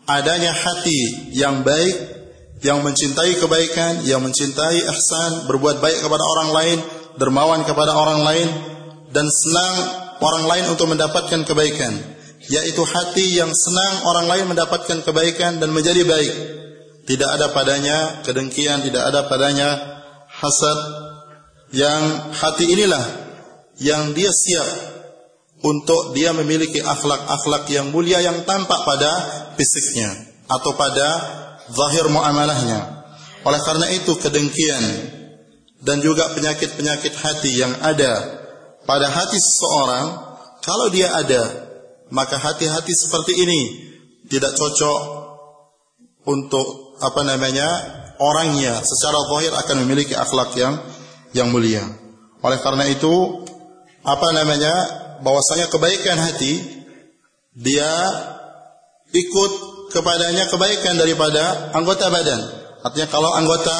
adanya 0.03 0.51
hati 0.51 1.31
yang 1.31 1.63
baik, 1.63 1.95
yang 2.65 2.81
mencintai 2.81 3.37
kebaikan, 3.37 4.01
yang 4.07 4.21
mencintai 4.25 4.81
ihsan, 4.93 5.45
berbuat 5.45 5.77
baik 5.77 6.01
kepada 6.01 6.23
orang 6.25 6.49
lain, 6.53 6.77
dermawan 7.21 7.61
kepada 7.61 7.93
orang 7.93 8.21
lain, 8.25 8.47
dan 9.13 9.29
senang 9.29 9.75
orang 10.21 10.45
lain 10.49 10.65
untuk 10.73 10.89
mendapatkan 10.89 11.45
kebaikan. 11.45 11.93
Yaitu 12.47 12.81
hati 12.85 13.37
yang 13.37 13.51
senang 13.51 14.07
orang 14.07 14.25
lain 14.31 14.45
mendapatkan 14.47 15.03
kebaikan 15.03 15.59
dan 15.59 15.69
menjadi 15.73 16.07
baik 16.07 16.33
tidak 17.07 17.39
ada 17.39 17.47
padanya 17.55 17.97
kedengkian, 18.23 18.83
tidak 18.83 19.03
ada 19.07 19.31
padanya 19.31 19.67
hasad 20.27 20.79
yang 21.71 22.31
hati 22.35 22.67
inilah 22.67 23.03
yang 23.79 24.11
dia 24.11 24.27
siap 24.27 24.67
untuk 25.63 26.11
dia 26.11 26.35
memiliki 26.35 26.83
akhlak-akhlak 26.83 27.63
yang 27.71 27.89
mulia 27.95 28.19
yang 28.19 28.43
tampak 28.43 28.83
pada 28.83 29.11
fisiknya 29.55 30.13
atau 30.51 30.75
pada 30.75 31.07
zahir 31.71 32.05
muamalahnya. 32.11 33.07
Oleh 33.47 33.61
karena 33.63 33.87
itu 33.95 34.11
kedengkian 34.19 34.83
dan 35.83 36.01
juga 36.03 36.33
penyakit-penyakit 36.33 37.13
hati 37.15 37.51
yang 37.53 37.73
ada 37.85 38.13
pada 38.83 39.07
hati 39.07 39.37
seseorang 39.37 40.05
kalau 40.65 40.89
dia 40.89 41.13
ada 41.13 41.43
maka 42.09 42.39
hati-hati 42.39 42.91
seperti 42.91 43.35
ini 43.39 43.61
tidak 44.27 44.55
cocok 44.55 44.99
untuk 46.27 46.99
apa 46.99 47.21
namanya 47.23 47.67
orangnya 48.19 48.83
secara 48.83 49.19
zahir 49.31 49.53
akan 49.53 49.75
memiliki 49.85 50.17
akhlak 50.17 50.51
yang 50.59 50.75
yang 51.31 51.47
mulia. 51.53 51.83
Oleh 52.41 52.59
karena 52.59 52.87
itu 52.89 53.45
apa 54.03 54.27
namanya 54.33 54.73
bahwasanya 55.21 55.71
kebaikan 55.71 56.17
hati 56.19 56.63
dia 57.57 57.91
ikut 59.11 59.76
kepadanya 59.91 60.47
kebaikan 60.51 60.95
daripada 60.99 61.71
anggota 61.73 62.11
badan. 62.11 62.41
Artinya 62.83 63.07
kalau 63.09 63.31
anggota 63.33 63.77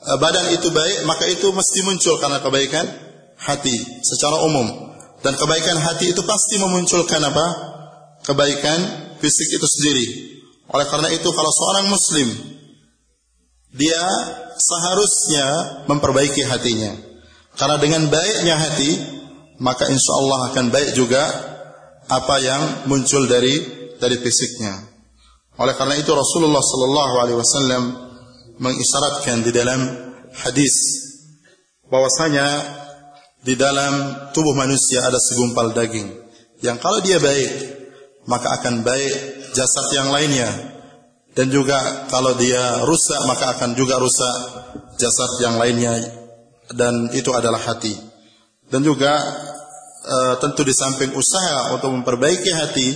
e, 0.00 0.12
badan 0.20 0.46
itu 0.52 0.68
baik 0.72 1.06
maka 1.08 1.24
itu 1.28 1.48
mesti 1.52 1.80
muncul 1.86 2.16
karena 2.18 2.40
kebaikan 2.40 2.86
hati 3.40 3.76
secara 4.02 4.42
umum. 4.44 4.96
Dan 5.24 5.34
kebaikan 5.34 5.80
hati 5.80 6.12
itu 6.12 6.22
pasti 6.24 6.60
memunculkan 6.60 7.20
apa? 7.24 7.46
Kebaikan 8.24 8.78
fisik 9.20 9.48
itu 9.56 9.66
sendiri. 9.66 10.06
Oleh 10.72 10.86
karena 10.90 11.08
itu 11.14 11.28
kalau 11.30 11.52
seorang 11.52 11.86
muslim 11.88 12.28
dia 13.76 14.04
seharusnya 14.56 15.46
memperbaiki 15.86 16.42
hatinya. 16.48 16.96
Karena 17.56 17.76
dengan 17.80 18.08
baiknya 18.12 18.56
hati, 18.56 18.90
maka 19.60 19.88
insya 19.88 20.12
Allah 20.20 20.52
akan 20.52 20.66
baik 20.68 20.92
juga 20.92 21.24
apa 22.06 22.36
yang 22.40 22.62
muncul 22.88 23.24
dari 23.24 23.75
dari 24.00 24.16
fisiknya. 24.20 24.96
Oleh 25.56 25.72
karena 25.72 25.96
itu 25.96 26.12
Rasulullah 26.12 26.60
Sallallahu 26.60 27.14
Alaihi 27.20 27.38
Wasallam 27.40 27.82
mengisyaratkan 28.60 29.44
di 29.44 29.52
dalam 29.52 29.80
hadis 30.44 30.74
bahwasanya 31.88 32.46
di 33.46 33.54
dalam 33.54 34.26
tubuh 34.34 34.52
manusia 34.52 35.06
ada 35.06 35.16
segumpal 35.16 35.72
daging. 35.72 36.12
Yang 36.60 36.76
kalau 36.82 36.98
dia 37.00 37.16
baik 37.20 37.50
maka 38.26 38.58
akan 38.60 38.82
baik 38.82 39.14
jasad 39.54 39.86
yang 39.94 40.10
lainnya. 40.10 40.50
Dan 41.36 41.52
juga 41.52 42.08
kalau 42.08 42.32
dia 42.36 42.80
rusak 42.84 43.20
maka 43.28 43.56
akan 43.56 43.76
juga 43.76 44.00
rusak 44.00 44.36
jasad 44.96 45.30
yang 45.40 45.60
lainnya. 45.60 45.94
Dan 46.72 47.12
itu 47.14 47.30
adalah 47.30 47.60
hati. 47.60 47.94
Dan 48.66 48.82
juga 48.82 49.14
e, 50.02 50.16
tentu 50.42 50.66
di 50.66 50.74
samping 50.74 51.14
usaha 51.14 51.76
untuk 51.76 51.94
memperbaiki 51.94 52.50
hati 52.50 52.88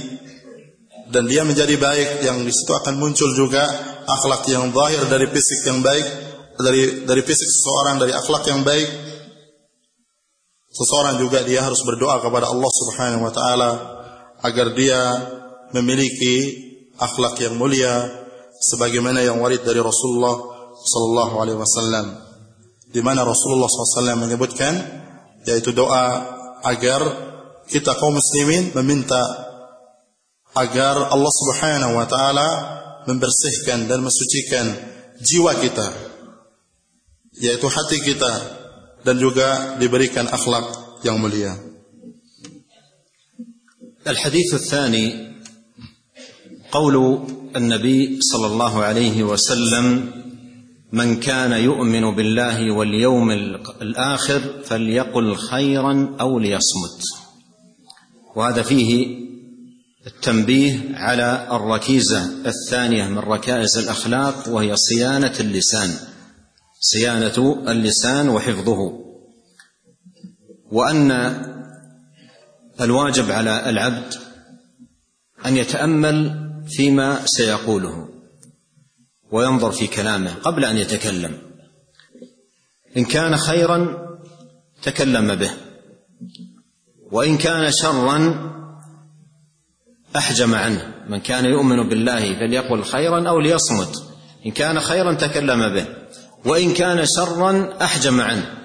dan 1.10 1.26
dia 1.26 1.42
menjadi 1.42 1.74
baik 1.74 2.22
yang 2.22 2.42
di 2.46 2.52
situ 2.54 2.70
akan 2.70 2.98
muncul 2.98 3.30
juga 3.34 3.66
akhlak 4.06 4.46
yang 4.50 4.70
zahir 4.70 5.02
dari 5.10 5.26
fisik 5.30 5.60
yang 5.66 5.82
baik 5.82 6.06
dari 6.58 6.82
dari 7.06 7.22
fisik 7.26 7.48
seseorang 7.50 7.98
dari 7.98 8.12
akhlak 8.14 8.44
yang 8.46 8.62
baik. 8.62 8.88
Seseorang 10.70 11.18
juga 11.18 11.42
dia 11.42 11.66
harus 11.66 11.82
berdoa 11.82 12.22
kepada 12.22 12.46
Allah 12.46 12.70
Subhanahu 12.70 13.26
wa 13.26 13.32
taala 13.34 13.70
agar 14.46 14.70
dia 14.72 15.00
memiliki 15.74 16.36
akhlak 16.96 17.42
yang 17.42 17.58
mulia 17.58 18.06
sebagaimana 18.70 19.20
yang 19.26 19.42
warid 19.42 19.66
dari 19.66 19.82
Rasulullah 19.82 20.36
sallallahu 20.78 21.34
alaihi 21.42 21.58
wasallam 21.58 22.06
di 22.90 23.00
mana 23.06 23.22
Rasulullah 23.22 23.70
SAW 23.70 24.18
menyebutkan 24.18 24.74
yaitu 25.46 25.70
doa 25.70 26.26
agar 26.66 27.00
kita 27.70 27.94
kaum 27.96 28.18
muslimin 28.18 28.74
meminta 28.74 29.49
agar 30.56 31.14
Allah 31.14 31.32
Subhanahu 31.32 31.92
wa 31.94 32.06
taala 32.06 32.48
membersihkan 33.06 33.86
dan 33.86 34.02
mensucikan 34.02 34.66
jiwa 35.22 35.54
kita 35.58 35.88
yaitu 37.40 37.66
hati 37.70 37.98
kita 38.02 38.32
dan 39.06 39.16
juga 39.16 39.78
diberikan 39.80 40.28
akhlak 40.28 40.66
yang 41.06 41.20
mulia. 41.20 41.70
الحديث 44.00 44.54
الثاني 44.54 45.06
قول 46.72 46.96
النبي 47.56 48.20
صلى 48.20 48.46
الله 48.46 48.74
عليه 48.82 49.22
وسلم 49.22 49.86
من 50.92 51.20
كان 51.20 51.52
يؤمن 51.52 52.16
بالله 52.16 52.70
واليوم 52.72 53.30
الآخر 53.82 54.40
فليقل 54.64 55.36
خيرا 55.36 56.16
أو 56.20 56.38
ليصمت 56.38 57.00
وهذا 58.36 58.62
فيه 58.62 59.20
التنبيه 60.06 60.96
على 60.96 61.48
الركيزة 61.50 62.46
الثانية 62.46 63.04
من 63.04 63.18
ركائز 63.18 63.78
الأخلاق 63.78 64.48
وهي 64.48 64.76
صيانة 64.76 65.34
اللسان. 65.40 65.90
صيانة 66.80 67.64
اللسان 67.68 68.28
وحفظه. 68.28 69.00
وأن 70.72 71.10
الواجب 72.80 73.30
على 73.30 73.70
العبد 73.70 74.14
أن 75.46 75.56
يتأمل 75.56 76.46
فيما 76.66 77.26
سيقوله 77.26 78.08
وينظر 79.32 79.72
في 79.72 79.86
كلامه 79.86 80.34
قبل 80.34 80.64
أن 80.64 80.76
يتكلم. 80.76 81.38
إن 82.96 83.04
كان 83.04 83.36
خيرا 83.36 83.96
تكلم 84.82 85.34
به 85.34 85.50
وإن 87.12 87.38
كان 87.38 87.72
شرا 87.72 88.50
أحجم 90.16 90.54
عنه. 90.54 90.94
من 91.08 91.20
كان 91.20 91.44
يؤمن 91.44 91.88
بالله 91.88 92.38
فليقل 92.38 92.84
خيرا 92.84 93.28
أو 93.28 93.40
ليصمت. 93.40 94.02
إن 94.46 94.50
كان 94.50 94.80
خيرا 94.80 95.14
تكلم 95.14 95.74
به. 95.74 95.86
وإن 96.44 96.74
كان 96.74 97.06
شرا 97.06 97.84
أحجم 97.84 98.20
عنه. 98.20 98.58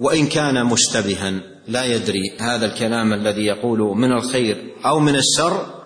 وإن 0.00 0.26
كان 0.26 0.66
مشتبها. 0.66 1.40
لا 1.68 1.84
يدري 1.84 2.36
هذا 2.40 2.66
الكلام 2.66 3.12
الذي 3.12 3.46
يقول 3.46 3.78
من 3.78 4.12
الخير 4.12 4.74
أو 4.86 5.00
من 5.00 5.14
الشر. 5.14 5.84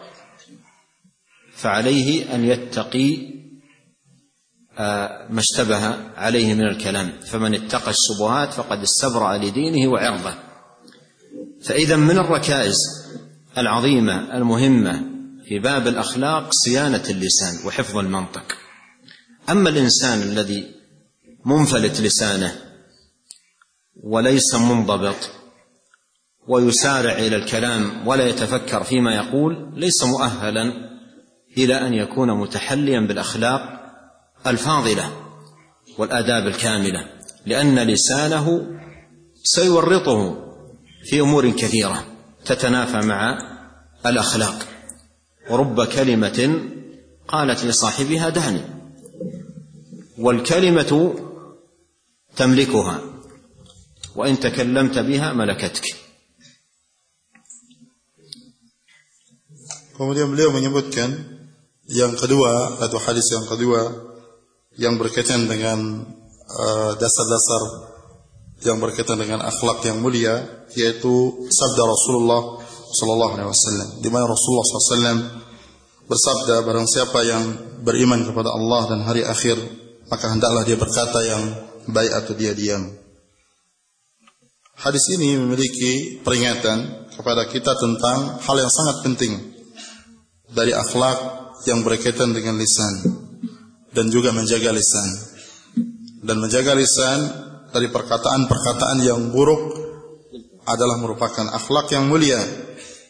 فعليه 1.56 2.35
أن 2.35 2.44
يتقي 2.44 3.32
آه، 4.78 5.27
ما 5.31 5.40
اشتبه 5.40 5.94
عليه 6.16 6.55
من 6.55 6.66
الكلام. 6.66 7.12
فمن 7.24 7.55
اتقى 7.55 7.90
الشبهات 7.90 8.52
فقد 8.52 8.82
استبرأ 8.82 9.39
لدينه 9.39 9.93
وعرضه. 9.93 10.35
فإذا 11.64 11.97
من 11.97 12.19
الركائز 12.19 13.01
العظيمة 13.58 14.36
المهمة 14.36 15.02
في 15.48 15.58
باب 15.58 15.88
الأخلاق 15.88 16.50
صيانة 16.52 17.02
اللسان 17.10 17.66
وحفظ 17.66 17.98
المنطق. 17.98 18.56
أما 19.50 19.68
الإنسان 19.70 20.22
الذي 20.22 20.74
منفلت 21.46 22.00
لسانه 22.00 22.54
وليس 24.04 24.54
منضبط 24.54 25.30
ويسارع 26.48 27.12
إلى 27.12 27.36
الكلام 27.36 28.08
ولا 28.08 28.26
يتفكر 28.26 28.84
فيما 28.84 29.14
يقول 29.14 29.72
ليس 29.76 30.02
مؤهلا 30.02 30.72
إلى 31.58 31.86
أن 31.86 31.94
يكون 31.94 32.40
متحليا 32.40 33.00
بالأخلاق 33.00 33.60
الفاضلة 34.46 35.12
والآداب 35.98 36.46
الكاملة 36.46 37.06
لأن 37.46 37.78
لسانه 37.78 38.66
سيورطه 39.44 40.36
في 41.04 41.20
أمور 41.20 41.50
كثيرة. 41.50 42.11
تتنافى 42.44 43.06
مع 43.06 43.39
الاخلاق 44.06 44.69
ورب 45.51 45.85
كلمه 45.85 46.60
قالت 47.28 47.64
لصاحبها 47.64 48.28
دعني 48.28 48.62
والكلمة 50.19 51.14
تملكها 52.36 53.01
وان 54.16 54.40
تكلمت 54.40 54.98
بها 54.98 55.32
ملكتك 55.32 55.86
Kemudian 59.93 60.35
beliau 60.35 60.51
menyebutkan 60.51 61.14
yang 61.86 62.16
kedua 62.16 62.81
atau 62.81 62.97
hadis 62.97 63.28
yang 63.28 63.44
kedua 63.44 63.93
yang 64.74 64.97
berkaitan 64.97 65.47
dengan 65.47 65.78
uh, 66.48 66.93
dasar-dasar 66.97 67.62
uh, 67.62 67.93
yang 68.66 68.78
berkaitan 68.78 69.19
dengan 69.19 69.43
akhlak 69.43 69.82
yang 69.82 69.98
mulia 69.98 70.61
yaitu 70.78 71.46
sabda 71.48 71.82
Rasulullah 71.84 72.62
sallallahu 72.92 73.32
alaihi 73.36 73.48
wasallam 73.48 73.88
di 74.04 74.08
mana 74.12 74.28
Rasulullah 74.28 74.66
SAW 74.68 75.20
bersabda 76.06 76.54
barang 76.66 76.88
siapa 76.88 77.18
yang 77.24 77.44
beriman 77.80 78.28
kepada 78.28 78.52
Allah 78.52 78.82
dan 78.92 79.00
hari 79.06 79.24
akhir 79.24 79.56
maka 80.12 80.28
hendaklah 80.28 80.62
dia 80.68 80.76
berkata 80.76 81.18
yang 81.24 81.42
baik 81.88 82.12
atau 82.12 82.36
dia 82.36 82.52
diam. 82.52 82.84
Hadis 84.76 85.08
ini 85.14 85.40
memiliki 85.40 86.20
peringatan 86.20 87.08
kepada 87.16 87.48
kita 87.48 87.72
tentang 87.80 88.42
hal 88.44 88.56
yang 88.60 88.68
sangat 88.68 88.96
penting 89.06 89.32
dari 90.52 90.76
akhlak 90.76 91.18
yang 91.64 91.80
berkaitan 91.86 92.34
dengan 92.34 92.58
lisan 92.60 92.94
dan 93.96 94.10
juga 94.12 94.34
menjaga 94.36 94.74
lisan. 94.74 95.08
Dan 96.22 96.38
menjaga 96.38 96.78
lisan 96.78 97.18
dari 97.74 97.90
perkataan-perkataan 97.90 98.98
yang 99.02 99.34
buruk 99.34 99.81
adalah 100.66 100.97
merupakan 100.98 101.47
akhlak 101.52 101.90
yang 101.90 102.06
mulia 102.06 102.39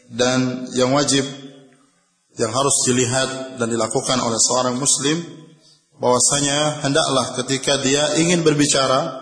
dan 0.09 0.69
yang 0.77 0.93
wajib 0.93 1.25
yang 2.37 2.53
harus 2.53 2.77
dilihat 2.89 3.61
dan 3.61 3.69
dilakukan 3.69 4.19
oleh 4.21 4.41
seorang 4.41 4.77
muslim 4.81 5.21
bahwasanya 6.01 6.81
hendaklah 6.81 7.37
ketika 7.45 7.77
dia 7.85 8.17
ingin 8.17 8.41
berbicara 8.41 9.21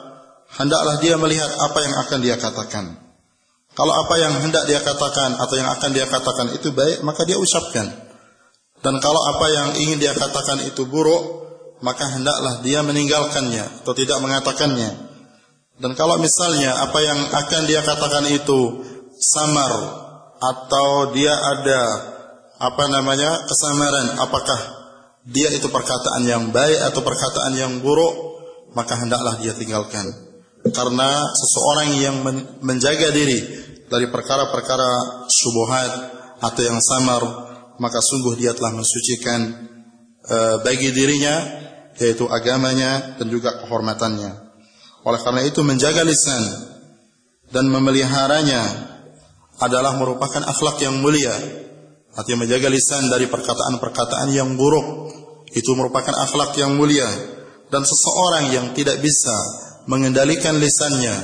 hendaklah 0.58 0.98
dia 1.02 1.14
melihat 1.18 1.50
apa 1.58 1.78
yang 1.82 1.94
akan 2.06 2.18
dia 2.22 2.36
katakan. 2.38 2.84
Kalau 3.70 3.94
apa 3.94 4.14
yang 4.18 4.34
hendak 4.42 4.66
dia 4.66 4.82
katakan 4.82 5.38
atau 5.38 5.54
yang 5.54 5.70
akan 5.70 5.90
dia 5.94 6.06
katakan 6.10 6.50
itu 6.50 6.74
baik, 6.74 7.06
maka 7.06 7.22
dia 7.22 7.38
ucapkan. 7.38 7.86
Dan 8.80 8.94
kalau 8.98 9.20
apa 9.20 9.46
yang 9.46 9.68
ingin 9.78 9.98
dia 10.02 10.12
katakan 10.16 10.58
itu 10.66 10.88
buruk, 10.90 11.22
maka 11.80 12.08
hendaklah 12.10 12.64
dia 12.66 12.82
meninggalkannya 12.82 13.84
atau 13.84 13.92
tidak 13.94 14.18
mengatakannya. 14.18 15.09
Dan 15.80 15.96
kalau 15.96 16.20
misalnya 16.20 16.76
apa 16.76 16.98
yang 17.00 17.20
akan 17.32 17.62
dia 17.64 17.80
katakan 17.80 18.28
itu 18.28 18.84
samar 19.16 19.72
atau 20.40 21.16
dia 21.16 21.32
ada 21.32 21.80
apa 22.60 22.84
namanya 22.92 23.48
kesamaran, 23.48 24.20
apakah 24.20 24.60
dia 25.24 25.48
itu 25.52 25.72
perkataan 25.72 26.28
yang 26.28 26.52
baik 26.52 26.80
atau 26.92 27.00
perkataan 27.00 27.56
yang 27.56 27.72
buruk, 27.80 28.12
maka 28.76 29.00
hendaklah 29.00 29.40
dia 29.40 29.56
tinggalkan. 29.56 30.04
Karena 30.68 31.24
seseorang 31.32 31.88
yang 31.96 32.16
menjaga 32.60 33.08
diri 33.16 33.40
dari 33.88 34.12
perkara-perkara 34.12 35.24
subuhat 35.32 35.90
atau 36.44 36.60
yang 36.60 36.76
samar, 36.84 37.22
maka 37.80 38.04
sungguh 38.04 38.36
dia 38.36 38.52
telah 38.52 38.76
mensucikan 38.76 39.40
uh, 40.28 40.56
bagi 40.60 40.92
dirinya 40.92 41.64
yaitu 41.96 42.28
agamanya 42.28 43.16
dan 43.16 43.32
juga 43.32 43.60
kehormatannya. 43.64 44.49
Oleh 45.04 45.20
karena 45.20 45.42
itu 45.44 45.64
menjaga 45.64 46.04
lisan 46.04 46.42
dan 47.50 47.66
memeliharanya 47.72 48.62
adalah 49.60 49.96
merupakan 49.96 50.44
akhlak 50.44 50.80
yang 50.80 51.00
mulia. 51.00 51.32
Artinya 52.16 52.44
menjaga 52.44 52.68
lisan 52.68 53.08
dari 53.08 53.30
perkataan-perkataan 53.30 54.28
yang 54.34 54.58
buruk 54.58 55.08
itu 55.54 55.70
merupakan 55.74 56.14
akhlak 56.14 56.54
yang 56.58 56.74
mulia 56.78 57.06
dan 57.70 57.82
seseorang 57.86 58.50
yang 58.50 58.66
tidak 58.74 58.98
bisa 59.02 59.34
mengendalikan 59.86 60.58
lisannya 60.58 61.14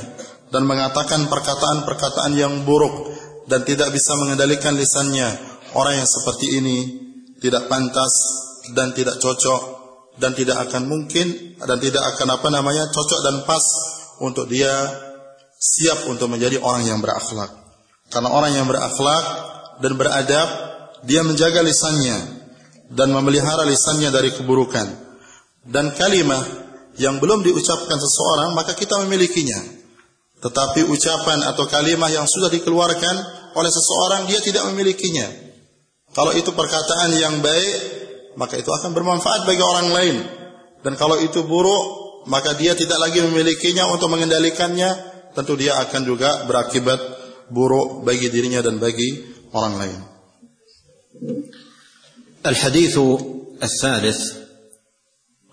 dan 0.51 0.63
mengatakan 0.63 1.27
perkataan-perkataan 1.27 2.33
yang 2.35 2.63
buruk 2.63 3.11
dan 3.51 3.63
tidak 3.67 3.91
bisa 3.91 4.15
mengendalikan 4.15 4.75
lisannya 4.75 5.27
orang 5.75 5.99
yang 6.03 6.07
seperti 6.07 6.59
ini 6.59 6.77
tidak 7.43 7.67
pantas 7.71 8.13
dan 8.75 8.91
tidak 8.95 9.19
cocok 9.19 9.76
dan 10.17 10.33
tidak 10.33 10.69
akan 10.69 10.89
mungkin 10.89 11.57
dan 11.61 11.77
tidak 11.77 12.03
akan 12.15 12.27
apa 12.37 12.47
namanya 12.49 12.89
cocok 12.89 13.19
dan 13.21 13.35
pas 13.45 13.65
untuk 14.21 14.49
dia 14.49 14.73
siap 15.57 16.09
untuk 16.09 16.29
menjadi 16.29 16.61
orang 16.61 16.85
yang 16.85 16.99
berakhlak. 17.01 17.49
Karena 18.09 18.29
orang 18.31 18.53
yang 18.53 18.65
berakhlak 18.69 19.25
dan 19.81 19.93
beradab, 19.97 20.49
dia 21.05 21.21
menjaga 21.21 21.61
lisannya 21.61 22.17
dan 22.93 23.11
memelihara 23.11 23.67
lisannya 23.67 24.09
dari 24.13 24.33
keburukan. 24.33 24.87
Dan 25.67 25.91
kalimat 25.93 26.45
yang 26.97 27.19
belum 27.19 27.43
diucapkan 27.43 27.99
seseorang 27.99 28.55
maka 28.55 28.73
kita 28.73 29.03
memilikinya. 29.05 29.59
Tetapi 30.37 30.85
ucapan 30.87 31.49
atau 31.49 31.65
kalimat 31.65 32.13
yang 32.13 32.29
sudah 32.29 32.47
dikeluarkan 32.53 33.15
oleh 33.57 33.71
seseorang 33.73 34.29
dia 34.29 34.39
tidak 34.39 34.69
memilikinya. 34.69 35.25
Kalau 36.13 36.31
itu 36.33 36.53
perkataan 36.53 37.13
yang 37.17 37.41
baik 37.43 37.75
maka 38.36 38.56
itu 38.56 38.70
akan 38.72 38.90
bermanfaat 38.96 39.44
bagi 39.44 39.62
orang 39.62 39.88
lain. 39.92 40.16
Dan 40.82 40.98
kalau 40.98 41.20
itu 41.20 41.44
buruk, 41.46 41.84
maka 42.26 42.54
dia 42.58 42.74
tidak 42.74 42.98
lagi 42.98 43.22
memilikinya 43.22 43.86
untuk 43.90 44.10
mengendalikannya, 44.10 44.90
tentu 45.36 45.54
dia 45.54 45.78
akan 45.78 46.02
juga 46.02 46.44
berakibat 46.48 46.98
buruk 47.52 48.02
bagi 48.02 48.32
dirinya 48.32 48.64
dan 48.64 48.78
bagi 48.80 49.22
orang 49.52 49.74
lain. 49.78 50.00
الحديث 52.42 52.98
الثالث 53.62 54.20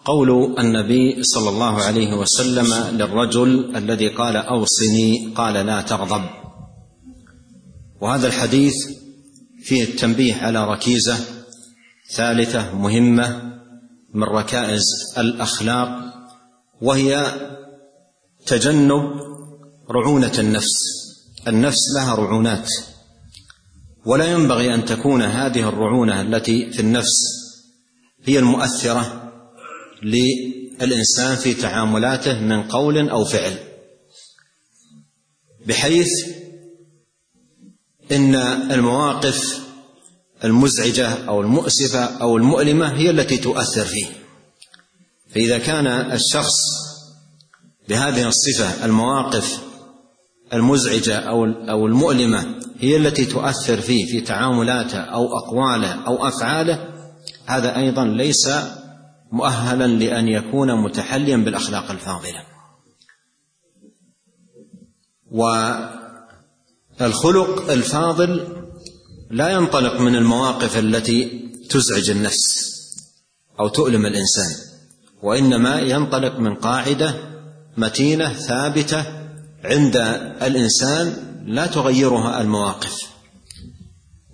قول 0.05 0.59
النبي 0.59 1.23
صلى 1.23 1.49
الله 1.49 1.84
عليه 1.84 2.13
وسلم 2.13 2.97
للرجل 2.97 3.77
الذي 3.77 4.07
قال 4.07 4.35
اوصني 4.38 5.34
قال 5.35 5.53
لا 5.53 5.81
تغضب 5.81 6.23
وهذا 8.01 8.27
الحديث 8.27 8.73
فيه 9.63 9.84
التنبيه 9.84 10.35
على 10.35 10.65
ركيزة 10.65 11.17
ثالثة 12.12 12.74
مهمة 12.74 13.55
من 14.14 14.22
ركائز 14.22 14.82
الأخلاق 15.18 16.14
وهي 16.81 17.32
تجنب 18.47 19.02
رعونة 19.90 20.32
النفس. 20.39 20.74
النفس 21.48 21.81
لها 21.97 22.14
رعونات. 22.14 22.70
ولا 24.06 24.24
ينبغي 24.24 24.74
أن 24.74 24.85
تكون 24.85 25.22
هذه 25.22 25.68
الرعونة 25.68 26.20
التي 26.20 26.70
في 26.70 26.81
النفس 26.81 27.44
هي 28.24 28.39
المؤثرة 28.39 29.32
للإنسان 30.02 31.36
في 31.36 31.55
تعاملاته 31.55 32.40
من 32.40 32.62
قول 32.62 33.09
أو 33.09 33.24
فعل. 33.24 33.59
بحيث 35.66 36.09
إن 38.12 38.35
المواقف 38.70 39.63
المزعجة 40.44 41.28
أو 41.28 41.40
المؤسفة 41.40 42.04
أو 42.04 42.36
المؤلمة 42.36 42.88
هي 42.88 43.10
التي 43.10 43.36
تؤثر 43.36 43.84
فيه. 43.84 44.06
فإذا 45.34 45.58
كان 45.58 45.86
الشخص 45.86 46.54
بهذه 47.88 48.28
الصفة 48.28 48.84
المواقف 48.84 49.58
المزعجة 50.52 51.16
أو 51.16 51.44
أو 51.44 51.86
المؤلمة 51.86 52.60
هي 52.78 52.96
التي 52.96 53.24
تؤثر 53.24 53.80
فيه 53.80 54.06
في 54.06 54.20
تعاملاته 54.20 54.98
أو 54.98 55.38
أقواله 55.38 56.06
أو 56.06 56.28
أفعاله 56.28 56.88
هذا 57.46 57.76
أيضا 57.76 58.04
ليس 58.04 58.50
مؤهلا 59.32 59.86
لأن 59.86 60.28
يكون 60.28 60.82
متحليا 60.82 61.36
بالأخلاق 61.36 61.90
الفاضلة. 61.90 62.44
والخلق 67.00 67.70
الفاضل 67.70 68.63
لا 69.35 69.48
ينطلق 69.48 70.01
من 70.01 70.16
المواقف 70.16 70.78
التي 70.78 71.51
تزعج 71.70 72.11
النفس 72.11 72.74
أو 73.61 73.69
تؤلم 73.69 74.06
الإنسان 74.06 74.56
وإنما 75.23 75.81
ينطلق 75.81 76.39
من 76.39 76.55
قاعدة 76.55 77.15
متينة 77.77 78.32
ثابتة 78.32 79.05
عند 79.65 79.97
الإنسان 80.43 81.16
لا 81.47 81.66
تغيرها 81.66 82.40
المواقف. 82.40 83.01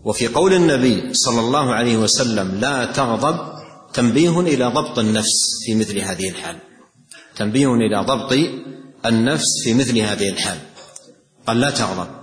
وفي 0.05 0.29
قول 0.29 0.53
النبي 0.53 1.15
صلى 1.15 1.41
الله 1.41 1.75
عليه 1.75 1.97
وسلم 1.97 2.59
لا 2.61 2.85
تغضب 2.85 3.39
تنبيه 3.95 4.41
إلى 4.41 4.65
ضبط 4.65 4.99
النفس 4.99 5.65
في 5.67 5.75
مثل 5.75 5.99
هذه 5.99 6.29
الحال. 6.29 6.57
تنبيه 7.37 7.75
إلى 7.75 8.05
ضبط 8.05 8.33
النفس 9.07 9.65
في 9.65 9.75
مثل 9.75 9.99
هذه 9.99 10.29
الحال. 10.29 10.59
قال 11.47 11.61
لا 11.61 11.71
تغضب. 11.71 12.20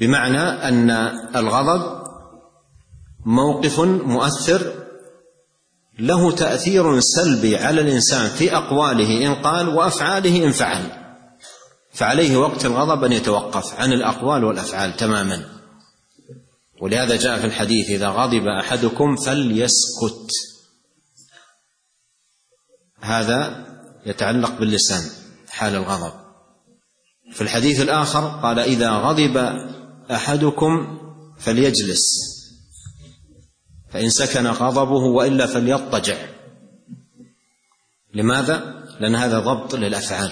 بمعنى 0.00 0.40
أن 0.40 0.90
الغضب 1.36 2.00
موقف 3.26 3.80
مؤثر 3.80 4.72
له 5.98 6.32
تأثير 6.32 7.00
سلبي 7.00 7.56
على 7.56 7.80
الإنسان 7.80 8.28
في 8.28 8.56
أقواله 8.56 9.26
إن 9.26 9.34
قال 9.34 9.68
وأفعاله 9.68 10.44
إن 10.46 10.52
فعل. 10.52 11.00
فعليه 11.92 12.36
وقت 12.36 12.64
الغضب 12.64 13.04
أن 13.04 13.12
يتوقف 13.12 13.80
عن 13.80 13.92
الأقوال 13.92 14.44
والأفعال 14.44 14.96
تماما. 14.96 15.48
ولهذا 16.82 17.16
جاء 17.16 17.38
في 17.38 17.46
الحديث 17.46 17.90
إذا 17.90 18.08
غضب 18.08 18.46
أحدكم 18.46 19.16
فليسكت. 19.16 20.30
هذا 23.00 23.66
يتعلق 24.06 24.58
باللسان 24.58 25.02
حال 25.48 25.74
الغضب. 25.74 26.12
في 27.32 27.40
الحديث 27.40 27.80
الآخر 27.80 28.40
قال 28.42 28.58
إذا 28.58 28.90
غضب 28.90 29.36
أحدكم 30.10 30.98
فليجلس 31.38 32.02
فإن 33.90 34.10
سكن 34.10 34.46
غضبه 34.46 35.04
وإلا 35.04 35.46
فليضطجع. 35.46 36.16
لماذا؟ 38.14 38.84
لأن 39.00 39.14
هذا 39.14 39.38
ضبط 39.38 39.74
للأفعال. 39.74 40.30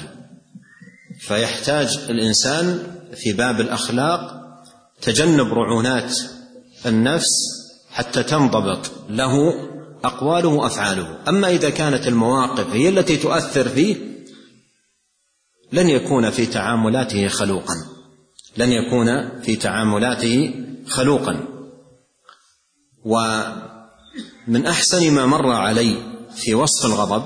فيحتاج 1.21 1.99
الإنسان 2.09 2.97
في 3.15 3.33
باب 3.33 3.61
الأخلاق 3.61 4.39
تجنب 5.03 5.53
رعونات 5.53 6.19
النفس 6.87 7.31
حتى 7.91 8.23
تنضبط. 8.23 8.91
له 9.09 9.33
أقواله 10.05 10.49
وأفعاله. 10.49 11.19
أما 11.29 11.51
إذا 11.51 11.71
كانت 11.71 12.09
المواقف 12.09 12.73
هي 12.73 12.89
التي 12.89 13.17
تؤثر 13.17 13.69
فيه 13.69 13.97
لن 15.73 15.89
يكون 15.89 16.31
في 16.31 16.47
تعاملاته 16.47 17.29
خلوقا. 17.29 17.98
لن 18.59 18.73
يكون 18.73 19.41
في 19.41 19.57
تعاملاته 19.57 20.55
خلوقا. 20.89 21.45
ومن 23.05 24.67
أحسن 24.67 25.11
ما 25.11 25.27
مر 25.27 25.51
علي 25.53 25.97
في 26.37 26.55
وصف 26.55 26.87
الغضب 26.87 27.23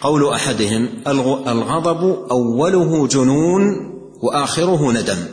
قول 0.00 0.28
أحدهم 0.28 1.02
الغضب 1.46 2.28
أوله 2.30 3.06
جنون 3.06 3.62
وآخره 4.22 4.92
ندم. 4.92 5.26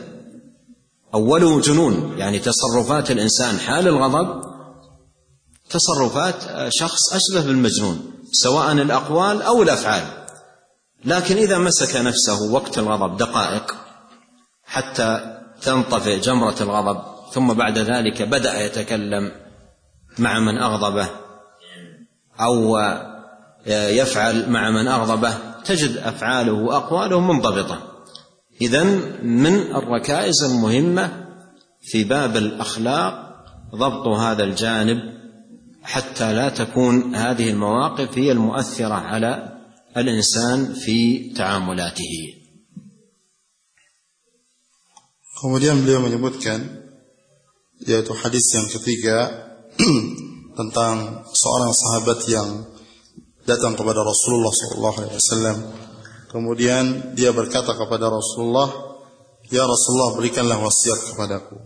أوله 1.14 1.60
جنون 1.60 2.14
يعني 2.18 2.38
تصرفات 2.38 3.10
الإنسان 3.10 3.58
حال 3.58 3.88
الغضب 3.88 4.42
تصرفات 5.70 6.34
شخص 6.68 7.12
أشبه 7.12 7.46
بالمجنون 7.46 8.12
سواء 8.32 8.72
الأقوال 8.72 9.42
أو 9.42 9.62
الأفعال. 9.62 10.26
لكن 11.04 11.36
إذا 11.36 11.58
مسك 11.58 11.96
نفسه 11.96 12.52
وقت 12.52 12.78
الغضب 12.78 13.16
دقائق 13.16 13.83
حتى 14.74 15.40
تنطفئ 15.62 16.20
جمرة 16.20 16.54
الغضب 16.60 17.02
ثم 17.32 17.52
بعد 17.52 17.78
ذلك 17.78 18.22
بدأ 18.22 18.66
يتكلم 18.66 19.32
مع 20.18 20.38
من 20.38 20.58
أغضبه 20.58 21.08
أو 22.40 22.78
يفعل 23.66 24.50
مع 24.50 24.70
من 24.70 24.88
أغضبه 24.88 25.34
تجد 25.64 25.96
أفعاله 25.96 26.52
وأقواله 26.52 27.20
منضبطة. 27.20 27.78
إذا 28.60 28.84
من 29.22 29.54
الركائز 29.54 30.44
المهمة 30.44 31.26
في 31.82 32.04
باب 32.04 32.36
الأخلاق 32.36 33.44
ضبط 33.74 34.06
هذا 34.06 34.44
الجانب 34.44 34.98
حتى 35.82 36.32
لا 36.32 36.48
تكون 36.48 37.14
هذه 37.14 37.50
المواقف 37.50 38.18
هي 38.18 38.32
المؤثرة 38.32 38.94
على 38.94 39.58
الإنسان 39.96 40.72
في 40.72 41.28
تعاملاته. 41.36 42.43
Kemudian 45.44 45.84
beliau 45.84 46.00
menyebutkan 46.00 46.56
yaitu 47.84 48.16
hadis 48.16 48.48
yang 48.56 48.64
ketiga 48.64 49.28
tentang 50.58 51.20
seorang 51.36 51.72
sahabat 51.76 52.18
yang 52.32 52.48
datang 53.44 53.76
kepada 53.76 54.00
Rasulullah 54.00 54.48
SAW. 54.48 55.60
Kemudian 56.32 57.12
dia 57.12 57.36
berkata 57.36 57.76
kepada 57.76 58.08
Rasulullah, 58.08 58.96
Ya 59.52 59.68
Rasulullah 59.68 60.16
berikanlah 60.16 60.56
wasiat 60.64 61.12
kepadaku. 61.12 61.60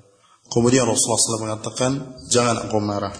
Kemudian 0.50 0.82
Rasulullah 0.82 1.22
SAW 1.22 1.46
mengatakan, 1.46 1.90
jangan 2.34 2.66
engkau 2.66 2.82
marah. 2.82 3.14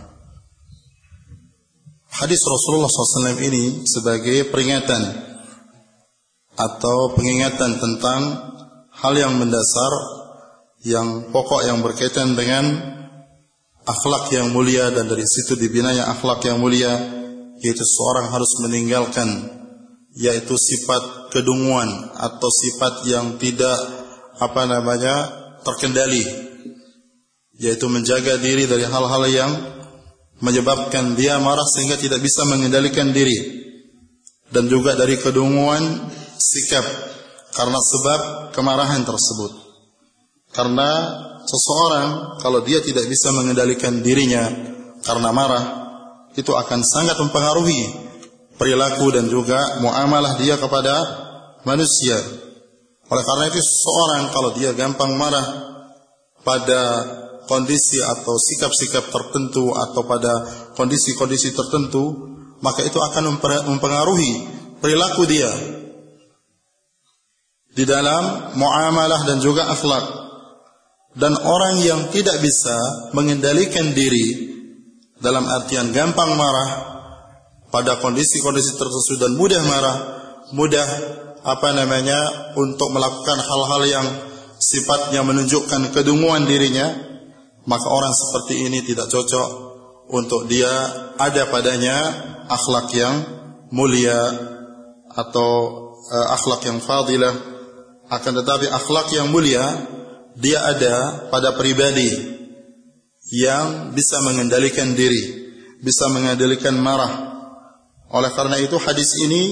Hadis 2.18 2.43
Rasulullah 2.43 2.90
SAW 2.90 3.39
ini 3.47 3.86
sebagai 3.86 4.51
peringatan 4.51 5.22
atau 6.59 7.14
pengingatan 7.14 7.78
tentang 7.78 8.20
hal 8.90 9.14
yang 9.14 9.39
mendasar 9.39 10.18
yang 10.89 11.28
pokok 11.28 11.69
yang 11.69 11.85
berkaitan 11.85 12.32
dengan 12.32 12.65
akhlak 13.85 14.32
yang 14.32 14.48
mulia 14.48 14.89
dan 14.89 15.05
dari 15.05 15.24
situ 15.28 15.56
dibinanya 15.60 16.09
akhlak 16.16 16.40
yang 16.48 16.56
mulia 16.56 16.97
yaitu 17.60 17.85
seorang 17.85 18.32
harus 18.32 18.56
meninggalkan 18.65 19.28
yaitu 20.16 20.56
sifat 20.56 21.28
kedunguan 21.28 21.89
atau 22.16 22.48
sifat 22.48 23.05
yang 23.05 23.36
tidak 23.36 23.77
apa 24.40 24.65
namanya 24.65 25.15
terkendali 25.60 26.24
yaitu 27.60 27.85
menjaga 27.93 28.40
diri 28.40 28.65
dari 28.65 28.89
hal-hal 28.89 29.23
yang 29.28 29.52
menyebabkan 30.40 31.19
dia 31.19 31.36
marah 31.43 31.66
sehingga 31.66 31.98
tidak 31.98 32.23
bisa 32.23 32.47
mengendalikan 32.47 33.10
diri 33.12 33.60
dan 34.48 34.70
juga 34.70 34.97
dari 34.97 35.19
kedunguan 35.20 35.82
sikap 36.39 36.86
karena 37.52 37.77
sebab 37.77 38.20
kemarahan 38.55 39.02
tersebut 39.02 39.68
karena 40.59 40.90
seseorang 41.47 42.43
kalau 42.43 42.66
dia 42.66 42.82
tidak 42.82 43.06
bisa 43.06 43.30
mengendalikan 43.30 44.02
dirinya 44.02 44.43
karena 45.06 45.30
marah, 45.30 45.64
itu 46.35 46.51
akan 46.51 46.82
sangat 46.82 47.14
mempengaruhi 47.14 47.86
perilaku 48.59 49.14
dan 49.14 49.30
juga 49.30 49.78
muamalah 49.78 50.35
dia 50.43 50.59
kepada 50.59 50.94
manusia. 51.62 52.18
Oleh 53.06 53.22
karena 53.22 53.44
itu 53.55 53.62
seseorang 53.62 54.35
kalau 54.35 54.51
dia 54.59 54.74
gampang 54.74 55.14
marah 55.14 55.47
pada 56.43 56.80
kondisi 57.47 58.02
atau 58.02 58.35
sikap-sikap 58.35 59.09
tertentu 59.09 59.70
atau 59.72 60.02
pada 60.05 60.32
kondisi-kondisi 60.74 61.55
tertentu, 61.55 62.35
maka 62.60 62.82
itu 62.82 62.98
akan 62.98 63.39
mempengaruhi 63.72 64.32
perilaku 64.82 65.22
dia 65.24 65.48
di 67.78 67.86
dalam 67.86 68.52
muamalah 68.59 69.22
dan 69.22 69.39
juga 69.39 69.70
akhlak. 69.70 70.28
Dan 71.16 71.32
orang 71.39 71.80
yang 71.80 72.01
tidak 72.12 72.40
bisa 72.44 72.76
mengendalikan 73.16 73.97
diri 73.97 74.56
dalam 75.18 75.48
artian 75.48 75.90
gampang 75.90 76.36
marah 76.36 76.70
pada 77.68 78.01
kondisi-kondisi 78.01 78.76
tertentu 78.76 79.14
dan 79.20 79.32
mudah 79.36 79.62
marah, 79.64 79.97
mudah 80.56 80.89
apa 81.44 81.68
namanya 81.76 82.52
untuk 82.56 82.93
melakukan 82.93 83.39
hal-hal 83.40 83.82
yang 83.89 84.06
sifatnya 84.59 85.22
menunjukkan 85.22 85.94
kedunguan 85.94 86.44
dirinya, 86.48 86.93
maka 87.68 87.86
orang 87.89 88.12
seperti 88.12 88.66
ini 88.68 88.82
tidak 88.85 89.12
cocok 89.12 89.48
untuk 90.09 90.48
dia 90.48 90.70
ada 91.20 91.48
padanya 91.52 91.97
akhlak 92.48 92.89
yang 92.97 93.14
mulia 93.68 94.16
atau 95.12 95.51
uh, 96.09 96.26
akhlak 96.36 96.64
yang 96.64 96.80
fadilah. 96.80 97.35
Akan 98.09 98.32
tetapi 98.32 98.72
akhlak 98.72 99.12
yang 99.12 99.28
mulia 99.28 99.60
dia 100.39 100.62
ada 100.62 101.27
pada 101.35 101.59
pribadi 101.59 102.39
yang 103.35 103.90
bisa 103.93 104.23
mengendalikan 104.23 104.94
diri, 104.94 105.51
bisa 105.82 106.06
mengendalikan 106.15 106.78
marah. 106.78 107.27
Oleh 108.15 108.32
karena 108.32 108.56
itu 108.62 108.78
hadis 108.81 109.19
ini 109.20 109.43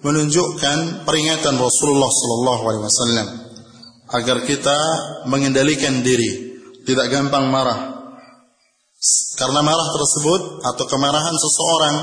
menunjukkan 0.00 1.04
peringatan 1.04 1.54
Rasulullah 1.60 2.08
sallallahu 2.08 2.62
alaihi 2.64 2.84
wasallam 2.86 3.28
agar 4.10 4.36
kita 4.48 4.78
mengendalikan 5.28 6.00
diri, 6.00 6.56
tidak 6.86 7.10
gampang 7.12 7.50
marah. 7.50 8.00
Karena 9.36 9.64
marah 9.64 9.88
tersebut 9.96 10.64
atau 10.64 10.84
kemarahan 10.84 11.36
seseorang 11.36 11.94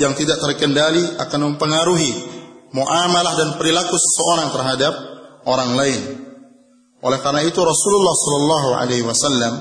yang 0.00 0.12
tidak 0.16 0.40
terkendali 0.40 1.04
akan 1.20 1.40
mempengaruhi 1.52 2.12
muamalah 2.72 3.36
dan 3.36 3.48
perilaku 3.60 3.96
seseorang 3.96 4.48
terhadap 4.52 4.94
orang 5.44 5.70
lain. 5.76 6.25
Oleh 7.04 7.20
karena 7.20 7.44
itu 7.44 7.60
Rasulullah 7.60 8.14
sallallahu 8.16 8.70
alaihi 8.80 9.04
wasallam 9.04 9.52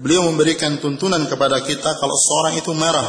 beliau 0.00 0.24
memberikan 0.32 0.80
tuntunan 0.80 1.24
kepada 1.28 1.60
kita 1.60 2.00
kalau 2.00 2.16
seorang 2.16 2.54
itu 2.56 2.72
marah. 2.72 3.08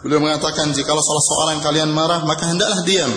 Beliau 0.00 0.20
mengatakan 0.20 0.72
jika 0.72 0.92
salah 0.96 1.24
seorang 1.24 1.58
kalian 1.60 1.92
marah 1.92 2.24
maka 2.24 2.48
hendaklah 2.48 2.80
diam. 2.88 3.12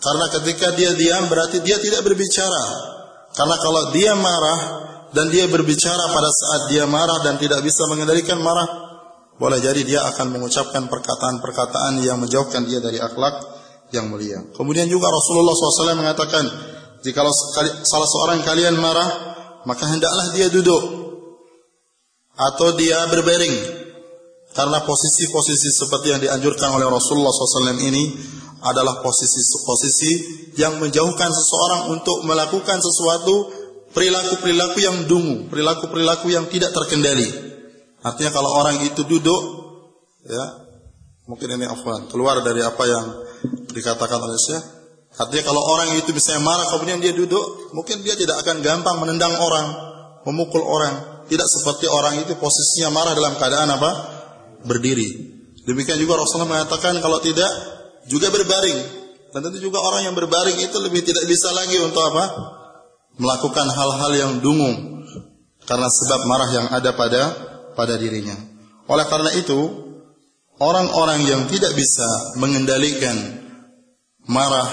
Karena 0.00 0.26
ketika 0.32 0.74
dia 0.74 0.96
diam 0.96 1.30
berarti 1.30 1.62
dia 1.62 1.78
tidak 1.78 2.02
berbicara. 2.02 2.62
Karena 3.30 3.56
kalau 3.62 3.94
dia 3.94 4.16
marah 4.18 4.60
dan 5.14 5.30
dia 5.30 5.46
berbicara 5.46 6.10
pada 6.10 6.30
saat 6.30 6.62
dia 6.74 6.86
marah 6.86 7.22
dan 7.22 7.38
tidak 7.38 7.62
bisa 7.62 7.86
mengendalikan 7.86 8.42
marah, 8.42 8.66
boleh 9.38 9.58
jadi 9.62 9.80
dia 9.86 10.00
akan 10.10 10.34
mengucapkan 10.34 10.90
perkataan-perkataan 10.90 12.02
yang 12.02 12.18
menjauhkan 12.18 12.66
dia 12.66 12.82
dari 12.82 12.98
akhlak 12.98 13.40
yang 13.94 14.10
mulia. 14.10 14.42
Kemudian 14.54 14.86
juga 14.86 15.10
Rasulullah 15.10 15.54
SAW 15.54 15.98
mengatakan, 15.98 16.44
jika 17.00 17.20
salah 17.84 18.08
seorang 18.08 18.40
kalian 18.44 18.76
marah, 18.76 19.10
maka 19.64 19.88
hendaklah 19.88 20.32
dia 20.36 20.48
duduk 20.52 20.82
atau 22.36 22.76
dia 22.76 22.96
berbaring. 23.08 23.80
Karena 24.50 24.82
posisi-posisi 24.82 25.70
seperti 25.70 26.10
yang 26.10 26.20
dianjurkan 26.20 26.74
oleh 26.74 26.90
Rasulullah 26.90 27.30
SAW 27.30 27.70
ini 27.86 28.04
adalah 28.66 28.98
posisi-posisi 28.98 30.12
yang 30.58 30.82
menjauhkan 30.82 31.30
seseorang 31.30 31.94
untuk 31.94 32.26
melakukan 32.26 32.82
sesuatu 32.82 33.46
perilaku-perilaku 33.94 34.78
yang 34.82 34.96
dungu, 35.06 35.46
perilaku-perilaku 35.48 36.34
yang 36.34 36.50
tidak 36.50 36.74
terkendali. 36.74 37.30
Artinya 38.02 38.34
kalau 38.34 38.50
orang 38.58 38.82
itu 38.82 39.06
duduk, 39.06 39.42
ya 40.26 40.44
mungkin 41.30 41.54
ini 41.54 41.70
afwan, 41.70 42.10
keluar 42.10 42.42
dari 42.42 42.64
apa 42.66 42.84
yang 42.90 43.06
dikatakan 43.70 44.18
oleh 44.18 44.40
saya. 44.40 44.79
Artinya 45.18 45.42
kalau 45.42 45.62
orang 45.74 45.98
itu 45.98 46.14
bisa 46.14 46.38
marah 46.38 46.70
kemudian 46.70 47.02
dia 47.02 47.10
duduk, 47.10 47.74
mungkin 47.74 48.00
dia 48.06 48.14
tidak 48.14 48.46
akan 48.46 48.62
gampang 48.62 48.96
menendang 49.02 49.34
orang, 49.36 49.66
memukul 50.28 50.62
orang. 50.62 51.26
Tidak 51.30 51.46
seperti 51.46 51.86
orang 51.86 52.26
itu 52.26 52.34
posisinya 52.38 52.90
marah 52.90 53.14
dalam 53.14 53.38
keadaan 53.38 53.70
apa? 53.70 53.90
berdiri. 54.60 55.08
Demikian 55.64 55.96
juga 55.96 56.20
Rasulullah 56.20 56.60
mengatakan 56.60 57.00
kalau 57.00 57.16
tidak 57.24 57.48
juga 58.08 58.28
berbaring. 58.28 59.00
Dan 59.30 59.46
tentu 59.46 59.62
juga 59.62 59.78
orang 59.78 60.10
yang 60.10 60.14
berbaring 60.18 60.58
itu 60.58 60.76
lebih 60.82 61.06
tidak 61.06 61.22
bisa 61.30 61.54
lagi 61.54 61.78
untuk 61.78 62.02
apa? 62.02 62.24
Melakukan 63.20 63.66
hal-hal 63.70 64.12
yang 64.16 64.32
dungu 64.42 65.00
karena 65.68 65.86
sebab 65.86 66.20
marah 66.26 66.50
yang 66.50 66.66
ada 66.74 66.90
pada 66.98 67.22
pada 67.78 67.94
dirinya. 67.94 68.34
Oleh 68.90 69.06
karena 69.06 69.30
itu, 69.38 69.60
orang-orang 70.58 71.22
yang 71.30 71.42
tidak 71.46 71.70
bisa 71.78 72.34
mengendalikan 72.42 73.14
marah 74.26 74.66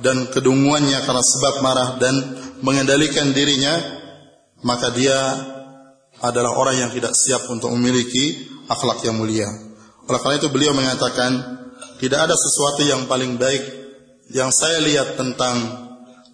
dan 0.00 0.32
kedunguannya 0.32 0.98
karena 1.04 1.20
sebab 1.20 1.54
marah 1.60 1.90
dan 2.00 2.14
mengendalikan 2.64 3.34
dirinya, 3.34 3.74
maka 4.64 4.94
dia 4.94 5.18
adalah 6.22 6.54
orang 6.54 6.86
yang 6.86 6.90
tidak 6.94 7.12
siap 7.12 7.44
untuk 7.50 7.74
memiliki 7.74 8.46
akhlak 8.70 9.02
yang 9.02 9.18
mulia. 9.18 9.50
Oleh 10.06 10.20
karena 10.22 10.38
itu 10.38 10.48
beliau 10.48 10.72
mengatakan, 10.72 11.30
tidak 11.98 12.30
ada 12.30 12.34
sesuatu 12.38 12.82
yang 12.86 13.04
paling 13.10 13.36
baik 13.36 13.62
yang 14.32 14.48
saya 14.54 14.80
lihat 14.80 15.18
tentang 15.18 15.82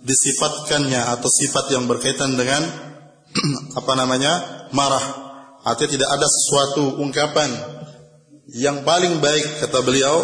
disifatkannya 0.05 1.03
atau 1.19 1.27
sifat 1.27 1.75
yang 1.75 1.91
berkaitan 1.91 2.39
dengan 2.39 2.63
apa 3.81 3.93
namanya 3.99 4.65
marah. 4.71 5.27
Artinya 5.67 5.91
tidak 5.99 6.11
ada 6.15 6.27
sesuatu 6.31 7.03
ungkapan 7.03 7.51
yang 8.57 8.87
paling 8.87 9.21
baik 9.21 9.61
kata 9.61 9.85
beliau 9.85 10.17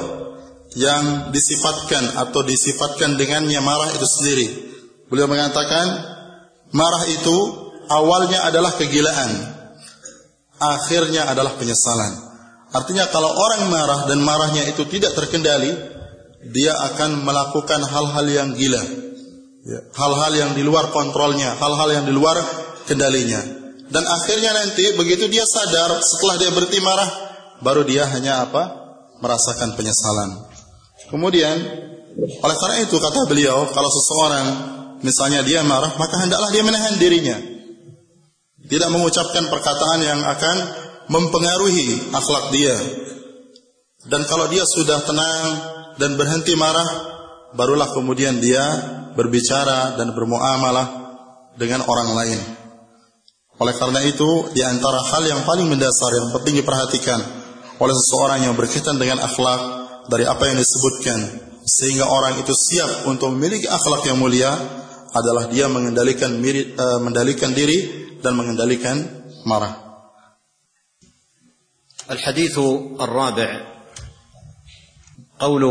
yang 0.75 1.31
disifatkan 1.31 2.19
atau 2.19 2.43
disifatkan 2.43 3.15
dengannya 3.15 3.59
marah 3.63 3.91
itu 3.95 4.07
sendiri. 4.07 4.47
Beliau 5.07 5.31
mengatakan 5.31 5.87
marah 6.75 7.05
itu 7.07 7.37
awalnya 7.91 8.47
adalah 8.51 8.75
kegilaan 8.75 9.55
akhirnya 10.59 11.27
adalah 11.31 11.59
penyesalan. 11.59 12.13
Artinya 12.75 13.07
kalau 13.11 13.31
orang 13.31 13.71
marah 13.71 14.01
dan 14.11 14.19
marahnya 14.23 14.67
itu 14.67 14.83
tidak 14.91 15.15
terkendali, 15.15 15.71
dia 16.51 16.75
akan 16.75 17.23
melakukan 17.23 17.81
hal-hal 17.87 18.27
yang 18.27 18.49
gila. 18.55 18.83
Ya, 19.65 19.81
hal-hal 19.97 20.33
yang 20.37 20.51
di 20.53 20.63
luar 20.67 20.93
kontrolnya, 20.93 21.57
hal-hal 21.57 21.89
yang 21.95 22.05
di 22.05 22.13
luar 22.13 22.37
kendalinya. 22.85 23.41
Dan 23.89 24.05
akhirnya 24.05 24.51
nanti 24.53 24.97
begitu 24.99 25.31
dia 25.31 25.47
sadar 25.47 26.03
setelah 26.03 26.37
dia 26.37 26.51
berhenti 26.51 26.83
marah, 26.83 27.11
baru 27.63 27.87
dia 27.87 28.11
hanya 28.11 28.45
apa? 28.45 28.85
merasakan 29.23 29.73
penyesalan. 29.79 30.53
Kemudian 31.09 31.57
oleh 32.15 32.57
karena 32.57 32.77
itu 32.85 32.97
kata 32.97 33.27
beliau, 33.27 33.69
kalau 33.75 33.91
seseorang 33.91 34.47
misalnya 35.03 35.43
dia 35.43 35.61
marah, 35.67 35.93
maka 35.99 36.17
hendaklah 36.23 36.49
dia 36.55 36.63
menahan 36.63 36.95
dirinya 36.97 37.55
tidak 38.65 38.91
mengucapkan 38.93 39.45
perkataan 39.53 40.01
yang 40.01 40.21
akan 40.25 40.57
mempengaruhi 41.13 42.17
akhlak 42.17 42.45
dia. 42.53 42.77
Dan 44.09 44.25
kalau 44.29 44.49
dia 44.49 44.65
sudah 44.65 45.05
tenang 45.05 45.45
dan 46.01 46.17
berhenti 46.17 46.57
marah, 46.57 46.89
barulah 47.57 47.89
kemudian 47.93 48.41
dia 48.41 48.65
berbicara 49.17 49.97
dan 49.97 50.13
bermuamalah 50.17 50.87
dengan 51.57 51.85
orang 51.85 52.11
lain. 52.13 52.41
Oleh 53.61 53.75
karena 53.79 54.01
itu, 54.03 54.51
di 54.51 54.61
antara 54.65 54.99
hal 54.99 55.23
yang 55.29 55.41
paling 55.47 55.71
mendasar 55.71 56.11
yang 56.11 56.29
penting 56.35 56.59
diperhatikan 56.59 57.21
oleh 57.79 57.95
seseorang 57.95 58.49
yang 58.49 58.55
berkaitan 58.59 58.99
dengan 58.99 59.23
akhlak 59.23 59.84
dari 60.11 60.25
apa 60.29 60.45
yang 60.49 60.59
disebutkan 60.61 61.19
sehingga 61.65 62.05
orang 62.05 62.41
itu 62.45 62.53
siap 62.53 63.09
untuk 63.09 63.33
memiliki 63.33 63.65
akhlak 63.65 64.05
yang 64.05 64.21
mulia 64.21 64.53
adalah 65.15 65.49
dia 65.49 65.71
mengendalikan 65.71 66.37
mirip, 66.37 66.77
uh, 66.77 67.01
mengendalikan 67.01 67.55
diri 67.57 67.79
dan 68.21 68.37
mengendalikan 68.37 68.97
marah. 69.49 69.85
الحديث 72.05 72.59
الرابع 73.01 73.51
قول 75.41 75.65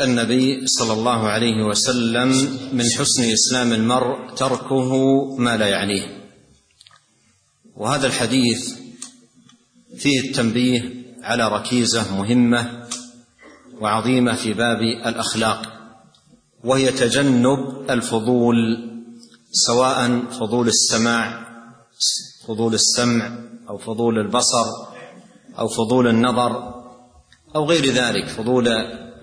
النبي 0.00 0.66
صلى 0.66 0.92
الله 0.92 1.20
عليه 1.28 1.58
وسلم 1.64 2.28
من 2.72 2.84
حسن 2.84 3.22
اسلام 3.24 3.72
المرء 3.72 4.34
تركه 4.36 4.90
ما 5.36 5.56
لا 5.56 5.68
يعنيه 5.68 6.28
وهذا 7.76 8.06
الحديث 8.06 8.70
فيه 9.96 10.20
التنبيه 10.20 10.80
على 11.22 11.48
ركيزه 11.48 12.16
مهمه 12.16 12.88
وعظيمة 13.80 14.34
في 14.34 14.52
باب 14.52 14.80
الأخلاق 14.80 15.72
وهي 16.64 16.92
تجنب 16.92 17.90
الفضول 17.90 18.56
سواء 19.52 20.20
فضول 20.30 20.68
السماع 20.68 21.42
فضول 22.48 22.74
السمع 22.74 23.38
أو 23.68 23.78
فضول 23.78 24.18
البصر 24.18 24.66
أو 25.58 25.68
فضول 25.68 26.08
النظر 26.08 26.74
أو 27.56 27.64
غير 27.64 27.86
ذلك 27.86 28.28
فضول 28.28 28.68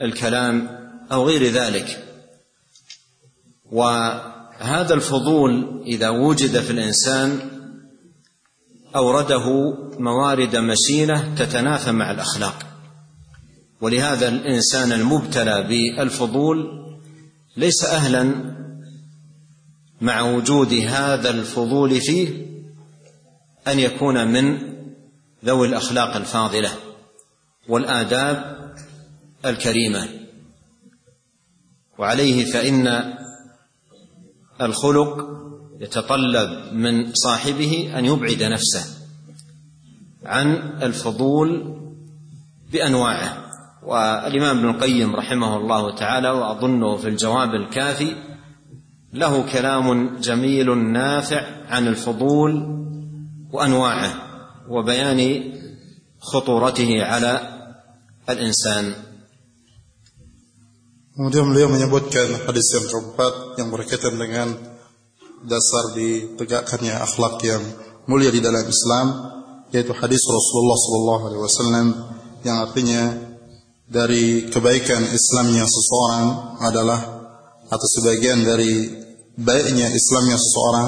الكلام 0.02 0.80
أو 1.12 1.28
غير 1.28 1.44
ذلك. 1.44 2.06
وهذا 3.72 4.94
الفضول 4.94 5.84
إذا 5.86 6.10
وجد 6.10 6.60
في 6.60 6.72
الإنسان 6.72 7.40
أورده 8.96 9.74
موارد 10.00 10.56
مشينة 10.56 11.36
تتنافى 11.36 11.92
مع 11.92 12.12
الأخلاق. 12.12 12.69
ولهذا 13.81 14.27
الإنسان 14.27 14.91
المبتلى 14.91 15.64
بالفضول 15.64 16.80
ليس 17.57 17.84
أهلا 17.85 18.56
مع 20.01 20.22
وجود 20.22 20.73
هذا 20.73 21.30
الفضول 21.30 22.01
فيه 22.01 22.45
أن 23.68 23.80
يكون 23.80 24.27
من 24.27 24.57
ذوي 25.45 25.68
الأخلاق 25.68 26.15
الفاضلة 26.15 26.72
والآداب 27.68 28.60
الكريمة. 29.45 30.10
وعليه 31.97 32.45
فإن 32.45 33.14
الخلق 34.61 35.27
يتطلب 35.80 36.73
من 36.73 37.14
صاحبه 37.14 37.93
أن 37.99 38.06
يبعد 38.06 38.43
نفسه 38.43 38.85
عن 40.26 40.47
الفضول 40.84 41.80
بأنواعه. 42.72 43.49
والامام 43.84 44.57
ابن 44.57 44.69
القيم 44.69 45.15
رحمه 45.15 45.57
الله 45.57 45.95
تعالى 45.95 46.30
واظنه 46.30 46.97
في 46.97 47.07
الجواب 47.07 47.56
الكافي 47.56 48.15
له 49.14 49.51
كلام 49.51 50.18
جميل 50.19 50.77
نافع 50.77 51.41
عن 51.69 51.88
الفضول 51.88 52.51
وانواعه 53.53 54.11
وبيان 54.69 55.51
خطورته 56.19 57.03
على 57.03 57.34
الانسان 58.30 58.93
Kemudian 61.19 61.51
beliau 61.51 61.68
menyebutkan 61.68 62.47
hadis 62.47 62.72
yang 62.72 62.88
keempat 62.88 63.60
yang 63.60 63.68
berkaitan 63.76 64.15
dengan 64.15 64.56
dasar 65.43 65.91
ditegakkannya 65.91 66.95
akhlak 66.95 67.43
yang 67.43 67.60
mulia 68.07 68.31
di 68.31 68.39
dalam 68.39 68.64
Islam 68.64 69.07
yaitu 69.76 69.91
hadis 69.91 70.23
Rasulullah 70.23 70.80
wasallam 71.43 71.91
yang 72.47 72.64
artinya 72.64 73.28
dari 73.90 74.45
kebaikan 74.53 75.02
Islamnya 75.02 75.66
seseorang 75.66 76.26
adalah 76.61 76.99
atau 77.70 77.88
sebagian 77.98 78.45
dari 78.45 78.86
baiknya 79.34 79.90
Islamnya 79.90 80.38
seseorang 80.38 80.88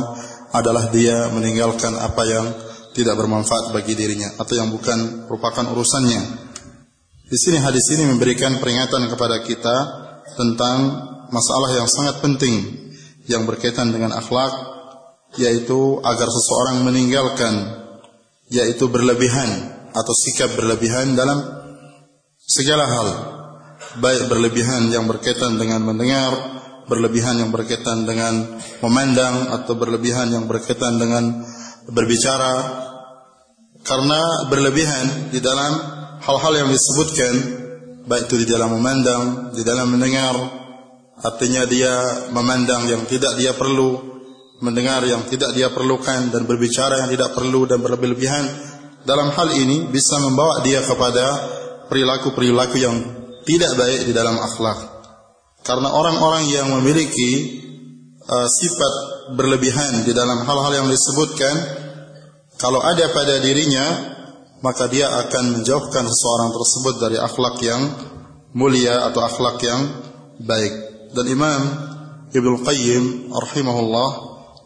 adalah 0.53 0.93
dia 0.93 1.33
meninggalkan 1.33 1.97
apa 1.97 2.23
yang 2.29 2.45
tidak 2.93 3.17
bermanfaat 3.17 3.73
bagi 3.73 3.97
dirinya 3.97 4.37
atau 4.37 4.53
yang 4.53 4.69
bukan 4.69 5.25
merupakan 5.25 5.65
urusannya. 5.73 6.21
Di 7.25 7.37
sini 7.39 7.57
hadis 7.57 7.89
ini 7.95 8.05
memberikan 8.05 8.61
peringatan 8.61 9.09
kepada 9.09 9.41
kita 9.41 9.75
tentang 10.37 10.77
masalah 11.33 11.73
yang 11.73 11.87
sangat 11.89 12.21
penting 12.21 12.85
yang 13.25 13.47
berkaitan 13.47 13.89
dengan 13.89 14.13
akhlak 14.13 14.51
yaitu 15.39 15.97
agar 16.03 16.27
seseorang 16.27 16.83
meninggalkan 16.83 17.81
yaitu 18.51 18.91
berlebihan 18.91 19.71
atau 19.95 20.11
sikap 20.11 20.51
berlebihan 20.59 21.15
dalam 21.15 21.60
segala 22.51 22.83
hal 22.83 23.07
baik 24.03 24.27
berlebihan 24.27 24.91
yang 24.91 25.07
berkaitan 25.07 25.55
dengan 25.55 25.87
mendengar 25.87 26.59
berlebihan 26.91 27.39
yang 27.39 27.55
berkaitan 27.55 28.03
dengan 28.03 28.59
memandang 28.83 29.55
atau 29.55 29.79
berlebihan 29.79 30.27
yang 30.35 30.51
berkaitan 30.51 30.99
dengan 30.99 31.47
berbicara 31.87 32.53
karena 33.87 34.51
berlebihan 34.51 35.31
di 35.31 35.39
dalam 35.39 35.71
hal-hal 36.19 36.53
yang 36.53 36.69
disebutkan 36.69 37.33
baik 38.05 38.27
itu 38.27 38.43
di 38.43 38.47
dalam 38.49 38.75
memandang, 38.75 39.55
di 39.55 39.63
dalam 39.63 39.93
mendengar, 39.93 40.35
artinya 41.21 41.63
dia 41.65 42.27
memandang 42.33 42.91
yang 42.91 43.07
tidak 43.07 43.37
dia 43.39 43.55
perlu, 43.55 43.97
mendengar 44.61 45.01
yang 45.05 45.25
tidak 45.31 45.55
dia 45.55 45.71
perlukan 45.71 46.29
dan 46.29 46.43
berbicara 46.45 47.05
yang 47.05 47.09
tidak 47.13 47.31
perlu 47.33 47.65
dan 47.65 47.81
berlebihan. 47.81 48.45
Dalam 49.01 49.33
hal 49.33 49.49
ini 49.57 49.89
bisa 49.89 50.21
membawa 50.21 50.61
dia 50.61 50.85
kepada 50.85 51.25
perilaku-perilaku 51.91 52.79
yang 52.79 52.95
tidak 53.43 53.75
baik 53.75 54.07
di 54.07 54.15
dalam 54.15 54.39
akhlak. 54.39 54.79
Karena 55.67 55.91
orang-orang 55.91 56.47
yang 56.47 56.71
memiliki 56.71 57.59
uh, 58.23 58.47
sifat 58.47 58.93
berlebihan 59.35 60.07
di 60.07 60.15
dalam 60.15 60.47
hal-hal 60.47 60.71
yang 60.71 60.87
disebutkan, 60.87 61.53
kalau 62.55 62.79
ada 62.79 63.11
pada 63.11 63.43
dirinya 63.43 64.15
maka 64.61 64.85
dia 64.87 65.09
akan 65.09 65.59
menjauhkan 65.59 66.05
seseorang 66.05 66.53
tersebut 66.53 66.95
dari 67.01 67.17
akhlak 67.17 67.57
yang 67.65 67.81
mulia 68.53 69.09
atau 69.09 69.25
akhlak 69.25 69.57
yang 69.65 69.81
baik. 70.37 70.73
Dan 71.11 71.25
Imam 71.27 71.61
Ibnu 72.31 72.61
Qayyim 72.63 73.33
rahimahullah 73.33 74.09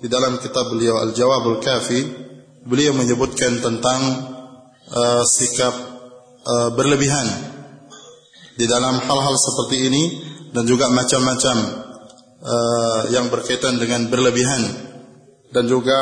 di 0.04 0.12
dalam 0.12 0.38
kitab 0.38 0.70
beliau 0.70 1.00
Al-Jawabul 1.02 1.64
Kafi 1.64 2.02
beliau 2.68 2.92
menyebutkan 2.94 3.64
tentang 3.64 4.02
uh, 4.92 5.24
sikap 5.24 5.95
uh, 6.46 6.70
berlebihan 6.78 7.28
di 8.56 8.66
dalam 8.70 9.02
hal-hal 9.04 9.36
seperti 9.36 9.78
ini 9.90 10.04
dan 10.56 10.64
juga 10.64 10.88
macam-macam 10.88 11.58
uh, 12.40 13.02
yang 13.12 13.28
berkaitan 13.28 13.76
dengan 13.82 14.08
berlebihan 14.08 14.62
dan 15.52 15.68
juga 15.68 15.98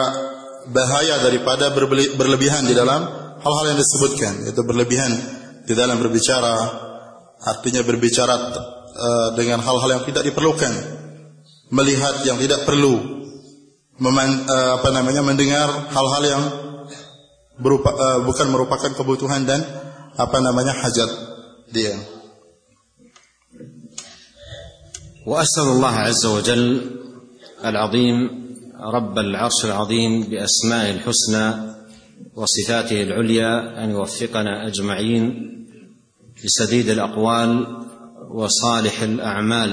bahaya 0.69 1.19
daripada 1.23 1.73
berlebihan 2.19 2.67
di 2.69 2.77
dalam 2.77 3.01
hal-hal 3.41 3.65
yang 3.73 3.79
disebutkan 3.79 4.47
yaitu 4.47 4.61
berlebihan 4.63 5.11
di 5.65 5.73
dalam 5.73 5.97
berbicara 5.99 6.53
artinya 7.43 7.81
berbicara 7.83 8.35
uh, 8.35 9.29
dengan 9.35 9.59
hal-hal 9.59 9.99
yang 9.99 10.03
tidak 10.07 10.23
diperlukan 10.29 10.71
melihat 11.73 12.21
yang 12.29 12.37
tidak 12.37 12.69
perlu 12.69 13.23
meman, 13.97 14.45
uh, 14.45 14.79
apa 14.81 14.89
namanya 14.93 15.25
mendengar 15.25 15.89
hal-hal 15.89 16.23
yang 16.23 16.43
berupa, 17.57 17.89
uh, 17.93 18.19
bukan 18.25 18.47
merupakan 18.53 18.91
kebutuhan 18.93 19.45
dan 19.49 19.61
apa 20.17 20.37
namanya 20.41 20.73
hajat 20.73 21.11
dia. 21.73 21.95
واسال 25.23 25.63
الله 25.63 25.95
عز 25.95 26.25
وجل 26.25 26.81
العظيم 27.65 28.17
رب 28.75 29.19
العرش 29.19 29.65
العظيم 29.65 30.23
باسمائه 30.23 30.91
الحسنى 30.91 31.47
وصفاته 32.35 33.03
العليا 33.03 33.83
ان 33.83 33.89
يوفقنا 33.89 34.67
اجمعين 34.67 35.23
لسديد 36.43 36.89
الاقوال 36.89 37.67
وصالح 38.31 39.01
الاعمال 39.01 39.71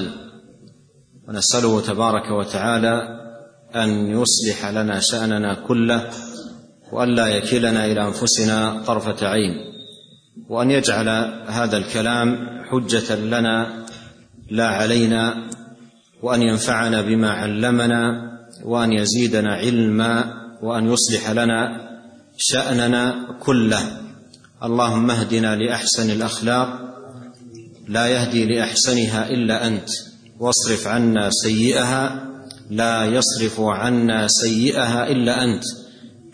ونساله 1.28 1.80
تبارك 1.80 2.30
وتعالى 2.30 3.02
ان 3.74 3.90
يصلح 4.06 4.66
لنا 4.66 5.00
شاننا 5.00 5.66
كله 5.66 6.10
والا 6.92 7.26
يكلنا 7.26 7.84
إلى 7.86 8.06
انفسنا 8.06 8.82
طرفه 8.86 9.26
عين 9.26 9.69
وأن 10.48 10.70
يجعل 10.70 11.08
هذا 11.48 11.76
الكلام 11.76 12.48
حجة 12.70 13.14
لنا 13.14 13.86
لا 14.50 14.68
علينا 14.68 15.50
وأن 16.22 16.42
ينفعنا 16.42 17.02
بما 17.02 17.30
علمنا 17.30 18.30
وأن 18.64 18.92
يزيدنا 18.92 19.54
علما 19.54 20.24
وأن 20.62 20.92
يصلح 20.92 21.30
لنا 21.30 21.90
شأننا 22.36 23.26
كله. 23.40 24.00
اللهم 24.62 25.10
اهدنا 25.10 25.56
لأحسن 25.56 26.10
الأخلاق 26.10 26.80
لا 27.88 28.06
يهدي 28.06 28.46
لأحسنها 28.46 29.30
إلا 29.30 29.66
أنت. 29.66 29.88
واصرف 30.38 30.86
عنا 30.86 31.30
سيئها 31.30 32.26
لا 32.70 33.04
يصرف 33.04 33.60
عنا 33.60 34.28
سيئها 34.28 35.08
إلا 35.08 35.44
أنت. 35.44 35.64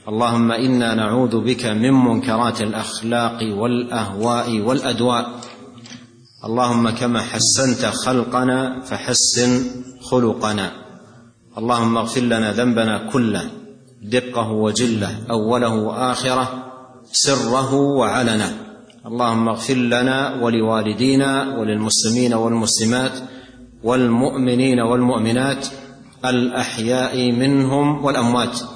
اللهم 0.07 0.53
إنا 0.53 0.95
نعوذ 0.95 1.41
بك 1.41 1.67
من 1.67 1.91
منكرات 1.93 2.61
الأخلاق 2.63 3.39
والأهواء 3.43 4.61
والأدواء. 4.61 5.31
اللهم 6.45 6.91
كما 6.91 7.21
حسنت 7.21 7.87
خلقنا 7.87 8.81
فحسن 8.81 9.65
خلقنا. 10.11 10.71
اللهم 11.59 11.97
اغفر 11.97 12.21
لنا 12.21 12.53
ذنبنا 12.53 13.11
كله 13.13 13.51
دقه 14.03 14.51
وجله 14.51 15.27
أوله 15.31 15.75
وآخره 15.75 16.49
سره 17.13 17.75
وعلنه. 17.75 18.51
اللهم 19.07 19.49
اغفر 19.49 19.75
لنا 19.75 20.35
ولوالدينا 20.43 21.59
وللمسلمين 21.59 22.35
والمسلمات 22.35 23.13
والمؤمنين 23.85 24.81
والمؤمنات 24.81 25.67
الأحياء 26.25 27.33
منهم 27.33 28.05
والأموات. 28.05 28.76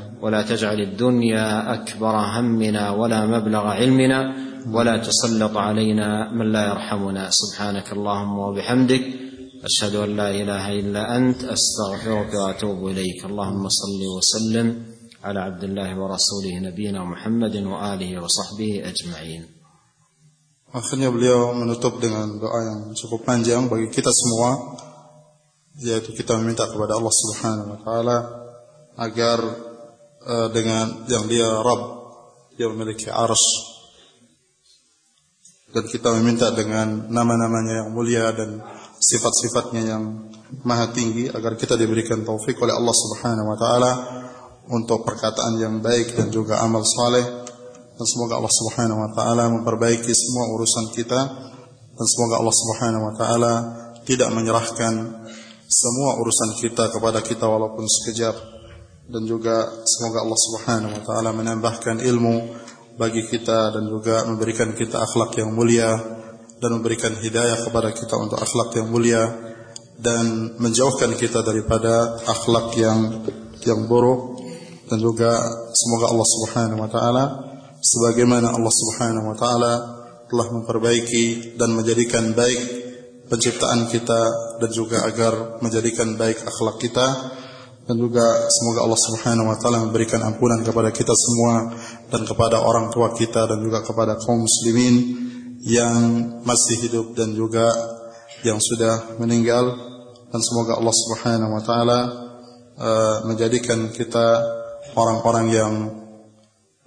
ولا 0.21 0.41
تجعل 0.41 0.79
الدنيا 0.79 1.73
أكبر 1.73 2.15
همنا 2.15 2.91
ولا 2.91 3.25
مبلغ 3.25 3.67
علمنا 3.67 4.19
ولا 4.69 4.97
تسلط 4.97 5.57
علينا 5.57 6.31
من 6.33 6.51
لا 6.51 6.67
يرحمنا. 6.67 7.29
سبحانك 7.29 7.91
اللهم 7.91 8.39
وبحمدك 8.39 9.03
أشهد 9.65 9.95
أن 9.95 10.09
لا 10.15 10.29
إله 10.29 10.65
إلا 10.79 11.17
أنت 11.17 11.43
أستغفرك 11.43 12.33
وأتوب 12.33 12.87
إليك. 12.87 13.25
اللهم 13.25 13.63
صل 13.69 14.01
وسلم 14.17 14.67
على 15.23 15.39
عبد 15.39 15.63
الله 15.63 15.89
ورسوله 15.99 16.53
نبينا 16.69 17.03
محمد 17.03 17.55
وآله 17.55 18.11
وصحبه 18.21 18.71
أجمعين. 18.85 19.43
Akhirnya 20.71 21.11
beliau 21.11 21.51
menutup 21.51 21.99
dengan 21.99 22.39
doa 22.39 22.59
yang 22.63 22.79
cukup 22.95 23.27
panjang 23.27 23.67
bagi 23.67 23.91
kita 23.91 24.07
semua 24.07 24.79
yaitu 25.83 26.15
kita 26.15 26.39
meminta 26.39 26.63
kepada 26.63 26.95
Allah 26.95 27.11
Subhanahu 27.11 27.69
wa 27.75 27.79
taala 27.83 28.17
agar 28.95 29.39
dengan 30.53 31.09
yang 31.09 31.25
dia 31.25 31.49
Rabb 31.49 31.83
dia 32.53 32.69
memiliki 32.69 33.09
arsy 33.09 33.71
dan 35.71 35.87
kita 35.87 36.11
meminta 36.19 36.51
dengan 36.51 37.07
nama-namanya 37.07 37.85
yang 37.85 37.89
mulia 37.95 38.27
dan 38.35 38.59
sifat-sifatnya 38.99 39.81
yang 39.87 40.03
maha 40.67 40.91
tinggi 40.91 41.31
agar 41.31 41.55
kita 41.55 41.79
diberikan 41.79 42.27
taufik 42.27 42.59
oleh 42.59 42.75
Allah 42.75 42.91
Subhanahu 42.91 43.47
wa 43.47 43.57
taala 43.57 43.91
untuk 44.67 45.07
perkataan 45.07 45.55
yang 45.57 45.79
baik 45.79 46.19
dan 46.19 46.27
juga 46.27 46.59
amal 46.59 46.83
saleh. 46.83 47.23
Dan 47.95 48.05
semoga 48.07 48.43
Allah 48.43 48.51
Subhanahu 48.51 48.99
wa 48.99 49.09
taala 49.15 49.43
memperbaiki 49.47 50.11
semua 50.11 50.51
urusan 50.59 50.85
kita. 50.91 51.19
Dan 51.95 52.05
semoga 52.07 52.43
Allah 52.43 52.55
Subhanahu 52.55 53.03
wa 53.07 53.13
taala 53.15 53.53
tidak 54.03 54.27
menyerahkan 54.35 55.23
semua 55.71 56.19
urusan 56.19 56.59
kita 56.59 56.91
kepada 56.91 57.23
kita 57.23 57.47
walaupun 57.47 57.87
sekejap 57.87 58.35
dan 59.11 59.27
juga 59.27 59.83
semoga 59.83 60.23
Allah 60.23 60.39
Subhanahu 60.39 60.93
wa 60.95 61.03
taala 61.03 61.29
menambahkan 61.35 61.99
ilmu 61.99 62.35
bagi 62.95 63.27
kita 63.27 63.75
dan 63.75 63.83
juga 63.91 64.23
memberikan 64.23 64.71
kita 64.71 65.03
akhlak 65.03 65.35
yang 65.35 65.51
mulia 65.51 65.91
dan 66.63 66.79
memberikan 66.79 67.11
hidayah 67.19 67.59
kepada 67.59 67.91
kita 67.91 68.15
untuk 68.15 68.39
akhlak 68.39 68.71
yang 68.79 68.87
mulia 68.87 69.23
dan 69.99 70.55
menjauhkan 70.57 71.11
kita 71.19 71.43
daripada 71.43 72.23
akhlak 72.23 72.71
yang 72.79 73.27
yang 73.67 73.85
buruk. 73.85 74.39
Dan 74.87 74.99
juga 74.99 75.39
semoga 75.71 76.11
Allah 76.11 76.27
Subhanahu 76.27 76.79
wa 76.83 76.89
taala 76.91 77.23
sebagaimana 77.79 78.51
Allah 78.51 78.73
Subhanahu 78.75 79.27
wa 79.31 79.37
taala 79.39 79.73
telah 80.27 80.47
memperbaiki 80.51 81.55
dan 81.55 81.75
menjadikan 81.75 82.31
baik 82.35 82.59
penciptaan 83.31 83.87
kita 83.87 84.21
dan 84.59 84.69
juga 84.71 85.07
agar 85.07 85.63
menjadikan 85.63 86.19
baik 86.19 86.43
akhlak 86.43 86.83
kita 86.83 87.07
dan 87.91 87.99
juga 87.99 88.23
semoga 88.47 88.87
Allah 88.87 89.01
Subhanahu 89.03 89.51
wa 89.51 89.57
taala 89.59 89.83
memberikan 89.83 90.23
ampunan 90.23 90.63
kepada 90.63 90.95
kita 90.95 91.11
semua 91.11 91.75
dan 92.07 92.23
kepada 92.23 92.63
orang 92.63 92.87
tua 92.87 93.11
kita 93.11 93.51
dan 93.51 93.59
juga 93.59 93.83
kepada 93.83 94.15
kaum 94.15 94.47
muslimin 94.47 95.19
yang 95.67 95.99
masih 96.47 96.87
hidup 96.87 97.11
dan 97.19 97.35
juga 97.35 97.67
yang 98.47 98.63
sudah 98.63 99.19
meninggal. 99.19 99.75
Dan 100.31 100.39
semoga 100.39 100.79
Allah 100.79 100.95
Subhanahu 100.95 101.51
wa 101.51 101.63
taala 101.67 101.99
uh, 102.79 103.15
menjadikan 103.27 103.91
kita 103.91 104.39
orang-orang 104.95 105.45
yang 105.51 105.73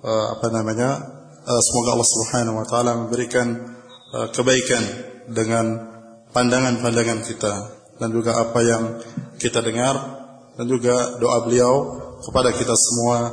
uh, 0.00 0.26
apa 0.40 0.48
namanya 0.56 1.04
uh, 1.44 1.60
semoga 1.68 2.00
Allah 2.00 2.08
Subhanahu 2.16 2.56
wa 2.56 2.64
taala 2.64 2.92
memberikan 2.96 3.76
uh, 4.08 4.32
kebaikan 4.32 4.80
dengan 5.28 5.84
pandangan-pandangan 6.32 7.20
kita 7.28 7.52
dan 8.00 8.08
juga 8.08 8.40
apa 8.40 8.60
yang 8.64 9.04
kita 9.36 9.60
dengar 9.60 10.23
dan 10.59 10.65
juga 10.67 11.17
doa 11.21 11.47
beliau 11.47 11.73
kepada 12.19 12.51
kita 12.51 12.75
semua 12.75 13.31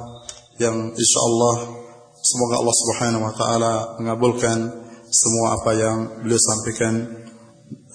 yang 0.63 0.95
insya 0.95 1.21
Allah 1.27 1.57
semoga 2.23 2.55
Allah 2.63 2.77
Subhanahu 2.77 3.23
wa 3.27 3.35
taala 3.35 3.75
mengabulkan 3.99 4.59
semua 5.11 5.59
apa 5.59 5.71
yang 5.75 5.99
beliau 6.23 6.41
sampaikan 6.41 6.95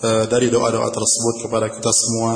uh, 0.03 0.25
dari 0.27 0.47
doa-doa 0.47 0.87
tersebut 0.91 1.35
kepada 1.47 1.67
kita 1.71 1.91
semua 1.91 2.33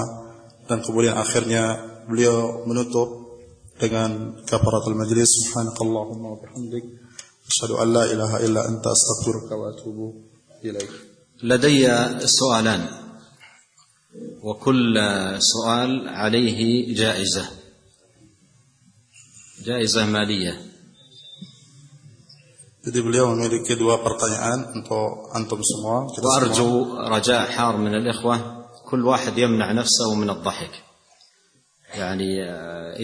dan 0.66 0.82
kemudian 0.82 1.16
akhirnya 1.16 1.64
beliau 2.10 2.64
menutup 2.68 3.40
dengan 3.76 4.40
kafaratul 4.48 4.96
majlis 4.96 5.28
subhanakallahumma 5.28 6.28
wa 6.32 6.38
bihamdik 6.40 6.84
asyhadu 7.48 7.76
an 7.80 7.88
la 7.92 8.04
ilaha 8.08 8.38
illa 8.40 8.62
anta 8.66 8.90
astaghfiruka 8.92 9.54
wa 9.56 9.72
atubu 9.72 10.06
ilaik 10.64 11.16
لدي 11.44 11.84
سؤالان 12.26 12.99
وكل 14.43 14.95
سؤال 15.39 16.09
عليه 16.09 16.95
جائزة. 16.95 17.45
جائزة 19.65 20.05
مالية. 20.07 20.55
Jadi 22.81 22.97
beliau 23.05 23.37
memiliki 23.37 23.77
dua 23.77 24.01
pertanyaan 24.01 24.73
untuk 24.73 25.37
antum 25.37 25.61
semua. 25.61 26.09
Kita 26.09 26.25
وأرجو 26.25 26.71
رجاء 27.13 27.53
حار 27.53 27.77
من 27.77 27.93
الإخوة. 27.95 28.37
كل 28.89 29.05
واحد 29.05 29.39
يمنع 29.39 29.73
نفسه 29.73 30.15
من 30.15 30.31
الضحك. 30.31 30.73
يعني 31.95 32.41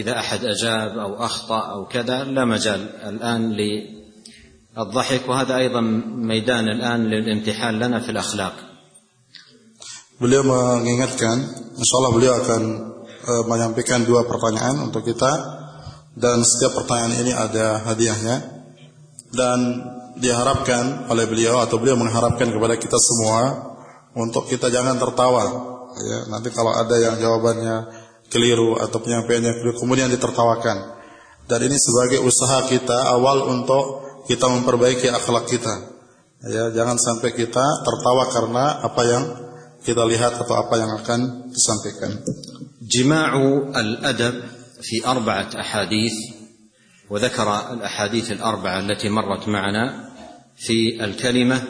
إذا 0.01 0.19
أحد 0.19 0.45
أجاب 0.45 0.99
أو 0.99 1.25
أخطأ 1.25 1.61
أو 1.61 1.87
كذا 1.87 2.25
لا 2.25 2.45
مجال 2.45 2.81
الآن 3.05 3.53
للضحك. 3.53 5.29
وهذا 5.29 5.57
أيضا 5.57 5.81
ميدان 6.25 6.69
الآن 6.69 7.05
للامتحان 7.05 7.79
لنا 7.79 8.01
في 8.01 8.11
الأخلاق. 8.11 8.66
Beliau 10.17 10.41
mengingatkan, 10.49 11.37
insya 11.77 11.95
Allah 12.01 12.13
beliau 12.17 12.33
akan 12.41 12.63
uh, 13.21 13.45
menyampaikan 13.45 14.01
dua 14.09 14.25
pertanyaan 14.25 14.89
untuk 14.89 15.05
kita. 15.05 15.29
Dan 16.17 16.41
setiap 16.41 16.81
pertanyaan 16.81 17.21
ini 17.21 17.33
ada 17.37 17.85
hadiahnya. 17.85 18.37
Dan 19.29 19.59
diharapkan 20.17 21.13
oleh 21.13 21.29
beliau 21.29 21.61
atau 21.61 21.77
beliau 21.77 22.01
mengharapkan 22.01 22.49
kepada 22.49 22.81
kita 22.81 22.97
semua 22.97 23.41
untuk 24.17 24.49
kita 24.49 24.73
jangan 24.73 24.97
tertawa. 24.97 25.45
Ya 25.97 26.19
nanti 26.33 26.49
kalau 26.49 26.73
ada 26.73 26.97
yang 26.97 27.21
jawabannya 27.21 28.07
keliru 28.33 28.81
atau 28.81 28.97
penyampaiannya 29.05 29.77
kemudian 29.77 30.09
ditertawakan. 30.09 30.97
Dan 31.45 31.61
ini 31.69 31.77
sebagai 31.77 32.25
usaha 32.25 32.65
kita 32.67 33.13
awal 33.13 33.53
untuk 33.53 33.85
kita 34.25 34.49
memperbaiki 34.49 35.13
akhlak 35.13 35.45
kita. 35.47 35.75
Ya 36.49 36.73
jangan 36.73 36.97
sampai 36.97 37.37
kita 37.37 37.65
tertawa 37.85 38.25
karena 38.33 38.65
apa 38.81 39.03
yang 39.05 39.25
kita 39.87 40.03
lihat 40.03 40.35
atau 40.35 40.59
apa 40.59 40.75
yang 40.83 40.91
akan 40.99 41.21
disampaikan. 41.55 42.19
jima'u 42.83 43.71
al-adab 43.71 44.35
fi 44.83 44.99
arba'at 45.07 45.55
ahadith 45.55 46.35
وذكر 47.11 47.73
الأحاديث 47.73 48.33
الأربعة 48.33 48.79
التي 48.81 49.09
مرت 49.09 49.49
معنا 49.49 50.11
في 50.59 51.05
الكلمة. 51.05 51.63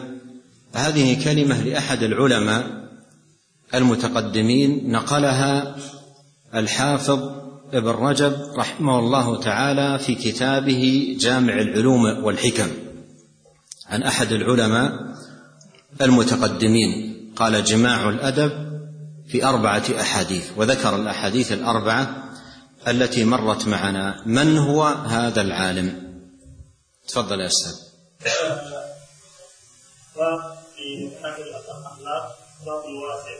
هذه 0.73 1.23
كلمة 1.23 1.61
لأحد 1.61 2.03
العلماء 2.03 2.63
المتقدمين 3.75 4.91
نقلها 4.91 5.75
الحافظ 6.55 7.19
ابن 7.73 7.89
رجب 7.89 8.33
رحمه 8.57 8.99
الله 8.99 9.39
تعالى 9.39 9.99
في 9.99 10.15
كتابه 10.15 11.15
جامع 11.19 11.53
العلوم 11.53 12.23
والحكم. 12.25 12.69
عن 13.87 14.03
أحد 14.03 14.31
العلماء 14.31 15.13
المتقدمين. 16.01 17.06
قال 17.39 17.63
جماع 17.63 18.09
الأدب 18.09 18.51
في 19.27 19.45
أربعة 19.45 19.83
أحاديث 20.01 20.51
وذكر 20.57 20.95
الأحاديث 20.95 21.51
الأربعة 21.51 22.23
التي 22.87 23.25
مرت 23.25 23.67
معنا. 23.67 24.23
من 24.25 24.57
هو 24.57 24.83
هذا 24.83 25.41
العالم؟ 25.41 26.07
تفضل 27.07 27.39
يا 27.41 27.47
أستاذ. 27.47 27.73
في 30.75 31.11
اخر 31.23 31.41
الاخلاق 31.41 32.37
باب 32.65 32.83
واسع 32.85 33.37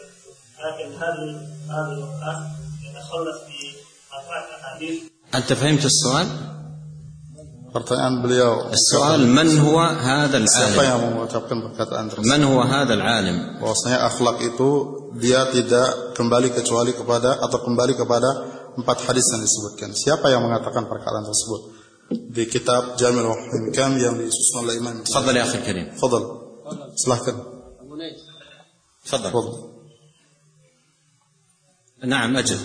لكن 0.60 0.95
هل 0.95 1.48
هذا 1.69 1.91
الاخ 1.91 2.38
يتخلص 2.84 3.44
في 3.48 3.76
اربعه 4.14 4.45
احاديث 4.61 5.03
أنت 5.36 5.53
فهمت 5.53 5.86
السؤال؟ 5.86 6.56
Pertanyaan 7.68 8.23
beliau 8.23 8.72
Soal 8.72 9.27
man 9.27 9.52
huwa 9.60 9.91
hadal 9.91 10.48
alim? 10.48 10.52
Siapa 10.52 10.81
yang 10.88 10.99
mengucapkan 11.11 11.57
perkataan 11.68 12.06
tersebut? 12.07 12.31
Man 12.31 12.41
huwa 12.48 12.64
hadal 12.64 13.03
alim? 13.03 13.60
Bahwasanya 13.60 14.07
akhlak 14.07 14.39
itu 14.39 14.69
Dia 15.19 15.52
tidak 15.52 16.15
kembali 16.15 16.56
kecuali 16.56 16.95
kepada 16.95 17.44
Atau 17.44 17.68
kembali 17.68 17.94
kepada 17.99 18.30
Empat 18.77 19.10
hadis 19.10 19.26
yang 19.34 19.41
disebutkan. 19.41 19.89
Siapa 19.98 20.30
yang 20.30 20.45
mengatakan 20.45 20.85
perkataan 20.85 21.26
tersebut? 21.26 21.61
Di 22.30 22.45
kitab 22.48 22.95
Jamil 22.95 23.26
Wahim 23.26 23.73
Kam 23.76 23.98
Yang 23.99 24.31
disusun 24.31 24.64
oleh 24.64 24.80
Imam 24.80 25.03
Fadal 25.03 25.35
ya 25.35 25.44
akhir 25.44 25.61
karim. 25.68 25.91
Fadal 25.98 26.23
Silahkan. 26.95 27.35
Fadal 29.03 29.31
Fadal 29.34 29.56
Naam 32.07 32.38
ajil 32.38 32.61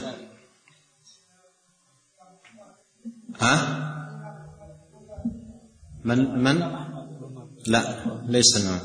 Ha? 3.40 3.54
من 6.04 6.18
من? 6.44 6.56
لا 7.66 7.82
ليس 8.28 8.56
نعم. 8.64 8.80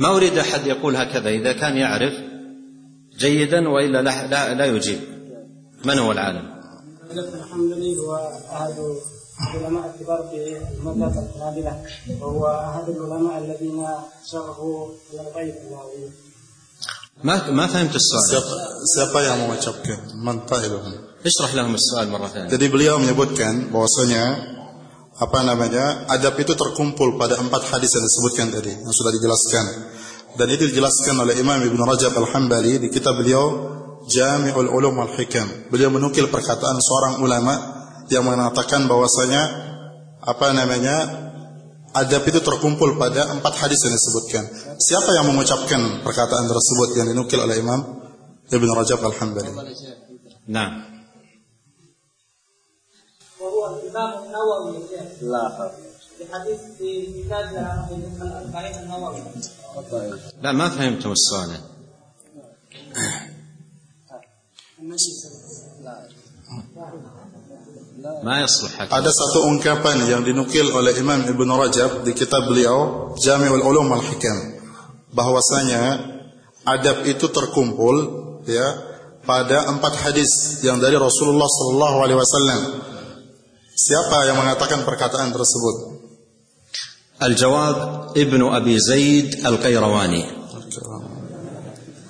ما 0.00 0.16
أريد 0.16 0.38
أحد 0.38 0.66
يقول 0.66 0.96
هكذا 0.96 1.28
إذا 1.28 1.52
كان 1.52 1.76
يعرف 1.76 2.14
جيدا 3.18 3.68
وإلا 3.68 4.02
لا, 4.02 4.26
لا, 4.26 4.54
لا 4.54 4.64
يجيب. 4.64 5.00
من 5.84 5.98
هو 5.98 6.12
العالم؟ 6.12 6.60
الحمدلي 7.10 7.96
هو 7.96 8.30
أحد 8.52 8.74
العلماء 9.54 9.94
الكبار 9.94 10.28
في 10.30 10.58
المملكة 10.78 11.26
الحنابلة 11.26 11.82
وهو 12.20 12.46
أحد 12.46 12.88
العلماء 12.88 13.38
الذين 13.38 13.86
شرحوا 14.32 14.88
النووية 15.12 15.54
ما 17.24 17.50
ما 17.50 17.66
فهمت 17.66 17.94
السؤال. 17.96 18.24
Siapa, 18.32 18.54
siapa 18.96 19.18
yang 19.20 19.38
mengucapkan? 19.44 19.98
Man 20.24 20.48
fa'iluhu. 20.48 21.10
اشرح 21.20 21.54
لهم 21.54 21.74
السؤال 21.74 22.08
مرة 22.08 22.26
ثانية. 22.26 22.48
Jadi 22.48 22.66
beliau 22.72 22.96
menyebutkan 22.96 23.68
bahwasanya 23.68 24.24
apa 25.20 25.38
namanya 25.44 26.08
adab 26.08 26.40
itu 26.40 26.56
terkumpul 26.56 27.20
pada 27.20 27.36
empat 27.36 27.68
hadis 27.68 27.92
yang 27.92 28.04
disebutkan 28.08 28.46
tadi 28.56 28.72
yang 28.72 28.94
sudah 28.94 29.12
dijelaskan 29.12 29.64
dan 30.38 30.46
itu 30.48 30.70
dijelaskan 30.70 31.14
oleh 31.20 31.34
Imam 31.36 31.58
Ibn 31.58 31.80
Rajab 31.84 32.14
Al 32.14 32.28
Hambali 32.30 32.78
di 32.78 32.88
kitab 32.88 33.18
beliau 33.18 33.70
Jami'ul 34.06 34.70
Ulum 34.70 34.96
Wal 34.96 35.12
Hikam. 35.18 35.68
Beliau 35.68 35.90
menukil 35.90 36.30
perkataan 36.30 36.78
seorang 36.78 37.20
ulama 37.20 37.54
yang 38.08 38.24
mengatakan 38.24 38.86
bahwasanya 38.86 39.42
apa 40.22 40.46
namanya 40.54 40.96
adab 41.94 42.22
itu 42.30 42.38
terkumpul 42.40 42.94
pada 42.94 43.34
empat 43.34 43.58
hadis 43.58 43.82
yang 43.82 43.94
disebutkan. 43.94 44.44
Siapa 44.78 45.10
yang 45.18 45.26
mengucapkan 45.28 46.06
perkataan 46.06 46.46
tersebut 46.46 46.88
yang 46.96 47.06
dinukil 47.10 47.42
oleh 47.42 47.58
Imam 47.58 47.80
Ibn 48.48 48.68
Rajab 48.78 49.02
Al 49.02 49.14
Hambali? 49.18 49.50
نعم 53.89 53.89
وهو 53.89 53.89
الإمام 53.89 54.11
النووي 54.23 54.75
يا 54.75 54.81
شيخ 54.89 55.23
لا 55.23 55.71
في 56.17 56.23
حديث 56.33 56.59
في 56.77 56.89
كتاب 57.23 57.45
الأربعين 58.21 58.75
النووي 58.83 59.21
لا 60.41 60.51
ما 60.51 60.69
فهمتم 60.69 61.11
السؤال 61.11 61.49
ما 68.23 68.41
يصلح 68.41 68.71
حكي. 68.71 68.91
Ada 68.91 69.11
satu 69.11 69.39
ungkapan 69.49 69.97
yang 70.05 70.21
dinukil 70.21 70.69
oleh 70.69 70.93
Imam 70.99 71.25
Ibn 71.25 71.49
Rajab 71.57 72.05
di 72.05 72.13
kitab 72.13 72.45
beliau 72.45 73.11
Jami'ul 73.17 73.65
Ulum 73.65 73.89
Al 73.89 74.03
Hikam 74.03 74.61
bahwasanya 75.15 76.05
adab 76.67 77.07
itu 77.07 77.27
terkumpul 77.31 77.95
ya 78.45 78.67
pada 79.25 79.73
empat 79.73 80.05
hadis 80.05 80.61
yang 80.61 80.77
dari 80.77 80.99
Rasulullah 81.01 81.49
Sallallahu 81.49 81.97
Alaihi 82.05 82.19
Wasallam. 82.21 82.61
Siapa 83.80 84.28
yang 84.28 84.36
mengatakan 84.36 84.84
perkataan 84.84 85.32
tersebut? 85.32 85.76
الجواب 87.20 87.76
ابن 88.16 88.40
أبي 88.48 88.80
زيد 88.80 89.44
القيرواني 89.46 90.24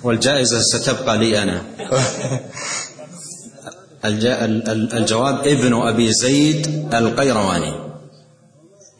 والجائزة 0.03 0.59
ستبقى 0.61 1.17
لي 1.19 1.35
أنا 1.43 1.57
الج- 4.07 4.25
ال- 4.47 4.63
ال- 4.71 4.93
الجواب 5.03 5.35
ابن 5.47 5.73
أبي 5.75 6.07
زيد 6.13 6.93
القيرواني 6.95 7.73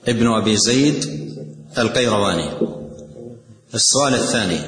ابن 0.08 0.28
أبي 0.28 0.56
زيد 0.58 1.00
القيرواني 1.78 2.48
السؤال 3.74 4.14
الثاني 4.16 4.60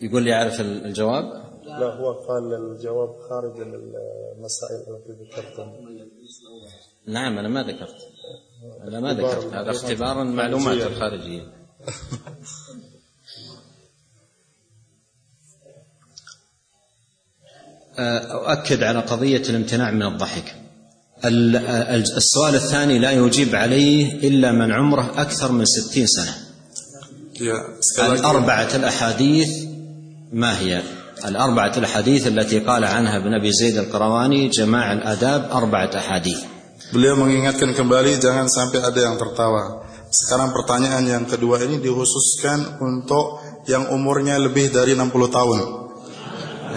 يقول 0.00 0.22
لي 0.22 0.34
أعرف 0.34 0.60
ال- 0.60 0.84
الجواب 0.86 1.39
لا 1.80 1.94
هو 1.94 2.12
قال 2.12 2.54
الجواب 2.54 3.20
خارج 3.28 3.60
المسائل 3.60 4.80
التي 4.88 5.12
ذكرتم 5.24 5.72
نعم 7.06 7.38
أنا 7.38 7.48
ما 7.48 7.62
ذكرت. 7.62 7.96
أنا 8.82 9.00
ما 9.00 9.14
ذكرت. 9.14 9.52
هذا 9.54 9.70
اختبار 9.70 10.22
المعلومات 10.22 10.76
الخارجية. 10.86 11.42
أؤكد 17.98 18.82
على 18.82 18.98
قضية 19.00 19.42
الامتناع 19.48 19.90
من 19.90 20.02
الضحك. 20.02 20.54
ال- 21.24 21.56
ال- 21.56 22.16
السؤال 22.16 22.54
الثاني 22.54 22.98
لا 22.98 23.10
يجيب 23.10 23.54
عليه 23.54 24.28
إلا 24.28 24.52
من 24.52 24.72
عمره 24.72 25.12
أكثر 25.16 25.52
من 25.52 25.64
ستين 25.64 26.06
سنة. 26.06 26.34
الأربعة 27.98 28.76
الأحاديث 28.76 29.48
ما 30.32 30.58
هي؟ 30.60 30.82
الأربعة 31.25 31.73
الأحاديث 31.77 32.27
التي 32.27 32.59
قال 32.59 32.83
عنها 32.83 33.17
ابن 33.17 33.33
أبي 33.33 33.51
زيد 33.51 33.77
القرواني 33.77 34.49
جماع 34.49 34.93
الآداب 34.93 35.49
أربعة 35.51 35.91
أحاديث 35.95 36.39
Beliau 36.85 37.17
mengingatkan 37.17 37.73
kembali 37.73 38.21
jangan 38.21 38.45
sampai 38.45 38.77
ada 38.77 38.99
yang 39.09 39.17
tertawa. 39.17 39.89
Sekarang 40.13 40.53
pertanyaan 40.53 41.01
yang 41.01 41.25
kedua 41.25 41.57
ini 41.65 41.81
dikhususkan 41.81 42.77
untuk 42.77 43.41
yang 43.65 43.89
umurnya 43.89 44.37
lebih 44.37 44.69
dari 44.69 44.93
60 44.93 45.09
tahun. 45.09 45.59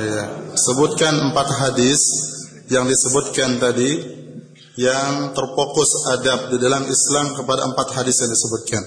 Ya. 0.01 0.27
Sebutkan 0.56 1.12
empat 1.28 1.48
hadis 1.60 2.01
yang 2.73 2.89
disebutkan 2.89 3.60
tadi 3.60 4.01
yang 4.81 5.35
terfokus 5.36 6.09
adab 6.15 6.55
di 6.55 6.56
dalam 6.56 6.89
Islam 6.89 7.36
kepada 7.36 7.69
empat 7.69 7.98
hadis 7.98 8.16
yang 8.23 8.32
disebutkan. 8.32 8.82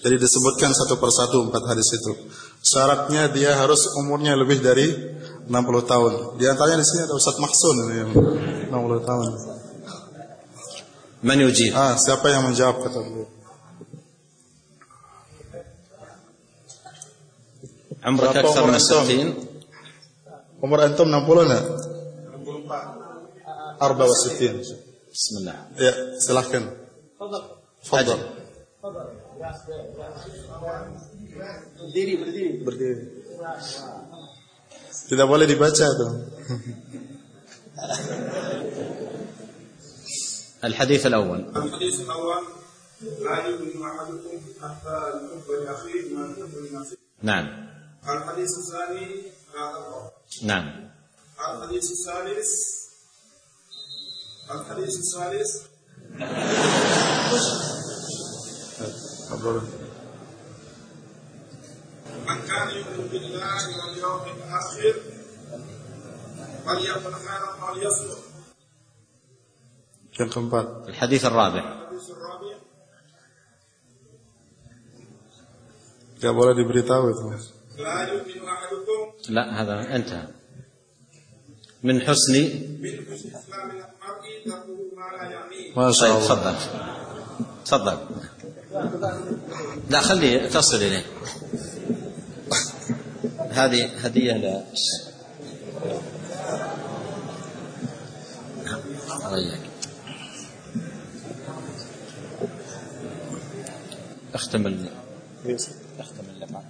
Jadi 0.00 0.16
disebutkan 0.16 0.70
satu 0.72 0.96
persatu 0.96 1.48
empat 1.48 1.62
hadis 1.66 1.88
itu. 1.92 2.12
syaratnya 2.65 3.29
dia 3.29 3.53
harus 3.53 3.93
umurnya 4.01 4.33
lebih 4.33 4.57
dari 4.65 4.89
60 5.45 5.53
tahun. 5.85 6.41
Di 6.41 6.49
antaranya 6.49 6.81
di 6.81 6.87
sini 6.89 7.05
ada 7.05 7.13
Ustaz 7.13 7.37
Mahsun 7.37 7.75
ini 7.85 7.95
yang 8.01 8.11
60 8.73 9.05
tahun. 9.05 9.29
Man 11.21 11.37
yujib? 11.41 11.73
Ah, 11.77 11.93
siapa 11.97 12.25
yang 12.33 12.49
menjawab 12.49 12.81
kata 12.81 12.99
beliau? 13.01 13.29
Umur 18.05 18.29
akthar 18.29 18.69
min 18.69 18.77
60. 18.77 20.61
Umur 20.61 20.79
antum 20.85 21.09
60 21.09 21.45
enggak? 21.45 21.65
64. 23.81 23.81
64. 23.81 25.09
Bismillah. 25.09 25.57
Ya, 25.77 25.93
silakan. 26.21 26.69
Tafadhal. 27.17 27.65
Tafadhal. 27.81 28.19
Ya, 29.41 29.49
Fadal. 29.53 31.14
Berdiri 31.79 32.13
berdiri. 32.21 32.51
Berdiri. 32.63 33.03
Tidak 35.05 35.27
boleh 35.27 35.45
dibaca 35.45 35.85
tuh. 35.85 36.11
الحديث 40.65 41.05
الأول. 41.05 41.39
الحديث 41.55 42.01
الأول. 42.01 42.43
لا 43.21 43.47
يؤمن 43.47 43.83
أحدكم 43.83 44.41
حتى 44.61 44.97
يحب 45.13 45.47
لأخيه 45.51 46.15
ما 46.15 46.23
يحب 46.31 46.53
لنفسه 46.55 46.97
نعم. 47.21 47.45
الحديث 48.09 48.49
الثاني. 48.57 49.21
هذا 49.55 50.11
نعم. 50.43 50.89
الحديث 51.49 51.91
الثالث. 51.91 52.49
الحديث 54.51 54.93
الثالث. 54.97 55.51
من 62.27 62.37
كان 62.47 62.67
يؤمن 62.77 63.07
بالله 63.11 63.61
واليوم 63.79 64.21
الآخر 64.37 64.93
فليكن 66.65 67.13
خيرا 67.25 67.49
أو 67.61 67.73
ليصمت. 67.75 68.17
الحديث 70.89 71.25
الرابع. 71.25 71.63
الحديث 71.63 72.07
الرابع. 72.11 72.55
Tidak 76.15 76.31
boleh 76.31 76.53
diberitahu 76.55 77.03
itu. 77.11 77.23
لا 77.75 78.07
يؤمن 78.07 78.47
أحدكم 78.47 79.01
لا 79.35 79.43
هذا 79.61 79.95
انتهى. 79.95 80.27
من 81.83 82.01
حسن 82.01 82.33
من 82.81 82.93
حسن 83.05 83.29
إسلام 83.35 83.67
المرء 83.71 84.25
تركه 84.47 84.79
ما 84.95 85.07
لا 85.11 85.23
يعنيه 85.29 85.75
Masya 85.75 86.01
طيب 86.01 86.15
Allah. 86.15 86.23
تفضل. 86.23 86.55
تفضل. 87.65 87.97
لا 89.89 89.99
خلي 89.99 90.49
تصل 90.49 90.77
إليه. 90.77 91.05
هذه 93.55 93.89
هدية 94.05 94.31
إياك. 99.33 99.59
أختم 104.33 104.67
ال... 104.67 104.89
أختم 105.99 106.25
اللقاء. 106.35 106.65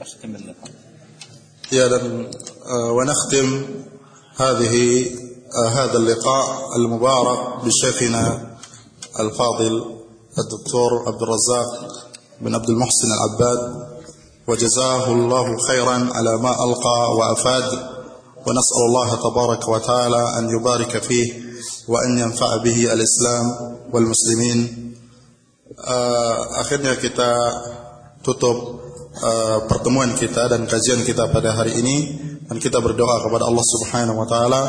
أختم 0.00 0.34
اللقاء. 0.34 0.70
dan 1.70 2.30
uh, 2.30 2.90
ونختم 2.96 3.64
هذه 4.36 5.04
uh, 5.04 5.68
هذا 5.72 5.96
اللقاء 5.98 6.76
المبارك 6.76 7.64
بشيخنا 7.64 8.56
الفاضل 9.20 9.74
الدكتور 10.38 10.90
عبد 11.06 11.22
الرزاق 11.22 11.70
بن 12.40 12.54
عبد 12.54 12.70
المحسن 12.70 13.08
العباد. 13.16 13.95
وجزاه 14.47 15.05
الله 15.11 15.57
خيرا 15.67 15.97
على 16.13 16.37
ما 16.43 16.53
ألقى 16.65 16.99
وأفاد 17.17 17.67
ونسأل 18.47 18.81
الله 18.87 19.09
تبارك 19.15 19.67
وتعالى 19.67 20.23
أن 20.39 20.49
يبارك 20.49 20.97
فيه 20.97 21.27
وأن 21.87 22.17
ينفع 22.17 22.57
به 22.57 22.93
الإسلام 22.93 23.45
والمسلمين 23.93 24.91
uh, 25.77 26.35
akhirnya 26.61 26.97
kita 26.97 27.31
tutup 28.21 28.57
uh, 29.17 29.65
pertemuan 29.65 30.13
kita 30.17 30.49
dan 30.49 30.65
kajian 30.69 31.01
kita 31.05 31.29
pada 31.29 31.57
hari 31.57 31.77
ini 31.77 31.97
dan 32.45 32.57
kita 32.59 32.83
berdoa 32.83 33.23
kepada 33.23 33.47
Allah 33.47 33.65
Subhanahu 33.65 34.17
wa 34.19 34.27
taala 34.27 34.61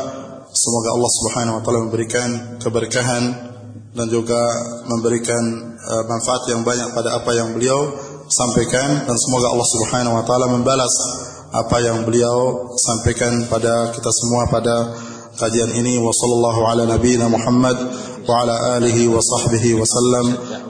semoga 0.53 0.89
Allah 0.95 1.11
Subhanahu 1.21 1.55
wa 1.59 1.61
taala 1.61 1.79
memberikan 1.89 2.29
keberkahan 2.61 3.23
dan 3.93 4.07
juga 4.09 4.41
memberikan 4.89 5.43
uh, 5.77 6.03
manfaat 6.09 6.49
yang 6.49 6.65
banyak 6.65 6.89
pada 6.97 7.09
apa 7.21 7.31
yang 7.37 7.53
beliau 7.53 7.93
sampaikan 8.28 9.08
dan 9.08 9.16
semoga 9.16 9.52
Allah 9.52 9.68
Subhanahu 9.68 10.14
wa 10.20 10.24
taala 10.24 10.46
membalas 10.52 10.94
apa 11.48 11.80
yang 11.80 12.04
beliau 12.04 12.70
sampaikan 12.76 13.48
pada 13.48 13.88
kita 13.96 14.10
semua 14.12 14.52
pada 14.52 14.92
kajian 15.40 15.72
ini. 15.80 15.96
Wa 15.96 16.12
sallallahu 16.12 16.60
ala 16.68 16.82
nabiyyina 16.84 17.32
Muhammad 17.32 17.76
wa 18.28 18.44
ala 18.44 18.76
alihi 18.76 19.08
wa 19.08 19.18
sahbihi 19.18 19.80
wa 19.80 19.86
sallam. 19.88 20.26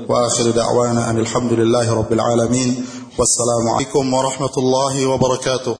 Wa 0.07 0.31
akhir 0.31 0.55
da'wana 0.55 1.11
alhamdulillahi 1.13 1.91
rabbil 1.91 2.23
alamin. 2.23 2.71
Wassalamu 3.19 3.75
alaikum 3.75 4.07
warahmatullahi 4.07 5.03
wabarakatuh 5.11 5.75